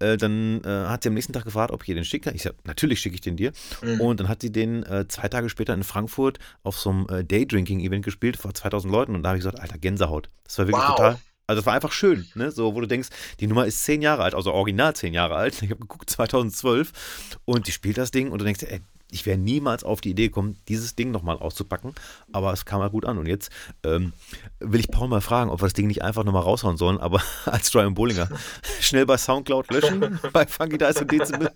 äh, 0.00 0.16
dann 0.16 0.62
äh, 0.64 0.68
hat 0.88 1.02
sie 1.02 1.08
am 1.08 1.14
nächsten 1.14 1.32
Tag 1.32 1.44
gefragt, 1.44 1.72
ob 1.72 1.82
ich 1.82 1.88
ihr 1.88 1.94
den 1.94 2.04
schicke. 2.04 2.30
Ich 2.32 2.42
sage, 2.42 2.56
natürlich 2.64 3.00
schicke 3.00 3.14
ich 3.14 3.20
den 3.20 3.36
dir. 3.36 3.52
Mhm. 3.82 4.00
Und 4.00 4.20
dann 4.20 4.28
hat 4.28 4.42
sie 4.42 4.50
den 4.50 4.82
äh, 4.84 5.06
zwei 5.08 5.28
Tage 5.28 5.48
später 5.48 5.74
in 5.74 5.82
Frankfurt 5.82 6.38
auf 6.62 6.78
so 6.78 6.90
einem 6.90 7.06
äh, 7.08 7.24
Daydrinking-Event 7.24 8.04
gespielt 8.04 8.36
vor 8.36 8.54
2000 8.54 8.92
Leuten. 8.92 9.14
Und 9.14 9.22
da 9.22 9.30
habe 9.30 9.38
ich 9.38 9.44
gesagt, 9.44 9.60
Alter, 9.60 9.78
Gänsehaut. 9.78 10.30
Das 10.44 10.58
war 10.58 10.66
wirklich 10.66 10.88
wow. 10.88 10.96
total. 10.96 11.18
Also 11.46 11.60
es 11.60 11.66
war 11.66 11.74
einfach 11.74 11.92
schön, 11.92 12.26
ne? 12.34 12.50
So, 12.50 12.74
wo 12.74 12.80
du 12.80 12.86
denkst, 12.86 13.08
die 13.40 13.46
Nummer 13.46 13.66
ist 13.66 13.84
zehn 13.84 14.00
Jahre 14.00 14.22
alt, 14.22 14.34
also 14.34 14.52
original 14.52 14.96
zehn 14.96 15.12
Jahre 15.12 15.34
alt. 15.34 15.60
Ich 15.62 15.70
habe 15.70 15.80
geguckt, 15.80 16.08
2012 16.08 17.38
und 17.44 17.66
die 17.66 17.72
spielt 17.72 17.98
das 17.98 18.10
Ding 18.10 18.30
und 18.30 18.38
du 18.38 18.46
denkst, 18.46 18.62
ey, 18.62 18.80
ich 19.14 19.24
wäre 19.26 19.38
niemals 19.38 19.84
auf 19.84 20.00
die 20.00 20.10
Idee 20.10 20.26
gekommen, 20.26 20.58
dieses 20.66 20.96
Ding 20.96 21.12
nochmal 21.12 21.38
auszupacken, 21.38 21.94
aber 22.32 22.52
es 22.52 22.64
kam 22.64 22.80
mal 22.80 22.90
gut 22.90 23.04
an. 23.04 23.16
Und 23.16 23.26
jetzt 23.26 23.50
ähm, 23.84 24.12
will 24.58 24.80
ich 24.80 24.90
Paul 24.90 25.06
mal 25.06 25.20
fragen, 25.20 25.50
ob 25.50 25.62
wir 25.62 25.66
das 25.66 25.72
Ding 25.72 25.86
nicht 25.86 26.02
einfach 26.02 26.24
nochmal 26.24 26.42
raushauen 26.42 26.76
sollen, 26.76 26.98
aber 26.98 27.22
als 27.46 27.70
Brian 27.70 27.94
Bollinger 27.94 28.28
schnell 28.80 29.06
bei 29.06 29.16
Soundcloud 29.16 29.70
löschen, 29.70 30.18
bei 30.32 30.46
Funky 30.46 30.78
Dice 30.78 31.02
und 31.02 31.12
Dezibel 31.12 31.50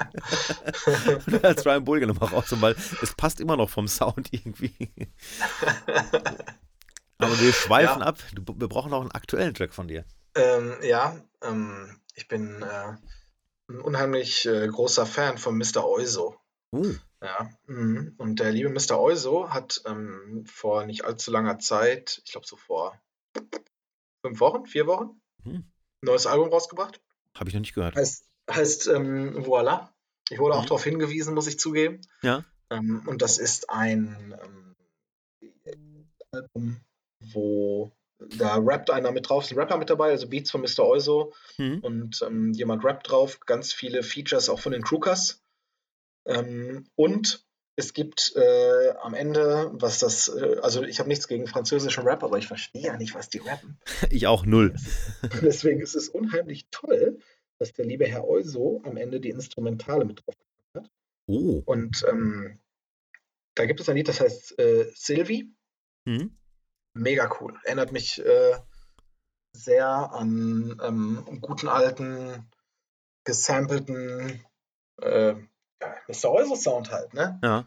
und 1.27 1.45
als 1.45 1.65
Brian 1.65 1.85
Bollinger 1.85 2.07
nochmal 2.07 2.31
raushauen, 2.31 2.63
weil 2.63 2.77
es 3.03 3.13
passt 3.15 3.41
immer 3.41 3.57
noch 3.57 3.69
vom 3.69 3.89
Sound 3.89 4.29
irgendwie. 4.33 4.91
aber 7.19 7.41
wir 7.41 7.53
schweifen 7.53 8.01
ja. 8.01 8.07
ab. 8.07 8.19
wir 8.33 8.69
brauchen 8.69 8.93
auch 8.93 9.01
einen 9.01 9.11
aktuellen 9.11 9.53
Track 9.53 9.75
von 9.75 9.89
dir. 9.89 10.05
Ähm, 10.37 10.77
ja, 10.83 11.17
ähm, 11.43 11.99
ich 12.15 12.29
bin 12.29 12.63
äh, 12.63 12.93
ein 13.69 13.81
unheimlich 13.81 14.47
äh, 14.47 14.69
großer 14.69 15.07
Fan 15.07 15.39
von 15.39 15.59
Mr. 15.59 15.85
Euso. 15.85 16.37
Uh. 16.73 16.95
Ja, 17.21 17.51
mh. 17.67 18.13
und 18.19 18.39
der 18.39 18.53
liebe 18.53 18.69
Mr. 18.69 18.99
Euso 18.99 19.51
hat 19.51 19.83
ähm, 19.87 20.45
vor 20.47 20.87
nicht 20.87 21.05
allzu 21.05 21.31
langer 21.33 21.59
Zeit, 21.59 22.23
ich 22.25 22.33
glaube 22.33 22.47
so 22.47 22.57
vor 22.57 23.01
fünf 24.25 24.41
Wochen, 24.41 24.67
vier 24.67 24.87
Wochen, 24.87 25.21
hm. 25.43 25.55
ein 25.55 25.65
neues 26.03 26.27
Album 26.27 26.49
rausgebracht. 26.49 27.01
Habe 27.35 27.51
ich 27.51 27.55
noch 27.55 27.61
nicht 27.61 27.75
gehört. 27.75 27.97
Heißt, 27.97 28.25
heißt 28.51 28.89
ähm, 28.89 29.47
Voila. 29.47 29.93
Ich 30.31 30.39
wurde 30.39 30.55
mhm. 30.55 30.61
auch 30.61 30.65
darauf 30.67 30.85
hingewiesen, 30.85 31.35
muss 31.35 31.47
ich 31.47 31.59
zugeben. 31.59 32.01
Ja. 32.23 32.45
Ähm, 32.71 33.03
und 33.07 33.23
das 33.23 33.39
ist 33.39 33.71
ein 33.71 34.39
ähm, 34.43 34.77
Album, 36.33 36.81
wo 37.33 37.93
da 38.19 38.57
rappt 38.57 38.91
einer 38.91 39.13
mit 39.13 39.29
drauf, 39.29 39.45
ist 39.45 39.53
ein 39.53 39.59
Rapper 39.59 39.79
mit 39.79 39.91
dabei, 39.91 40.11
also 40.11 40.29
Beats 40.29 40.51
von 40.51 40.61
Mr. 40.61 40.81
Euso 40.81 41.33
mhm. 41.57 41.79
und 41.81 42.23
ähm, 42.27 42.53
jemand 42.53 42.85
rappt 42.85 43.11
drauf, 43.11 43.41
ganz 43.41 43.73
viele 43.73 44.03
Features 44.03 44.49
auch 44.49 44.59
von 44.59 44.73
den 44.73 44.83
Krukers. 44.83 45.43
Ähm, 46.29 46.87
und 46.95 47.45
es 47.77 47.95
gibt 47.95 48.35
äh, 48.37 48.91
am 49.03 49.15
Ende, 49.15 49.71
was 49.73 49.99
das, 49.99 50.29
äh, 50.29 50.57
also 50.63 50.83
ich 50.83 50.99
habe 50.99 51.09
nichts 51.09 51.29
gegen 51.29 51.47
französischen 51.47 52.05
Rap, 52.05 52.23
aber 52.23 52.37
ich 52.37 52.47
verstehe 52.47 52.83
ja 52.83 52.97
nicht, 52.97 53.15
was 53.15 53.29
die 53.31 53.39
rappen. 53.39 53.79
Ich 54.11 54.27
auch 54.27 54.45
null. 54.45 54.75
Deswegen 55.43 55.81
ist 55.81 55.95
es 55.95 56.09
unheimlich 56.09 56.69
toll, 56.71 57.19
dass 57.59 57.73
der 57.73 57.87
liebe 57.87 58.07
Herr 58.07 58.27
Euso 58.27 58.83
am 58.85 58.97
Ende 58.97 59.21
die 59.21 59.31
Instrumentale 59.31 60.05
mit 60.05 60.25
drauf 60.27 60.35
hat. 60.75 60.91
Oh. 61.27 61.63
Und 61.65 62.05
ähm, 62.09 62.59
da 63.55 63.67
gibt 63.67 63.81
es 63.81 63.89
ein 63.89 63.97
Lied, 63.97 64.09
das 64.09 64.21
heißt 64.21 64.59
äh, 64.59 64.91
Sylvie. 64.95 65.55
Mhm. 66.05 66.37
Mega 66.95 67.31
cool. 67.41 67.55
Erinnert 67.65 67.93
mich 67.93 68.19
äh, 68.25 68.57
sehr 69.53 69.87
an 69.87 70.81
ähm, 70.83 71.39
guten 71.41 71.69
alten, 71.69 72.51
gesampelten 73.25 74.45
äh, 75.01 75.35
Mr. 76.09 76.31
Euso 76.31 76.55
Sound 76.55 76.91
halt, 76.91 77.15
ne? 77.15 77.39
Ja. 77.43 77.65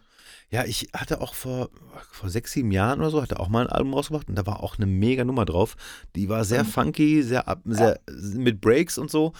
Ja, 0.50 0.66
ich 0.66 0.90
hatte 0.94 1.22
auch 1.22 1.34
vor, 1.34 1.70
vor 2.12 2.30
sechs, 2.30 2.52
sieben 2.52 2.72
Jahren 2.72 3.00
oder 3.00 3.10
so, 3.10 3.22
hatte 3.22 3.40
auch 3.40 3.48
mal 3.48 3.66
ein 3.66 3.72
Album 3.72 3.94
rausgebracht 3.94 4.28
und 4.28 4.36
da 4.36 4.46
war 4.46 4.62
auch 4.62 4.78
eine 4.78 4.86
mega 4.86 5.24
Nummer 5.24 5.46
drauf. 5.46 5.78
Die 6.16 6.28
war 6.28 6.44
sehr 6.44 6.66
mhm. 6.66 6.68
funky, 6.68 7.24
sehr, 7.24 7.46
sehr 7.64 8.00
ja. 8.10 8.16
mit 8.38 8.60
Breaks 8.60 8.98
und 8.98 9.10
so. 9.10 9.32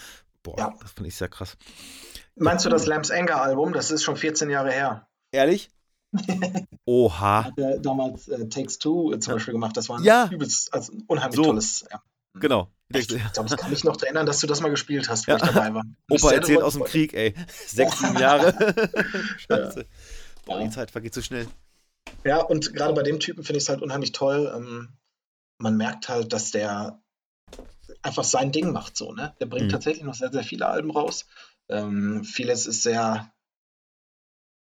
Boah, 0.42 0.58
ja. 0.58 0.74
das 0.80 0.92
fand 0.92 1.06
ich 1.06 1.14
sehr 1.14 1.28
krass. 1.28 1.58
Meinst 2.34 2.64
du 2.64 2.70
das 2.70 2.86
Lambs 2.86 3.10
Anger 3.10 3.42
Album? 3.42 3.74
Das 3.74 3.90
ist 3.90 4.02
schon 4.02 4.16
14 4.16 4.48
Jahre 4.48 4.72
her. 4.72 5.06
Ehrlich? 5.32 5.68
Oha. 6.86 7.44
Hat 7.44 7.58
er 7.58 7.78
damals 7.78 8.28
äh, 8.28 8.48
Takes 8.48 8.78
Two 8.78 9.12
äh, 9.12 9.20
zum 9.20 9.34
Beispiel 9.34 9.52
gemacht. 9.52 9.76
Das 9.76 9.90
war 9.90 9.98
ein 9.98 10.04
ja. 10.04 10.28
übelst, 10.30 10.72
also 10.72 10.92
unheimlich 11.08 11.36
so. 11.36 11.44
tolles. 11.44 11.84
Ja. 11.90 12.02
Genau. 12.34 12.70
Ich, 12.88 13.10
ich 13.10 13.32
glaube, 13.32 13.48
ich 13.48 13.56
kann 13.56 13.70
mich 13.70 13.84
noch 13.84 14.00
erinnern, 14.02 14.26
dass 14.26 14.40
du 14.40 14.46
das 14.46 14.60
mal 14.60 14.68
gespielt 14.68 15.08
hast, 15.08 15.26
wo 15.26 15.32
ja. 15.32 15.36
ich 15.36 15.42
dabei 15.42 15.72
war. 15.74 15.82
Opa 16.10 16.32
erzählt 16.32 16.62
aus 16.62 16.74
dem 16.74 16.84
Krieg, 16.84 17.14
ey. 17.14 17.34
Sechs, 17.66 17.98
sieben 17.98 18.18
Jahre. 18.18 18.54
Scheiße. 19.38 19.86
Boah, 20.44 20.60
die 20.60 20.70
Zeit 20.70 20.90
vergeht 20.90 21.14
so 21.14 21.22
schnell. 21.22 21.46
Ja, 22.24 22.40
und 22.40 22.74
gerade 22.74 22.92
bei 22.92 23.02
dem 23.02 23.20
Typen 23.20 23.44
finde 23.44 23.58
ich 23.58 23.64
es 23.64 23.68
halt 23.68 23.82
unheimlich 23.82 24.12
toll. 24.12 24.52
Ähm, 24.54 24.96
man 25.58 25.76
merkt 25.76 26.08
halt, 26.08 26.32
dass 26.32 26.50
der 26.50 27.02
einfach 28.02 28.24
sein 28.24 28.52
Ding 28.52 28.72
macht 28.72 28.96
so, 28.96 29.12
ne? 29.12 29.34
Der 29.40 29.46
bringt 29.46 29.66
mhm. 29.66 29.70
tatsächlich 29.70 30.04
noch 30.04 30.14
sehr, 30.14 30.32
sehr 30.32 30.44
viele 30.44 30.66
Alben 30.66 30.90
raus. 30.90 31.26
Ähm, 31.68 32.24
vieles 32.24 32.66
ist 32.66 32.82
sehr, 32.82 33.32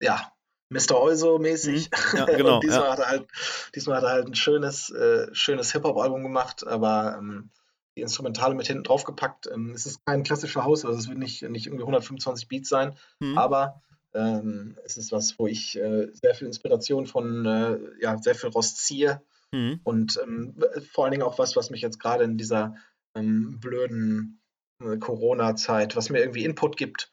ja, 0.01 0.31
Mr. 0.69 0.99
Euso-mäßig. 0.99 1.89
Mhm. 1.89 2.17
Ja, 2.17 2.25
genau, 2.37 2.59
diesmal, 2.59 2.81
ja. 2.81 2.91
hat 2.91 2.99
er 2.99 3.09
halt, 3.09 3.27
diesmal 3.75 3.97
hat 3.97 4.03
er 4.03 4.09
halt 4.09 4.27
ein 4.27 4.35
schönes, 4.35 4.89
äh, 4.89 5.27
schönes 5.33 5.71
Hip-Hop-Album 5.71 6.23
gemacht, 6.23 6.65
aber 6.65 7.17
ähm, 7.19 7.49
die 7.95 8.01
Instrumentale 8.01 8.55
mit 8.55 8.67
hinten 8.67 8.83
drauf 8.83 9.03
gepackt. 9.03 9.49
Ähm, 9.51 9.71
es 9.73 9.85
ist 9.85 10.05
kein 10.05 10.23
klassischer 10.23 10.63
Haus, 10.63 10.85
also 10.85 10.97
es 10.97 11.07
wird 11.07 11.17
nicht, 11.17 11.41
nicht 11.43 11.67
irgendwie 11.67 11.83
125 11.83 12.47
Beats 12.47 12.69
sein, 12.69 12.95
mhm. 13.19 13.37
aber 13.37 13.81
ähm, 14.13 14.77
es 14.85 14.97
ist 14.97 15.11
was, 15.11 15.37
wo 15.39 15.47
ich 15.47 15.77
äh, 15.77 16.09
sehr 16.13 16.35
viel 16.35 16.47
Inspiration 16.47 17.05
von, 17.07 17.45
äh, 17.45 17.77
ja, 18.01 18.17
sehr 18.17 18.35
viel 18.35 18.49
rausziehe. 18.49 19.21
Mhm. 19.51 19.79
Und 19.83 20.19
ähm, 20.23 20.55
vor 20.91 21.05
allen 21.05 21.11
Dingen 21.11 21.23
auch 21.23 21.39
was, 21.39 21.55
was 21.55 21.69
mich 21.69 21.81
jetzt 21.81 21.99
gerade 21.99 22.23
in 22.23 22.37
dieser 22.37 22.75
ähm, 23.15 23.59
blöden 23.59 24.41
äh, 24.81 24.97
Corona-Zeit, 24.97 25.95
was 25.95 26.09
mir 26.09 26.19
irgendwie 26.19 26.45
Input 26.45 26.77
gibt. 26.77 27.11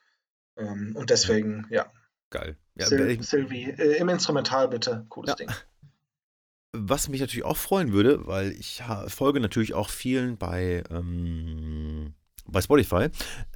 Ähm, 0.56 0.94
und 0.96 1.10
deswegen, 1.10 1.66
ja. 1.70 1.92
Geil. 2.30 2.56
Ja, 2.74 2.86
Sil 2.90 3.22
Sylvie, 3.22 3.70
äh, 3.70 3.98
im 3.98 4.08
Instrumental 4.08 4.68
bitte. 4.68 5.06
Cooles 5.08 5.30
ja. 5.30 5.34
Ding. 5.36 5.50
Was 6.72 7.08
mich 7.08 7.20
natürlich 7.20 7.44
auch 7.44 7.56
freuen 7.56 7.92
würde, 7.92 8.26
weil 8.26 8.50
ich 8.50 8.82
folge 9.06 9.38
natürlich 9.38 9.74
auch 9.74 9.88
vielen 9.88 10.38
bei, 10.38 10.82
ähm, 10.90 12.14
bei 12.46 12.60
Spotify. 12.60 13.10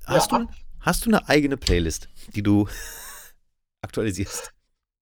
Hast, 0.07 0.31
ja. 0.31 0.39
du, 0.39 0.49
hast 0.79 1.05
du 1.05 1.11
eine 1.11 1.29
eigene 1.29 1.57
Playlist, 1.57 2.09
die 2.37 2.45
du 2.45 2.69
aktualisierst? 3.83 4.53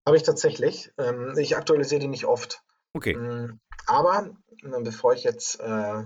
Habe 0.06 0.16
ich 0.16 0.22
tatsächlich. 0.22 0.90
Ähm, 0.96 1.34
ich 1.36 1.58
aktualisiere 1.58 2.00
die 2.00 2.08
nicht 2.08 2.24
oft. 2.24 2.62
Okay. 2.94 3.12
Ähm, 3.12 3.60
aber 3.86 4.30
bevor 4.62 5.12
ich 5.12 5.24
jetzt 5.24 5.60
äh, 5.60 6.04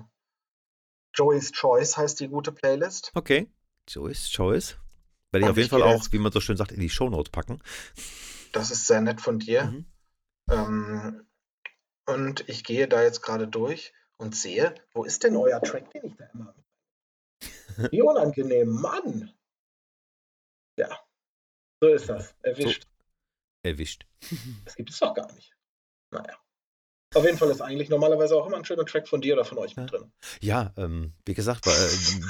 Joey's 1.15 1.53
Choice 1.53 1.97
heißt 1.97 2.19
die 2.19 2.29
gute 2.29 2.51
Playlist. 2.51 3.13
Okay. 3.15 3.49
Joey's 3.89 4.29
Choice. 4.29 4.80
Werde 5.33 5.47
ich 5.47 5.51
auf 5.51 5.57
jeden 5.57 5.71
Fall 5.71 5.83
auch, 5.83 6.07
wie 6.11 6.19
man 6.19 6.33
so 6.33 6.41
schön 6.41 6.57
sagt, 6.57 6.73
in 6.73 6.81
die 6.81 6.91
Shownotes 6.91 7.31
packen. 7.31 7.63
Das 8.53 8.71
ist 8.71 8.87
sehr 8.87 9.01
nett 9.01 9.21
von 9.21 9.39
dir. 9.39 9.65
Mhm. 9.65 9.87
Ähm, 10.51 11.27
und 12.07 12.49
ich 12.49 12.65
gehe 12.65 12.89
da 12.89 13.03
jetzt 13.03 13.23
gerade 13.23 13.47
durch 13.47 13.93
und 14.17 14.35
sehe, 14.35 14.75
wo 14.93 15.05
ist 15.05 15.23
denn 15.23 15.37
euer 15.37 15.63
Track, 15.63 15.91
den 15.93 16.05
ich 16.05 16.17
da 16.17 16.27
immer. 16.35 16.55
Wie 17.91 18.03
unangenehm, 18.03 18.69
Mann! 18.69 19.33
Ja, 20.77 20.99
so 21.81 21.89
ist 21.89 22.09
das. 22.09 22.35
Erwischt. 22.43 22.83
So. 22.83 22.89
Erwischt. 23.69 24.07
Das 24.65 24.75
gibt 24.75 24.91
es 24.91 24.99
doch 24.99 25.15
gar 25.15 25.33
nicht. 25.33 25.55
Naja. 26.11 26.37
Auf 27.13 27.25
jeden 27.25 27.39
Fall 27.39 27.51
ist 27.51 27.61
eigentlich 27.61 27.89
normalerweise 27.89 28.37
auch 28.37 28.47
immer 28.47 28.57
ein 28.57 28.65
schöner 28.65 28.85
Track 28.85 29.09
von 29.09 29.21
dir 29.21 29.35
oder 29.35 29.45
von 29.45 29.59
euch 29.59 29.77
mit 29.77 29.91
drin. 29.91 30.13
Ja, 30.41 30.73
ähm, 30.77 31.13
wie 31.27 31.35
gesagt, 31.35 31.67
äh, 31.67 31.71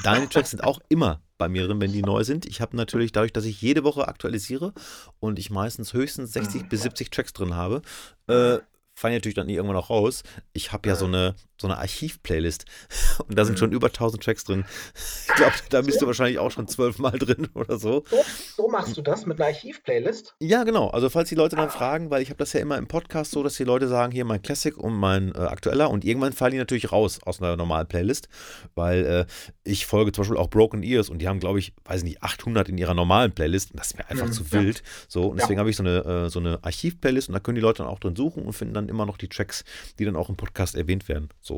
deine 0.05 0.27
Tracks 0.27 0.51
sind 0.51 0.65
auch 0.65 0.81
immer 0.89 1.21
bei 1.37 1.51
mir 1.51 1.67
drin, 1.67 1.83
wenn 1.83 1.93
die 1.93 2.01
neu 2.01 2.25
sind. 2.25 2.47
Ich 2.47 2.63
habe 2.63 2.75
natürlich 2.77 3.13
dadurch, 3.13 3.35
dass 3.35 3.45
ich 3.45 3.61
jede 3.61 3.85
Woche 3.85 4.09
aktualisiere 4.09 4.73
und 5.19 5.39
ich 5.39 5.51
meistens 5.51 5.93
höchstens 5.93 6.33
60 6.33 6.63
mhm. 6.63 6.69
bis 6.71 6.83
70 6.83 7.11
Tracks 7.11 7.35
drin 7.35 7.55
habe, 7.55 7.83
äh, 8.27 8.59
fallen 8.95 9.15
natürlich 9.15 9.35
dann 9.35 9.49
nie 9.49 9.55
irgendwann 9.55 9.77
auch 9.77 9.91
raus. 9.91 10.23
Ich 10.55 10.73
habe 10.73 10.89
ja 10.89 10.97
so 10.97 11.05
eine, 11.05 11.35
so 11.61 11.69
eine 11.69 11.79
Archiv-Playlist 11.79 12.65
und 13.29 13.39
da 13.39 13.45
sind 13.45 13.59
schon 13.59 13.73
über 13.73 13.89
1000 13.89 14.23
Tracks 14.23 14.45
drin. 14.45 14.65
Ich 15.31 15.37
glaube, 15.37 15.55
da 15.71 15.81
bist 15.81 16.03
du 16.03 16.07
wahrscheinlich 16.07 16.39
auch 16.39 16.51
schon 16.51 16.67
zwölfmal 16.69 17.13
drin 17.13 17.49
oder 17.55 17.79
so. 17.79 18.05
so. 18.11 18.25
So 18.57 18.69
machst 18.69 18.97
du 18.97 19.03
das 19.03 19.27
mit 19.27 19.41
einer 19.41 19.49
Archiv-Playlist? 19.49 20.35
Ja, 20.41 20.65
genau. 20.65 20.89
Also 20.89 21.09
falls 21.09 21.29
die 21.29 21.35
Leute 21.35 21.57
dann 21.57 21.71
fragen, 21.71 22.11
weil 22.11 22.23
ich 22.23 22.29
habe 22.29 22.39
das 22.39 22.53
ja 22.53 22.61
immer 22.61 22.79
im 22.79 22.87
Podcast 22.87 23.31
so, 23.31 23.43
dass 23.43 23.57
die 23.57 23.65
Leute 23.65 23.89
sagen, 23.89 24.13
hier 24.13 24.25
mein 24.25 24.43
Classic 24.43 24.77
und 24.77 24.95
mein 24.95 25.35
äh, 25.35 25.39
aktueller 25.39 25.91
und 25.91 26.05
irgendwann 26.05 26.33
fallen 26.33 26.53
die 26.53 26.59
natürlich 26.59 26.93
raus 26.93 27.21
aus 27.25 27.41
einer 27.41 27.57
normalen 27.57 27.87
Playlist, 27.87 28.29
weil 28.75 29.05
äh, 29.05 29.27
ich 29.65 29.87
folge 29.87 30.13
zum 30.13 30.23
Beispiel 30.23 30.37
auch 30.37 30.51
Broken 30.51 30.83
Ears 30.83 31.09
und 31.09 31.21
die 31.21 31.29
haben, 31.29 31.41
glaube 31.41 31.59
ich, 31.59 31.73
weiß 31.85 32.03
nicht, 32.03 32.23
800 32.23 32.69
in 32.69 32.79
ihrer 32.79 32.95
normalen 32.95 33.33
Playlist 33.33 33.73
und 33.73 33.81
das 33.81 33.89
ist 33.89 33.99
mir 33.99 34.09
einfach 34.09 34.27
mhm, 34.27 34.33
zu 34.33 34.53
wild. 34.53 34.79
Ja. 34.79 34.85
So, 35.09 35.29
und 35.29 35.41
deswegen 35.41 35.55
ja. 35.55 35.61
habe 35.61 35.71
ich 35.71 35.77
so 35.77 35.83
eine, 35.83 36.05
äh, 36.05 36.29
so 36.29 36.39
eine 36.39 36.63
Archiv-Playlist 36.63 37.29
und 37.29 37.35
da 37.35 37.41
können 37.41 37.57
die 37.57 37.63
Leute 37.63 37.79
dann 37.83 37.91
auch 37.91 37.99
drin 37.99 38.17
suchen 38.17 38.45
und 38.45 38.53
finden 38.53 38.75
dann 38.75 38.89
immer 38.89 39.07
noch 39.07 39.17
die 39.17 39.29
Tracks, 39.29 39.65
die 39.99 40.05
dann 40.05 40.17
auch 40.17 40.29
im 40.29 40.37
Podcast 40.37 40.77
erwähnt 40.77 41.09
werden. 41.09 41.29
So. 41.41 41.50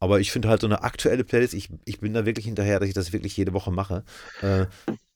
Aber 0.00 0.20
ich 0.20 0.32
finde 0.32 0.48
halt 0.48 0.60
so 0.60 0.66
eine 0.66 0.82
aktuelle 0.82 1.24
Playlist, 1.24 1.54
ich, 1.54 1.70
ich 1.86 2.00
bin 2.00 2.12
da 2.12 2.26
wirklich 2.26 2.44
hinterher, 2.44 2.78
dass 2.78 2.88
ich 2.88 2.94
das 2.94 3.12
wirklich 3.12 3.36
jede 3.36 3.54
Woche 3.54 3.70
mache. 3.70 4.04
Äh, 4.42 4.66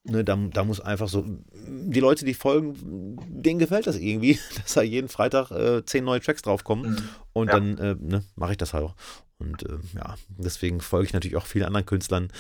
ne, 0.05 0.25
da, 0.25 0.37
da 0.37 0.65
muss 0.65 0.81
einfach 0.81 1.09
so, 1.09 1.27
die 1.67 2.01
Leute, 2.01 2.25
die 2.25 2.35
folgen, 2.35 3.19
denen 3.29 3.59
gefällt 3.59 3.87
das 3.87 3.97
irgendwie, 3.97 4.39
dass 4.57 4.75
da 4.75 4.83
jeden 4.83 5.09
Freitag 5.09 5.51
äh, 5.51 5.85
zehn 5.85 6.05
neue 6.05 6.21
Tracks 6.21 6.43
draufkommen. 6.43 6.93
Mhm. 6.93 7.09
Und 7.35 7.49
ja. 7.49 7.55
dann 7.55 7.79
äh, 7.79 7.97
ne, 7.99 8.25
mache 8.37 8.53
ich 8.53 8.57
das 8.57 8.73
halt 8.73 8.85
auch. 8.85 8.95
Und 9.39 9.63
äh, 9.65 9.79
ja, 9.95 10.17
deswegen 10.29 10.81
folge 10.81 11.07
ich 11.07 11.13
natürlich 11.13 11.37
auch 11.37 11.47
vielen 11.47 11.67
anderen 11.67 11.87
Künstlern, 11.87 12.33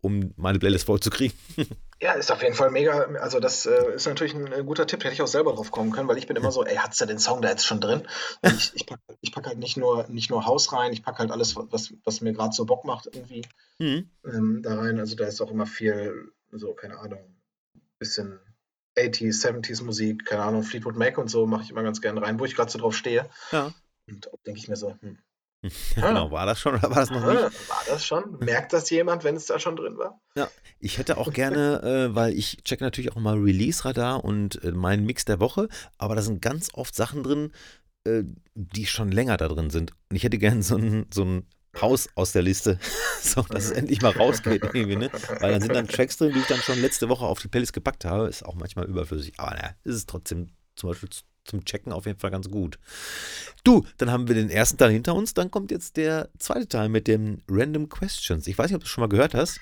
um 0.00 0.32
meine 0.36 0.58
Playlist 0.58 0.86
vollzukriegen. 0.86 1.36
Ja, 1.98 2.12
ist 2.12 2.30
auf 2.30 2.42
jeden 2.42 2.54
Fall 2.54 2.70
mega. 2.70 3.06
Also, 3.20 3.40
das 3.40 3.64
äh, 3.64 3.94
ist 3.94 4.06
natürlich 4.06 4.34
ein, 4.34 4.52
ein, 4.52 4.66
guter 4.66 4.86
Tipp. 4.86 5.02
Hätte 5.02 5.14
ich 5.14 5.22
auch 5.22 5.26
selber 5.26 5.54
drauf 5.54 5.70
kommen 5.70 5.92
können, 5.92 6.06
weil 6.08 6.18
ich 6.18 6.26
bin 6.26 6.36
immer 6.36 6.52
so, 6.52 6.62
ey, 6.62 6.76
hat's 6.76 6.98
da 6.98 7.06
den 7.06 7.18
Song 7.18 7.40
da 7.40 7.48
jetzt 7.48 7.64
schon 7.64 7.80
drin? 7.80 8.06
Ich, 8.42 8.72
ich 8.74 8.84
packe 8.84 9.00
pack 9.32 9.46
halt 9.46 9.58
nicht 9.58 9.78
nur, 9.78 10.06
nicht 10.08 10.28
nur 10.28 10.44
Haus 10.44 10.74
rein, 10.74 10.92
ich 10.92 11.02
packe 11.02 11.20
halt 11.20 11.30
alles, 11.30 11.56
was, 11.56 11.94
was 12.04 12.20
mir 12.20 12.34
gerade 12.34 12.54
so 12.54 12.66
Bock 12.66 12.84
macht, 12.84 13.06
irgendwie 13.06 13.46
mhm. 13.78 14.10
ähm, 14.26 14.60
da 14.62 14.74
rein. 14.74 14.98
Also, 14.98 15.16
da 15.16 15.24
ist 15.24 15.40
auch 15.40 15.50
immer 15.50 15.64
viel, 15.64 16.32
so, 16.52 16.74
keine 16.74 16.98
Ahnung, 16.98 17.34
bisschen 17.98 18.40
80s, 18.98 19.42
70s 19.42 19.82
Musik, 19.82 20.26
keine 20.26 20.42
Ahnung, 20.42 20.64
Fleetwood 20.64 20.96
Mac 20.96 21.16
und 21.16 21.28
so 21.28 21.46
mache 21.46 21.62
ich 21.62 21.70
immer 21.70 21.82
ganz 21.82 22.02
gerne 22.02 22.20
rein, 22.20 22.38
wo 22.38 22.44
ich 22.44 22.54
gerade 22.54 22.70
so 22.70 22.78
drauf 22.78 22.94
stehe. 22.94 23.28
Ja. 23.52 23.72
Und 24.06 24.28
denke 24.46 24.60
ich 24.60 24.68
mir 24.68 24.76
so, 24.76 24.96
hm, 25.00 25.18
genau, 25.94 26.30
war 26.30 26.46
das 26.46 26.60
schon 26.60 26.74
oder 26.74 26.90
war 26.90 27.00
das 27.00 27.10
noch 27.10 27.26
nicht? 27.26 27.68
War 27.68 27.82
das 27.88 28.04
schon? 28.04 28.38
Merkt 28.38 28.72
das 28.72 28.90
jemand, 28.90 29.24
wenn 29.24 29.36
es 29.36 29.46
da 29.46 29.58
schon 29.58 29.76
drin 29.76 29.96
war? 29.98 30.20
Ja, 30.36 30.48
ich 30.78 30.98
hätte 30.98 31.16
auch 31.16 31.32
gerne, 31.32 31.82
äh, 31.82 32.14
weil 32.14 32.34
ich 32.34 32.62
checke 32.64 32.84
natürlich 32.84 33.12
auch 33.12 33.20
mal 33.20 33.38
Release-Radar 33.38 34.24
und 34.24 34.62
äh, 34.62 34.72
meinen 34.72 35.04
Mix 35.04 35.24
der 35.24 35.40
Woche, 35.40 35.68
aber 35.98 36.14
da 36.14 36.22
sind 36.22 36.42
ganz 36.42 36.68
oft 36.74 36.94
Sachen 36.94 37.22
drin, 37.22 37.52
äh, 38.04 38.22
die 38.54 38.86
schon 38.86 39.10
länger 39.10 39.36
da 39.36 39.48
drin 39.48 39.70
sind. 39.70 39.92
Und 40.10 40.16
ich 40.16 40.24
hätte 40.24 40.38
gerne 40.38 40.62
so 40.62 40.76
ein, 40.76 41.06
so 41.12 41.42
raus 41.80 42.08
aus 42.14 42.32
der 42.32 42.42
Liste. 42.42 42.78
so, 43.22 43.42
dass 43.42 43.64
es 43.64 43.70
endlich 43.70 44.02
mal 44.02 44.12
rausgeht 44.12 44.62
irgendwie, 44.62 44.96
ne? 44.96 45.10
Weil 45.40 45.52
dann 45.52 45.62
sind 45.62 45.74
dann 45.74 45.88
Tracks 45.88 46.16
drin, 46.16 46.32
die 46.32 46.40
ich 46.40 46.46
dann 46.46 46.60
schon 46.60 46.80
letzte 46.80 47.08
Woche 47.08 47.24
auf 47.24 47.40
die 47.40 47.48
Playlist 47.48 47.72
gepackt 47.72 48.04
habe. 48.04 48.28
Ist 48.28 48.44
auch 48.44 48.54
manchmal 48.54 48.86
überflüssig. 48.86 49.34
Aber 49.38 49.54
naja, 49.54 49.74
ist 49.84 49.94
es 49.94 50.06
trotzdem 50.06 50.48
zum 50.76 50.90
Beispiel 50.90 51.08
zum 51.46 51.64
Checken 51.64 51.92
auf 51.92 52.06
jeden 52.06 52.18
Fall 52.18 52.30
ganz 52.30 52.50
gut. 52.50 52.78
Du, 53.64 53.84
dann 53.98 54.10
haben 54.10 54.28
wir 54.28 54.34
den 54.34 54.50
ersten 54.50 54.78
Teil 54.78 54.90
hinter 54.90 55.14
uns. 55.14 55.34
Dann 55.34 55.50
kommt 55.50 55.70
jetzt 55.70 55.96
der 55.96 56.28
zweite 56.38 56.68
Teil 56.68 56.88
mit 56.88 57.06
den 57.06 57.42
Random 57.48 57.88
Questions. 57.88 58.46
Ich 58.46 58.56
weiß 58.58 58.70
nicht, 58.70 58.76
ob 58.76 58.82
du 58.82 58.88
schon 58.88 59.02
mal 59.02 59.08
gehört 59.08 59.34
hast. 59.34 59.60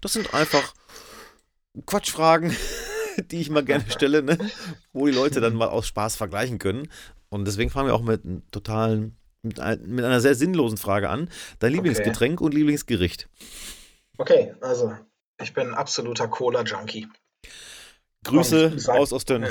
Das 0.00 0.12
sind 0.12 0.34
einfach 0.34 0.74
Quatschfragen, 1.86 2.54
die 3.30 3.40
ich 3.40 3.50
mal 3.50 3.64
gerne 3.64 3.84
stelle, 3.90 4.22
ne? 4.22 4.38
wo 4.92 5.06
die 5.06 5.12
Leute 5.12 5.40
dann 5.40 5.54
mal 5.54 5.68
aus 5.68 5.86
Spaß 5.86 6.16
vergleichen 6.16 6.58
können. 6.58 6.88
Und 7.28 7.46
deswegen 7.46 7.70
fangen 7.70 7.88
wir 7.88 7.94
auch 7.94 8.02
mit 8.02 8.24
einem 8.24 8.48
totalen, 8.50 9.16
mit, 9.42 9.58
mit 9.86 10.04
einer 10.04 10.20
sehr 10.20 10.34
sinnlosen 10.34 10.78
Frage 10.78 11.10
an. 11.10 11.28
Dein 11.58 11.72
Lieblingsgetränk 11.72 12.40
okay. 12.40 12.44
und 12.44 12.54
Lieblingsgericht. 12.54 13.28
Okay, 14.18 14.54
also 14.60 14.94
ich 15.40 15.52
bin 15.52 15.68
ein 15.68 15.74
absoluter 15.74 16.28
Cola-Junkie. 16.28 17.08
Grüße 18.24 18.76
aus 18.88 19.12
Osten. 19.12 19.46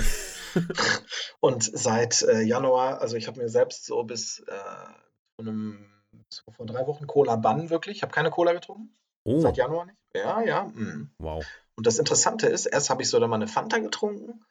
und 1.40 1.64
seit 1.64 2.22
äh, 2.22 2.42
Januar, 2.42 3.02
also 3.02 3.16
ich 3.16 3.28
habe 3.28 3.42
mir 3.42 3.50
selbst 3.50 3.86
so 3.86 4.04
bis 4.04 4.40
äh, 4.48 5.40
einem, 5.40 5.86
so 6.30 6.44
vor 6.52 6.66
drei 6.66 6.86
Wochen 6.88 7.08
Cola 7.08 7.36
bannen 7.36 7.70
wirklich. 7.70 7.98
Ich 7.98 8.04
habe 8.04 8.14
keine 8.14 8.32
Cola 8.32 8.54
getrunken. 8.54 8.94
Oh. 9.24 9.40
Seit 9.40 9.58
Januar 9.58 9.86
nicht. 9.86 9.98
Ja, 10.16 10.42
ja. 10.42 10.66
Mh. 10.66 11.08
Wow. 11.18 11.46
Und 11.76 11.88
das 11.88 11.98
Interessante 11.98 12.48
ist, 12.48 12.66
erst 12.66 12.90
habe 12.90 13.02
ich 13.02 13.10
so 13.10 13.20
dann 13.20 13.30
mal 13.30 13.38
eine 13.38 13.48
Fanta 13.48 13.80
getrunken, 13.80 14.46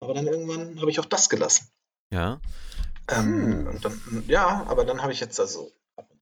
aber 0.00 0.14
dann 0.14 0.26
irgendwann 0.26 0.80
habe 0.80 0.90
ich 0.90 1.00
auch 1.00 1.06
das 1.06 1.28
gelassen. 1.28 1.70
Ja. 2.12 2.40
Ähm, 3.08 3.78
dann, 3.82 4.24
ja, 4.26 4.64
aber 4.68 4.84
dann 4.84 5.02
habe 5.02 5.12
ich 5.12 5.20
jetzt 5.20 5.40
also 5.40 5.70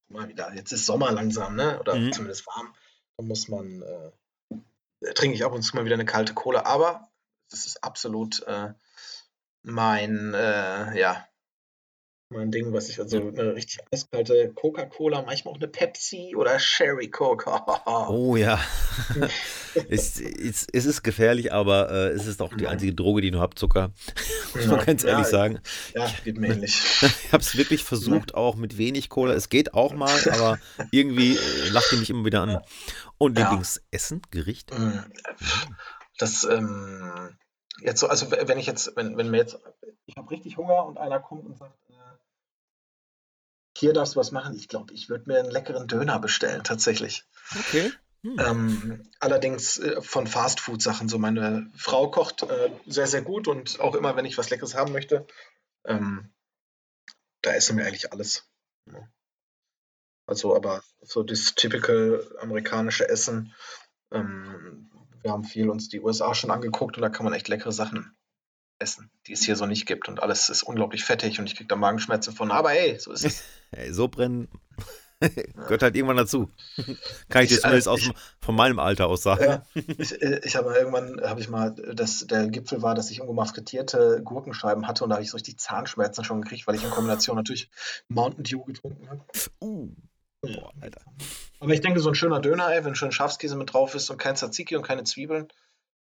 mal 0.09 0.29
wieder, 0.29 0.55
jetzt 0.55 0.73
ist 0.73 0.87
Sommer 0.87 1.11
langsam, 1.11 1.57
ne? 1.57 1.81
Oder 1.81 1.97
mhm. 1.97 2.13
zumindest 2.13 2.47
warm. 2.47 2.75
Dann 3.17 3.27
muss 3.27 3.49
man, 3.49 3.83
äh, 3.83 5.13
trinke 5.15 5.35
ich 5.35 5.45
ab 5.45 5.53
und 5.53 5.63
zu 5.63 5.75
mal 5.77 5.85
wieder 5.85 5.95
eine 5.95 6.05
kalte 6.05 6.35
Cola, 6.35 6.65
aber 6.65 7.11
das 7.51 7.67
ist 7.67 7.83
absolut 7.83 8.43
äh, 8.47 8.75
mein, 9.65 10.35
äh, 10.35 10.99
ja, 10.99 11.27
mein 12.31 12.51
Ding, 12.51 12.73
was 12.73 12.89
ich, 12.89 12.99
also 12.99 13.29
eine 13.29 13.55
richtig 13.55 13.79
eiskalte 13.93 14.53
Coca-Cola, 14.55 15.23
manchmal 15.23 15.55
auch 15.55 15.59
eine 15.59 15.69
Pepsi 15.69 16.35
oder 16.37 16.59
Sherry 16.59 17.09
Coca. 17.09 17.65
oh 18.09 18.35
ja. 18.35 18.59
es, 19.89 20.21
es, 20.21 20.67
es, 20.73 20.87
ist 20.87 21.03
gefährlich, 21.03 21.53
aber 21.53 21.91
äh, 21.91 22.09
es 22.09 22.27
ist 22.27 22.43
auch 22.43 22.55
die 22.55 22.67
einzige 22.67 22.95
Droge, 22.95 23.23
die 23.23 23.31
du 23.31 23.41
habt, 23.41 23.59
Zucker. 23.59 23.93
Muss 24.55 24.67
man 24.67 24.85
ganz 24.85 25.05
ehrlich 25.05 25.27
ja, 25.27 25.31
sagen. 25.31 25.61
Ja, 25.95 26.11
geht 26.25 26.39
mir 26.39 26.49
ähnlich. 26.49 26.81
ich 27.03 27.33
habe 27.33 27.43
es 27.43 27.57
wirklich 27.57 27.85
versucht, 27.85 28.35
auch 28.35 28.57
mit 28.57 28.79
wenig 28.79 29.09
Cola. 29.11 29.35
Es 29.35 29.49
geht 29.49 29.75
auch 29.75 29.95
mal, 29.95 30.19
aber 30.31 30.59
irgendwie 30.91 31.37
äh, 31.37 31.69
lacht 31.71 31.93
die 31.93 31.97
mich 31.97 32.11
immer 32.11 32.25
wieder 32.25 32.43
an. 32.43 32.61
Und 33.17 33.39
Lieblingsessen, 33.39 34.23
Gericht? 34.31 34.77
Mm, 34.77 34.99
das, 36.19 36.45
ähm, 36.45 37.37
jetzt 37.81 38.01
so, 38.01 38.09
also 38.09 38.31
wenn 38.31 38.59
ich 38.59 38.67
jetzt, 38.67 38.97
wenn, 38.97 39.17
wenn 39.17 39.31
mir 39.31 39.39
jetzt, 39.39 39.59
ich 40.07 40.17
habe 40.17 40.31
richtig 40.31 40.57
Hunger 40.57 40.85
und 40.85 40.99
einer 40.99 41.21
kommt 41.21 41.45
und 41.45 41.57
sagt, 41.57 41.79
äh, 41.91 41.95
hier 43.77 43.93
darfst 43.93 44.15
du 44.15 44.21
was 44.21 44.31
machen, 44.31 44.57
ich 44.57 44.69
glaube, 44.69 44.95
ich 44.95 45.09
würde 45.09 45.25
mir 45.27 45.41
einen 45.41 45.51
leckeren 45.51 45.89
Döner 45.89 46.19
bestellen, 46.19 46.63
tatsächlich. 46.63 47.25
Okay. 47.59 47.93
Hm. 48.23 48.37
Ähm, 48.39 49.11
allerdings 49.21 49.79
äh, 49.79 50.01
von 50.01 50.27
Fastfood-Sachen. 50.27 51.09
So, 51.09 51.19
meine 51.19 51.71
Frau 51.77 52.11
kocht 52.11 52.43
äh, 52.43 52.71
sehr, 52.87 53.07
sehr 53.07 53.23
gut 53.23 53.49
und 53.49 53.81
auch 53.81 53.95
immer, 53.95 54.17
wenn 54.17 54.25
ich 54.25 54.39
was 54.39 54.49
Leckeres 54.49 54.75
haben 54.75 54.93
möchte, 54.93 55.27
ähm, 55.85 56.33
da 57.43 57.53
essen 57.53 57.77
wir 57.77 57.87
eigentlich 57.87 58.13
alles. 58.13 58.49
Ja. 58.91 59.07
Also, 60.27 60.57
aber 60.57 60.83
so 61.03 61.23
das 61.23 61.55
typische 61.55 62.35
amerikanische 62.41 63.07
Essen, 63.09 63.53
ähm, 64.11 64.91
wir 65.25 65.33
haben 65.33 65.45
viel 65.45 65.71
uns 65.71 65.89
die 65.89 66.01
USA 66.01 66.35
schon 66.35 66.51
angeguckt 66.51 66.97
und 66.97 67.03
da 67.03 67.09
kann 67.09 67.25
man 67.25 67.33
echt 67.33 67.49
leckere 67.49 67.73
Sachen 67.73 68.15
essen, 68.79 69.11
die 69.27 69.33
es 69.33 69.43
hier 69.43 69.57
so 69.57 69.67
nicht 69.67 69.87
gibt. 69.87 70.09
Und 70.09 70.23
alles 70.23 70.49
ist 70.51 70.63
unglaublich 70.63 71.05
fettig 71.05 71.41
und 71.41 71.47
ich 71.47 71.57
kriege 71.57 71.69
da 71.69 71.77
Magenschmerzen 71.77 72.35
von. 72.35 72.51
Aber 72.51 72.71
hey, 72.71 72.99
so 72.99 73.11
ist 73.13 73.25
es. 73.25 73.43
hey, 73.71 73.93
so 73.93 74.09
brennen 74.09 74.49
gehört 75.55 75.83
halt 75.83 75.97
irgendwann 75.97 76.19
dazu. 76.19 76.51
Kann 77.29 77.45
ich, 77.45 77.51
ich 77.51 77.57
dir 77.57 77.63
zumindest 77.63 77.89
aus, 77.89 78.11
von 78.41 78.55
meinem 78.55 78.79
Alter 78.79 79.07
aus 79.07 79.23
sagen. 79.23 79.45
Ja, 79.45 79.63
ich, 79.75 80.13
ich 80.21 80.57
habe 80.57 80.75
irgendwann, 80.75 81.21
habe 81.23 81.41
ich 81.41 81.49
mal, 81.49 81.75
das, 81.95 82.27
der 82.27 82.49
Gipfel 82.49 82.83
war, 82.83 82.95
dass 82.95 83.11
ich 83.11 83.19
irgendwo 83.19 83.35
mal 83.35 83.47
frittierte 83.47 84.21
Gurkenscheiben 84.23 84.87
hatte 84.87 85.05
und 85.05 85.11
da 85.11 85.17
habe 85.17 85.25
ich 85.25 85.31
so 85.31 85.37
richtig 85.37 85.59
Zahnschmerzen 85.59 86.25
schon 86.25 86.43
gekriegt, 86.43 86.67
weil 86.67 86.75
ich 86.75 86.85
in 86.85 86.91
Kombination 86.91 87.37
natürlich 87.37 87.71
Mountain 88.09 88.45
Dew 88.45 88.65
getrunken 88.65 89.09
habe. 89.09 89.25
Uh. 89.63 89.95
Boah, 90.53 90.73
Alter. 90.81 91.03
Aber 91.61 91.73
ich 91.73 91.81
denke, 91.81 92.01
so 92.01 92.09
ein 92.09 92.15
schöner 92.15 92.41
Döner, 92.41 92.73
ey, 92.75 92.85
wenn 92.85 92.95
schön 92.95 93.13
Schafskäse 93.13 93.57
mit 93.57 93.73
drauf 93.73 93.95
ist 93.95 94.11
und 94.11 94.19
kein 94.19 94.37
Tzatziki 94.37 94.77
und 94.77 94.83
keine 94.83 95.05
Zwiebeln, 95.05 95.49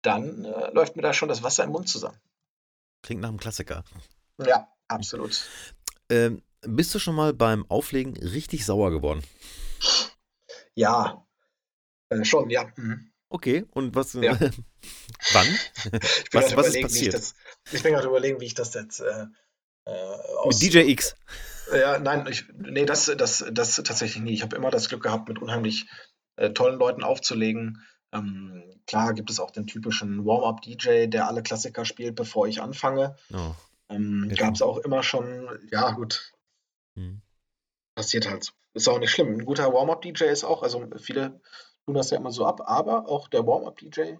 dann 0.03 0.45
äh, 0.45 0.71
läuft 0.73 0.97
mir 0.97 1.03
da 1.03 1.13
schon 1.13 1.29
das 1.29 1.43
Wasser 1.43 1.65
im 1.65 1.71
Mund 1.71 1.89
zusammen. 1.89 2.19
Klingt 3.03 3.21
nach 3.23 3.29
einem 3.29 3.39
Klassiker. 3.39 3.85
Ja, 4.39 4.69
absolut. 4.89 5.47
Ähm, 6.11 6.43
bist 6.63 6.95
du 6.95 6.99
schon 6.99 7.15
mal 7.15 7.33
beim 7.33 7.65
Auflegen 7.71 8.17
richtig 8.17 8.65
sauer 8.65 8.91
geworden? 8.91 9.23
Ja, 10.75 11.27
äh, 12.11 12.25
schon, 12.25 12.51
ja. 12.51 12.71
Mhm. 12.77 13.11
Okay, 13.29 13.65
und 13.71 13.95
was? 13.95 14.15
Ja. 14.15 14.39
wann? 15.33 15.59
was, 16.33 16.57
was 16.57 16.75
ist 16.75 16.83
passiert? 16.83 17.15
Das, 17.15 17.35
ich 17.71 17.83
bin 17.83 17.93
gerade 17.93 18.09
überlegen, 18.09 18.41
wie 18.41 18.47
ich 18.47 18.55
das 18.55 18.75
jetzt 18.75 19.01
äh, 19.01 19.27
äh, 19.85 19.91
aus. 19.91 20.61
Mit 20.61 20.75
DJ 20.75 20.91
X. 20.91 21.15
Ja, 21.73 21.99
nein, 21.99 22.27
ich, 22.29 22.47
nee, 22.57 22.85
das, 22.85 23.07
das, 23.17 23.45
das 23.51 23.77
tatsächlich 23.77 24.23
nie. 24.23 24.33
Ich 24.33 24.43
habe 24.43 24.57
immer 24.57 24.71
das 24.71 24.89
Glück 24.89 25.03
gehabt, 25.03 25.29
mit 25.29 25.41
unheimlich 25.41 25.87
äh, 26.37 26.51
tollen 26.51 26.79
Leuten 26.79 27.03
aufzulegen. 27.03 27.85
Ähm, 28.13 28.63
klar 28.87 29.15
gibt 29.15 29.31
es 29.31 29.41
auch 29.41 29.51
den 29.51 29.67
typischen 29.67 30.25
Warm-up-DJ, 30.25 31.07
der 31.07 31.29
alle 31.29 31.43
Klassiker 31.43 31.85
spielt, 31.85 32.17
bevor 32.17 32.49
ich 32.49 32.61
anfange. 32.61 33.17
Oh. 33.33 33.55
Ähm, 33.89 34.33
Gab 34.37 34.55
es 34.55 34.63
auch 34.63 34.79
immer 34.79 35.03
schon, 35.03 35.49
ja 35.71 35.91
gut, 35.93 36.33
hm. 36.97 37.23
passiert 37.95 38.29
halt. 38.29 38.53
Ist 38.73 38.89
auch 38.89 38.99
nicht 38.99 39.11
schlimm. 39.11 39.35
Ein 39.35 39.45
guter 39.45 39.73
Warm-up-DJ 39.73 40.25
ist 40.25 40.45
auch, 40.45 40.63
also 40.63 40.87
viele 40.99 41.41
tun 41.87 41.95
das 41.95 42.11
ja 42.11 42.19
immer 42.19 42.31
so 42.31 42.47
ab, 42.47 42.63
aber 42.65 43.09
auch 43.09 43.29
der 43.29 43.47
Warm-up-DJ, 43.47 44.17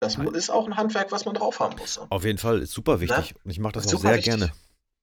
das 0.00 0.16
ist 0.16 0.50
auch 0.50 0.66
ein 0.66 0.76
Handwerk, 0.76 1.12
was 1.12 1.24
man 1.24 1.34
drauf 1.34 1.60
haben 1.60 1.76
muss. 1.78 1.98
Auf 1.98 2.24
jeden 2.24 2.38
Fall, 2.38 2.60
ist 2.60 2.72
super 2.72 3.00
wichtig. 3.00 3.34
Ne? 3.34 3.40
Und 3.44 3.50
ich 3.50 3.58
mache 3.58 3.72
das 3.72 3.92
auch 3.92 4.00
sehr 4.00 4.16
wichtig. 4.16 4.24
gerne. 4.24 4.52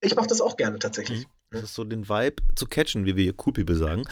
Ich 0.02 0.16
mache 0.16 0.28
das 0.28 0.42
auch 0.42 0.58
gerne 0.58 0.78
tatsächlich. 0.80 1.26
Mhm. 1.26 1.32
Das 1.52 1.64
ist 1.64 1.74
so 1.76 1.84
den 1.84 2.08
Vibe 2.08 2.42
zu 2.56 2.66
catchen, 2.66 3.06
wie 3.06 3.18
wir 3.18 3.24
hier 3.24 3.34
Cool 3.38 3.52
People 3.52 3.76
sagen. 3.76 4.04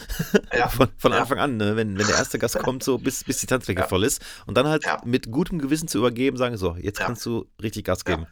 Ja. 0.52 0.68
von, 0.70 0.90
von 0.98 1.14
Anfang 1.14 1.38
ja. 1.38 1.46
an, 1.46 1.56
ne? 1.56 1.78
wenn, 1.78 1.98
wenn 1.98 2.06
der 2.06 2.18
erste 2.18 2.38
Gast 2.38 2.60
kommt, 2.64 2.84
so 2.84 2.98
bis, 2.98 3.24
bis 3.24 3.40
die 3.40 3.48
Tanzfläche 3.48 3.80
ja. 3.80 3.88
voll 3.88 4.04
ist. 4.04 4.22
Und 4.46 4.58
dann 4.58 4.68
halt 4.68 4.86
mit 5.06 5.32
gutem 5.32 5.60
Gewissen 5.60 5.88
zu 5.88 6.00
übergeben, 6.00 6.36
sagen, 6.36 6.58
so, 6.58 6.76
jetzt 6.76 7.00
kannst 7.00 7.26
du 7.26 7.50
richtig 7.62 7.86
Gas 7.86 8.04
geben. 8.04 8.28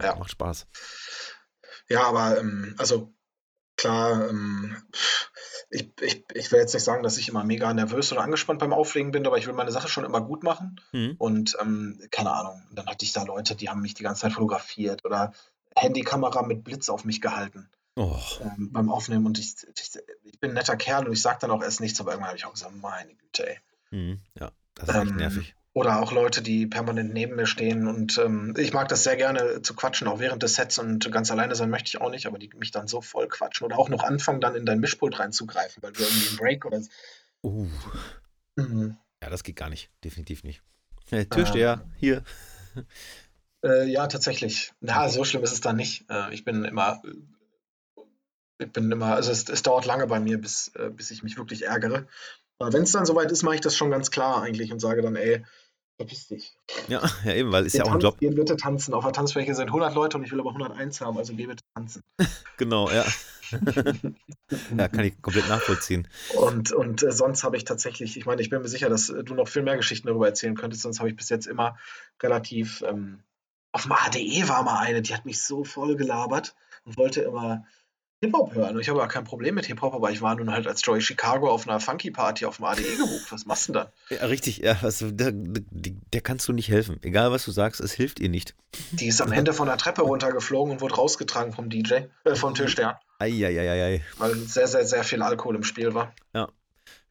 Ja. 0.00 0.14
Macht 0.14 0.30
Spaß. 0.30 0.66
Ja, 1.88 2.04
aber 2.04 2.38
ähm, 2.38 2.74
also 2.76 3.14
klar, 3.76 4.28
ähm, 4.28 4.76
ich, 5.70 5.90
ich, 6.00 6.24
ich 6.34 6.52
will 6.52 6.60
jetzt 6.60 6.74
nicht 6.74 6.84
sagen, 6.84 7.02
dass 7.02 7.16
ich 7.16 7.28
immer 7.28 7.44
mega 7.44 7.72
nervös 7.72 8.12
oder 8.12 8.20
angespannt 8.20 8.60
beim 8.60 8.74
Auflegen 8.74 9.10
bin, 9.10 9.26
aber 9.26 9.38
ich 9.38 9.46
will 9.46 9.54
meine 9.54 9.72
Sache 9.72 9.88
schon 9.88 10.04
immer 10.04 10.20
gut 10.20 10.42
machen. 10.42 10.80
Mhm. 10.92 11.14
Und 11.16 11.56
ähm, 11.62 11.98
keine 12.10 12.32
Ahnung, 12.32 12.62
dann 12.72 12.86
hatte 12.86 13.06
ich 13.06 13.12
da 13.12 13.22
Leute, 13.22 13.56
die 13.56 13.70
haben 13.70 13.80
mich 13.80 13.94
die 13.94 14.02
ganze 14.02 14.22
Zeit 14.22 14.32
fotografiert 14.34 15.06
oder 15.06 15.32
Handykamera 15.74 16.42
mit 16.42 16.62
Blitz 16.64 16.90
auf 16.90 17.04
mich 17.06 17.22
gehalten. 17.22 17.70
Ähm, 17.96 18.72
beim 18.72 18.90
Aufnehmen 18.90 19.26
und 19.26 19.38
ich, 19.38 19.54
ich, 19.76 19.98
ich, 20.24 20.40
bin 20.40 20.52
ein 20.52 20.54
netter 20.54 20.76
Kerl 20.76 21.06
und 21.06 21.12
ich 21.12 21.22
sage 21.22 21.38
dann 21.40 21.50
auch 21.50 21.62
erst 21.62 21.80
nichts, 21.80 22.00
aber 22.00 22.12
irgendwann 22.12 22.28
habe 22.28 22.38
ich 22.38 22.46
auch 22.46 22.52
gesagt, 22.52 22.74
meine 22.76 23.14
Güte, 23.14 23.50
ey. 23.50 23.58
Mhm, 23.90 24.20
ja, 24.38 24.52
das 24.74 24.88
ist 24.88 24.94
echt 24.94 25.10
ähm, 25.10 25.16
nervig. 25.16 25.54
Oder 25.72 26.00
auch 26.00 26.10
Leute, 26.10 26.42
die 26.42 26.66
permanent 26.66 27.12
neben 27.12 27.36
mir 27.36 27.46
stehen 27.46 27.86
und 27.86 28.18
ähm, 28.18 28.54
ich 28.56 28.72
mag 28.72 28.88
das 28.88 29.04
sehr 29.04 29.16
gerne 29.16 29.62
zu 29.62 29.74
quatschen, 29.74 30.08
auch 30.08 30.18
während 30.18 30.42
des 30.42 30.54
Sets 30.54 30.78
und 30.78 31.10
ganz 31.12 31.30
alleine 31.30 31.54
sein 31.54 31.70
möchte 31.70 31.88
ich 31.88 32.00
auch 32.00 32.10
nicht, 32.10 32.26
aber 32.26 32.38
die 32.38 32.50
mich 32.56 32.70
dann 32.70 32.88
so 32.88 33.00
voll 33.00 33.28
quatschen 33.28 33.66
oder 33.66 33.78
auch 33.78 33.88
noch 33.88 34.02
anfangen, 34.02 34.40
dann 34.40 34.56
in 34.56 34.66
dein 34.66 34.80
Mischpult 34.80 35.18
reinzugreifen, 35.18 35.82
weil 35.82 35.92
du 35.92 36.02
irgendwie 36.02 36.28
einen 36.28 36.36
Break 36.38 36.64
oder. 36.64 36.80
Uh. 37.42 37.68
Mhm. 38.56 38.96
Ja, 39.22 39.30
das 39.30 39.44
geht 39.44 39.56
gar 39.56 39.68
nicht, 39.68 39.90
definitiv 40.02 40.42
nicht. 40.42 40.62
Hey, 41.08 41.26
Türsteher, 41.26 41.82
ähm, 41.84 41.92
hier. 41.96 42.24
Äh, 43.62 43.88
ja, 43.90 44.06
tatsächlich. 44.06 44.72
Na, 44.80 45.08
so 45.08 45.24
schlimm 45.24 45.44
ist 45.44 45.52
es 45.52 45.60
dann 45.60 45.76
nicht. 45.76 46.06
Äh, 46.08 46.32
ich 46.32 46.44
bin 46.44 46.64
immer, 46.64 47.02
ich 48.60 48.72
bin 48.72 48.90
immer, 48.90 49.14
also 49.14 49.30
es, 49.30 49.48
es 49.48 49.62
dauert 49.62 49.86
lange 49.86 50.06
bei 50.06 50.20
mir, 50.20 50.38
bis, 50.38 50.70
äh, 50.74 50.90
bis 50.90 51.10
ich 51.10 51.22
mich 51.22 51.36
wirklich 51.36 51.66
ärgere. 51.66 52.06
Aber 52.58 52.72
wenn 52.72 52.82
es 52.82 52.92
dann 52.92 53.06
soweit 53.06 53.32
ist, 53.32 53.42
mache 53.42 53.56
ich 53.56 53.60
das 53.60 53.76
schon 53.76 53.90
ganz 53.90 54.10
klar 54.10 54.42
eigentlich 54.42 54.72
und 54.72 54.80
sage 54.80 55.02
dann, 55.02 55.16
ey, 55.16 55.44
verpiss 55.96 56.28
dich. 56.28 56.56
Ja, 56.88 57.02
ja 57.24 57.34
eben, 57.34 57.52
weil 57.52 57.66
es 57.66 57.72
ja 57.72 57.84
auch 57.84 57.92
ein 57.92 58.00
Job. 58.00 58.16
Geh 58.20 58.30
bitte 58.30 58.56
tanzen. 58.56 58.94
Auf 58.94 59.04
der 59.04 59.12
Tanzfläche 59.12 59.54
sind 59.54 59.68
100 59.68 59.94
Leute 59.94 60.18
und 60.18 60.24
ich 60.24 60.32
will 60.32 60.40
aber 60.40 60.50
101 60.50 61.00
haben, 61.00 61.16
also 61.16 61.34
geh 61.34 61.46
bitte 61.46 61.64
tanzen. 61.74 62.02
genau, 62.58 62.90
ja. 62.90 63.04
ja, 64.76 64.88
kann 64.88 65.04
ich 65.04 65.20
komplett 65.20 65.48
nachvollziehen. 65.48 66.06
Und, 66.36 66.70
und 66.70 67.02
äh, 67.02 67.10
sonst 67.10 67.42
habe 67.42 67.56
ich 67.56 67.64
tatsächlich, 67.64 68.16
ich 68.16 68.26
meine, 68.26 68.42
ich 68.42 68.50
bin 68.50 68.62
mir 68.62 68.68
sicher, 68.68 68.88
dass 68.88 69.06
du 69.06 69.34
noch 69.34 69.48
viel 69.48 69.62
mehr 69.62 69.76
Geschichten 69.76 70.06
darüber 70.06 70.28
erzählen 70.28 70.54
könntest, 70.54 70.82
sonst 70.82 71.00
habe 71.00 71.08
ich 71.08 71.16
bis 71.16 71.30
jetzt 71.30 71.46
immer 71.46 71.76
relativ 72.22 72.82
ähm, 72.82 73.24
auf 73.72 73.82
dem 73.82 73.92
ADE 73.92 74.48
war 74.48 74.62
mal 74.62 74.78
eine, 74.78 75.02
die 75.02 75.14
hat 75.14 75.24
mich 75.24 75.42
so 75.42 75.64
voll 75.64 75.96
gelabert 75.96 76.54
und 76.84 76.96
wollte 76.96 77.22
immer 77.22 77.64
Hip-Hop 78.22 78.54
hören. 78.54 78.78
Ich 78.78 78.88
habe 78.90 78.98
ja 78.98 79.06
kein 79.06 79.24
Problem 79.24 79.54
mit 79.54 79.64
Hip-Hop, 79.64 79.94
aber 79.94 80.10
ich 80.10 80.20
war 80.20 80.34
nun 80.34 80.52
halt 80.52 80.66
als 80.66 80.84
Joey 80.84 81.00
Chicago 81.00 81.50
auf 81.50 81.66
einer 81.66 81.80
Funky-Party 81.80 82.44
auf 82.44 82.56
dem 82.56 82.66
ADE 82.66 82.82
gebucht. 82.82 83.26
Was 83.30 83.46
machst 83.46 83.68
du 83.68 83.72
denn 83.72 83.82
dann? 83.82 84.18
Ja, 84.18 84.26
richtig, 84.26 84.58
ja, 84.58 84.76
also, 84.82 85.10
der, 85.10 85.32
der, 85.32 86.20
kannst 86.20 86.46
du 86.46 86.52
nicht 86.52 86.68
helfen. 86.68 86.98
Egal, 87.02 87.32
was 87.32 87.46
du 87.46 87.50
sagst, 87.50 87.80
es 87.80 87.92
hilft 87.92 88.20
ihr 88.20 88.28
nicht. 88.28 88.54
Die 88.90 89.06
ist 89.06 89.22
am 89.22 89.32
Ende 89.32 89.54
von 89.54 89.68
der 89.68 89.78
Treppe 89.78 90.02
runtergeflogen 90.02 90.74
und 90.74 90.80
wurde 90.82 90.96
rausgetragen 90.96 91.54
vom 91.54 91.70
DJ, 91.70 91.94
äh, 92.24 92.34
vom 92.34 92.54
Türstern. 92.54 92.96
Eieieiei. 93.18 94.04
Weil 94.18 94.34
sehr, 94.34 94.68
sehr, 94.68 94.84
sehr 94.84 95.02
viel 95.02 95.22
Alkohol 95.22 95.56
im 95.56 95.64
Spiel 95.64 95.94
war. 95.94 96.12
Ja. 96.34 96.48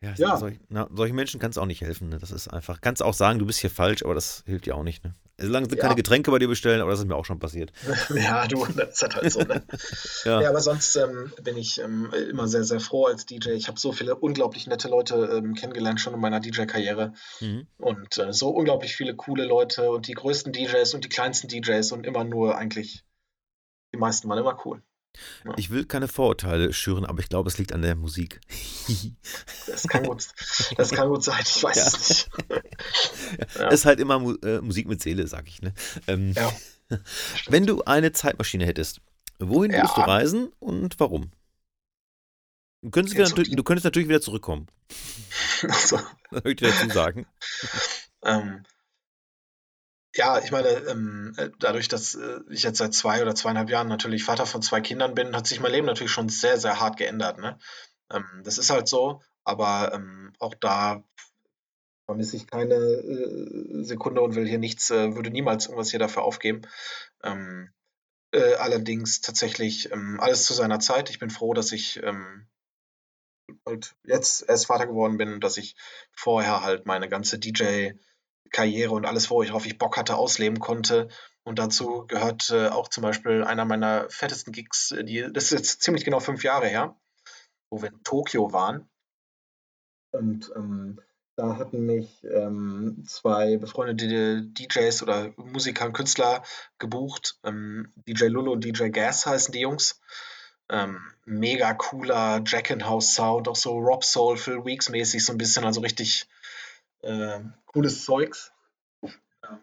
Ja, 0.01 0.13
ja. 0.15 0.37
Solch, 0.37 0.57
na, 0.69 0.87
solchen 0.93 1.15
Menschen 1.15 1.39
kannst 1.41 1.57
du 1.57 1.61
auch 1.61 1.65
nicht 1.65 1.81
helfen. 1.81 2.09
Ne? 2.09 2.19
Das 2.19 2.31
ist 2.31 2.47
einfach. 2.47 2.79
Kannst 2.79 3.03
auch 3.03 3.13
sagen, 3.13 3.37
du 3.37 3.45
bist 3.45 3.59
hier 3.59 3.69
falsch, 3.69 4.03
aber 4.03 4.15
das 4.15 4.43
hilft 4.45 4.65
dir 4.65 4.75
auch 4.75 4.83
nicht. 4.83 5.03
Ne? 5.03 5.13
Solange 5.37 5.69
sie 5.69 5.75
ja. 5.75 5.81
keine 5.81 5.95
Getränke 5.95 6.31
bei 6.31 6.39
dir 6.39 6.47
bestellen, 6.47 6.81
aber 6.81 6.91
das 6.91 7.01
ist 7.01 7.05
mir 7.05 7.15
auch 7.15 7.25
schon 7.25 7.39
passiert. 7.39 7.73
ja, 8.15 8.47
du, 8.47 8.65
das 8.65 9.01
ist 9.01 9.15
halt 9.15 9.31
so. 9.31 9.41
Ne? 9.41 9.61
ja. 10.25 10.41
ja. 10.41 10.49
aber 10.49 10.61
sonst 10.61 10.95
ähm, 10.95 11.33
bin 11.43 11.57
ich 11.57 11.81
ähm, 11.81 12.11
immer 12.29 12.47
sehr, 12.47 12.63
sehr 12.63 12.79
froh 12.79 13.05
als 13.05 13.25
DJ. 13.25 13.49
Ich 13.49 13.67
habe 13.67 13.79
so 13.79 13.91
viele 13.91 14.15
unglaublich 14.15 14.67
nette 14.67 14.87
Leute 14.87 15.15
ähm, 15.37 15.53
kennengelernt 15.53 15.99
schon 15.99 16.13
in 16.13 16.21
meiner 16.21 16.39
DJ-Karriere. 16.39 17.13
Mhm. 17.41 17.67
Und 17.77 18.17
äh, 18.19 18.31
so 18.31 18.49
unglaublich 18.49 18.95
viele 18.95 19.15
coole 19.15 19.45
Leute 19.45 19.91
und 19.91 20.07
die 20.07 20.13
größten 20.13 20.53
DJs 20.53 20.93
und 20.93 21.03
die 21.03 21.09
kleinsten 21.09 21.49
DJs 21.49 21.91
und 21.91 22.05
immer 22.05 22.23
nur 22.23 22.57
eigentlich, 22.57 23.03
die 23.93 23.97
meisten 23.97 24.29
waren 24.29 24.37
immer 24.37 24.57
cool. 24.65 24.81
Ja. 25.45 25.53
Ich 25.57 25.69
will 25.69 25.85
keine 25.85 26.07
Vorurteile 26.07 26.73
schüren, 26.73 27.05
aber 27.05 27.19
ich 27.19 27.29
glaube, 27.29 27.49
es 27.49 27.57
liegt 27.57 27.73
an 27.73 27.81
der 27.81 27.95
Musik. 27.95 28.39
das, 29.67 29.87
kann 29.87 30.03
gut, 30.03 30.27
das 30.77 30.91
kann 30.91 31.09
gut 31.09 31.23
sein, 31.23 31.41
ich 31.41 31.63
weiß 31.63 31.75
ja. 31.75 31.87
es 31.87 32.09
nicht. 32.09 32.29
ja. 33.55 33.67
Es 33.67 33.81
ist 33.81 33.85
halt 33.85 33.99
immer 33.99 34.15
äh, 34.43 34.61
Musik 34.61 34.87
mit 34.87 35.01
Seele, 35.01 35.27
sag 35.27 35.47
ich. 35.47 35.61
Ne? 35.61 35.73
Ähm, 36.07 36.33
ja. 36.33 36.51
Wenn 37.47 37.65
du 37.65 37.83
eine 37.83 38.11
Zeitmaschine 38.11 38.65
hättest, 38.65 39.01
wohin 39.39 39.71
würdest 39.71 39.97
du 39.97 40.01
reisen 40.01 40.49
und 40.59 40.99
warum? 40.99 41.31
Du 42.81 42.91
könntest, 42.91 43.17
wieder, 43.17 43.27
du 43.27 43.63
könntest 43.63 43.83
natürlich 43.83 44.09
wieder 44.09 44.21
zurückkommen. 44.21 44.67
Also. 45.61 45.99
Das 46.31 46.45
möchte 46.45 46.67
ich 46.67 46.73
dazu 46.73 46.89
sagen. 46.89 47.27
Ähm, 48.23 48.63
ja, 50.19 50.37
ich 50.39 50.51
meine, 50.51 50.67
ähm, 50.67 51.33
äh, 51.37 51.49
dadurch, 51.59 51.87
dass 51.87 52.13
äh, 52.13 52.41
ich 52.49 52.63
jetzt 52.63 52.77
seit 52.79 52.93
zwei 52.93 53.21
oder 53.21 53.35
zweieinhalb 53.35 53.69
Jahren 53.69 53.87
natürlich 53.87 54.25
Vater 54.25 54.45
von 54.45 54.61
zwei 54.61 54.81
Kindern 54.81 55.15
bin, 55.15 55.33
hat 55.33 55.47
sich 55.47 55.61
mein 55.61 55.71
Leben 55.71 55.87
natürlich 55.87 56.11
schon 56.11 56.27
sehr, 56.27 56.57
sehr 56.57 56.81
hart 56.81 56.97
geändert. 56.97 57.39
Ne? 57.39 57.57
Ähm, 58.11 58.25
das 58.43 58.57
ist 58.57 58.69
halt 58.69 58.89
so, 58.89 59.21
aber 59.45 59.93
ähm, 59.93 60.33
auch 60.39 60.55
da 60.55 61.05
vermisse 62.05 62.35
ich 62.35 62.47
keine 62.47 62.75
äh, 62.75 63.83
Sekunde 63.85 64.19
und 64.19 64.35
will 64.35 64.45
hier 64.45 64.59
nichts, 64.59 64.89
würde 64.89 65.29
niemals 65.29 65.67
irgendwas 65.67 65.91
hier 65.91 65.99
dafür 65.99 66.23
aufgeben. 66.23 66.63
Allerdings 68.31 69.21
tatsächlich 69.21 69.91
alles 69.93 70.45
zu 70.45 70.53
seiner 70.53 70.79
Zeit. 70.79 71.09
Ich 71.09 71.19
bin 71.19 71.29
froh, 71.29 71.53
dass 71.53 71.71
ich 71.71 72.01
halt 73.65 73.95
jetzt 74.03 74.47
erst 74.47 74.65
Vater 74.67 74.87
geworden 74.87 75.17
bin, 75.17 75.39
dass 75.39 75.57
ich 75.57 75.75
vorher 76.11 76.63
halt 76.63 76.85
meine 76.85 77.09
ganze 77.09 77.37
DJ- 77.37 77.93
Karriere 78.51 78.93
und 78.93 79.05
alles, 79.05 79.29
worauf 79.29 79.65
ich 79.65 79.77
Bock 79.77 79.97
hatte, 79.97 80.15
ausleben 80.15 80.59
konnte. 80.59 81.09
Und 81.43 81.59
dazu 81.59 82.05
gehört 82.07 82.51
äh, 82.51 82.67
auch 82.67 82.89
zum 82.89 83.01
Beispiel 83.03 83.43
einer 83.43 83.65
meiner 83.65 84.09
fettesten 84.09 84.53
Gigs, 84.53 84.91
äh, 84.91 85.03
die, 85.03 85.27
das 85.31 85.45
ist 85.45 85.51
jetzt 85.51 85.81
ziemlich 85.81 86.05
genau 86.05 86.19
fünf 86.19 86.43
Jahre 86.43 86.67
her, 86.67 86.95
wo 87.69 87.81
wir 87.81 87.89
in 87.89 88.03
Tokio 88.03 88.53
waren. 88.53 88.89
Und 90.11 90.51
ähm, 90.55 90.99
da 91.39 91.57
hatten 91.57 91.85
mich 91.85 92.23
ähm, 92.25 93.05
zwei 93.07 93.57
befreundete 93.57 94.43
DJs 94.43 95.01
oder 95.03 95.31
Musiker 95.37 95.85
und 95.85 95.93
Künstler 95.93 96.43
gebucht. 96.79 97.39
Ähm, 97.43 97.93
DJ 98.07 98.25
Lulu 98.25 98.51
und 98.51 98.65
DJ 98.65 98.89
Gas 98.89 99.25
heißen 99.25 99.53
die 99.53 99.61
Jungs. 99.61 100.01
Ähm, 100.69 100.99
mega 101.25 101.73
cooler 101.73 102.43
Jack 102.45 102.69
in 102.69 102.85
House 102.85 103.15
Sound, 103.15 103.47
auch 103.47 103.55
so 103.55 103.77
Rob 103.77 104.03
Soul, 104.03 104.37
Phil 104.37 104.65
Weeks 104.65 104.89
mäßig, 104.89 105.23
so 105.23 105.31
ein 105.31 105.37
bisschen, 105.37 105.63
also 105.63 105.79
richtig 105.81 106.27
äh, 107.01 107.39
cooles 107.65 108.05
Zeugs. 108.05 108.51
Ähm, 109.03 109.59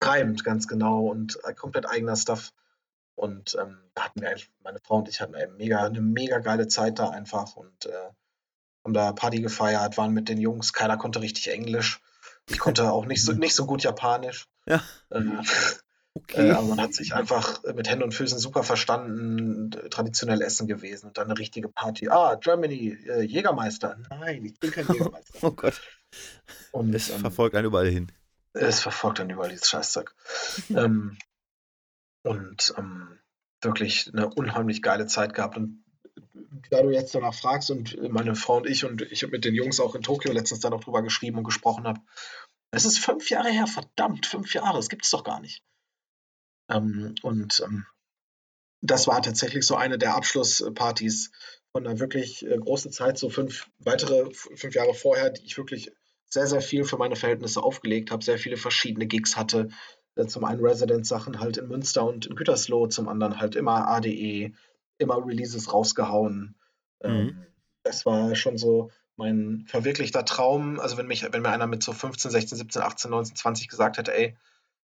treibend, 0.00 0.44
ganz 0.44 0.68
genau 0.68 1.06
und 1.06 1.38
äh, 1.44 1.54
komplett 1.54 1.86
eigener 1.86 2.16
Stuff. 2.16 2.52
Und 3.16 3.56
ähm, 3.60 3.78
da 3.94 4.04
hatten 4.04 4.20
wir 4.20 4.28
eigentlich, 4.28 4.50
meine 4.62 4.80
Frau 4.80 4.96
und 4.96 5.08
ich 5.08 5.20
hatten 5.20 5.34
eine 5.34 5.52
mega, 5.52 5.84
eine 5.84 6.00
mega 6.00 6.38
geile 6.38 6.66
Zeit 6.66 6.98
da 6.98 7.10
einfach 7.10 7.56
und 7.56 7.86
äh, 7.86 8.10
haben 8.84 8.94
da 8.94 9.12
Party 9.12 9.40
gefeiert, 9.40 9.96
waren 9.96 10.12
mit 10.12 10.28
den 10.28 10.38
Jungs, 10.38 10.72
keiner 10.72 10.96
konnte 10.96 11.20
richtig 11.20 11.48
Englisch. 11.50 12.00
Ich 12.50 12.58
konnte 12.58 12.90
auch 12.90 13.06
nicht 13.06 13.24
so, 13.24 13.32
nicht 13.32 13.54
so 13.54 13.66
gut 13.66 13.82
Japanisch. 13.82 14.46
Ja. 14.66 14.82
Äh, 15.10 15.22
okay. 16.14 16.48
Äh, 16.48 16.52
aber 16.52 16.66
man 16.66 16.80
hat 16.80 16.92
sich 16.92 17.14
einfach 17.14 17.62
mit 17.74 17.88
Händen 17.88 18.04
und 18.04 18.12
Füßen 18.12 18.38
super 18.38 18.62
verstanden, 18.62 19.70
traditionell 19.90 20.42
essen 20.42 20.66
gewesen 20.66 21.06
und 21.06 21.18
dann 21.18 21.30
eine 21.30 21.38
richtige 21.38 21.68
Party. 21.68 22.08
Ah, 22.08 22.34
Germany, 22.34 22.98
äh, 23.06 23.22
Jägermeister. 23.22 23.96
Nein, 24.10 24.44
ich 24.44 24.58
bin 24.58 24.70
kein 24.70 24.86
Jägermeister. 24.88 25.38
oh 25.40 25.52
Gott. 25.52 25.80
Und, 26.72 26.94
es 26.94 27.10
ähm, 27.10 27.20
verfolgt 27.20 27.54
einen 27.54 27.66
überall 27.66 27.88
hin. 27.88 28.10
Es 28.52 28.80
verfolgt 28.80 29.20
einen 29.20 29.30
überall, 29.30 29.50
dieses 29.50 29.68
Scheißzeug. 29.68 30.14
ähm, 30.70 31.18
und 32.22 32.74
ähm, 32.78 33.18
wirklich 33.60 34.10
eine 34.12 34.28
unheimlich 34.28 34.82
geile 34.82 35.06
Zeit 35.06 35.34
gehabt. 35.34 35.56
Und 35.56 35.84
da 36.70 36.82
du 36.82 36.90
jetzt 36.90 37.14
danach 37.14 37.34
fragst 37.34 37.70
und 37.70 37.96
meine 38.10 38.34
Frau 38.34 38.58
und 38.58 38.66
ich 38.66 38.84
und 38.84 39.02
ich 39.02 39.22
habe 39.22 39.32
mit 39.32 39.44
den 39.44 39.54
Jungs 39.54 39.80
auch 39.80 39.94
in 39.94 40.02
Tokio 40.02 40.32
letztens 40.32 40.60
da 40.60 40.70
noch 40.70 40.84
drüber 40.84 41.02
geschrieben 41.02 41.38
und 41.38 41.44
gesprochen 41.44 41.86
habe, 41.86 42.00
es 42.70 42.84
ist 42.84 42.98
fünf 42.98 43.30
Jahre 43.30 43.50
her, 43.50 43.66
verdammt, 43.66 44.26
fünf 44.26 44.52
Jahre, 44.54 44.76
das 44.76 44.88
gibt 44.88 45.04
es 45.04 45.10
doch 45.10 45.24
gar 45.24 45.40
nicht. 45.40 45.62
Ähm, 46.68 47.14
und 47.22 47.62
ähm, 47.64 47.86
das 48.80 49.06
war 49.06 49.22
tatsächlich 49.22 49.66
so 49.66 49.76
eine 49.76 49.98
der 49.98 50.14
Abschlusspartys 50.14 51.30
von 51.72 51.86
einer 51.86 51.98
wirklich 51.98 52.44
äh, 52.44 52.56
großen 52.56 52.92
Zeit, 52.92 53.18
so 53.18 53.30
fünf 53.30 53.70
weitere, 53.78 54.30
fünf 54.32 54.74
Jahre 54.74 54.94
vorher, 54.94 55.30
die 55.30 55.44
ich 55.44 55.56
wirklich 55.56 55.92
sehr, 56.34 56.46
sehr 56.46 56.60
viel 56.60 56.84
für 56.84 56.98
meine 56.98 57.16
Verhältnisse 57.16 57.62
aufgelegt 57.62 58.10
habe, 58.10 58.22
sehr 58.22 58.38
viele 58.38 58.56
verschiedene 58.56 59.06
Gigs 59.06 59.36
hatte. 59.36 59.68
Äh, 60.16 60.26
zum 60.26 60.44
einen 60.44 60.60
Resident-Sachen 60.60 61.40
halt 61.40 61.56
in 61.56 61.68
Münster 61.68 62.04
und 62.04 62.26
in 62.26 62.36
Gütersloh, 62.36 62.88
zum 62.88 63.08
anderen 63.08 63.40
halt 63.40 63.56
immer 63.56 63.88
ADE, 63.88 64.52
immer 64.98 65.26
Releases 65.26 65.72
rausgehauen. 65.72 66.56
Ähm, 67.02 67.16
mhm. 67.16 67.46
Das 67.84 68.04
war 68.04 68.34
schon 68.34 68.58
so 68.58 68.90
mein 69.16 69.64
verwirklichter 69.68 70.24
Traum. 70.24 70.80
Also 70.80 70.96
wenn 70.98 71.06
mich, 71.06 71.26
wenn 71.32 71.42
mir 71.42 71.50
einer 71.50 71.66
mit 71.66 71.82
so 71.82 71.92
15, 71.92 72.30
16, 72.30 72.58
17, 72.58 72.82
18, 72.82 73.10
19, 73.10 73.36
20 73.36 73.68
gesagt 73.68 73.96
hätte, 73.96 74.14
ey, 74.14 74.36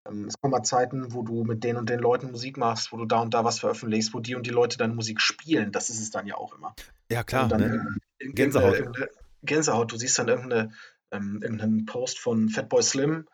ähm, 0.07 0.25
es 0.25 0.39
kommen 0.39 0.51
mal 0.51 0.63
Zeiten, 0.63 1.13
wo 1.13 1.21
du 1.21 1.43
mit 1.43 1.63
den 1.63 1.77
und 1.77 1.89
den 1.89 1.99
Leuten 1.99 2.31
Musik 2.31 2.57
machst, 2.57 2.91
wo 2.91 2.97
du 2.97 3.05
da 3.05 3.21
und 3.21 3.33
da 3.33 3.43
was 3.45 3.59
veröffentlichst, 3.59 4.13
wo 4.13 4.19
die 4.19 4.35
und 4.35 4.45
die 4.45 4.51
Leute 4.51 4.77
deine 4.77 4.93
Musik 4.93 5.21
spielen. 5.21 5.71
Das 5.71 5.89
ist 5.89 5.99
es 5.99 6.09
dann 6.09 6.25
ja 6.25 6.35
auch 6.35 6.55
immer. 6.55 6.73
Ja, 7.11 7.23
klar. 7.23 7.47
Ne? 7.57 7.95
Gänsehaut. 8.19 9.07
Gänsehaut. 9.43 9.91
Du 9.91 9.97
siehst 9.97 10.17
dann 10.17 10.27
irgendeine, 10.27 10.71
ähm, 11.11 11.39
irgendeinen 11.41 11.85
Post 11.85 12.19
von 12.19 12.49
Fatboy 12.49 12.83
Slim, 12.83 13.27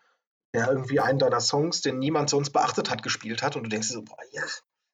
der 0.53 0.69
irgendwie 0.69 0.99
einen 0.99 1.19
deiner 1.19 1.41
Songs, 1.41 1.81
den 1.81 1.99
niemand 1.99 2.29
sonst 2.29 2.51
beachtet 2.51 2.89
hat, 2.89 3.03
gespielt 3.03 3.41
hat 3.41 3.55
und 3.55 3.63
du 3.63 3.69
denkst 3.69 3.87
dir 3.87 3.95
so, 3.95 4.03
boah, 4.03 4.17
ja, 4.31 4.43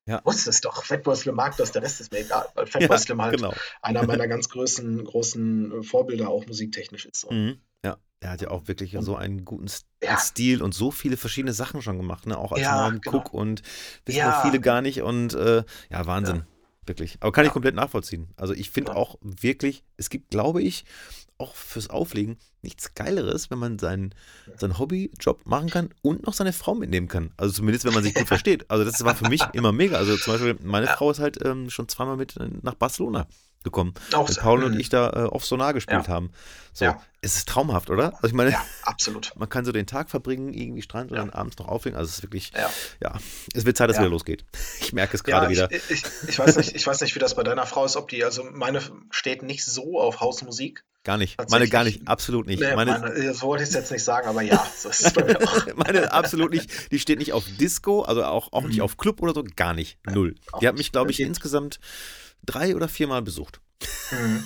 ja. 0.06 0.22
wusste 0.24 0.50
es 0.50 0.62
doch. 0.62 0.84
Fatboy 0.84 1.16
Slim 1.16 1.36
mag 1.36 1.56
das, 1.58 1.72
der 1.72 1.84
Rest 1.84 2.02
ist 2.02 2.12
mir 2.12 2.20
egal, 2.20 2.48
weil 2.56 2.66
Fatboy 2.68 2.96
ja, 2.96 2.98
Slim 2.98 3.22
halt 3.22 3.38
genau. 3.38 3.54
einer 3.82 4.06
meiner 4.06 4.28
ganz 4.30 4.50
größten, 4.50 5.04
großen 5.04 5.84
Vorbilder 5.84 6.30
auch 6.30 6.46
musiktechnisch 6.48 7.06
ist. 7.06 7.30
Mhm. 7.30 7.60
Ja, 7.84 7.98
er 8.20 8.32
hat 8.32 8.42
ja 8.42 8.52
auch 8.52 8.68
wirklich 8.68 8.96
so 9.00 9.16
einen 9.16 9.46
guten 9.46 9.68
ja. 10.04 10.18
Stil 10.18 10.62
und 10.62 10.74
so 10.74 10.92
viele 10.92 11.18
verschiedene 11.18 11.54
Sachen 11.54 11.82
schon 11.82 11.98
gemacht, 11.98 12.26
ne? 12.26 12.38
Auch 12.38 12.52
als 12.52 12.62
ja, 12.62 12.82
Norm 12.82 13.02
genau. 13.02 13.18
Cook 13.18 13.34
und 13.34 13.62
wissen 14.06 14.18
ja. 14.18 14.42
viele 14.42 14.60
gar 14.60 14.82
nicht 14.82 15.02
und 15.02 15.34
äh, 15.34 15.64
ja, 15.90 16.06
Wahnsinn. 16.06 16.38
Ja. 16.38 16.46
Wirklich. 16.86 17.18
Aber 17.20 17.32
kann 17.32 17.46
ich 17.46 17.52
komplett 17.52 17.76
nachvollziehen. 17.76 18.34
Also 18.36 18.54
ich 18.54 18.72
finde 18.72 18.96
auch 18.96 19.20
wirklich, 19.22 19.84
es 19.98 20.10
gibt, 20.10 20.32
glaube 20.32 20.64
ich, 20.64 20.86
auch 21.40 21.56
fürs 21.56 21.90
Auflegen 21.90 22.38
nichts 22.62 22.94
Geileres, 22.94 23.50
wenn 23.50 23.58
man 23.58 23.80
seinen, 23.80 24.14
seinen 24.58 24.78
Hobbyjob 24.78 25.46
machen 25.46 25.70
kann 25.70 25.90
und 26.02 26.26
noch 26.26 26.34
seine 26.34 26.54
Frau 26.54 26.76
mitnehmen 26.76 27.08
kann. 27.08 27.32
Also 27.38 27.54
zumindest, 27.54 27.86
wenn 27.86 27.94
man 27.94 28.04
sich 28.04 28.14
gut 28.14 28.28
versteht. 28.28 28.70
Also 28.70 28.84
das 28.84 29.04
war 29.04 29.16
für 29.16 29.30
mich 29.30 29.42
immer 29.54 29.72
mega. 29.72 29.98
Also 29.98 30.18
zum 30.18 30.34
Beispiel, 30.34 30.58
meine 30.62 30.88
Frau 30.88 31.10
ist 31.12 31.20
halt 31.20 31.44
ähm, 31.46 31.70
schon 31.70 31.88
zweimal 31.88 32.18
mit 32.18 32.38
äh, 32.38 32.50
nach 32.62 32.76
Barcelona 32.76 33.28
gekommen. 33.64 33.94
Auch 34.14 34.28
so. 34.28 34.40
Paul 34.40 34.64
und 34.64 34.80
ich 34.80 34.90
da 34.90 35.10
äh, 35.10 35.30
auf 35.30 35.46
Sonar 35.46 35.74
gespielt 35.74 36.08
ja. 36.08 36.14
haben. 36.14 36.32
So, 36.72 36.86
ja. 36.86 37.02
es 37.22 37.36
ist 37.36 37.50
traumhaft, 37.50 37.90
oder? 37.90 38.14
Also 38.16 38.28
ich 38.28 38.34
meine, 38.34 38.52
ja, 38.52 38.66
absolut. 38.84 39.34
Man 39.38 39.50
kann 39.50 39.66
so 39.66 39.72
den 39.72 39.86
Tag 39.86 40.10
verbringen, 40.10 40.54
irgendwie 40.54 40.82
Strand 40.82 41.12
und 41.12 41.18
dann 41.18 41.30
abends 41.30 41.58
noch 41.58 41.68
auflegen. 41.68 41.98
Also 41.98 42.10
es 42.10 42.18
ist 42.18 42.24
wirklich, 42.24 42.52
ja, 43.02 43.20
es 43.54 43.66
wird 43.66 43.76
Zeit, 43.76 43.90
dass 43.90 43.98
wieder 43.98 44.10
losgeht. 44.10 44.46
Ich 44.82 44.94
merke 44.94 45.16
es 45.16 45.24
gerade 45.24 45.50
wieder. 45.50 45.70
Ich, 45.72 45.84
ich, 45.90 46.04
ich, 46.28 46.40
weiß 46.40 46.56
nicht, 46.56 46.76
ich 46.76 46.88
weiß 46.88 47.02
nicht, 47.02 47.14
wie 47.14 47.20
das 47.20 47.36
bei 47.36 47.44
deiner 47.44 47.66
Frau 47.66 47.86
ist, 47.86 47.96
ob 47.96 48.08
die, 48.08 48.24
also 48.24 48.44
meine 48.44 48.82
steht 49.12 49.44
nicht 49.44 49.64
so 49.64 50.00
auf 50.00 50.20
Hausmusik. 50.20 50.84
Gar 51.04 51.18
nicht. 51.18 51.38
Meine 51.50 51.68
gar 51.68 51.84
nicht, 51.84 52.08
absolut 52.08 52.48
nicht. 52.48 52.60
Nee, 52.60 52.76
meine, 52.76 53.00
meine, 53.00 53.34
so 53.34 53.48
wollte 53.48 53.64
ich 53.64 53.70
es 53.70 53.76
jetzt 53.76 53.92
nicht 53.92 54.04
sagen, 54.04 54.28
aber 54.28 54.42
ja, 54.42 54.66
so 54.76 54.90
ist 54.90 55.06
es 55.06 55.14
bei 55.14 55.24
mir 55.26 55.42
auch. 55.42 55.68
meine 55.76 56.12
absolut 56.12 56.52
nicht. 56.52 56.92
Die 56.92 57.00
steht 57.00 57.20
nicht 57.20 57.34
auf 57.34 57.46
Disco, 57.60 58.02
also 58.02 58.24
auch, 58.24 58.52
auch 58.52 58.64
mhm. 58.64 58.70
nicht 58.70 58.82
auf 58.82 58.98
Club 58.98 59.22
oder 59.22 59.34
so, 59.34 59.44
gar 59.56 59.74
nicht. 59.74 60.00
Null. 60.06 60.36
Die 60.62 60.68
hat 60.68 60.78
mich, 60.78 60.92
glaube 60.92 61.12
ich, 61.12 61.20
insgesamt 61.20 61.80
drei 62.46 62.76
oder 62.76 62.88
viermal 62.88 63.22
besucht. 63.22 63.62
Mhm. 64.12 64.44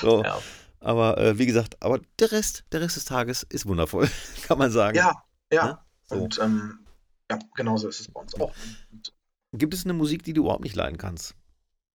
so. 0.00 0.22
Ja. 0.30 0.40
Aber 0.82 1.18
äh, 1.18 1.38
wie 1.38 1.44
gesagt, 1.44 1.76
aber 1.82 2.00
der 2.18 2.32
Rest, 2.32 2.64
der 2.72 2.80
Rest 2.80 2.96
des 2.96 3.04
Tages 3.04 3.42
ist 3.42 3.66
wundervoll, 3.66 4.08
kann 4.46 4.56
man 4.56 4.70
sagen. 4.70 4.96
Ja, 4.96 5.22
ja. 5.52 5.56
ja? 5.56 5.66
Ne? 5.66 5.78
So. 6.06 6.14
Und 6.16 6.38
ähm, 6.38 6.86
ja, 7.30 7.38
genauso 7.54 7.88
ist 7.88 8.00
es 8.00 8.10
bei 8.10 8.20
uns 8.20 8.34
auch. 8.34 8.54
Und 8.90 9.12
Gibt 9.52 9.74
es 9.74 9.84
eine 9.84 9.92
Musik, 9.92 10.22
die 10.22 10.32
du 10.32 10.42
überhaupt 10.42 10.62
nicht 10.62 10.76
leiden 10.76 10.96
kannst? 10.96 11.34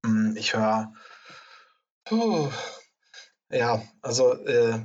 Hm, 0.04 0.36
ich 0.36 0.54
höre. 0.54 0.92
Ja, 3.50 3.82
also 4.02 4.34
äh, 4.44 4.84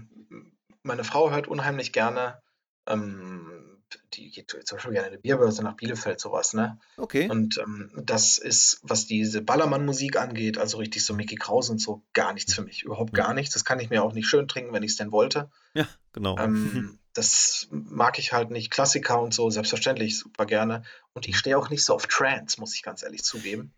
meine 0.83 1.03
Frau 1.03 1.31
hört 1.31 1.47
unheimlich 1.47 1.91
gerne 1.91 2.41
ähm, 2.85 3.78
die 4.13 4.29
geht 4.31 4.49
zum 4.49 4.77
Beispiel 4.77 4.93
gerne 4.93 5.07
in 5.07 5.13
eine 5.13 5.21
Bierbörse 5.21 5.63
nach 5.63 5.75
Bielefeld, 5.75 6.19
sowas, 6.19 6.53
ne? 6.53 6.79
Okay. 6.97 7.29
Und 7.29 7.57
ähm, 7.57 7.91
das 7.95 8.37
ist, 8.37 8.79
was 8.83 9.07
diese 9.07 9.41
Ballermann-Musik 9.41 10.17
angeht, 10.17 10.57
also 10.57 10.77
richtig 10.77 11.05
so 11.05 11.13
Mickey 11.13 11.35
Krause 11.35 11.71
und 11.71 11.79
so, 11.79 12.03
gar 12.13 12.33
nichts 12.33 12.53
für 12.53 12.61
mich. 12.61 12.83
Überhaupt 12.83 13.13
gar 13.13 13.33
nichts. 13.33 13.53
Das 13.53 13.65
kann 13.65 13.79
ich 13.79 13.89
mir 13.89 14.03
auch 14.03 14.13
nicht 14.13 14.27
schön 14.27 14.47
trinken, 14.47 14.73
wenn 14.73 14.83
ich 14.83 14.91
es 14.91 14.97
denn 14.97 15.11
wollte. 15.11 15.49
Ja, 15.73 15.87
genau. 16.13 16.37
Ähm, 16.37 16.99
das 17.13 17.67
mag 17.71 18.19
ich 18.19 18.33
halt 18.33 18.51
nicht. 18.51 18.71
Klassiker 18.71 19.21
und 19.21 19.33
so, 19.33 19.49
selbstverständlich, 19.49 20.17
super 20.17 20.45
gerne. 20.45 20.83
Und 21.13 21.27
ich 21.27 21.37
stehe 21.37 21.57
auch 21.57 21.69
nicht 21.69 21.83
so 21.83 21.93
auf 21.93 22.07
Trance, 22.07 22.59
muss 22.59 22.75
ich 22.75 22.83
ganz 22.83 23.03
ehrlich 23.03 23.23
zugeben. 23.23 23.73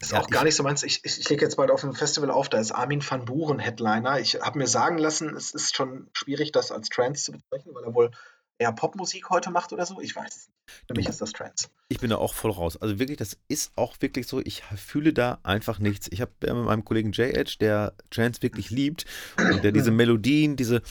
Ist 0.00 0.12
ja, 0.12 0.20
auch 0.20 0.28
gar 0.28 0.44
nicht 0.44 0.54
so 0.54 0.62
meins. 0.62 0.82
Ich, 0.82 1.04
ich, 1.04 1.18
ich 1.20 1.28
lege 1.30 1.44
jetzt 1.44 1.56
bald 1.56 1.70
auf 1.70 1.82
einem 1.82 1.94
Festival 1.94 2.30
auf, 2.30 2.48
da 2.48 2.58
ist 2.58 2.70
Armin 2.70 3.02
van 3.08 3.24
Buren 3.24 3.58
Headliner. 3.58 4.20
Ich 4.20 4.34
habe 4.40 4.58
mir 4.58 4.66
sagen 4.66 4.98
lassen, 4.98 5.34
es 5.34 5.52
ist 5.52 5.74
schon 5.74 6.08
schwierig, 6.12 6.52
das 6.52 6.70
als 6.70 6.90
Trance 6.90 7.24
zu 7.24 7.32
bezeichnen, 7.32 7.74
weil 7.74 7.84
er 7.84 7.94
wohl 7.94 8.10
eher 8.58 8.72
Popmusik 8.72 9.30
heute 9.30 9.50
macht 9.50 9.72
oder 9.72 9.86
so. 9.86 10.00
Ich 10.00 10.14
weiß 10.14 10.36
es 10.36 10.48
nicht. 10.48 10.84
Für 10.88 10.94
mich 10.94 11.08
ist 11.08 11.20
das 11.20 11.32
Trance. 11.32 11.68
Ich 11.88 12.00
bin 12.00 12.10
da 12.10 12.16
auch 12.16 12.34
voll 12.34 12.50
raus. 12.50 12.76
Also 12.76 12.98
wirklich, 12.98 13.18
das 13.18 13.36
ist 13.48 13.72
auch 13.76 13.96
wirklich 14.00 14.26
so. 14.26 14.40
Ich 14.40 14.62
fühle 14.76 15.12
da 15.12 15.38
einfach 15.42 15.78
nichts. 15.78 16.08
Ich 16.10 16.20
habe 16.20 16.32
mit 16.40 16.54
meinem 16.54 16.84
Kollegen 16.84 17.12
J-Edge, 17.12 17.56
der 17.60 17.94
Trance 18.10 18.42
wirklich 18.42 18.70
liebt 18.70 19.04
und 19.38 19.62
der 19.62 19.72
diese 19.72 19.90
Melodien, 19.90 20.56
diese 20.56 20.82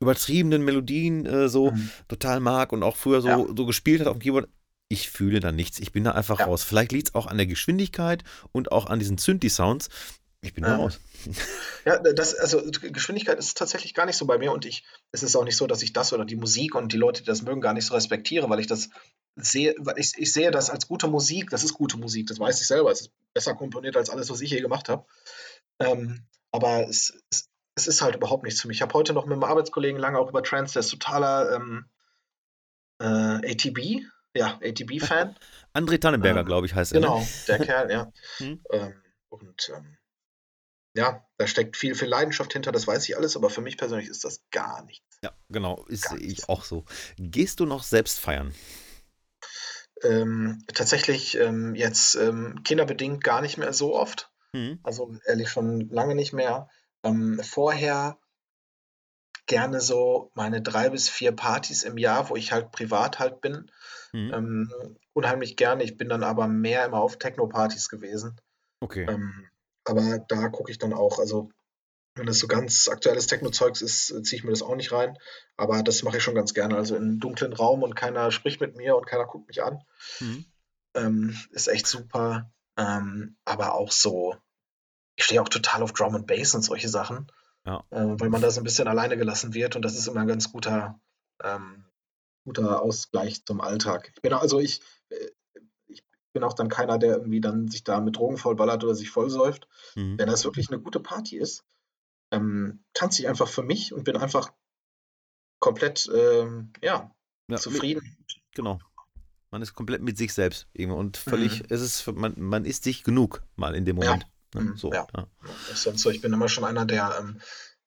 übertriebenen 0.00 0.64
Melodien 0.64 1.26
äh, 1.26 1.48
so 1.48 1.72
mhm. 1.72 1.90
total 2.06 2.40
mag 2.40 2.72
und 2.72 2.82
auch 2.82 2.96
früher 2.96 3.20
so, 3.20 3.28
ja. 3.28 3.46
so 3.54 3.66
gespielt 3.66 4.00
hat 4.00 4.06
auf 4.06 4.16
dem 4.16 4.22
Keyboard. 4.22 4.48
Ich 4.90 5.10
fühle 5.10 5.40
da 5.40 5.52
nichts. 5.52 5.80
Ich 5.80 5.92
bin 5.92 6.04
da 6.04 6.12
einfach 6.12 6.38
ja. 6.38 6.46
raus. 6.46 6.62
Vielleicht 6.62 6.92
liegt 6.92 7.08
es 7.08 7.14
auch 7.14 7.26
an 7.26 7.36
der 7.36 7.46
Geschwindigkeit 7.46 8.24
und 8.52 8.72
auch 8.72 8.86
an 8.86 8.98
diesen 8.98 9.18
Synthi-Sounds. 9.18 9.90
Ich 10.40 10.54
bin 10.54 10.62
da 10.64 10.74
ähm, 10.74 10.80
raus. 10.80 11.00
Ja, 11.84 11.98
das, 11.98 12.34
also 12.34 12.62
Geschwindigkeit 12.70 13.38
ist 13.38 13.58
tatsächlich 13.58 13.94
gar 13.94 14.06
nicht 14.06 14.16
so 14.16 14.26
bei 14.26 14.38
mir 14.38 14.52
und 14.52 14.64
ich, 14.66 14.84
es 15.10 15.22
ist 15.22 15.34
auch 15.34 15.44
nicht 15.44 15.56
so, 15.56 15.66
dass 15.66 15.82
ich 15.82 15.92
das 15.92 16.12
oder 16.12 16.24
die 16.24 16.36
Musik 16.36 16.74
und 16.74 16.92
die 16.92 16.96
Leute, 16.96 17.22
die 17.22 17.26
das 17.26 17.42
mögen, 17.42 17.60
gar 17.60 17.72
nicht 17.72 17.86
so 17.86 17.94
respektiere, 17.94 18.48
weil 18.48 18.60
ich 18.60 18.66
das 18.66 18.90
sehe, 19.36 19.74
weil 19.78 19.98
ich, 19.98 20.12
ich 20.16 20.32
sehe 20.32 20.50
das 20.50 20.70
als 20.70 20.86
gute 20.86 21.08
Musik, 21.08 21.50
das 21.50 21.64
ist 21.64 21.74
gute 21.74 21.96
Musik, 21.96 22.26
das 22.28 22.38
weiß 22.38 22.60
ich 22.60 22.66
selber, 22.66 22.90
es 22.90 23.02
ist 23.02 23.12
besser 23.34 23.54
komponiert 23.54 23.96
als 23.96 24.10
alles, 24.10 24.30
was 24.30 24.40
ich 24.40 24.50
je 24.50 24.60
gemacht 24.60 24.88
habe. 24.88 25.06
Ähm, 25.80 26.26
aber 26.52 26.88
es, 26.88 27.20
es, 27.30 27.48
es, 27.74 27.86
ist 27.86 28.02
halt 28.02 28.16
überhaupt 28.16 28.44
nichts 28.44 28.60
für 28.60 28.68
mich. 28.68 28.78
Ich 28.78 28.82
habe 28.82 28.94
heute 28.94 29.12
noch 29.12 29.26
mit 29.26 29.34
einem 29.34 29.44
Arbeitskollegen 29.44 30.00
lange 30.00 30.18
auch 30.18 30.28
über 30.28 30.42
Trance, 30.42 30.74
der 30.74 30.80
ist 30.80 30.90
totaler 30.90 31.56
ähm, 31.56 31.86
äh, 33.00 33.52
ATB, 33.52 34.04
ja, 34.34 34.58
ATB-Fan. 34.62 35.36
André 35.74 36.00
Tannenberger, 36.00 36.40
ähm, 36.40 36.46
glaube 36.46 36.66
ich, 36.66 36.74
heißt 36.74 36.92
er. 36.92 37.00
Ne? 37.00 37.06
Genau, 37.06 37.26
der 37.46 37.58
Kerl, 37.64 37.90
ja. 37.90 38.12
Hm? 38.38 38.62
Ähm, 38.70 39.02
und 39.28 39.72
ähm, 39.74 39.98
ja, 40.94 41.26
da 41.36 41.46
steckt 41.46 41.76
viel, 41.76 41.94
viel 41.94 42.08
Leidenschaft 42.08 42.52
hinter, 42.52 42.72
das 42.72 42.86
weiß 42.86 43.08
ich 43.08 43.16
alles, 43.16 43.36
aber 43.36 43.50
für 43.50 43.60
mich 43.60 43.76
persönlich 43.76 44.08
ist 44.08 44.24
das 44.24 44.42
gar 44.50 44.84
nichts. 44.84 45.18
Ja, 45.22 45.32
genau, 45.48 45.84
ist 45.86 46.12
ich 46.18 46.48
auch 46.48 46.64
so. 46.64 46.84
Gehst 47.16 47.60
du 47.60 47.66
noch 47.66 47.82
selbst 47.82 48.18
feiern? 48.18 48.54
Ähm, 50.02 50.64
tatsächlich 50.72 51.36
ähm, 51.36 51.74
jetzt 51.74 52.14
ähm, 52.14 52.62
kinderbedingt 52.62 53.24
gar 53.24 53.40
nicht 53.40 53.58
mehr 53.58 53.72
so 53.72 53.96
oft. 53.96 54.30
Mhm. 54.52 54.78
Also 54.82 55.16
ehrlich 55.26 55.50
schon 55.50 55.88
lange 55.90 56.14
nicht 56.14 56.32
mehr. 56.32 56.68
Ähm, 57.02 57.40
vorher 57.42 58.18
gerne 59.46 59.80
so 59.80 60.30
meine 60.34 60.62
drei 60.62 60.90
bis 60.90 61.08
vier 61.08 61.32
Partys 61.32 61.82
im 61.82 61.98
Jahr, 61.98 62.30
wo 62.30 62.36
ich 62.36 62.52
halt 62.52 62.70
privat 62.70 63.18
halt 63.18 63.40
bin. 63.40 63.70
Mhm. 64.12 64.32
Ähm, 64.34 64.98
unheimlich 65.14 65.56
gerne. 65.56 65.82
Ich 65.82 65.96
bin 65.96 66.08
dann 66.08 66.22
aber 66.22 66.46
mehr 66.46 66.84
immer 66.84 67.00
auf 67.00 67.18
Techno-Partys 67.18 67.88
gewesen. 67.88 68.40
Okay. 68.80 69.06
Ähm, 69.08 69.48
aber 69.88 70.18
da 70.28 70.48
gucke 70.48 70.70
ich 70.70 70.78
dann 70.78 70.92
auch, 70.92 71.18
also 71.18 71.50
wenn 72.14 72.26
das 72.26 72.38
so 72.38 72.48
ganz 72.48 72.88
aktuelles 72.88 73.26
Techno-Zeugs 73.26 73.80
ist, 73.80 74.06
ziehe 74.26 74.38
ich 74.38 74.44
mir 74.44 74.50
das 74.50 74.62
auch 74.62 74.74
nicht 74.74 74.92
rein. 74.92 75.16
Aber 75.56 75.82
das 75.82 76.02
mache 76.02 76.16
ich 76.18 76.22
schon 76.22 76.34
ganz 76.34 76.52
gerne. 76.52 76.76
Also 76.76 76.96
in 76.96 77.02
einem 77.02 77.20
dunklen 77.20 77.52
Raum 77.52 77.82
und 77.82 77.94
keiner 77.94 78.30
spricht 78.32 78.60
mit 78.60 78.76
mir 78.76 78.96
und 78.96 79.06
keiner 79.06 79.24
guckt 79.24 79.48
mich 79.48 79.62
an. 79.62 79.82
Mhm. 80.20 80.44
Ähm, 80.94 81.38
ist 81.50 81.68
echt 81.68 81.86
super. 81.86 82.50
Ähm, 82.76 83.36
aber 83.44 83.74
auch 83.74 83.92
so, 83.92 84.36
ich 85.16 85.24
stehe 85.24 85.40
auch 85.40 85.48
total 85.48 85.82
auf 85.82 85.92
Drum 85.92 86.14
and 86.14 86.26
Bass 86.26 86.54
und 86.54 86.62
solche 86.62 86.88
Sachen. 86.88 87.30
Ja. 87.64 87.84
Äh, 87.90 88.20
weil 88.20 88.30
man 88.30 88.42
da 88.42 88.50
so 88.50 88.60
ein 88.60 88.64
bisschen 88.64 88.88
alleine 88.88 89.16
gelassen 89.16 89.54
wird 89.54 89.76
und 89.76 89.82
das 89.82 89.96
ist 89.96 90.08
immer 90.08 90.20
ein 90.20 90.28
ganz 90.28 90.50
guter, 90.50 91.00
ähm, 91.42 91.84
guter 92.44 92.82
Ausgleich 92.82 93.44
zum 93.44 93.60
Alltag. 93.60 94.10
Ich 94.14 94.22
bin 94.22 94.32
also 94.32 94.58
ich, 94.58 94.80
äh, 94.80 94.82
bin 96.38 96.44
auch 96.44 96.54
dann 96.54 96.68
keiner, 96.68 96.98
der 96.98 97.16
irgendwie 97.16 97.40
dann 97.40 97.66
sich 97.66 97.82
da 97.82 98.00
mit 98.00 98.16
Drogen 98.16 98.36
vollballert 98.36 98.84
oder 98.84 98.94
sich 98.94 99.10
vollsäuft. 99.10 99.66
Mhm. 99.96 100.18
Wenn 100.18 100.28
das 100.28 100.44
wirklich 100.44 100.70
eine 100.70 100.80
gute 100.80 101.00
Party 101.00 101.36
ist, 101.36 101.64
ähm, 102.30 102.84
tanze 102.94 103.22
ich 103.22 103.28
einfach 103.28 103.48
für 103.48 103.64
mich 103.64 103.92
und 103.92 104.04
bin 104.04 104.16
einfach 104.16 104.52
komplett, 105.58 106.08
ähm, 106.14 106.72
ja, 106.80 107.10
ja, 107.48 107.56
zufrieden. 107.56 108.16
Genau. 108.54 108.78
Man 109.50 109.62
ist 109.62 109.74
komplett 109.74 110.00
mit 110.00 110.16
sich 110.16 110.32
selbst 110.32 110.68
und 110.76 111.16
völlig, 111.16 111.60
mhm. 111.60 111.66
es 111.70 111.80
ist, 111.80 112.06
man, 112.06 112.34
man 112.36 112.64
ist 112.64 112.84
sich 112.84 113.02
genug 113.02 113.42
mal 113.56 113.74
in 113.74 113.84
dem 113.84 113.96
Moment. 113.96 114.24
Ja. 114.54 114.60
Ne? 114.60 114.70
Mhm. 114.70 114.76
So, 114.76 114.92
ja. 114.92 115.08
ja. 115.16 115.26
So. 115.74 116.10
Ich 116.10 116.20
bin 116.20 116.32
immer 116.32 116.48
schon 116.48 116.64
einer, 116.64 116.84
der 116.84 117.16
ähm, 117.18 117.40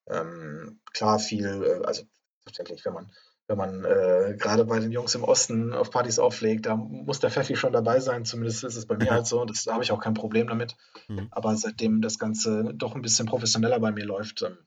ähm 0.08 0.82
klar 0.92 1.20
viel, 1.20 1.46
äh, 1.46 1.86
also 1.86 2.04
selbstverständlich, 2.44 2.84
wenn 2.84 2.94
man 2.94 3.12
wenn 3.52 3.58
man 3.58 3.84
äh, 3.84 4.38
gerade 4.38 4.64
bei 4.64 4.80
den 4.80 4.94
Jungs 4.94 5.14
im 5.14 5.26
Osten 5.26 5.74
auf 5.74 5.92
Partys 5.92 6.20
auflegt, 6.20 6.68
da 6.68 6.78
muss 6.78 7.20
der 7.20 7.32
Pfeffi 7.32 7.58
schon 7.58 7.74
dabei 7.74 8.00
sein. 8.00 8.24
Zumindest 8.24 8.64
ist 8.64 8.78
es 8.78 8.86
bei 8.86 8.96
mir 8.96 9.12
halt 9.12 9.28
so. 9.28 9.44
Das, 9.44 9.66
da 9.66 9.74
habe 9.74 9.84
ich 9.84 9.92
auch 9.92 10.00
kein 10.00 10.14
Problem 10.14 10.48
damit. 10.48 10.78
Mhm. 11.10 11.28
Aber 11.32 11.58
seitdem 11.58 12.02
das 12.02 12.18
Ganze 12.18 12.72
doch 12.74 12.96
ein 12.96 13.02
bisschen 13.02 13.26
professioneller 13.26 13.80
bei 13.82 13.92
mir 13.92 14.06
läuft, 14.06 14.42
ähm, 14.44 14.58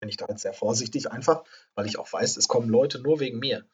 bin 0.00 0.08
ich 0.08 0.16
da 0.16 0.26
jetzt 0.28 0.42
sehr 0.42 0.52
vorsichtig, 0.52 1.12
einfach, 1.12 1.44
weil 1.76 1.86
ich 1.86 1.96
auch 1.98 2.12
weiß, 2.12 2.36
es 2.36 2.48
kommen 2.48 2.68
Leute 2.68 3.00
nur 3.00 3.20
wegen 3.20 3.38
mir. 3.38 3.64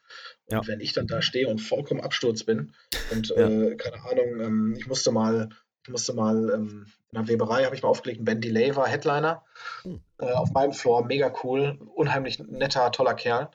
Und 0.51 0.53
ja. 0.53 0.67
wenn 0.67 0.81
ich 0.81 0.93
dann 0.93 1.07
da 1.07 1.23
stehe 1.23 1.49
und 1.49 1.59
vollkommen 1.59 2.03
Absturz 2.03 2.45
bin 2.45 2.75
und 3.11 3.29
ja. 3.29 3.49
äh, 3.49 3.77
keine 3.77 4.05
Ahnung, 4.05 4.41
ähm, 4.41 4.75
ich 4.79 4.87
musste 4.87 5.13
mal, 5.13 5.49
ich 5.83 5.89
musste 5.89 6.13
mal 6.13 6.51
ähm, 6.55 6.87
in 7.11 7.19
der 7.19 7.27
Weberei 7.27 7.65
habe 7.65 7.75
ich 7.75 7.83
mal 7.83 7.89
aufgelegt, 7.89 8.23
Ben 8.23 8.43
Delay 8.43 8.77
war 8.77 8.87
Headliner 8.87 9.43
mhm. 9.83 10.03
äh, 10.19 10.27
auf 10.27 10.53
meinem 10.53 10.75
Floor, 10.75 11.07
mega 11.07 11.33
cool, 11.43 11.79
unheimlich 11.95 12.39
netter, 12.39 12.93
toller 12.93 13.15
Kerl. 13.15 13.51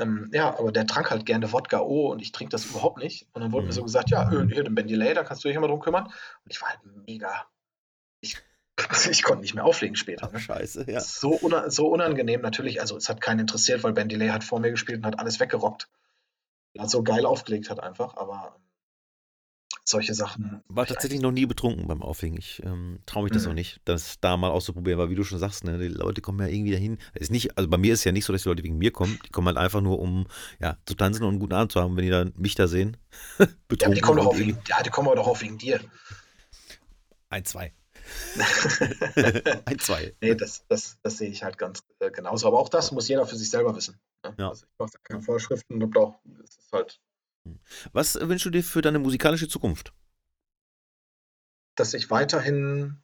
Ähm, 0.00 0.30
ja, 0.32 0.58
aber 0.58 0.72
der 0.72 0.86
trank 0.86 1.10
halt 1.10 1.26
gerne 1.26 1.52
Wodka 1.52 1.80
O 1.80 2.10
und 2.10 2.20
ich 2.20 2.32
trinke 2.32 2.50
das 2.50 2.66
überhaupt 2.66 2.98
nicht. 2.98 3.28
Und 3.32 3.42
dann 3.42 3.52
wurde 3.52 3.62
mhm. 3.62 3.68
mir 3.68 3.74
so 3.74 3.82
gesagt, 3.82 4.10
ja, 4.10 4.28
hier, 4.30 4.64
den 4.64 4.74
Ben 4.74 4.88
Delay, 4.88 5.14
da 5.14 5.24
kannst 5.24 5.44
du 5.44 5.48
dich 5.48 5.56
immer 5.56 5.68
drum 5.68 5.80
kümmern. 5.80 6.06
Und 6.06 6.50
ich 6.50 6.60
war 6.60 6.70
halt 6.70 6.80
mega. 7.06 7.46
Ich, 8.20 8.38
ich 9.10 9.22
konnte 9.22 9.42
nicht 9.42 9.54
mehr 9.54 9.64
auflegen 9.64 9.96
später. 9.96 10.30
Ne? 10.30 10.38
Scheiße, 10.38 10.90
ja. 10.90 11.00
So, 11.00 11.32
una, 11.32 11.70
so 11.70 11.88
unangenehm 11.88 12.40
natürlich. 12.40 12.80
Also 12.80 12.96
es 12.96 13.08
hat 13.08 13.20
keinen 13.20 13.40
interessiert, 13.40 13.84
weil 13.84 13.92
Ben 13.92 14.08
Delay 14.08 14.28
hat 14.28 14.44
vor 14.44 14.60
mir 14.60 14.70
gespielt 14.70 14.98
und 14.98 15.06
hat 15.06 15.18
alles 15.18 15.40
weggerockt. 15.40 15.88
Er 16.72 16.82
hat 16.84 16.90
so 16.90 17.02
geil 17.02 17.26
aufgelegt 17.26 17.68
hat 17.68 17.80
einfach, 17.80 18.16
aber 18.16 18.56
solche 19.90 20.14
Sachen. 20.14 20.62
War 20.68 20.86
tatsächlich 20.86 21.20
noch 21.20 21.32
nie 21.32 21.46
betrunken 21.46 21.86
beim 21.86 22.02
Auflegen. 22.02 22.38
Ich 22.38 22.62
ähm, 22.64 23.00
traue 23.06 23.24
mich 23.24 23.32
das 23.32 23.42
mhm. 23.42 23.48
noch 23.48 23.54
nicht, 23.54 23.80
das 23.84 24.20
da 24.20 24.36
mal 24.36 24.50
auszuprobieren, 24.50 24.98
weil 24.98 25.10
wie 25.10 25.14
du 25.14 25.24
schon 25.24 25.38
sagst, 25.38 25.64
ne, 25.64 25.78
die 25.78 25.88
Leute 25.88 26.20
kommen 26.20 26.40
ja 26.40 26.46
irgendwie 26.46 26.72
dahin. 26.72 26.98
Ist 27.14 27.30
nicht, 27.30 27.56
also 27.58 27.68
bei 27.68 27.76
mir 27.76 27.92
ist 27.92 28.00
es 28.00 28.04
ja 28.04 28.12
nicht 28.12 28.24
so, 28.24 28.32
dass 28.32 28.42
die 28.42 28.48
Leute 28.48 28.62
wegen 28.62 28.78
mir 28.78 28.92
kommen. 28.92 29.18
Die 29.26 29.30
kommen 29.30 29.48
halt 29.48 29.58
einfach 29.58 29.80
nur, 29.80 29.98
um 29.98 30.26
ja, 30.60 30.78
zu 30.86 30.94
tanzen 30.94 31.24
und 31.24 31.30
einen 31.30 31.38
guten 31.40 31.54
Abend 31.54 31.72
zu 31.72 31.80
haben, 31.80 31.96
wenn 31.96 32.04
die 32.04 32.10
dann 32.10 32.32
mich 32.36 32.54
da 32.54 32.68
sehen. 32.68 32.96
betrunken. 33.68 33.78
Ja, 33.80 33.94
die 33.94 34.00
kommen, 34.00 34.18
doch 34.18 34.26
auch 34.26 34.38
wegen, 34.38 34.58
ja, 34.68 34.82
die 34.82 34.90
kommen 34.90 35.08
aber 35.08 35.16
doch 35.16 35.26
auch 35.26 35.40
wegen 35.40 35.58
dir. 35.58 35.80
Ein, 37.28 37.44
zwei. 37.44 37.72
Ein, 39.64 39.78
zwei. 39.78 40.14
Nee, 40.20 40.34
das, 40.34 40.64
das, 40.68 40.98
das 41.02 41.18
sehe 41.18 41.30
ich 41.30 41.42
halt 41.42 41.58
ganz 41.58 41.82
äh, 42.00 42.10
genauso. 42.10 42.48
Aber 42.48 42.58
auch 42.58 42.68
das 42.68 42.92
muss 42.92 43.08
jeder 43.08 43.26
für 43.26 43.36
sich 43.36 43.50
selber 43.50 43.74
wissen. 43.76 43.98
Ne? 44.24 44.34
Ja. 44.38 44.48
Also 44.48 44.66
ich 44.66 44.78
mache 44.78 44.90
da 44.92 44.98
keine 45.02 45.22
Vorschriften 45.22 45.82
und 45.82 45.96
auch, 45.96 46.18
es 46.42 46.56
ist 46.58 46.72
halt. 46.72 47.00
Was 47.92 48.16
wünschst 48.20 48.46
du 48.46 48.50
dir 48.50 48.62
für 48.62 48.82
deine 48.82 48.98
musikalische 48.98 49.48
Zukunft? 49.48 49.92
Dass 51.76 51.94
ich 51.94 52.10
weiterhin 52.10 53.02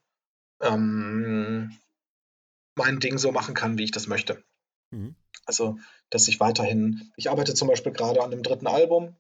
ähm, 0.61 1.77
mein 2.75 3.01
Ding 3.01 3.19
so 3.19 3.33
machen 3.33 3.55
kann, 3.55 3.79
wie 3.79 3.85
ich 3.85 3.91
das 3.91 4.07
möchte. 4.07 4.45
Mhm. 4.91 5.17
Also, 5.47 5.79
dass 6.11 6.29
ich 6.29 6.41
weiterhin, 6.41 7.13
ich 7.17 7.31
arbeite 7.31 7.55
zum 7.55 7.69
Beispiel 7.69 7.93
gerade 7.93 8.23
an 8.23 8.31
dem 8.31 8.43
dritten 8.43 8.67
Album, 8.67 9.17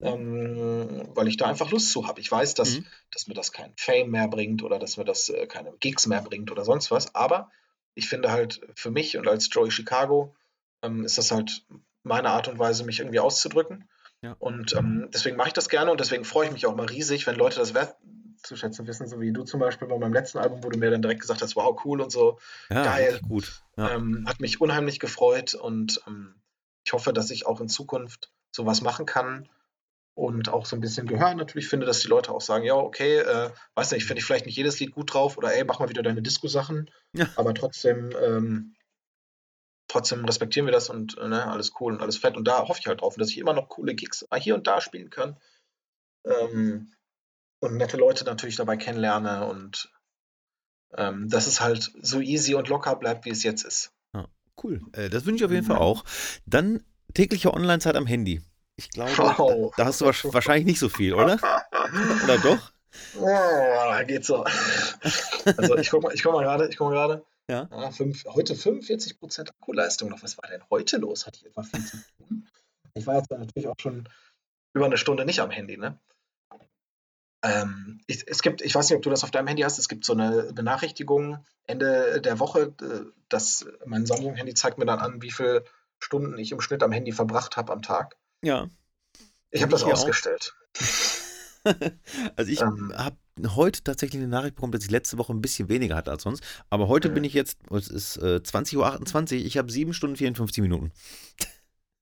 ähm, 0.00 1.08
weil 1.14 1.28
ich 1.28 1.36
da 1.36 1.46
einfach 1.46 1.70
Lust 1.70 1.92
zu 1.92 2.06
habe. 2.06 2.20
Ich 2.20 2.30
weiß, 2.30 2.54
dass, 2.54 2.78
mhm. 2.78 2.86
dass 3.10 3.26
mir 3.26 3.34
das 3.34 3.52
kein 3.52 3.72
Fame 3.76 4.10
mehr 4.10 4.28
bringt 4.28 4.62
oder 4.62 4.78
dass 4.78 4.96
mir 4.96 5.04
das 5.04 5.28
äh, 5.28 5.46
keine 5.46 5.72
Gigs 5.78 6.06
mehr 6.06 6.22
bringt 6.22 6.50
oder 6.50 6.64
sonst 6.64 6.90
was, 6.90 7.14
aber 7.14 7.50
ich 7.94 8.08
finde 8.08 8.30
halt 8.30 8.60
für 8.74 8.90
mich 8.90 9.16
und 9.16 9.28
als 9.28 9.48
Joey 9.52 9.70
Chicago 9.70 10.34
ähm, 10.82 11.04
ist 11.04 11.18
das 11.18 11.30
halt 11.30 11.64
meine 12.02 12.30
Art 12.30 12.48
und 12.48 12.58
Weise, 12.58 12.84
mich 12.84 13.00
irgendwie 13.00 13.20
auszudrücken. 13.20 13.88
Ja. 14.22 14.36
Und 14.38 14.74
ähm, 14.74 15.08
deswegen 15.12 15.36
mache 15.36 15.48
ich 15.48 15.54
das 15.54 15.68
gerne 15.68 15.90
und 15.90 16.00
deswegen 16.00 16.24
freue 16.24 16.46
ich 16.46 16.52
mich 16.52 16.66
auch 16.66 16.76
mal 16.76 16.86
riesig, 16.86 17.26
wenn 17.26 17.36
Leute 17.36 17.58
das 17.58 17.72
wertzuschätzen 17.74 18.86
wissen, 18.86 19.06
so 19.06 19.20
wie 19.20 19.32
du 19.32 19.44
zum 19.44 19.60
Beispiel 19.60 19.88
bei 19.88 19.98
meinem 19.98 20.12
letzten 20.12 20.38
Album, 20.38 20.62
wo 20.62 20.68
du 20.68 20.78
mir 20.78 20.90
dann 20.90 21.02
direkt 21.02 21.22
gesagt 21.22 21.40
hast, 21.40 21.56
wow, 21.56 21.78
cool 21.84 22.00
und 22.00 22.12
so, 22.12 22.38
ja, 22.68 22.82
geil. 22.82 23.20
Gut. 23.26 23.62
Ja. 23.76 23.92
Ähm, 23.92 24.26
hat 24.28 24.40
mich 24.40 24.60
unheimlich 24.60 25.00
gefreut 25.00 25.54
und 25.54 26.02
ähm, 26.06 26.34
ich 26.84 26.92
hoffe, 26.92 27.12
dass 27.12 27.30
ich 27.30 27.46
auch 27.46 27.60
in 27.60 27.68
Zukunft 27.68 28.30
sowas 28.52 28.82
machen 28.82 29.06
kann 29.06 29.48
und 30.14 30.50
auch 30.50 30.66
so 30.66 30.76
ein 30.76 30.80
bisschen 30.80 31.06
Gehör 31.06 31.34
natürlich 31.34 31.68
finde, 31.68 31.86
dass 31.86 32.00
die 32.00 32.08
Leute 32.08 32.32
auch 32.32 32.42
sagen, 32.42 32.64
ja, 32.64 32.74
okay, 32.74 33.18
äh, 33.18 33.50
weiß 33.74 33.92
nicht, 33.92 34.04
finde 34.04 34.20
ich 34.20 34.26
vielleicht 34.26 34.44
nicht 34.44 34.56
jedes 34.56 34.78
Lied 34.80 34.92
gut 34.92 35.14
drauf 35.14 35.38
oder 35.38 35.54
ey, 35.54 35.64
mach 35.64 35.78
mal 35.78 35.88
wieder 35.88 36.02
deine 36.02 36.20
Disco-Sachen, 36.20 36.90
ja. 37.14 37.26
aber 37.36 37.54
trotzdem, 37.54 38.10
ähm, 38.22 38.74
trotzdem 39.90 40.24
respektieren 40.24 40.66
wir 40.66 40.72
das 40.72 40.88
und 40.88 41.16
ne, 41.16 41.46
alles 41.46 41.72
cool 41.80 41.92
und 41.92 42.00
alles 42.00 42.16
fett 42.16 42.36
und 42.36 42.46
da 42.46 42.66
hoffe 42.68 42.80
ich 42.80 42.86
halt 42.86 43.00
drauf, 43.00 43.16
dass 43.16 43.30
ich 43.30 43.38
immer 43.38 43.52
noch 43.52 43.68
coole 43.68 43.94
Gigs 43.94 44.26
hier 44.38 44.54
und 44.54 44.66
da 44.66 44.80
spielen 44.80 45.10
kann 45.10 45.36
ähm, 46.24 46.92
und 47.60 47.76
nette 47.76 47.96
Leute 47.96 48.24
natürlich 48.24 48.56
dabei 48.56 48.76
kennenlerne 48.76 49.46
und 49.46 49.92
ähm, 50.96 51.28
dass 51.28 51.46
es 51.46 51.60
halt 51.60 51.90
so 52.00 52.20
easy 52.20 52.54
und 52.54 52.68
locker 52.68 52.96
bleibt, 52.96 53.24
wie 53.24 53.30
es 53.30 53.42
jetzt 53.42 53.64
ist. 53.64 53.92
Ja, 54.14 54.26
cool, 54.62 54.80
äh, 54.92 55.10
das 55.10 55.26
wünsche 55.26 55.44
ich 55.44 55.46
auf 55.46 55.52
jeden 55.52 55.66
Fall 55.66 55.78
auch. 55.78 56.04
Dann 56.46 56.84
tägliche 57.14 57.52
Online-Zeit 57.52 57.96
am 57.96 58.06
Handy. 58.06 58.42
Ich 58.76 58.90
glaube, 58.90 59.12
oh. 59.38 59.72
da, 59.76 59.82
da, 59.82 59.88
hast 59.88 60.00
du 60.00 60.06
wahrscheinlich 60.06 60.66
nicht 60.66 60.78
so 60.78 60.88
viel, 60.88 61.14
oder? 61.14 61.34
oder 62.24 62.38
doch? 62.38 62.72
Oh, 63.18 64.06
geht 64.06 64.24
so. 64.24 64.44
Also 65.56 65.76
ich 65.76 65.90
gucke 65.90 66.06
mal, 66.06 66.14
guck 66.20 66.32
mal 66.32 66.42
gerade, 66.42 66.68
ich 66.68 66.76
guck 66.76 66.88
mal 66.88 66.94
gerade. 66.94 67.24
Ja. 67.50 67.68
ja 67.70 67.90
fünf, 67.90 68.24
heute 68.26 68.54
45% 68.54 69.48
Akkuleistung 69.48 70.08
noch. 70.08 70.22
Was 70.22 70.38
war 70.38 70.48
denn 70.48 70.62
heute 70.70 70.98
los? 70.98 71.26
Hatte 71.26 71.40
ich 71.40 71.46
etwa 71.46 71.62
viel 71.62 71.84
zu 71.84 71.96
tun? 72.18 72.48
Ich 72.94 73.06
war 73.06 73.16
jetzt 73.16 73.30
natürlich 73.30 73.68
auch 73.68 73.78
schon 73.80 74.08
über 74.72 74.86
eine 74.86 74.96
Stunde 74.96 75.24
nicht 75.24 75.40
am 75.40 75.50
Handy, 75.50 75.76
ne? 75.76 75.98
Ähm, 77.42 78.00
ich, 78.06 78.28
es 78.28 78.42
gibt, 78.42 78.60
ich 78.60 78.74
weiß 78.74 78.88
nicht, 78.88 78.96
ob 78.96 79.02
du 79.02 79.10
das 79.10 79.24
auf 79.24 79.30
deinem 79.30 79.46
Handy 79.46 79.62
hast, 79.62 79.78
es 79.78 79.88
gibt 79.88 80.04
so 80.04 80.12
eine 80.12 80.52
Benachrichtigung 80.52 81.44
Ende 81.66 82.20
der 82.20 82.38
Woche, 82.38 82.74
äh, 82.82 83.10
dass 83.28 83.66
mein 83.86 84.06
Samsung-Handy 84.06 84.54
zeigt 84.54 84.78
mir 84.78 84.84
dann 84.84 84.98
an, 84.98 85.22
wie 85.22 85.30
viele 85.30 85.64
Stunden 85.98 86.38
ich 86.38 86.52
im 86.52 86.60
Schnitt 86.60 86.82
am 86.82 86.92
Handy 86.92 87.12
verbracht 87.12 87.56
habe 87.56 87.72
am 87.72 87.82
Tag. 87.82 88.16
Ja. 88.42 88.68
Ich 89.50 89.62
habe 89.62 89.72
das 89.72 89.82
ausgestellt. 89.82 90.54
also 92.36 92.50
ich 92.50 92.60
ähm, 92.60 92.92
habe 92.96 93.16
heute 93.54 93.82
tatsächlich 93.82 94.20
eine 94.20 94.28
Nachricht 94.28 94.56
bekommen, 94.56 94.72
dass 94.72 94.84
ich 94.84 94.90
letzte 94.90 95.18
Woche 95.18 95.32
ein 95.32 95.40
bisschen 95.40 95.68
weniger 95.68 95.96
hatte 95.96 96.10
als 96.10 96.22
sonst. 96.22 96.42
Aber 96.68 96.88
heute 96.88 97.10
mhm. 97.10 97.14
bin 97.14 97.24
ich 97.24 97.34
jetzt, 97.34 97.58
es 97.70 97.88
ist 97.88 98.16
äh, 98.18 98.40
20.28 98.42 99.40
Uhr, 99.40 99.46
ich 99.46 99.58
habe 99.58 99.70
7 99.70 99.92
Stunden 99.94 100.16
54 100.16 100.62
Minuten. 100.62 100.92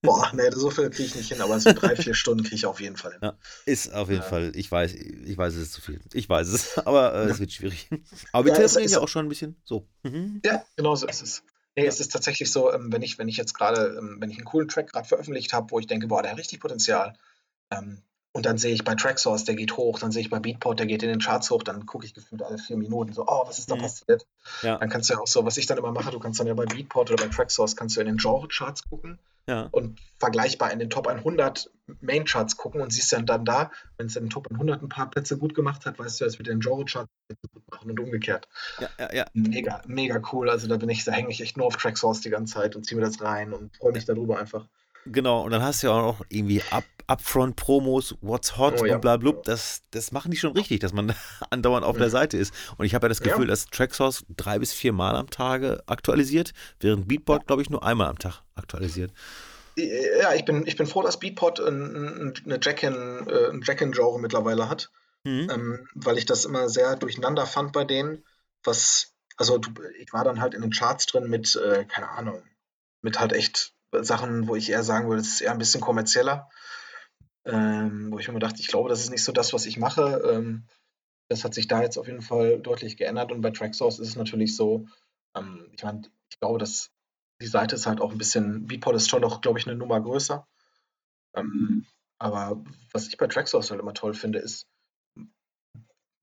Boah, 0.01 0.31
nee, 0.33 0.49
so 0.53 0.71
viel 0.71 0.91
kriege 0.91 1.09
ich 1.09 1.15
nicht 1.17 1.33
hin, 1.33 1.41
aber 1.41 1.59
so 1.59 1.73
drei, 1.73 1.97
vier 1.97 2.15
Stunden 2.15 2.45
kriege 2.45 2.55
ich 2.55 2.67
auf 2.67 2.81
jeden 2.81 2.97
Fall 2.97 3.13
hin. 3.13 3.21
Ja, 3.23 3.37
ist 3.67 3.93
auf 3.93 4.09
jeden 4.09 4.23
ja. 4.23 4.29
Fall, 4.29 4.53
ich 4.55 4.71
weiß, 4.71 4.95
ich 4.95 5.37
weiß, 5.37 5.55
es 5.55 5.63
ist 5.63 5.73
zu 5.73 5.81
viel. 5.81 6.01
Ich 6.13 6.29
weiß 6.29 6.47
es, 6.49 6.79
aber 6.87 7.15
äh, 7.15 7.25
es 7.31 7.41
wird 7.41 7.53
schwierig. 7.53 7.89
Aber 8.33 8.45
wir 8.45 8.53
ja, 8.53 8.57
telefonieren 8.59 8.93
ja 8.93 9.01
auch 9.01 9.09
schon 9.09 9.27
ein 9.27 9.29
bisschen 9.29 9.57
so. 9.65 9.89
Mhm. 10.05 10.41
Ja, 10.45 10.65
genau 10.77 10.95
so 10.95 11.07
ist 11.09 11.23
es. 11.23 11.43
Nee, 11.77 11.87
es 11.87 11.99
ist 11.99 12.13
tatsächlich 12.13 12.51
so, 12.51 12.73
ähm, 12.73 12.93
wenn 12.93 13.03
ich, 13.03 13.19
wenn 13.19 13.29
ich 13.29 13.37
jetzt 13.37 13.55
gerade, 13.55 13.97
ähm, 13.99 14.19
wenn 14.21 14.31
ich 14.31 14.37
einen 14.37 14.45
coolen 14.45 14.69
Track 14.69 14.93
gerade 14.93 15.09
veröffentlicht 15.09 15.53
habe, 15.53 15.71
wo 15.73 15.81
ich 15.81 15.89
denke, 15.89 16.07
boah, 16.07 16.23
der 16.23 16.31
hat 16.33 16.39
richtig 16.39 16.61
Potenzial, 16.61 17.15
ähm, 17.71 18.03
und 18.39 18.47
dann 18.47 18.57
sehe 18.57 18.73
ich 18.73 18.85
bei 18.85 18.95
Tracksource, 18.95 19.43
der 19.43 19.57
geht 19.57 19.77
hoch, 19.77 19.99
dann 19.99 20.13
sehe 20.13 20.23
ich 20.23 20.31
bei 20.31 20.39
Beatport, 20.39 20.79
der 20.79 20.87
geht 20.87 21.03
in 21.03 21.09
den 21.09 21.19
Charts 21.19 21.51
hoch, 21.51 21.65
dann 21.65 21.87
gucke 21.87 22.07
ich 22.07 22.15
gefühlt 22.15 22.41
alle 22.41 22.57
vier 22.57 22.77
Minuten 22.77 23.13
so, 23.13 23.25
oh, 23.27 23.43
was 23.49 23.59
ist 23.59 23.69
da 23.69 23.75
mhm. 23.75 23.81
passiert? 23.81 24.29
Ja. 24.63 24.79
Dann 24.79 24.89
kannst 24.89 25.11
du 25.11 25.15
ja 25.15 25.19
auch 25.19 25.27
so, 25.27 25.45
was 25.45 25.57
ich 25.57 25.67
dann 25.67 25.77
immer 25.77 25.91
mache, 25.91 26.13
du 26.13 26.21
kannst 26.21 26.39
dann 26.39 26.47
ja 26.47 26.55
bei 26.55 26.65
Beatport 26.65 27.11
oder 27.11 27.25
bei 27.25 27.31
Tracksource, 27.31 27.75
kannst 27.75 27.97
du 27.97 28.01
in 28.01 28.07
den 28.07 28.17
Genre-Charts 28.17 28.89
gucken 28.89 29.19
ja. 29.49 29.69
und 29.73 29.99
vergleichbar 30.21 30.71
in 30.71 30.79
den 30.79 30.89
Top 30.89 31.09
100 31.09 31.69
Main-Charts 32.01 32.57
gucken 32.57 32.81
und 32.81 32.93
siehst 32.93 33.13
dann, 33.13 33.27
dann 33.27 33.45
da, 33.45 33.73
wenn 33.97 34.07
es 34.07 34.15
in 34.15 34.27
den 34.27 34.31
Top 34.31 34.47
100 34.53 34.85
ein 34.85 34.89
paar 34.89 35.11
Plätze 35.11 35.37
gut 35.37 35.57
gemacht 35.57 35.85
hat, 35.85 35.99
weißt 35.99 36.21
du, 36.21 36.25
es 36.25 36.39
wird 36.39 36.47
den 36.47 36.61
Genre-Charts 36.61 37.11
gut 37.53 37.63
machen 37.73 37.91
und 37.91 37.99
umgekehrt. 37.99 38.47
Ja, 38.79 38.89
ja, 39.01 39.13
ja. 39.13 39.27
Mega, 39.33 39.83
mega 39.89 40.23
cool. 40.31 40.49
Also 40.49 40.69
da 40.69 40.77
bin 40.77 40.91
ich, 40.91 41.03
da 41.03 41.11
hänge 41.11 41.31
ich 41.31 41.41
echt 41.41 41.57
nur 41.57 41.67
auf 41.67 41.77
Tracksource 41.77 42.21
die 42.21 42.31
ganze 42.31 42.55
Zeit 42.55 42.77
und 42.77 42.87
ziehe 42.87 43.01
mir 43.01 43.05
das 43.05 43.21
rein 43.21 43.53
und 43.53 43.77
freue 43.77 43.91
mich 43.91 44.05
darüber 44.05 44.39
einfach. 44.39 44.69
Genau, 45.13 45.43
und 45.43 45.51
dann 45.51 45.63
hast 45.63 45.83
du 45.83 45.89
ja 45.89 45.93
auch 45.95 46.19
noch 46.19 46.27
irgendwie 46.29 46.63
Up, 46.71 46.85
Upfront-Promos, 47.09 48.17
What's 48.21 48.57
Hot 48.59 48.81
oh, 48.81 48.85
ja. 48.85 48.95
und 48.95 49.01
bla 49.01 49.17
blub. 49.17 49.43
Das, 49.45 49.83
das 49.91 50.13
machen 50.13 50.31
die 50.31 50.37
schon 50.37 50.53
richtig, 50.53 50.81
dass 50.81 50.93
man 50.93 51.15
andauernd 51.51 51.85
auf 51.85 51.97
ja. 51.97 52.03
der 52.03 52.11
Seite 52.11 52.37
ist. 52.37 52.53
Und 52.77 52.87
ich 52.87 52.95
habe 52.95 53.07
ja 53.07 53.09
das 53.09 53.21
Gefühl, 53.21 53.45
ja. 53.45 53.51
dass 53.51 53.67
Tracksource 53.67 54.25
drei 54.37 54.59
bis 54.59 54.73
vier 54.73 54.93
Mal 54.93 55.17
am 55.17 55.31
Tage 55.31 55.83
aktualisiert, 55.87 56.53
während 56.81 57.09
Beatport, 57.09 57.47
glaube 57.47 57.63
ich, 57.63 57.71
nur 57.71 57.83
einmal 57.83 58.09
am 58.09 58.19
Tag 58.19 58.43
aktualisiert. 58.55 59.13
Ja, 59.77 60.35
ich 60.35 60.45
bin, 60.45 60.67
ich 60.67 60.77
bin 60.77 60.87
froh, 60.87 61.03
dass 61.03 61.19
Beatport 61.19 61.61
eine 61.61 62.35
äh, 62.35 62.51
ein 62.51 63.63
Jack-in-Genre 63.63 64.21
mittlerweile 64.21 64.69
hat, 64.69 64.91
mhm. 65.25 65.49
ähm, 65.51 65.89
weil 65.95 66.19
ich 66.19 66.27
das 66.27 66.45
immer 66.45 66.69
sehr 66.69 66.97
durcheinander 66.97 67.47
fand 67.47 67.73
bei 67.73 67.85
denen, 67.85 68.25
was, 68.65 69.15
also 69.37 69.61
ich 70.01 70.13
war 70.13 70.25
dann 70.25 70.41
halt 70.41 70.55
in 70.55 70.63
den 70.63 70.73
Charts 70.73 71.07
drin 71.07 71.31
mit, 71.31 71.55
äh, 71.57 71.85
keine 71.85 72.09
Ahnung, 72.09 72.43
mit 73.03 73.21
halt 73.21 73.33
echt 73.33 73.73
Sachen, 73.93 74.49
wo 74.49 74.57
ich 74.57 74.71
eher 74.71 74.83
sagen 74.83 75.09
würde, 75.09 75.21
es 75.21 75.29
ist 75.29 75.41
eher 75.41 75.53
ein 75.53 75.59
bisschen 75.59 75.81
kommerzieller. 75.81 76.49
Ähm, 77.45 78.13
wo 78.13 78.19
ich 78.19 78.29
mir 78.29 78.39
dachte, 78.39 78.61
ich 78.61 78.69
glaube, 78.69 78.89
das 78.89 79.01
ist 79.01 79.11
nicht 79.11 79.25
so 79.25 79.33
das, 79.33 79.53
was 79.53 79.65
ich 79.67 79.79
mache. 79.79 80.23
Ähm, 80.31 80.67
das 81.31 81.45
hat 81.45 81.55
sich 81.55 81.69
da 81.69 81.83
jetzt 81.83 81.97
auf 81.99 82.07
jeden 82.07 82.23
Fall 82.23 82.61
deutlich 82.61 82.97
geändert 82.97 83.33
und 83.33 83.41
bei 83.41 83.51
Tracksource 83.51 83.99
ist 83.99 84.09
es 84.09 84.17
natürlich 84.17 84.57
so, 84.57 84.87
ähm, 85.37 85.71
ich 85.73 85.83
meine, 85.83 86.03
ich 86.31 86.41
glaube, 86.41 86.59
dass 86.59 86.91
die 87.41 87.47
Seite 87.47 87.77
ist 87.77 87.87
halt 87.87 88.01
auch 88.01 88.13
ein 88.13 88.19
bisschen, 88.19 88.67
Beatport 88.67 88.97
ist 88.97 89.09
schon 89.09 89.23
noch, 89.23 89.41
glaube 89.41 89.59
ich, 89.59 89.67
eine 89.67 89.77
Nummer 89.77 90.01
größer. 90.01 90.47
Ähm, 91.37 91.87
aber 92.19 92.65
was 92.93 93.09
ich 93.09 93.17
bei 93.17 93.27
Tracksource 93.29 93.71
halt 93.71 93.81
immer 93.81 93.95
toll 93.95 94.15
finde, 94.15 94.41
ist, 94.41 94.67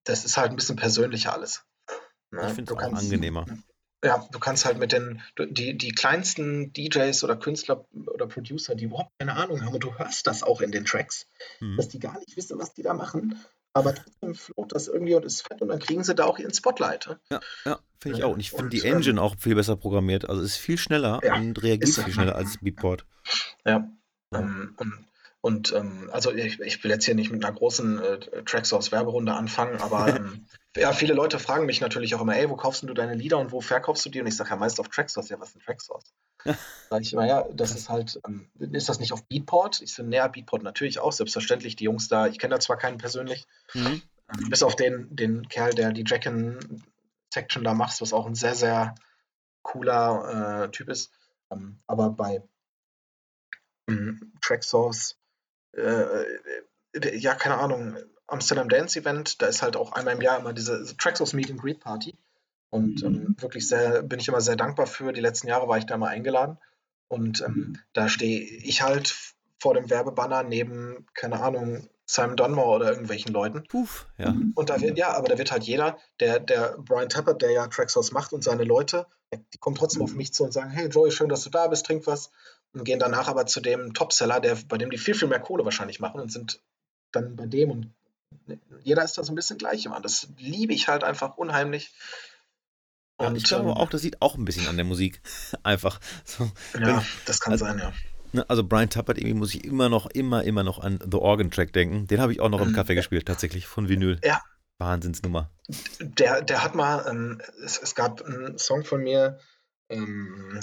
das 0.05 0.25
ist 0.25 0.37
halt 0.37 0.51
ein 0.51 0.57
bisschen 0.57 0.75
persönlicher 0.75 1.33
alles. 1.33 1.65
Ne? 2.31 2.47
Ich 2.47 2.53
finde 2.53 2.73
es 2.73 2.77
auch 2.77 2.81
angenehmer 2.81 3.45
ja, 4.03 4.27
du 4.31 4.39
kannst 4.39 4.65
halt 4.65 4.77
mit 4.77 4.91
den, 4.91 5.21
die, 5.37 5.77
die 5.77 5.91
kleinsten 5.91 6.73
DJs 6.73 7.23
oder 7.23 7.35
Künstler 7.35 7.85
oder 8.07 8.27
Producer, 8.27 8.75
die 8.75 8.85
überhaupt 8.85 9.11
keine 9.19 9.33
Ahnung 9.35 9.63
haben, 9.65 9.73
und 9.73 9.83
du 9.83 9.97
hörst 9.97 10.27
das 10.27 10.43
auch 10.43 10.61
in 10.61 10.71
den 10.71 10.85
Tracks, 10.85 11.27
mhm. 11.59 11.77
dass 11.77 11.89
die 11.89 11.99
gar 11.99 12.17
nicht 12.19 12.35
wissen, 12.37 12.59
was 12.59 12.73
die 12.73 12.83
da 12.83 12.93
machen, 12.93 13.39
aber 13.73 13.93
trotzdem 13.93 14.35
float 14.35 14.71
das 14.73 14.87
irgendwie 14.87 15.15
und 15.15 15.25
ist 15.25 15.41
fett 15.41 15.61
und 15.61 15.67
dann 15.67 15.79
kriegen 15.79 16.03
sie 16.03 16.15
da 16.15 16.25
auch 16.25 16.39
ihren 16.39 16.53
Spotlight. 16.53 17.07
Ne? 17.07 17.19
Ja, 17.29 17.39
ja 17.65 17.79
finde 17.99 18.17
ich 18.17 18.23
auch. 18.23 18.33
Und 18.33 18.39
ich 18.39 18.51
finde 18.51 18.69
die 18.69 18.85
Engine 18.85 19.19
ähm, 19.19 19.25
auch 19.25 19.35
viel 19.37 19.55
besser 19.55 19.75
programmiert. 19.75 20.29
Also 20.29 20.41
ist 20.41 20.55
viel 20.55 20.77
schneller 20.77 21.19
ja, 21.23 21.35
und 21.35 21.61
reagiert 21.61 21.93
viel 21.93 22.13
schneller 22.13 22.35
als 22.35 22.57
Beatport. 22.59 23.05
Ja. 23.65 23.89
ja. 24.31 24.39
Um, 24.39 24.39
ähm, 24.39 24.73
und 24.77 25.05
und 25.45 25.71
ähm, 25.73 26.09
also 26.11 26.33
ich, 26.33 26.59
ich, 26.59 26.83
will 26.83 26.89
jetzt 26.89 27.05
hier 27.05 27.13
nicht 27.13 27.29
mit 27.29 27.45
einer 27.45 27.53
großen 27.53 27.99
äh, 27.99 28.19
Tracksource-Werberunde 28.45 29.31
anfangen, 29.31 29.79
aber 29.79 30.07
ähm, 30.15 30.47
ja, 30.75 30.91
viele 30.91 31.13
Leute 31.13 31.37
fragen 31.37 31.67
mich 31.67 31.81
natürlich 31.81 32.15
auch 32.15 32.21
immer, 32.21 32.35
ey, 32.35 32.49
wo 32.49 32.55
kaufst 32.55 32.81
du 32.81 32.91
deine 32.95 33.13
Lieder 33.13 33.37
und 33.37 33.51
wo 33.51 33.61
verkaufst 33.61 34.03
du 34.03 34.09
die? 34.09 34.19
Und 34.19 34.25
ich 34.25 34.35
sage 34.35 34.49
ja 34.49 34.55
meist 34.55 34.79
auf 34.79 34.89
Tracksource. 34.89 35.29
Ja, 35.29 35.39
was 35.39 35.49
ist 35.49 35.57
ein 35.57 35.59
Tracksource? 35.59 36.15
Sag 36.89 37.01
ich 37.03 37.13
immer, 37.13 37.27
ja, 37.27 37.45
das 37.53 37.75
ist 37.75 37.89
halt, 37.89 38.19
ähm, 38.25 38.49
ist 38.57 38.89
das 38.89 38.99
nicht 38.99 39.13
auf 39.13 39.23
Beatport? 39.27 39.83
Ich 39.83 39.93
so, 39.93 40.01
näher 40.01 40.29
Beatport 40.29 40.63
natürlich 40.63 40.97
auch, 40.97 41.11
selbstverständlich. 41.11 41.75
Die 41.75 41.83
Jungs 41.83 42.07
da, 42.07 42.25
ich 42.25 42.39
kenne 42.39 42.55
da 42.55 42.59
zwar 42.59 42.77
keinen 42.77 42.97
persönlich, 42.97 43.45
mhm. 43.75 44.01
ähm, 44.35 44.49
bis 44.49 44.63
auf 44.63 44.75
den, 44.75 45.15
den 45.15 45.47
Kerl, 45.47 45.75
der 45.75 45.91
die 45.91 46.05
Jacken-Section 46.07 47.63
da 47.63 47.75
macht, 47.75 48.01
was 48.01 48.13
auch 48.13 48.25
ein 48.25 48.33
sehr, 48.33 48.55
sehr 48.55 48.95
cooler 49.61 50.63
äh, 50.63 50.71
Typ 50.71 50.89
ist. 50.89 51.11
Ähm, 51.51 51.77
aber 51.85 52.09
bei 52.09 52.41
ähm, 53.87 54.33
Tracksource 54.41 55.19
äh, 55.75 56.23
äh, 56.93 57.17
ja, 57.17 57.35
keine 57.35 57.57
Ahnung, 57.57 57.97
Amsterdam 58.27 58.69
Dance 58.69 58.99
Event, 58.99 59.41
da 59.41 59.47
ist 59.47 59.61
halt 59.61 59.75
auch 59.75 59.91
einmal 59.91 60.15
im 60.15 60.21
Jahr 60.21 60.39
immer 60.39 60.53
diese 60.53 60.95
Traxos 60.97 61.33
Meet 61.33 61.51
and 61.51 61.61
Greet 61.61 61.79
Party. 61.79 62.15
Und 62.69 63.03
ähm, 63.03 63.11
mhm. 63.11 63.35
wirklich 63.39 63.67
sehr, 63.67 64.01
bin 64.01 64.19
ich 64.19 64.27
immer 64.27 64.41
sehr 64.41 64.55
dankbar 64.55 64.87
für. 64.87 65.13
Die 65.13 65.21
letzten 65.21 65.47
Jahre 65.47 65.67
war 65.67 65.77
ich 65.77 65.85
da 65.85 65.97
mal 65.97 66.09
eingeladen. 66.09 66.57
Und 67.07 67.41
ähm, 67.41 67.53
mhm. 67.53 67.79
da 67.93 68.09
stehe 68.09 68.41
ich 68.41 68.81
halt 68.81 69.15
vor 69.59 69.73
dem 69.73 69.89
Werbebanner 69.89 70.43
neben, 70.43 71.05
keine 71.13 71.39
Ahnung, 71.41 71.87
Simon 72.05 72.35
Dunmore 72.35 72.75
oder 72.75 72.89
irgendwelchen 72.91 73.33
Leuten. 73.33 73.63
Puff, 73.67 74.07
ja. 74.17 74.35
Und 74.53 74.69
da 74.69 74.79
wird, 74.79 74.97
ja, 74.97 75.13
aber 75.13 75.27
da 75.27 75.37
wird 75.37 75.51
halt 75.51 75.63
jeder, 75.63 75.97
der, 76.19 76.39
der 76.39 76.77
Brian 76.77 77.09
Tappert, 77.09 77.41
der 77.41 77.51
ja 77.51 77.67
Traxos 77.67 78.11
macht 78.11 78.31
und 78.31 78.43
seine 78.43 78.63
Leute, 78.63 79.07
die 79.33 79.57
kommen 79.57 79.75
trotzdem 79.75 80.03
auf 80.03 80.13
mich 80.13 80.33
zu 80.33 80.43
und 80.43 80.51
sagen, 80.51 80.69
hey 80.69 80.87
Joey, 80.87 81.11
schön, 81.11 81.29
dass 81.29 81.43
du 81.43 81.49
da 81.49 81.67
bist, 81.67 81.85
trink 81.85 82.05
was 82.05 82.31
und 82.75 82.83
gehen 82.83 82.99
danach 82.99 83.27
aber 83.27 83.45
zu 83.45 83.61
dem 83.61 83.93
Topseller, 83.93 84.39
der, 84.39 84.57
bei 84.67 84.77
dem 84.77 84.89
die 84.89 84.97
viel, 84.97 85.15
viel 85.15 85.27
mehr 85.27 85.39
Kohle 85.39 85.65
wahrscheinlich 85.65 85.99
machen 85.99 86.21
und 86.21 86.31
sind 86.31 86.61
dann 87.11 87.35
bei 87.35 87.45
dem 87.45 87.71
und 87.71 87.93
jeder 88.83 89.03
ist 89.03 89.17
da 89.17 89.23
so 89.23 89.31
ein 89.31 89.35
bisschen 89.35 89.57
gleich 89.57 89.85
immer. 89.85 90.01
Das 90.01 90.27
liebe 90.37 90.73
ich 90.73 90.87
halt 90.87 91.03
einfach 91.03 91.37
unheimlich. 91.37 91.93
Und, 93.17 93.27
ja, 93.27 93.35
ich 93.35 93.43
glaube 93.45 93.69
ähm, 93.69 93.77
auch, 93.77 93.89
das 93.89 94.01
sieht 94.01 94.21
auch 94.21 94.35
ein 94.35 94.45
bisschen 94.45 94.67
an 94.67 94.75
der 94.75 94.85
Musik. 94.85 95.21
Einfach. 95.63 96.01
So, 96.25 96.51
ja, 96.77 97.03
das 97.25 97.39
kann 97.39 97.53
also, 97.53 97.63
sein, 97.63 97.79
ja. 97.79 97.93
Ne, 98.33 98.49
also 98.49 98.65
Brian 98.65 98.89
Tappert, 98.89 99.17
irgendwie 99.17 99.35
muss 99.35 99.55
ich 99.55 99.63
immer 99.63 99.87
noch, 99.87 100.07
immer, 100.07 100.43
immer 100.43 100.63
noch 100.63 100.79
an 100.79 100.99
The 101.09 101.17
Organ 101.17 101.49
Track 101.49 101.71
denken. 101.71 102.07
Den 102.07 102.19
habe 102.19 102.33
ich 102.33 102.41
auch 102.41 102.49
noch 102.49 102.59
im 102.59 102.75
Café 102.75 102.89
ja. 102.89 102.95
gespielt, 102.95 103.25
tatsächlich, 103.25 103.67
von 103.67 103.87
Vinyl. 103.87 104.19
Ja. 104.21 104.41
Wahnsinnsnummer. 104.77 105.49
Der, 105.99 106.41
der 106.41 106.61
hat 106.61 106.75
mal, 106.75 107.05
ähm, 107.09 107.41
es, 107.63 107.77
es, 107.81 107.95
gab 107.95 108.21
einen 108.21 108.57
Song 108.57 108.83
von 108.83 109.01
mir, 109.01 109.39
ähm, 109.87 110.59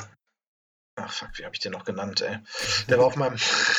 Ach 0.96 1.10
fuck, 1.12 1.30
wie 1.38 1.44
habe 1.44 1.54
ich 1.54 1.60
den 1.60 1.72
noch 1.72 1.84
genannt, 1.84 2.20
ey? 2.20 2.38
Der 2.88 2.98
war 2.98 3.06
auf 3.06 3.16
meinem 3.16 3.36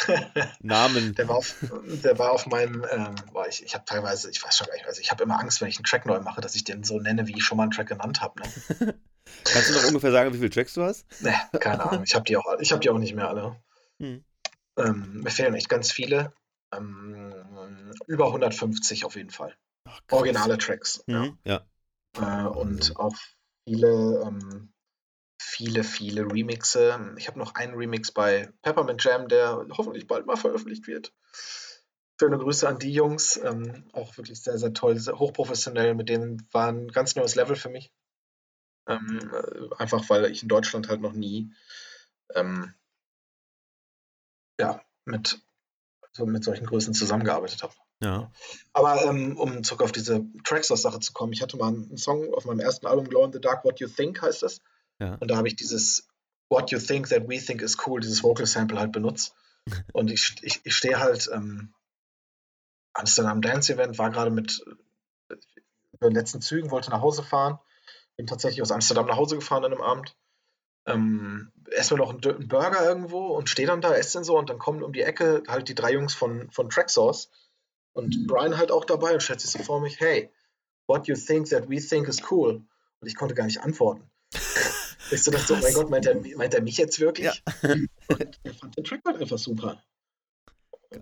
Namen. 0.62 1.14
Der 1.16 1.28
war 1.28 1.36
auf, 1.38 1.56
der 1.86 2.18
war 2.18 2.32
auf 2.32 2.48
meinem, 2.48 2.86
ähm, 2.90 3.16
boah, 3.32 3.48
ich, 3.48 3.64
ich 3.64 3.76
habe 3.76 3.86
teilweise, 3.86 4.32
ich 4.32 4.44
weiß 4.44 4.58
schon 4.58 4.68
gar 4.68 4.74
nicht, 4.74 4.88
also 4.88 5.00
ich 5.00 5.12
habe 5.12 5.24
immer 5.24 5.40
Angst, 5.40 5.62
wenn 5.62 5.68
ich 5.68 5.78
einen 5.78 5.86
Track 5.86 6.06
neu 6.08 6.20
mache, 6.22 6.42
dass 6.42 6.56
ich 6.56 6.64
den 6.64 6.84
so 6.84 7.00
nenne, 7.00 7.28
wie 7.28 7.38
ich 7.38 7.44
schon 7.44 7.58
mal 7.58 7.64
einen 7.64 7.72
Track 7.72 7.90
genannt 7.90 8.22
habe. 8.22 8.42
Ne? 8.42 9.00
Kannst 9.46 9.70
du 9.70 9.74
noch 9.74 9.84
ungefähr 9.86 10.12
sagen, 10.12 10.34
wie 10.34 10.38
viele 10.38 10.50
Tracks 10.50 10.74
du 10.74 10.84
hast? 10.84 11.06
Ne, 11.22 11.34
keine 11.60 11.86
Ahnung. 11.86 12.04
Ich 12.04 12.16
habe 12.16 12.26
die 12.26 12.36
auch, 12.36 12.58
die 12.60 12.90
auch 12.90 12.98
nicht 12.98 13.16
mehr 13.16 13.30
alle. 13.30 13.62
Hm. 14.02 14.24
Ähm, 14.78 15.22
mir 15.22 15.30
fehlen 15.32 15.54
echt 15.54 15.70
ganz 15.70 15.92
viele. 15.92 16.34
ähm, 16.76 17.94
über 18.08 18.28
150 18.28 19.06
auf 19.06 19.16
jeden 19.16 19.30
Fall. 19.30 19.56
Ach, 19.88 20.02
Originale 20.12 20.58
Tracks. 20.58 21.04
Mhm, 21.08 21.38
ja. 21.46 21.62
ja. 22.18 22.46
Äh, 22.46 22.48
und 22.48 22.98
auch 22.98 23.16
viele, 23.68 24.24
ähm, 24.26 24.73
viele, 25.44 25.84
viele 25.84 26.32
Remixe. 26.32 27.14
Ich 27.18 27.28
habe 27.28 27.40
noch 27.40 27.56
einen 27.56 27.76
Remix 27.76 28.12
bei 28.12 28.52
Peppermint 28.62 29.04
Jam, 29.04 29.28
der 29.28 29.66
hoffentlich 29.72 30.08
bald 30.08 30.26
mal 30.26 30.38
veröffentlicht 30.38 30.88
wird. 30.88 31.14
Schöne 32.20 32.38
Grüße 32.38 32.68
an 32.68 32.80
die 32.80 32.94
Jungs. 32.94 33.38
Ähm, 33.38 33.90
auch 33.94 34.18
wirklich 34.18 34.42
sehr, 34.42 34.58
sehr 34.58 34.74
toll, 34.74 34.98
sehr 34.98 35.20
hochprofessionell. 35.20 35.96
Mit 35.96 36.10
denen 36.10 36.48
war 36.52 36.70
ein 36.70 36.88
ganz 36.88 37.16
neues 37.16 37.36
Level 37.36 37.56
für 37.56 37.70
mich. 37.70 37.92
Ähm, 38.88 39.32
äh, 39.32 39.76
einfach 39.78 40.10
weil 40.10 40.26
ich 40.26 40.44
in 40.44 40.50
Deutschland 40.50 40.90
halt 40.90 41.02
noch 41.02 41.14
nie 41.14 41.54
ähm, 42.34 42.74
ja, 44.60 44.82
mit, 45.06 45.42
so 46.12 46.26
mit 46.26 46.44
solchen 46.44 46.66
Größen 46.66 46.94
zusammengearbeitet 46.94 47.64
habe. 47.64 47.74
Ja. 48.02 48.32
Aber 48.74 49.04
ähm, 49.06 49.38
um 49.38 49.64
zurück 49.64 49.84
auf 49.84 49.92
diese 49.92 50.26
Tracksource-Sache 50.44 51.00
zu 51.00 51.14
kommen, 51.14 51.34
ich 51.34 51.42
hatte 51.42 51.58
mal 51.58 51.68
einen 51.68 51.98
Song 51.98 52.34
auf 52.34 52.46
meinem 52.46 52.60
ersten 52.60 52.88
Album, 52.88 53.08
Glow 53.08 53.26
in 53.26 53.34
the 53.34 53.40
Dark, 53.40 53.64
What 53.64 53.80
You 53.80 53.88
Think 53.88 54.22
heißt 54.22 54.44
das. 54.44 54.60
Ja. 55.00 55.16
Und 55.16 55.30
da 55.30 55.38
habe 55.38 55.48
ich 55.48 55.56
dieses 55.56 56.08
What 56.50 56.72
You 56.72 56.80
Think 56.80 57.10
That 57.10 57.28
We 57.28 57.40
Think 57.40 57.62
is 57.62 57.78
Cool, 57.86 58.00
dieses 58.00 58.24
Vocal 58.24 58.46
Sample 58.46 58.80
halt 58.80 58.92
benutzt. 58.92 59.36
Und 59.94 60.12
ich, 60.12 60.36
ich, 60.42 60.62
ich 60.64 60.76
stehe 60.76 61.00
halt 61.00 61.30
ähm, 61.34 61.74
Amsterdam 62.94 63.42
Dance 63.42 63.74
Event, 63.74 63.98
war 63.98 64.12
gerade 64.12 64.32
mit 64.32 64.64
äh, 65.30 65.36
den 66.02 66.14
letzten 66.14 66.42
Zügen, 66.42 66.72
wollte 66.72 66.92
nach 66.92 67.02
Hause 67.02 67.24
fahren. 67.24 67.60
Bin 68.18 68.28
tatsächlich 68.28 68.62
aus 68.62 68.72
Amsterdam 68.72 69.08
nach 69.08 69.18
Hause 69.18 69.36
gefahren 69.36 69.66
an 69.66 69.74
einem 69.74 69.82
Abend. 69.82 70.16
Ähm, 70.86 71.52
esse 71.72 71.94
mir 71.94 72.02
noch 72.02 72.10
einen, 72.10 72.24
einen 72.24 72.48
Burger 72.48 72.86
irgendwo 72.86 73.28
und 73.28 73.50
stehe 73.50 73.68
dann 73.68 73.82
da, 73.82 73.96
esse 73.96 74.18
den 74.18 74.26
so 74.26 74.38
und 74.38 74.50
dann 74.50 74.60
kommen 74.60 74.84
um 74.84 74.92
die 74.92 75.02
Ecke 75.02 75.44
halt 75.48 75.70
die 75.70 75.76
drei 75.76 75.94
Jungs 75.94 76.14
von, 76.14 76.52
von 76.52 76.70
Tracksource 76.70 77.30
und 77.94 78.28
Brian 78.28 78.58
halt 78.58 78.72
auch 78.72 78.86
dabei 78.86 79.14
und 79.14 79.24
stellt 79.24 79.40
sich 79.40 79.52
so 79.52 79.60
vor 79.60 79.80
mich, 79.80 80.00
hey, 80.00 80.30
what 80.88 81.08
you 81.08 81.16
think 81.16 81.50
that 81.50 81.70
we 81.70 81.80
think 81.80 82.08
is 82.08 82.22
cool? 82.30 82.62
Und 83.00 83.08
ich 83.08 83.16
konnte 83.16 83.34
gar 83.34 83.46
nicht 83.46 83.62
antworten. 83.62 84.10
ich 85.14 85.24
so 85.24 85.32
dachte 85.32 85.48
so, 85.48 85.56
mein 85.56 85.74
Gott, 85.74 85.90
meint 85.90 86.06
er, 86.06 86.16
meint 86.36 86.54
er 86.54 86.62
mich 86.62 86.78
jetzt 86.78 87.00
wirklich? 87.00 87.26
Ja. 87.26 87.34
und 88.08 88.40
er 88.44 88.54
fand 88.54 88.78
den 88.78 88.84
Track 88.84 89.02
halt 89.06 89.22
einfach 89.22 89.38
super. 89.38 89.82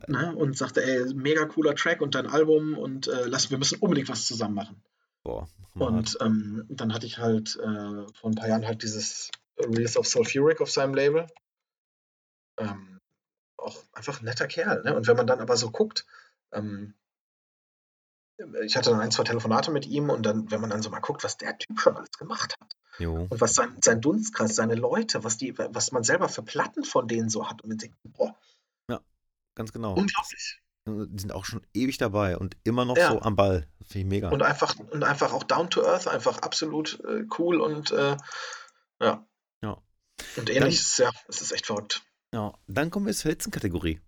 Ne? 0.08 0.34
Und 0.36 0.58
sagte, 0.58 0.84
ey, 0.84 1.14
mega 1.14 1.46
cooler 1.46 1.76
Track 1.76 2.02
und 2.02 2.16
dein 2.16 2.28
Album 2.28 2.78
und 2.78 3.08
äh, 3.08 3.26
lass, 3.26 3.52
wir 3.52 3.58
müssen 3.58 3.80
unbedingt 3.80 4.10
was 4.10 4.26
zusammen 4.26 4.56
machen. 4.56 4.84
Boah, 5.24 5.48
und 5.76 6.18
ähm, 6.22 6.66
dann 6.70 6.94
hatte 6.94 7.06
ich 7.06 7.18
halt 7.18 7.56
äh, 7.56 8.06
vor 8.14 8.30
ein 8.30 8.36
paar 8.36 8.48
Jahren 8.48 8.66
halt 8.66 8.84
dieses 8.84 9.30
Release 9.60 9.98
of 9.98 10.08
Sulfuric 10.08 10.62
auf 10.62 10.72
seinem 10.72 10.94
Label. 10.94 11.28
Ähm, 12.58 13.00
auch 13.58 13.78
einfach 13.94 14.22
ein 14.22 14.26
netter 14.26 14.48
Kerl. 14.48 14.82
Ne? 14.84 14.96
Und 14.96 15.08
wenn 15.08 15.18
man 15.18 15.28
dann 15.28 15.40
aber 15.40 15.56
so 15.56 15.72
guckt, 15.72 16.06
ähm, 16.52 16.94
ich 18.64 18.76
hatte 18.76 18.92
dann 18.92 19.00
ein, 19.00 19.12
zwei 19.12 19.24
Telefonate 19.24 19.72
mit 19.72 19.86
ihm 19.86 20.10
und 20.10 20.26
dann, 20.26 20.50
wenn 20.52 20.62
man 20.62 20.70
dann 20.70 20.82
so 20.82 20.90
mal 20.90 21.00
guckt, 21.00 21.24
was 21.24 21.38
der 21.38 21.58
Typ 21.58 21.80
schon 21.80 21.96
alles 21.96 22.12
gemacht 22.12 22.56
hat. 22.60 22.76
Jo. 23.00 23.28
Und 23.30 23.42
was 23.42 23.54
sein, 23.54 23.78
sein 23.82 24.02
Dunstkreis, 24.02 24.56
seine 24.56 24.76
Leute, 24.76 25.24
was 25.24 25.38
die, 25.38 25.58
was 25.58 25.92
man 25.92 26.04
selber 26.04 26.30
für 26.30 26.44
Platten 26.44 26.84
von 26.84 27.08
denen 27.08 27.30
so 27.30 27.50
hat. 27.50 27.62
Und 27.62 27.70
man 27.70 27.78
denkt, 27.78 27.98
boah. 28.04 28.36
Ja, 28.90 29.00
ganz 29.56 29.72
genau. 29.72 29.94
Unglaublich. 29.94 30.62
Die 30.88 31.20
sind 31.20 31.32
auch 31.32 31.46
schon 31.46 31.62
ewig 31.74 31.98
dabei 31.98 32.38
und 32.38 32.58
immer 32.64 32.86
noch 32.86 32.98
ja. 32.98 33.12
so 33.12 33.22
am 33.22 33.36
Ball. 33.36 33.68
Finde 33.86 34.00
ich 34.00 34.06
mega. 34.06 34.30
Und 34.30 34.42
einfach, 34.42 34.76
und 34.78 35.04
einfach 35.04 35.32
auch 35.32 35.44
down 35.44 35.70
to 35.70 35.86
earth, 35.86 36.08
einfach 36.08 36.40
absolut 36.40 37.00
äh, 37.08 37.26
cool 37.38 37.62
und 37.62 37.92
äh, 37.92 38.18
ja. 39.00 39.26
Ja. 39.62 39.82
Und 40.38 40.50
ähnliches, 40.50 40.98
ja, 40.98 41.12
es 41.28 41.42
ist 41.42 41.52
echt 41.52 41.68
verrückt. 41.68 42.02
Ja, 42.34 42.54
dann 42.68 42.90
kommen 42.90 43.06
wir 43.06 43.14
zur 43.14 43.32
letzten 43.32 43.52
Kategorie. 43.52 44.00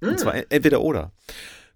Hm. 0.00 0.10
Und 0.10 0.20
zwar 0.20 0.34
entweder 0.34 0.80
oder. 0.80 1.12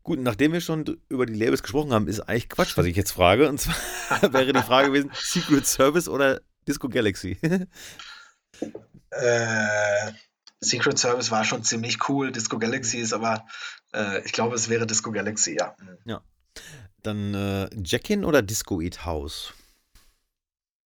Gut, 0.03 0.19
nachdem 0.19 0.53
wir 0.53 0.61
schon 0.61 0.99
über 1.09 1.27
die 1.27 1.35
Labels 1.35 1.63
gesprochen 1.63 1.93
haben, 1.93 2.09
ist 2.09 2.21
eigentlich 2.21 2.49
Quatsch, 2.49 2.77
was 2.77 2.87
ich 2.87 2.97
jetzt 2.97 3.13
frage. 3.13 3.49
Und 3.49 3.61
zwar 3.61 3.75
wäre 4.33 4.53
die 4.53 4.63
Frage 4.63 4.89
gewesen: 4.89 5.11
Secret 5.15 5.67
Service 5.67 6.09
oder 6.09 6.41
Disco 6.67 6.89
Galaxy? 6.89 7.39
äh, 9.11 10.13
Secret 10.61 10.99
Service 10.99 11.31
war 11.31 11.45
schon 11.45 11.65
ziemlich 11.65 12.09
cool. 12.09 12.33
Disco 12.33 12.59
Galaxy 12.59 12.99
ist 12.99 13.13
aber, 13.13 13.47
äh, 13.95 14.25
ich 14.25 14.33
glaube, 14.33 14.55
es 14.55 14.69
wäre 14.69 14.87
Disco 14.87 15.11
Galaxy, 15.11 15.57
ja. 15.59 15.77
Ja. 16.05 16.23
Dann 17.03 17.35
äh, 17.35 17.71
Jackin 17.83 18.25
oder 18.25 18.43
Disco 18.43 18.81
Eat 18.81 19.05
House? 19.05 19.55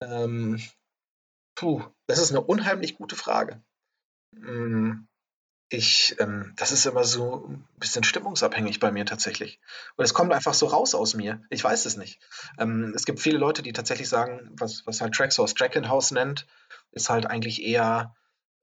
Ähm, 0.01 0.61
puh, 1.57 1.83
das 2.07 2.19
ist 2.19 2.31
eine 2.31 2.43
unheimlich 2.43 2.97
gute 2.97 3.17
Frage. 3.17 3.63
Hm, 4.37 5.09
ich, 5.69 6.17
ähm, 6.19 6.53
das 6.57 6.73
ist 6.73 6.87
immer 6.87 7.05
so 7.05 7.47
ein 7.49 7.67
bisschen 7.79 8.05
stimmungsabhängig 8.05 8.81
bei 8.81 8.93
mir 8.93 9.07
tatsächlich. 9.07 9.61
Und 9.97 10.05
es 10.05 10.15
kommt 10.15 10.33
einfach 10.33 10.55
so 10.55 10.67
raus 10.67 10.95
aus 10.95 11.15
mir. 11.15 11.43
Ich 11.51 11.65
weiß 11.65 11.87
es 11.87 11.97
nicht. 11.97 12.21
Ähm, 12.59 12.93
es 12.95 13.05
gibt 13.05 13.21
viele 13.21 13.39
Leute, 13.39 13.63
die 13.63 13.73
tatsächlich 13.73 14.09
sagen, 14.09 14.51
was, 14.59 14.87
was 14.87 15.01
halt 15.01 15.15
Tracksource 15.15 15.55
Jack 15.57 15.77
in 15.77 15.89
House 15.89 16.11
nennt, 16.11 16.47
ist 16.93 17.09
halt 17.09 17.27
eigentlich 17.27 17.63
eher 17.63 18.15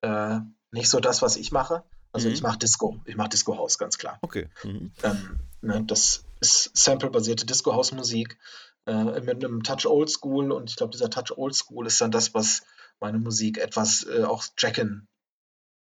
äh, 0.01 0.39
nicht 0.71 0.89
so 0.89 0.99
das, 0.99 1.21
was 1.21 1.37
ich 1.37 1.51
mache. 1.51 1.83
Also 2.13 2.27
mhm. 2.27 2.33
ich 2.33 2.43
mache 2.43 2.59
Disco. 2.59 3.01
Ich 3.05 3.15
mache 3.15 3.29
Disco 3.29 3.57
House, 3.57 3.77
ganz 3.77 3.97
klar. 3.97 4.19
Okay. 4.21 4.49
Mhm. 4.63 4.91
Ähm, 5.03 5.39
ne, 5.61 5.83
das 5.85 6.23
ist 6.39 6.71
sample-basierte 6.75 7.45
Disco 7.45 7.73
House 7.73 7.91
Musik 7.91 8.37
äh, 8.85 9.21
mit 9.21 9.43
einem 9.43 9.63
Touch 9.63 9.85
Old 9.85 10.09
School 10.09 10.51
und 10.51 10.69
ich 10.69 10.75
glaube, 10.75 10.91
dieser 10.91 11.09
Touch 11.09 11.37
Old 11.37 11.55
School 11.55 11.87
ist 11.87 11.99
dann 12.01 12.11
das, 12.11 12.33
was 12.33 12.63
meine 12.99 13.19
Musik 13.19 13.57
etwas 13.57 14.05
äh, 14.05 14.23
auch 14.23 14.45
Jacken 14.57 15.07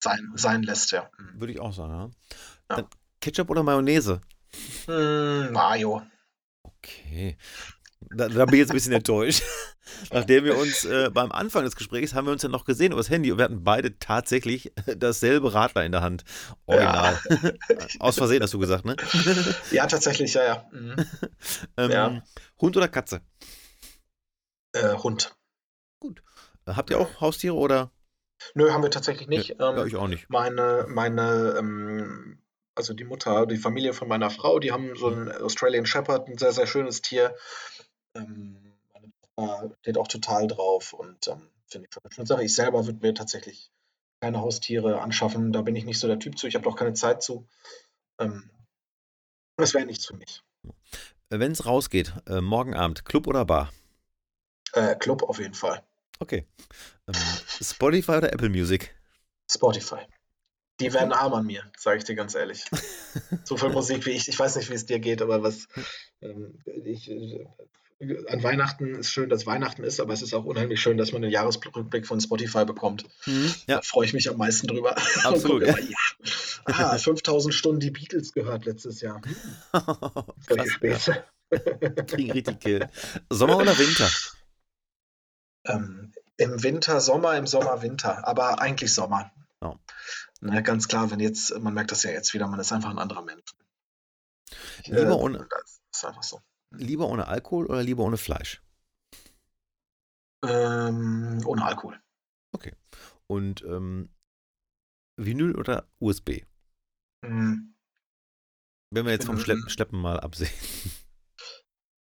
sein, 0.02 0.32
sein 0.34 0.62
lässt, 0.62 0.92
ja. 0.92 1.10
Mhm. 1.18 1.40
Würde 1.40 1.52
ich 1.52 1.60
auch 1.60 1.72
sagen, 1.72 2.14
ja. 2.70 2.76
ja. 2.78 2.88
Ketchup 3.20 3.50
oder 3.50 3.62
Mayonnaise? 3.62 4.20
Mm, 4.86 5.52
Mayo. 5.52 6.02
Okay. 6.62 7.36
Da, 8.00 8.28
da, 8.28 8.46
bin 8.46 8.54
ich 8.54 8.60
jetzt 8.60 8.70
ein 8.70 8.74
bisschen 8.74 8.92
enttäuscht. 8.92 9.42
Nachdem 10.12 10.44
wir 10.44 10.56
uns 10.56 10.84
äh, 10.84 11.10
beim 11.12 11.30
Anfang 11.32 11.64
des 11.64 11.76
Gesprächs 11.76 12.14
haben 12.14 12.26
wir 12.26 12.32
uns 12.32 12.42
ja 12.42 12.48
noch 12.48 12.64
gesehen 12.64 12.92
übers 12.92 13.10
Handy 13.10 13.30
und 13.30 13.38
wir 13.38 13.44
hatten 13.44 13.62
beide 13.62 13.98
tatsächlich 13.98 14.72
dasselbe 14.96 15.52
Radler 15.52 15.84
in 15.84 15.92
der 15.92 16.00
Hand. 16.00 16.24
Original. 16.66 17.18
Ja. 17.28 17.50
Aus 17.98 18.16
Versehen 18.16 18.42
hast 18.42 18.54
du 18.54 18.58
gesagt, 18.58 18.84
ne? 18.84 18.96
Ja, 19.70 19.86
tatsächlich, 19.86 20.32
ja, 20.34 20.44
ja. 20.44 20.68
Mhm. 20.72 20.96
ähm, 21.76 21.90
ja. 21.90 22.22
Hund 22.60 22.76
oder 22.76 22.88
Katze? 22.88 23.20
Äh, 24.72 24.94
Hund. 24.94 25.36
Gut. 25.98 26.22
Äh, 26.66 26.72
habt 26.72 26.90
ihr 26.90 26.98
auch 26.98 27.20
Haustiere 27.20 27.54
oder? 27.54 27.90
Nö, 28.54 28.70
haben 28.72 28.82
wir 28.82 28.90
tatsächlich 28.90 29.28
nicht. 29.28 29.56
Ja, 29.58 29.76
ähm, 29.76 29.86
ich 29.86 29.96
auch 29.96 30.08
nicht. 30.08 30.28
Meine, 30.28 30.86
meine 30.88 31.56
ähm, 31.58 32.40
also 32.74 32.94
die 32.94 33.04
Mutter, 33.04 33.46
die 33.46 33.56
Familie 33.56 33.92
von 33.92 34.08
meiner 34.08 34.30
Frau, 34.30 34.58
die 34.58 34.72
haben 34.72 34.96
so 34.96 35.08
einen 35.08 35.30
Australian 35.30 35.86
Shepherd, 35.86 36.28
ein 36.28 36.38
sehr, 36.38 36.52
sehr 36.52 36.66
schönes 36.66 37.02
Tier. 37.02 37.36
Ähm, 38.14 38.74
meine 38.92 39.12
Tochter 39.36 39.74
steht 39.80 39.98
auch 39.98 40.08
total 40.08 40.46
drauf 40.46 40.92
und 40.92 41.28
ähm, 41.28 41.50
finde 41.66 41.88
ich 41.88 41.94
schon 41.94 42.02
eine 42.04 42.14
schöne 42.14 42.26
Sache. 42.26 42.44
Ich 42.44 42.54
selber 42.54 42.86
würde 42.86 43.00
mir 43.00 43.14
tatsächlich 43.14 43.70
keine 44.20 44.40
Haustiere 44.40 45.00
anschaffen. 45.00 45.52
Da 45.52 45.62
bin 45.62 45.76
ich 45.76 45.84
nicht 45.84 45.98
so 45.98 46.06
der 46.06 46.18
Typ 46.18 46.38
zu. 46.38 46.46
Ich 46.46 46.54
habe 46.54 46.68
auch 46.68 46.76
keine 46.76 46.94
Zeit 46.94 47.22
zu. 47.22 47.46
Ähm, 48.18 48.50
das 49.56 49.74
wäre 49.74 49.86
nichts 49.86 50.06
für 50.06 50.16
mich. 50.16 50.42
Wenn 51.28 51.52
es 51.52 51.66
rausgeht, 51.66 52.14
äh, 52.26 52.40
morgen 52.40 52.74
Abend, 52.74 53.04
Club 53.04 53.26
oder 53.26 53.44
Bar? 53.44 53.72
Äh, 54.72 54.96
Club 54.96 55.22
auf 55.22 55.38
jeden 55.38 55.54
Fall. 55.54 55.82
Okay. 56.20 56.46
Ähm, 57.08 57.14
Spotify 57.62 58.12
oder 58.12 58.32
Apple 58.32 58.50
Music? 58.50 58.94
Spotify. 59.50 60.06
Die 60.78 60.92
werden 60.94 61.12
arm 61.12 61.34
an 61.34 61.46
mir, 61.46 61.62
sage 61.76 61.98
ich 61.98 62.04
dir 62.04 62.14
ganz 62.14 62.34
ehrlich. 62.34 62.64
so 63.44 63.56
viel 63.56 63.68
Musik 63.70 64.06
wie 64.06 64.10
ich. 64.10 64.28
Ich 64.28 64.38
weiß 64.38 64.56
nicht, 64.56 64.70
wie 64.70 64.74
es 64.74 64.86
dir 64.86 64.98
geht, 64.98 65.20
aber 65.20 65.42
was 65.42 65.66
ähm, 66.22 66.58
ich, 66.84 67.10
äh, 67.10 67.46
an 68.28 68.42
Weihnachten 68.42 68.94
ist 68.94 69.10
schön, 69.10 69.28
dass 69.28 69.46
Weihnachten 69.46 69.84
ist, 69.84 70.00
aber 70.00 70.14
es 70.14 70.22
ist 70.22 70.32
auch 70.32 70.44
unheimlich 70.44 70.80
schön, 70.80 70.96
dass 70.96 71.12
man 71.12 71.22
einen 71.22 71.32
Jahresrückblick 71.32 72.06
von 72.06 72.20
Spotify 72.20 72.64
bekommt. 72.64 73.04
Mhm, 73.26 73.54
ja. 73.66 73.76
Da 73.76 73.82
freue 73.82 74.06
ich 74.06 74.14
mich 74.14 74.30
am 74.30 74.38
meisten 74.38 74.68
drüber. 74.68 74.96
Absolut. 75.22 75.62
immer, 75.64 75.78
ja. 75.78 75.96
Ah, 76.64 76.96
5000 76.96 77.52
Stunden 77.52 77.80
die 77.80 77.90
Beatles 77.90 78.32
gehört 78.32 78.64
letztes 78.64 79.00
Jahr. 79.00 79.20
Hm. 79.72 80.80
Krass, 80.80 81.06
ja. 81.06 81.24
Kriegen 82.06 82.30
richtig 82.32 82.60
Kill. 82.60 82.88
Sommer 83.28 83.58
oder 83.58 83.76
Winter? 83.78 84.08
Ähm, 85.66 86.12
Im 86.36 86.62
Winter 86.62 87.00
Sommer, 87.00 87.36
im 87.36 87.46
Sommer 87.46 87.82
Winter, 87.82 88.26
aber 88.26 88.60
eigentlich 88.60 88.94
Sommer. 88.94 89.30
Oh. 89.60 89.76
Na, 90.40 90.60
ganz 90.62 90.88
klar, 90.88 91.10
wenn 91.10 91.20
jetzt, 91.20 91.56
man 91.58 91.74
merkt 91.74 91.92
das 91.92 92.02
ja 92.02 92.10
jetzt 92.10 92.32
wieder, 92.32 92.48
man 92.48 92.60
ist 92.60 92.72
einfach 92.72 92.90
ein 92.90 92.98
anderer 92.98 93.22
Mensch. 93.22 93.54
Lieber 94.86 95.10
äh, 95.10 95.12
ohne, 95.12 95.48
so. 95.92 96.40
Lieber 96.70 97.08
ohne 97.08 97.26
Alkohol 97.28 97.66
oder 97.66 97.82
lieber 97.82 98.04
ohne 98.04 98.16
Fleisch? 98.16 98.62
Ähm, 100.42 101.42
ohne 101.44 101.64
Alkohol. 101.64 102.00
Okay. 102.52 102.74
Und 103.26 103.62
ähm, 103.62 104.08
Vinyl 105.16 105.56
oder 105.56 105.86
USB? 105.98 106.44
Mhm. 107.22 107.74
Wenn 108.92 109.04
wir 109.04 109.12
jetzt 109.12 109.26
vom 109.26 109.38
Schleppen, 109.38 109.68
Schleppen 109.68 110.00
mal 110.00 110.18
absehen. 110.18 110.50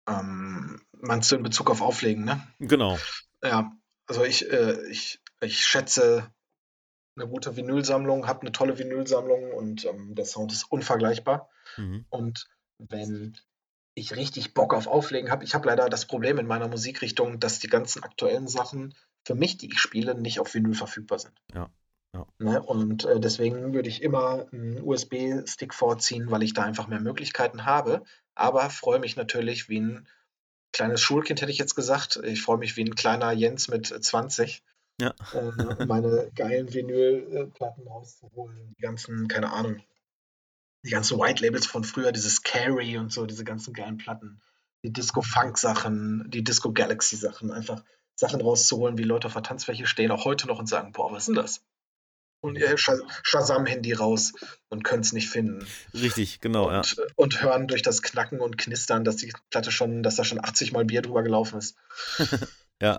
Ähm, 0.09 0.81
meinst 0.93 1.31
du 1.31 1.35
in 1.35 1.43
Bezug 1.43 1.69
auf 1.69 1.81
Auflegen, 1.81 2.23
ne? 2.23 2.41
Genau. 2.59 2.97
Ja, 3.43 3.71
also 4.07 4.23
ich, 4.23 4.51
äh, 4.51 4.85
ich, 4.89 5.21
ich 5.41 5.65
schätze 5.65 6.31
eine 7.15 7.27
gute 7.27 7.55
Vinylsammlung, 7.55 8.27
habe 8.27 8.41
eine 8.41 8.51
tolle 8.51 8.77
Vinylsammlung 8.77 9.51
und 9.51 9.85
ähm, 9.85 10.15
der 10.15 10.25
Sound 10.25 10.51
ist 10.51 10.71
unvergleichbar. 10.71 11.49
Mhm. 11.77 12.05
Und 12.09 12.47
wenn 12.77 13.37
ich 13.93 14.15
richtig 14.15 14.53
Bock 14.53 14.73
auf 14.73 14.87
Auflegen 14.87 15.31
habe, 15.31 15.43
ich 15.43 15.53
habe 15.53 15.67
leider 15.67 15.89
das 15.89 16.05
Problem 16.05 16.39
in 16.39 16.47
meiner 16.47 16.67
Musikrichtung, 16.67 17.39
dass 17.39 17.59
die 17.59 17.67
ganzen 17.67 18.03
aktuellen 18.03 18.47
Sachen 18.47 18.95
für 19.25 19.35
mich, 19.35 19.57
die 19.57 19.71
ich 19.71 19.79
spiele, 19.79 20.15
nicht 20.15 20.39
auf 20.39 20.53
Vinyl 20.53 20.73
verfügbar 20.73 21.19
sind. 21.19 21.33
Ja. 21.53 21.69
ja. 22.13 22.25
Ne? 22.39 22.61
Und 22.61 23.05
äh, 23.05 23.19
deswegen 23.19 23.73
würde 23.73 23.89
ich 23.89 24.01
immer 24.01 24.47
einen 24.51 24.81
USB-Stick 24.81 25.73
vorziehen, 25.73 26.31
weil 26.31 26.43
ich 26.43 26.53
da 26.53 26.63
einfach 26.63 26.87
mehr 26.87 27.01
Möglichkeiten 27.01 27.65
habe. 27.65 28.03
Aber 28.33 28.69
freue 28.69 28.99
mich 28.99 29.17
natürlich 29.17 29.67
wie 29.67 29.81
ein 29.81 30.07
kleines 30.71 31.01
Schulkind, 31.01 31.41
hätte 31.41 31.51
ich 31.51 31.57
jetzt 31.57 31.75
gesagt. 31.75 32.19
Ich 32.23 32.41
freue 32.41 32.57
mich 32.57 32.77
wie 32.77 32.83
ein 32.83 32.95
kleiner 32.95 33.31
Jens 33.31 33.67
mit 33.67 33.87
20, 33.87 34.63
ja. 34.99 35.13
äh, 35.33 35.85
meine 35.85 36.31
geilen 36.35 36.73
Vinylplatten 36.73 37.87
rauszuholen. 37.87 38.73
Die 38.77 38.81
ganzen, 38.81 39.27
keine 39.27 39.51
Ahnung, 39.51 39.81
die 40.83 40.91
ganzen 40.91 41.19
White 41.19 41.43
Labels 41.43 41.65
von 41.67 41.83
früher, 41.83 42.11
dieses 42.11 42.43
Carry 42.43 42.97
und 42.97 43.11
so, 43.11 43.25
diese 43.25 43.43
ganzen 43.43 43.73
geilen 43.73 43.97
Platten. 43.97 44.41
Die 44.83 44.91
Disco-Funk-Sachen, 44.91 46.25
die 46.31 46.43
Disco-Galaxy-Sachen, 46.43 47.51
einfach 47.51 47.83
Sachen 48.15 48.41
rauszuholen, 48.41 48.97
wie 48.97 49.03
Leute 49.03 49.27
auf 49.27 49.33
der 49.33 49.43
Tanzfläche 49.43 49.85
stehen, 49.85 50.11
auch 50.11 50.25
heute 50.25 50.47
noch 50.47 50.59
und 50.59 50.67
sagen, 50.67 50.91
boah, 50.91 51.11
was 51.11 51.23
ist 51.23 51.27
denn 51.27 51.35
das? 51.35 51.63
Und 52.41 52.57
ihr 52.57 52.75
Shazam-Handy 52.77 53.93
raus 53.93 54.33
und 54.69 54.83
können 54.83 55.03
es 55.03 55.13
nicht 55.13 55.29
finden. 55.29 55.65
Richtig, 55.93 56.41
genau, 56.41 56.69
und, 56.69 56.97
ja. 56.97 57.03
Und 57.15 57.41
hören 57.43 57.67
durch 57.67 57.83
das 57.83 58.01
Knacken 58.01 58.39
und 58.39 58.57
Knistern, 58.57 59.03
dass 59.03 59.17
die 59.17 59.31
Platte 59.51 59.71
schon, 59.71 60.01
dass 60.01 60.15
da 60.15 60.23
schon 60.23 60.43
80 60.43 60.71
Mal 60.71 60.85
Bier 60.85 61.03
drüber 61.03 61.21
gelaufen 61.21 61.59
ist. 61.59 61.75
ja. 62.81 62.97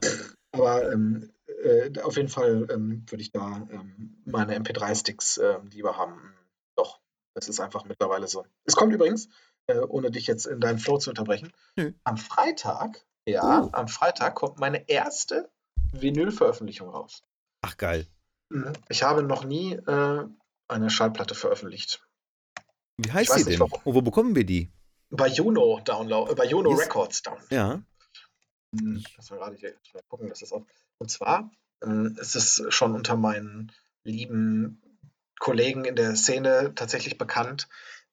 Aber 0.53 0.93
ähm, 0.93 1.33
äh, 1.63 2.01
auf 2.01 2.17
jeden 2.17 2.29
Fall 2.29 2.69
ähm, 2.71 3.05
würde 3.09 3.23
ich 3.23 3.33
da 3.33 3.67
ähm, 3.71 4.23
meine 4.25 4.57
MP3-Sticks 4.59 5.39
äh, 5.39 5.59
lieber 5.71 5.97
haben. 5.97 6.35
Doch, 6.77 7.01
das 7.35 7.49
ist 7.49 7.61
einfach 7.61 7.85
mittlerweile 7.85 8.29
so. 8.29 8.47
Es 8.65 8.77
kommt 8.77 8.93
übrigens, 8.93 9.29
äh, 9.67 9.79
ohne 9.79 10.11
dich 10.11 10.27
jetzt 10.27 10.47
in 10.47 10.61
deinen 10.61 10.79
Flow 10.79 10.99
zu 10.99 11.11
unterbrechen, 11.11 11.53
hm. 11.79 11.95
am 12.05 12.17
Freitag, 12.17 13.05
ja, 13.27 13.63
uh. 13.63 13.71
am 13.73 13.89
Freitag 13.89 14.35
kommt 14.35 14.59
meine 14.59 14.89
erste 14.89 15.51
Vinyl-Veröffentlichung 15.93 16.89
raus. 16.89 17.23
Ach, 17.63 17.77
geil. 17.77 18.07
Ich 18.89 19.03
habe 19.03 19.23
noch 19.23 19.45
nie 19.45 19.75
äh, 19.75 20.25
eine 20.69 20.91
Schallplatte 20.91 21.35
veröffentlicht. 21.35 22.07
Wie 22.97 23.13
heißt 23.13 23.33
sie 23.33 23.45
denn? 23.45 23.61
Warum. 23.61 23.81
Und 23.85 23.95
wo 23.95 24.03
bekommen 24.03 24.35
wir 24.35 24.45
die? 24.45 24.71
Bei 25.11 25.29
Juno 25.29 25.81
Download, 25.85 26.31
äh, 26.31 26.35
bei 26.35 26.47
Juno 26.47 26.71
yes. 26.71 26.81
Records 26.81 27.23
Download. 27.23 27.55
Ja. 27.55 27.83
Hm, 28.79 29.05
lass 29.17 29.31
mal 29.31 29.39
gerade 29.39 29.57
hier 29.57 29.75
gucken, 30.09 30.29
dass 30.29 30.41
das 30.41 30.53
auch. 30.53 30.67
Und 30.99 31.11
zwar 31.11 31.51
ähm, 31.83 32.17
ist 32.21 32.37
es 32.37 32.63
schon 32.69 32.95
unter 32.95 33.17
meinen 33.17 33.73
lieben 34.05 34.81
Kollegen 35.39 35.85
in 35.85 35.97
der 35.97 36.17
Szene 36.17 36.73
tatsächlich 36.75 37.19
bekannt, 37.19 37.69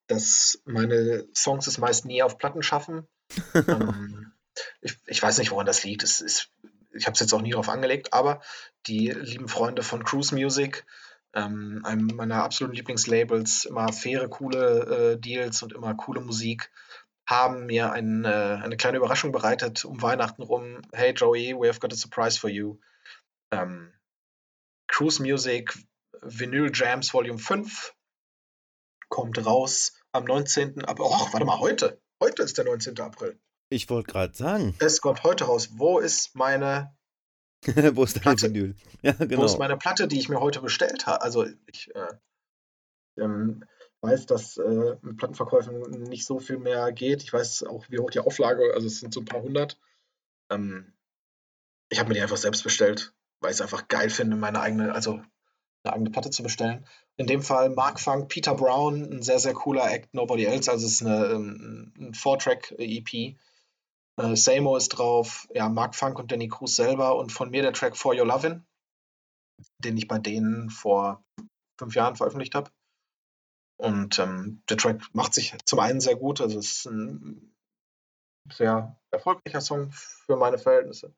dass 0.07 0.61
meine 0.65 1.27
Songs 1.35 1.67
es 1.67 1.77
meist 1.77 2.05
nie 2.05 2.23
auf 2.23 2.37
Platten 2.37 2.63
schaffen. 2.63 3.07
ähm, 3.53 4.33
ich, 4.81 4.97
ich, 5.05 5.21
weiß 5.21 5.37
nicht, 5.37 5.51
woran 5.51 5.67
das 5.67 5.83
liegt. 5.83 6.03
Es 6.03 6.21
ist, 6.21 6.51
ich 6.93 7.05
habe 7.05 7.13
es 7.13 7.19
jetzt 7.19 7.33
auch 7.33 7.41
nie 7.41 7.51
darauf 7.51 7.69
angelegt, 7.69 8.13
aber 8.13 8.41
die 8.87 9.09
lieben 9.09 9.47
Freunde 9.47 9.83
von 9.83 10.03
Cruise 10.03 10.33
Music, 10.33 10.85
ähm, 11.33 11.81
einem 11.83 12.07
meiner 12.15 12.43
absoluten 12.43 12.75
Lieblingslabels, 12.75 13.65
immer 13.65 13.91
faire, 13.93 14.27
coole 14.29 15.13
äh, 15.13 15.19
Deals 15.19 15.61
und 15.61 15.73
immer 15.73 15.95
coole 15.95 16.21
Musik, 16.21 16.71
haben 17.27 17.67
mir 17.67 17.91
ein, 17.91 18.25
äh, 18.25 18.59
eine 18.63 18.77
kleine 18.77 18.97
Überraschung 18.97 19.31
bereitet 19.31 19.85
um 19.85 20.01
Weihnachten 20.01 20.41
rum. 20.41 20.81
Hey 20.91 21.13
Joey, 21.13 21.53
we 21.53 21.67
have 21.67 21.79
got 21.79 21.93
a 21.93 21.95
surprise 21.95 22.39
for 22.39 22.49
you. 22.49 22.79
Ähm, 23.51 23.93
Cruise 24.87 25.21
Music 25.21 25.73
Vinyl 26.21 26.71
Jams 26.73 27.13
Volume 27.13 27.39
5 27.39 27.93
kommt 29.09 29.45
raus 29.45 29.93
am 30.11 30.25
19. 30.25 30.85
April. 30.85 31.05
Oh, 31.07 31.27
warte 31.31 31.45
mal, 31.45 31.59
heute. 31.59 32.01
Heute 32.19 32.43
ist 32.43 32.57
der 32.57 32.65
19. 32.65 32.99
April. 32.99 33.39
Ich 33.69 33.89
wollte 33.89 34.11
gerade 34.11 34.35
sagen. 34.35 34.75
Es 34.79 34.99
kommt 34.99 35.23
heute 35.23 35.45
raus. 35.45 35.69
Wo 35.73 35.99
ist 35.99 36.35
meine 36.35 36.95
Wo 37.93 38.03
ist 38.03 38.25
deine 38.25 38.41
Vinyl? 38.41 38.75
Ja, 39.01 39.11
genau. 39.11 39.41
Wo 39.41 39.45
ist 39.45 39.59
meine 39.59 39.77
Platte, 39.77 40.07
die 40.07 40.19
ich 40.19 40.29
mir 40.29 40.39
heute 40.39 40.61
bestellt 40.61 41.07
habe? 41.07 41.21
Also 41.21 41.45
ich 41.67 41.93
äh, 41.93 42.13
ähm, 43.21 43.65
weiß, 44.01 44.25
dass 44.27 44.57
äh, 44.57 44.95
mit 45.01 45.17
Plattenverkäufen 45.17 46.03
nicht 46.03 46.25
so 46.25 46.39
viel 46.39 46.57
mehr 46.57 46.91
geht. 46.91 47.23
Ich 47.23 47.33
weiß 47.33 47.63
auch, 47.63 47.85
wie 47.89 47.99
hoch 47.99 48.11
die 48.11 48.19
Auflage, 48.19 48.73
also 48.73 48.87
es 48.87 48.99
sind 48.99 49.13
so 49.13 49.19
ein 49.19 49.25
paar 49.25 49.41
hundert. 49.41 49.77
Ähm, 50.49 50.93
ich 51.89 51.99
habe 51.99 52.09
mir 52.09 52.15
die 52.15 52.21
einfach 52.21 52.37
selbst 52.37 52.63
bestellt, 52.63 53.13
weil 53.41 53.51
ich 53.51 53.57
es 53.57 53.61
einfach 53.61 53.87
geil 53.87 54.09
finde, 54.09 54.37
meine 54.37 54.61
eigene, 54.61 54.93
also 54.93 55.21
eine 55.83 55.93
eigene 55.93 56.11
Platte 56.11 56.29
zu 56.29 56.43
bestellen. 56.43 56.85
In 57.17 57.27
dem 57.27 57.41
Fall 57.41 57.69
Mark 57.69 57.99
Funk, 57.99 58.29
Peter 58.29 58.55
Brown, 58.55 59.03
ein 59.03 59.21
sehr, 59.21 59.39
sehr 59.39 59.53
cooler 59.53 59.91
Act, 59.91 60.13
Nobody 60.13 60.45
Else, 60.45 60.71
also 60.71 60.85
es 60.85 60.93
ist 60.93 61.05
eine, 61.05 61.25
ähm, 61.25 61.93
ein 61.99 62.13
Four-Track-EP. 62.13 63.37
Äh, 64.19 64.35
Samo 64.35 64.75
ist 64.75 64.89
drauf, 64.89 65.47
ja, 65.53 65.69
Mark 65.69 65.95
Funk 65.95 66.19
und 66.19 66.31
Danny 66.31 66.49
Cruz 66.49 66.75
selber 66.75 67.15
und 67.17 67.31
von 67.31 67.49
mir 67.49 67.61
der 67.61 67.73
Track 67.73 67.95
For 67.95 68.13
Your 68.13 68.25
Lovin', 68.25 68.65
den 69.77 69.97
ich 69.97 70.07
bei 70.07 70.19
denen 70.19 70.69
vor 70.69 71.23
fünf 71.77 71.95
Jahren 71.95 72.17
veröffentlicht 72.17 72.53
habe. 72.53 72.69
Und 73.77 74.19
ähm, 74.19 74.61
der 74.69 74.75
Track 74.75 75.03
macht 75.13 75.33
sich 75.33 75.55
zum 75.63 75.79
einen 75.79 76.01
sehr 76.01 76.17
gut, 76.17 76.41
also 76.41 76.59
es 76.59 76.79
ist 76.79 76.85
ein 76.87 77.55
sehr 78.51 78.99
erfolgreicher 79.11 79.61
Song 79.61 79.91
für 79.91 80.35
meine 80.35 80.57
Verhältnisse. 80.57 81.15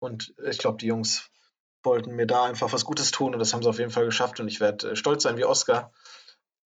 Und 0.00 0.34
ich 0.44 0.58
glaube, 0.58 0.78
die 0.78 0.86
Jungs 0.86 1.30
wollten 1.84 2.16
mir 2.16 2.26
da 2.26 2.44
einfach 2.44 2.72
was 2.72 2.84
Gutes 2.84 3.12
tun 3.12 3.32
und 3.32 3.38
das 3.38 3.54
haben 3.54 3.62
sie 3.62 3.68
auf 3.68 3.78
jeden 3.78 3.92
Fall 3.92 4.06
geschafft 4.06 4.40
und 4.40 4.48
ich 4.48 4.58
werde 4.58 4.90
äh, 4.90 4.96
stolz 4.96 5.22
sein 5.22 5.36
wie 5.36 5.44
Oscar, 5.44 5.92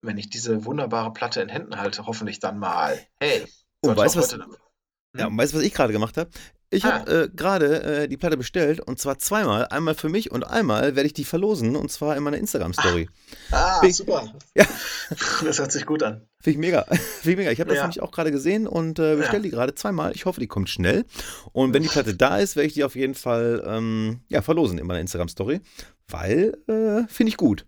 wenn 0.01 0.17
ich 0.17 0.31
diese 0.31 0.65
wunderbare 0.65 1.13
Platte 1.13 1.43
in 1.43 1.51
Händen 1.51 1.77
halte, 1.77 2.07
hoffentlich 2.07 2.39
dann 2.39 2.59
mal. 2.59 3.07
Hey, 3.21 3.47
und 3.83 3.97
weißt 3.97 4.17
was, 4.17 4.33
hm? 4.33 4.57
Ja, 5.17 5.27
und 5.27 5.37
weißt 5.37 5.53
du, 5.53 5.59
was 5.59 5.65
ich 5.65 5.75
gerade 5.75 5.93
gemacht 5.93 6.17
habe? 6.17 6.31
Ich 6.73 6.85
ah. 6.85 7.01
habe 7.01 7.25
äh, 7.25 7.29
gerade 7.29 7.83
äh, 7.83 8.09
die 8.09 8.17
Platte 8.17 8.37
bestellt 8.37 8.81
und 8.81 9.01
zwar 9.01 9.19
zweimal. 9.19 9.67
Einmal 9.67 9.97
für 9.97 10.09
mich 10.09 10.31
und 10.31 10.45
einmal 10.45 10.95
werde 10.95 11.07
ich 11.07 11.13
die 11.13 11.25
verlosen 11.25 11.75
und 11.75 11.91
zwar 11.91 12.17
in 12.17 12.23
meiner 12.23 12.39
Instagram-Story. 12.39 13.09
Ah, 13.51 13.81
ah 13.83 13.91
super. 13.91 14.33
Ja. 14.55 14.65
Das 15.45 15.59
hört 15.59 15.73
sich 15.73 15.85
gut 15.85 16.05
an. 16.05 16.29
Finde 16.41 16.51
ich 16.51 16.59
mega. 16.59 16.83
Finde 16.91 17.31
ich 17.31 17.37
mega. 17.39 17.51
Ich 17.51 17.59
habe 17.59 17.71
das 17.71 17.79
ja. 17.79 17.83
nämlich 17.83 18.01
auch 18.01 18.13
gerade 18.13 18.31
gesehen 18.31 18.69
und 18.69 19.01
äh, 19.01 19.17
bestelle 19.17 19.39
ja. 19.39 19.43
die 19.43 19.51
gerade 19.51 19.75
zweimal. 19.75 20.13
Ich 20.15 20.25
hoffe, 20.27 20.39
die 20.39 20.47
kommt 20.47 20.69
schnell. 20.69 21.05
Und 21.53 21.75
wenn 21.75 21.83
die 21.83 21.89
Platte 21.89 22.15
da 22.15 22.39
ist, 22.39 22.55
werde 22.55 22.69
ich 22.69 22.75
die 22.75 22.85
auf 22.85 22.95
jeden 22.95 23.15
Fall 23.15 23.65
ähm, 23.67 24.21
ja, 24.29 24.41
verlosen 24.41 24.79
in 24.79 24.87
meiner 24.87 25.01
Instagram-Story, 25.01 25.61
weil 26.09 26.57
äh, 26.69 27.09
finde 27.09 27.31
ich 27.31 27.37
gut. 27.37 27.67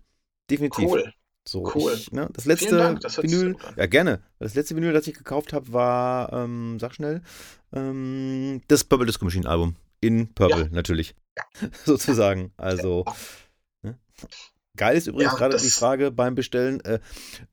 Definitiv. 0.49 0.89
Cool. 0.89 1.13
So, 1.45 1.69
cool. 1.75 1.93
Ich, 1.93 2.11
ne, 2.11 2.29
das 2.33 2.45
letzte 2.45 2.77
Dank, 2.77 3.01
das 3.01 3.21
Vinyl, 3.21 3.57
ja 3.75 3.85
gerne. 3.85 4.21
Das 4.39 4.55
letzte 4.55 4.75
Vinyl, 4.75 4.93
das 4.93 5.07
ich 5.07 5.13
gekauft 5.13 5.51
habe, 5.51 5.73
war, 5.73 6.31
ähm, 6.31 6.77
sag 6.79 6.93
schnell, 6.95 7.21
ähm, 7.73 8.61
das 8.67 8.83
Purple 8.83 9.05
Disco 9.05 9.25
Machine 9.25 9.47
Album. 9.47 9.75
In 9.99 10.33
Purple, 10.33 10.63
ja. 10.63 10.69
natürlich. 10.71 11.15
Ja. 11.37 11.69
Sozusagen. 11.85 12.51
Also. 12.57 13.05
Ne? 13.81 13.97
Geil 14.75 14.97
ist 14.97 15.07
übrigens 15.07 15.33
ja, 15.33 15.37
gerade 15.37 15.57
die 15.57 15.69
Frage 15.69 16.11
beim 16.11 16.33
Bestellen, 16.33 16.83
äh, 16.83 16.99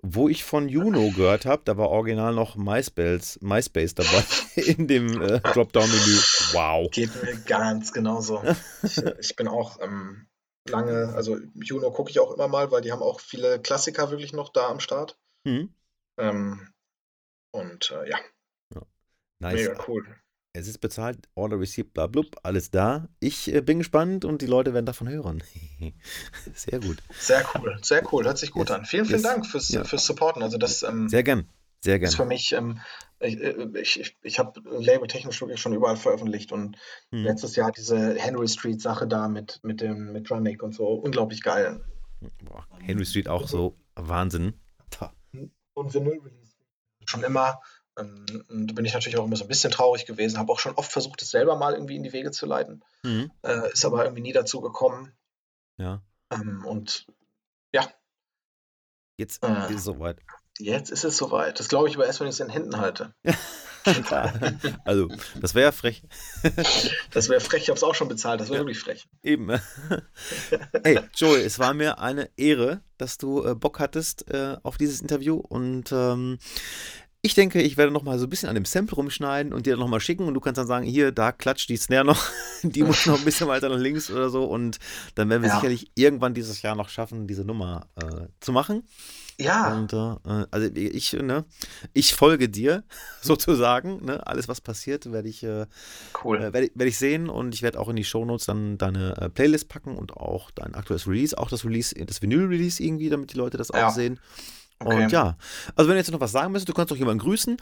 wo 0.02 0.28
ich 0.28 0.42
von 0.42 0.68
Juno 0.68 1.10
gehört 1.10 1.44
habe, 1.44 1.62
da 1.64 1.76
war 1.76 1.90
original 1.90 2.32
noch 2.32 2.56
MySpace, 2.56 3.40
MySpace 3.42 3.94
dabei 3.94 4.24
in 4.54 4.86
dem 4.86 5.20
äh, 5.20 5.40
Dropdown-Menü. 5.40 6.18
Wow. 6.52 6.90
Geht 6.90 7.10
mir 7.22 7.36
ganz 7.40 7.92
genauso. 7.92 8.42
ich, 8.82 9.02
ich 9.18 9.36
bin 9.36 9.48
auch 9.48 9.78
ähm, 9.82 10.28
lange, 10.68 11.12
also 11.14 11.38
Juno 11.54 11.90
gucke 11.90 12.10
ich 12.10 12.20
auch 12.20 12.32
immer 12.32 12.48
mal, 12.48 12.70
weil 12.70 12.82
die 12.82 12.92
haben 12.92 13.02
auch 13.02 13.20
viele 13.20 13.60
Klassiker 13.60 14.10
wirklich 14.10 14.32
noch 14.32 14.50
da 14.50 14.68
am 14.68 14.80
Start. 14.80 15.18
Mhm. 15.44 15.74
Ähm, 16.18 16.68
und 17.52 17.90
äh, 17.90 18.10
ja. 18.10 18.18
ja. 18.74 18.82
Nice. 19.38 19.68
Mega 19.68 19.84
cool. 19.88 20.06
Es 20.52 20.66
ist 20.66 20.78
bezahlt, 20.78 21.28
Order 21.36 21.60
Receipt, 21.60 21.94
bla, 21.94 22.08
blub, 22.08 22.36
alles 22.42 22.72
da. 22.72 23.08
Ich 23.20 23.54
äh, 23.54 23.60
bin 23.60 23.78
gespannt 23.78 24.24
und 24.24 24.42
die 24.42 24.46
Leute 24.46 24.74
werden 24.74 24.86
davon 24.86 25.08
hören. 25.08 25.44
sehr 26.54 26.80
gut. 26.80 26.98
Sehr 27.16 27.46
cool, 27.54 27.78
sehr 27.82 28.12
cool, 28.12 28.24
hört 28.24 28.38
sich 28.38 28.50
gut 28.50 28.68
yes. 28.68 28.78
an. 28.78 28.84
Vielen, 28.84 29.04
vielen 29.04 29.20
yes. 29.20 29.30
Dank 29.30 29.46
fürs, 29.46 29.68
ja. 29.68 29.84
fürs 29.84 30.04
Supporten. 30.04 30.42
Also 30.42 30.58
das, 30.58 30.82
ähm, 30.82 31.08
sehr 31.08 31.22
gern, 31.22 31.48
sehr 31.80 32.00
gern. 32.00 32.08
ist 32.08 32.16
für 32.16 32.24
mich, 32.24 32.50
ähm, 32.52 32.80
ich, 33.20 33.40
äh, 33.40 33.68
ich, 33.80 34.00
ich, 34.00 34.16
ich 34.22 34.38
habe 34.38 34.60
labeltechnisch 34.64 35.40
wirklich 35.40 35.60
schon 35.60 35.74
überall 35.74 35.96
veröffentlicht 35.96 36.52
und 36.52 36.76
hm. 37.10 37.24
letztes 37.24 37.56
Jahr 37.56 37.72
diese 37.72 38.14
Henry 38.14 38.48
Street 38.48 38.80
Sache 38.80 39.06
da 39.06 39.28
mit, 39.28 39.60
mit 39.62 39.80
dem 39.80 40.12
mit 40.12 40.30
Runnick 40.30 40.62
und 40.62 40.74
so, 40.74 40.88
unglaublich 40.88 41.42
geil. 41.42 41.84
Boah, 42.44 42.66
Henry 42.80 43.06
Street 43.06 43.28
auch 43.28 43.46
so 43.46 43.76
Wahnsinn. 43.94 44.54
Und 45.74 45.94
Vinyl 45.94 46.18
Release 46.18 46.56
schon 47.06 47.22
immer 47.22 47.60
ähm, 47.98 48.24
da 48.48 48.74
bin 48.74 48.84
ich 48.84 48.94
natürlich 48.94 49.18
auch 49.18 49.24
immer 49.24 49.36
so 49.36 49.44
ein 49.44 49.48
bisschen 49.48 49.70
traurig 49.70 50.06
gewesen, 50.06 50.38
habe 50.38 50.52
auch 50.52 50.58
schon 50.58 50.74
oft 50.74 50.92
versucht, 50.92 51.22
es 51.22 51.30
selber 51.30 51.56
mal 51.56 51.74
irgendwie 51.74 51.96
in 51.96 52.02
die 52.02 52.12
Wege 52.12 52.30
zu 52.30 52.46
leiten. 52.46 52.82
Mhm. 53.02 53.30
Äh, 53.42 53.72
ist 53.72 53.84
aber 53.84 54.04
irgendwie 54.04 54.22
nie 54.22 54.32
dazu 54.32 54.60
gekommen. 54.60 55.12
Ja. 55.78 56.02
Ähm, 56.30 56.64
und 56.64 57.06
ja. 57.72 57.88
Jetzt 59.16 59.44
äh, 59.44 59.66
ist 59.70 59.76
es 59.76 59.84
soweit. 59.84 60.20
Jetzt 60.60 60.90
ist 60.90 61.04
es 61.04 61.16
soweit. 61.16 61.58
Das 61.58 61.68
glaube 61.68 61.88
ich 61.88 61.96
aber 61.96 62.06
erst, 62.06 62.20
wenn 62.20 62.26
ich 62.26 62.34
es 62.34 62.40
in 62.40 62.50
Händen 62.50 62.76
halte. 62.76 63.14
also, 64.84 65.08
das 65.40 65.54
wäre 65.54 65.66
ja 65.66 65.72
frech. 65.72 66.02
das 67.10 67.28
wäre 67.28 67.40
frech, 67.40 67.62
ich 67.62 67.68
habe 67.68 67.76
es 67.76 67.82
auch 67.82 67.94
schon 67.94 68.08
bezahlt, 68.08 68.40
das 68.40 68.50
wäre 68.50 68.60
wirklich 68.60 68.78
frech. 68.78 69.08
Eben. 69.22 69.50
Ey, 70.82 71.00
Joey, 71.14 71.42
es 71.42 71.58
war 71.58 71.74
mir 71.74 71.98
eine 71.98 72.28
Ehre, 72.36 72.82
dass 72.98 73.18
du 73.18 73.44
äh, 73.44 73.54
Bock 73.54 73.78
hattest 73.78 74.30
äh, 74.30 74.56
auf 74.62 74.76
dieses 74.76 75.00
Interview 75.00 75.36
und 75.36 75.92
ähm, 75.92 76.38
ich 77.22 77.34
denke, 77.34 77.60
ich 77.60 77.76
werde 77.76 77.92
noch 77.92 78.02
mal 78.02 78.18
so 78.18 78.26
ein 78.26 78.30
bisschen 78.30 78.48
an 78.48 78.54
dem 78.54 78.64
Sample 78.64 78.96
rumschneiden 78.96 79.52
und 79.52 79.66
dir 79.66 79.76
noch 79.76 79.88
mal 79.88 80.00
schicken 80.00 80.26
und 80.26 80.32
du 80.34 80.40
kannst 80.40 80.58
dann 80.58 80.66
sagen, 80.66 80.86
hier, 80.86 81.12
da 81.12 81.32
klatscht 81.32 81.68
die 81.68 81.76
Snare 81.76 82.04
noch, 82.04 82.22
die 82.62 82.82
muss 82.82 83.04
noch 83.06 83.18
ein 83.18 83.24
bisschen 83.24 83.48
weiter 83.48 83.68
nach 83.68 83.78
links 83.78 84.10
oder 84.10 84.30
so 84.30 84.44
und 84.44 84.78
dann 85.14 85.28
werden 85.28 85.42
wir 85.42 85.50
ja. 85.50 85.56
sicherlich 85.56 85.90
irgendwann 85.94 86.32
dieses 86.32 86.62
Jahr 86.62 86.74
noch 86.76 86.88
schaffen, 86.88 87.26
diese 87.26 87.44
Nummer 87.44 87.88
äh, 87.96 88.26
zu 88.40 88.52
machen. 88.52 88.84
Ja. 89.40 89.74
Und 89.74 89.92
äh, 89.92 90.46
also 90.50 90.68
ich, 90.74 91.12
ne, 91.14 91.44
ich 91.92 92.14
folge 92.14 92.48
dir 92.48 92.84
sozusagen. 93.20 94.04
Ne? 94.04 94.26
Alles, 94.26 94.48
was 94.48 94.60
passiert, 94.60 95.10
werde 95.10 95.28
ich, 95.28 95.42
äh, 95.42 95.66
cool. 96.24 96.38
äh, 96.38 96.52
werde, 96.52 96.70
werd 96.74 96.88
ich 96.88 96.98
sehen 96.98 97.28
und 97.28 97.54
ich 97.54 97.62
werde 97.62 97.80
auch 97.80 97.88
in 97.88 97.96
die 97.96 98.04
Shownotes 98.04 98.46
dann 98.46 98.78
deine 98.78 99.16
äh, 99.16 99.28
Playlist 99.30 99.68
packen 99.68 99.96
und 99.96 100.16
auch 100.16 100.50
dein 100.50 100.74
aktuelles 100.74 101.06
Release, 101.06 101.36
auch 101.36 101.48
das 101.48 101.64
Release, 101.64 101.94
das 101.94 102.22
Vinyl-Release 102.22 102.82
irgendwie, 102.82 103.08
damit 103.08 103.32
die 103.32 103.38
Leute 103.38 103.56
das 103.56 103.68
ja. 103.68 103.88
auch 103.88 103.92
sehen. 103.92 104.20
Okay. 104.82 105.04
Und 105.04 105.12
ja, 105.12 105.36
also 105.76 105.88
wenn 105.88 105.96
du 105.96 106.00
jetzt 106.00 106.10
noch 106.10 106.20
was 106.20 106.32
sagen 106.32 106.52
müsstest, 106.52 106.70
du 106.70 106.72
kannst 106.72 106.90
doch 106.90 106.96
jemanden 106.96 107.22
grüßen. 107.22 107.58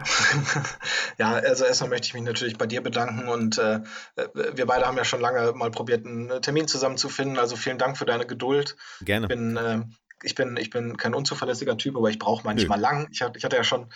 ja, 1.18 1.32
also 1.32 1.66
erstmal 1.66 1.90
möchte 1.90 2.06
ich 2.06 2.14
mich 2.14 2.22
natürlich 2.22 2.56
bei 2.56 2.66
dir 2.66 2.82
bedanken 2.82 3.28
und 3.28 3.58
äh, 3.58 3.80
wir 4.54 4.64
beide 4.64 4.86
haben 4.86 4.96
ja 4.96 5.04
schon 5.04 5.20
lange 5.20 5.52
mal 5.52 5.70
probiert, 5.70 6.06
einen 6.06 6.40
Termin 6.40 6.66
zusammen 6.66 6.96
zu 6.96 7.10
finden. 7.10 7.38
Also 7.38 7.56
vielen 7.56 7.76
Dank 7.76 7.98
für 7.98 8.06
deine 8.06 8.24
Geduld. 8.24 8.76
Gerne. 9.02 9.26
Ich 9.26 9.28
bin, 9.28 9.56
äh, 9.58 9.82
ich 10.22 10.34
bin, 10.34 10.56
ich 10.56 10.70
bin 10.70 10.96
kein 10.96 11.14
unzuverlässiger 11.14 11.76
Typ, 11.76 11.96
aber 11.96 12.10
ich 12.10 12.18
brauche 12.18 12.44
manchmal 12.44 12.78
Nö. 12.78 12.82
lang. 12.82 13.08
Ich, 13.10 13.20
ich 13.20 13.44
hatte 13.44 13.56
ja 13.56 13.64
schon 13.64 13.86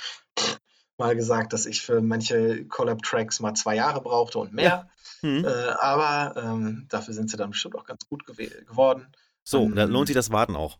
mal 0.96 1.16
gesagt, 1.16 1.52
dass 1.52 1.66
ich 1.66 1.82
für 1.82 2.00
manche 2.00 2.64
Collab-Tracks 2.66 3.40
mal 3.40 3.54
zwei 3.54 3.76
Jahre 3.76 4.00
brauchte 4.00 4.38
und 4.38 4.52
mehr. 4.52 4.88
Ja. 5.22 5.28
Mhm. 5.28 5.44
Äh, 5.44 5.48
aber 5.80 6.40
ähm, 6.42 6.86
dafür 6.88 7.14
sind 7.14 7.30
sie 7.30 7.36
dann 7.36 7.50
bestimmt 7.50 7.76
auch 7.76 7.84
ganz 7.84 8.06
gut 8.06 8.26
geworden. 8.26 9.06
So, 9.42 9.62
ähm, 9.62 9.74
da 9.74 9.84
lohnt 9.84 10.06
sich 10.06 10.14
das 10.14 10.30
Warten 10.30 10.56
auch 10.56 10.78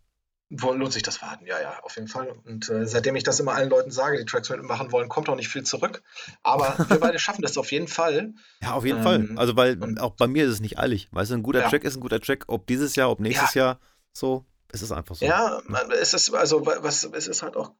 lohnt 0.51 0.93
sich 0.93 1.03
das 1.03 1.23
Warten, 1.23 1.47
ja, 1.47 1.61
ja, 1.61 1.81
auf 1.83 1.97
jeden 1.97 2.09
Fall. 2.09 2.35
Und 2.45 2.69
äh, 2.69 2.87
seitdem 2.87 3.17
ich 3.17 3.25
das 3.25 3.41
immer 3.41 3.55
allen 3.55 3.71
Leuten 3.71 3.91
sage, 3.91 4.19
die 4.19 4.25
Tracks 4.25 4.51
mitmachen 4.51 4.93
wollen, 4.93 5.09
kommt 5.09 5.29
auch 5.29 5.37
nicht 5.37 5.49
viel 5.49 5.63
zurück. 5.63 6.03
Aber 6.43 6.77
wir 6.89 7.01
beide 7.01 7.19
schaffen 7.19 7.43
das 7.43 7.57
auf 7.57 7.73
jeden 7.73 7.89
Fall. 7.89 8.35
Ja, 8.63 8.73
auf 8.73 8.85
jeden 8.85 8.99
ähm, 8.99 9.05
Fall. 9.05 9.29
Also, 9.37 9.57
weil 9.57 9.99
auch 9.99 10.13
bei 10.13 10.27
mir 10.27 10.45
ist 10.45 10.53
es 10.53 10.61
nicht 10.61 10.79
eilig. 10.79 11.09
Weißt 11.13 11.31
du, 11.31 11.37
ein 11.37 11.43
guter 11.43 11.63
ja. 11.63 11.71
Track 11.71 11.85
ist 11.85 11.97
ein 11.97 12.01
guter 12.01 12.21
Track, 12.21 12.45
ob 12.49 12.67
dieses 12.67 12.95
Jahr, 12.97 13.11
ob 13.11 13.21
nächstes 13.21 13.55
ja. 13.55 13.65
Jahr, 13.65 13.81
so. 14.13 14.45
Es 14.75 14.83
ist 14.83 14.91
einfach 14.91 15.15
so. 15.15 15.25
Ja, 15.25 15.63
es 16.01 16.15
ist 16.15 16.35
also 16.35 16.67
was 16.67 17.05
es 17.05 17.29
ist 17.29 17.43
halt 17.45 17.57
auch 17.57 17.71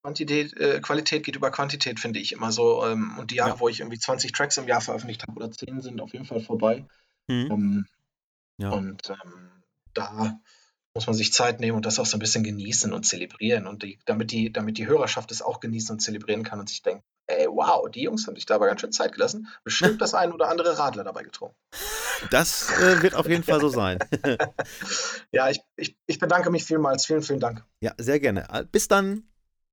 Quantität, 0.00 0.56
äh, 0.56 0.80
Qualität 0.80 1.22
geht 1.22 1.36
über 1.36 1.50
Quantität, 1.50 2.00
finde 2.00 2.20
ich 2.20 2.32
immer 2.32 2.52
so. 2.52 2.86
Ähm, 2.86 3.18
und 3.18 3.30
die 3.30 3.34
Jahre, 3.34 3.50
ja. 3.50 3.60
wo 3.60 3.68
ich 3.68 3.80
irgendwie 3.80 3.98
20 3.98 4.32
Tracks 4.32 4.56
im 4.56 4.66
Jahr 4.66 4.80
veröffentlicht 4.80 5.22
habe 5.24 5.34
oder 5.34 5.50
10 5.50 5.82
sind 5.82 6.00
auf 6.00 6.14
jeden 6.14 6.24
Fall 6.24 6.40
vorbei. 6.40 6.86
Mhm. 7.26 7.48
Ähm, 7.50 7.86
ja. 8.56 8.70
Und 8.70 9.10
ähm, 9.10 9.50
da 9.92 10.40
muss 10.98 11.06
man 11.06 11.14
sich 11.14 11.32
Zeit 11.32 11.60
nehmen 11.60 11.76
und 11.76 11.86
das 11.86 12.00
auch 12.00 12.06
so 12.06 12.16
ein 12.16 12.18
bisschen 12.18 12.42
genießen 12.42 12.92
und 12.92 13.04
zelebrieren. 13.04 13.68
Und 13.68 13.84
die, 13.84 14.00
damit, 14.04 14.32
die, 14.32 14.52
damit 14.52 14.78
die 14.78 14.88
Hörerschaft 14.88 15.30
es 15.30 15.42
auch 15.42 15.60
genießen 15.60 15.92
und 15.92 16.00
zelebrieren 16.00 16.42
kann 16.42 16.58
und 16.58 16.68
sich 16.68 16.82
denkt, 16.82 17.04
ey, 17.28 17.46
wow, 17.46 17.88
die 17.88 18.02
Jungs 18.02 18.26
haben 18.26 18.34
sich 18.34 18.46
da 18.46 18.56
aber 18.56 18.66
ganz 18.66 18.80
schön 18.80 18.90
Zeit 18.90 19.12
gelassen. 19.12 19.46
Bestimmt 19.62 20.02
das 20.02 20.14
ein 20.14 20.32
oder 20.32 20.48
andere 20.48 20.76
Radler 20.76 21.04
dabei 21.04 21.22
getrunken. 21.22 21.54
Das 22.32 22.72
äh, 22.80 23.00
wird 23.00 23.14
auf 23.14 23.28
jeden 23.28 23.44
Fall 23.44 23.60
so 23.60 23.68
sein. 23.68 24.00
ja, 25.30 25.48
ich, 25.48 25.60
ich, 25.76 25.96
ich 26.08 26.18
bedanke 26.18 26.50
mich 26.50 26.64
vielmals. 26.64 27.06
Vielen, 27.06 27.22
vielen 27.22 27.38
Dank. 27.38 27.64
Ja, 27.78 27.92
sehr 27.96 28.18
gerne. 28.18 28.68
Bis 28.72 28.88
dann. 28.88 29.22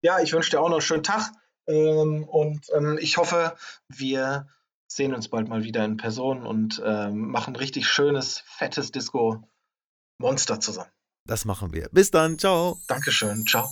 Ja, 0.04 0.20
ich 0.20 0.32
wünsche 0.32 0.52
dir 0.52 0.62
auch 0.62 0.70
noch 0.70 0.76
einen 0.76 0.82
schönen 0.82 1.02
Tag. 1.02 1.32
Ähm, 1.66 2.26
und 2.26 2.68
ähm, 2.78 3.00
ich 3.02 3.18
hoffe, 3.18 3.56
wir 3.88 4.48
sehen 4.88 5.16
uns 5.16 5.30
bald 5.30 5.50
mal 5.50 5.64
wieder 5.64 5.84
in 5.86 5.98
Person 5.98 6.46
und 6.46 6.80
ähm, 6.86 7.32
machen 7.32 7.56
richtig 7.56 7.88
schönes, 7.88 8.44
fettes 8.46 8.92
Disco-Monster 8.92 10.60
zusammen. 10.60 10.92
Das 11.26 11.46
machen 11.46 11.74
wir. 11.74 11.90
Bis 11.92 12.12
dann. 12.12 12.38
Ciao. 12.38 12.80
Dankeschön. 12.88 13.46
Ciao. 13.48 13.70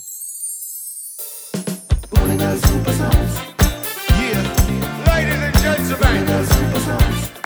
Yeah. 4.20 4.44
Ladies 5.06 5.42
and 5.42 5.56
gentlemen. 5.62 7.43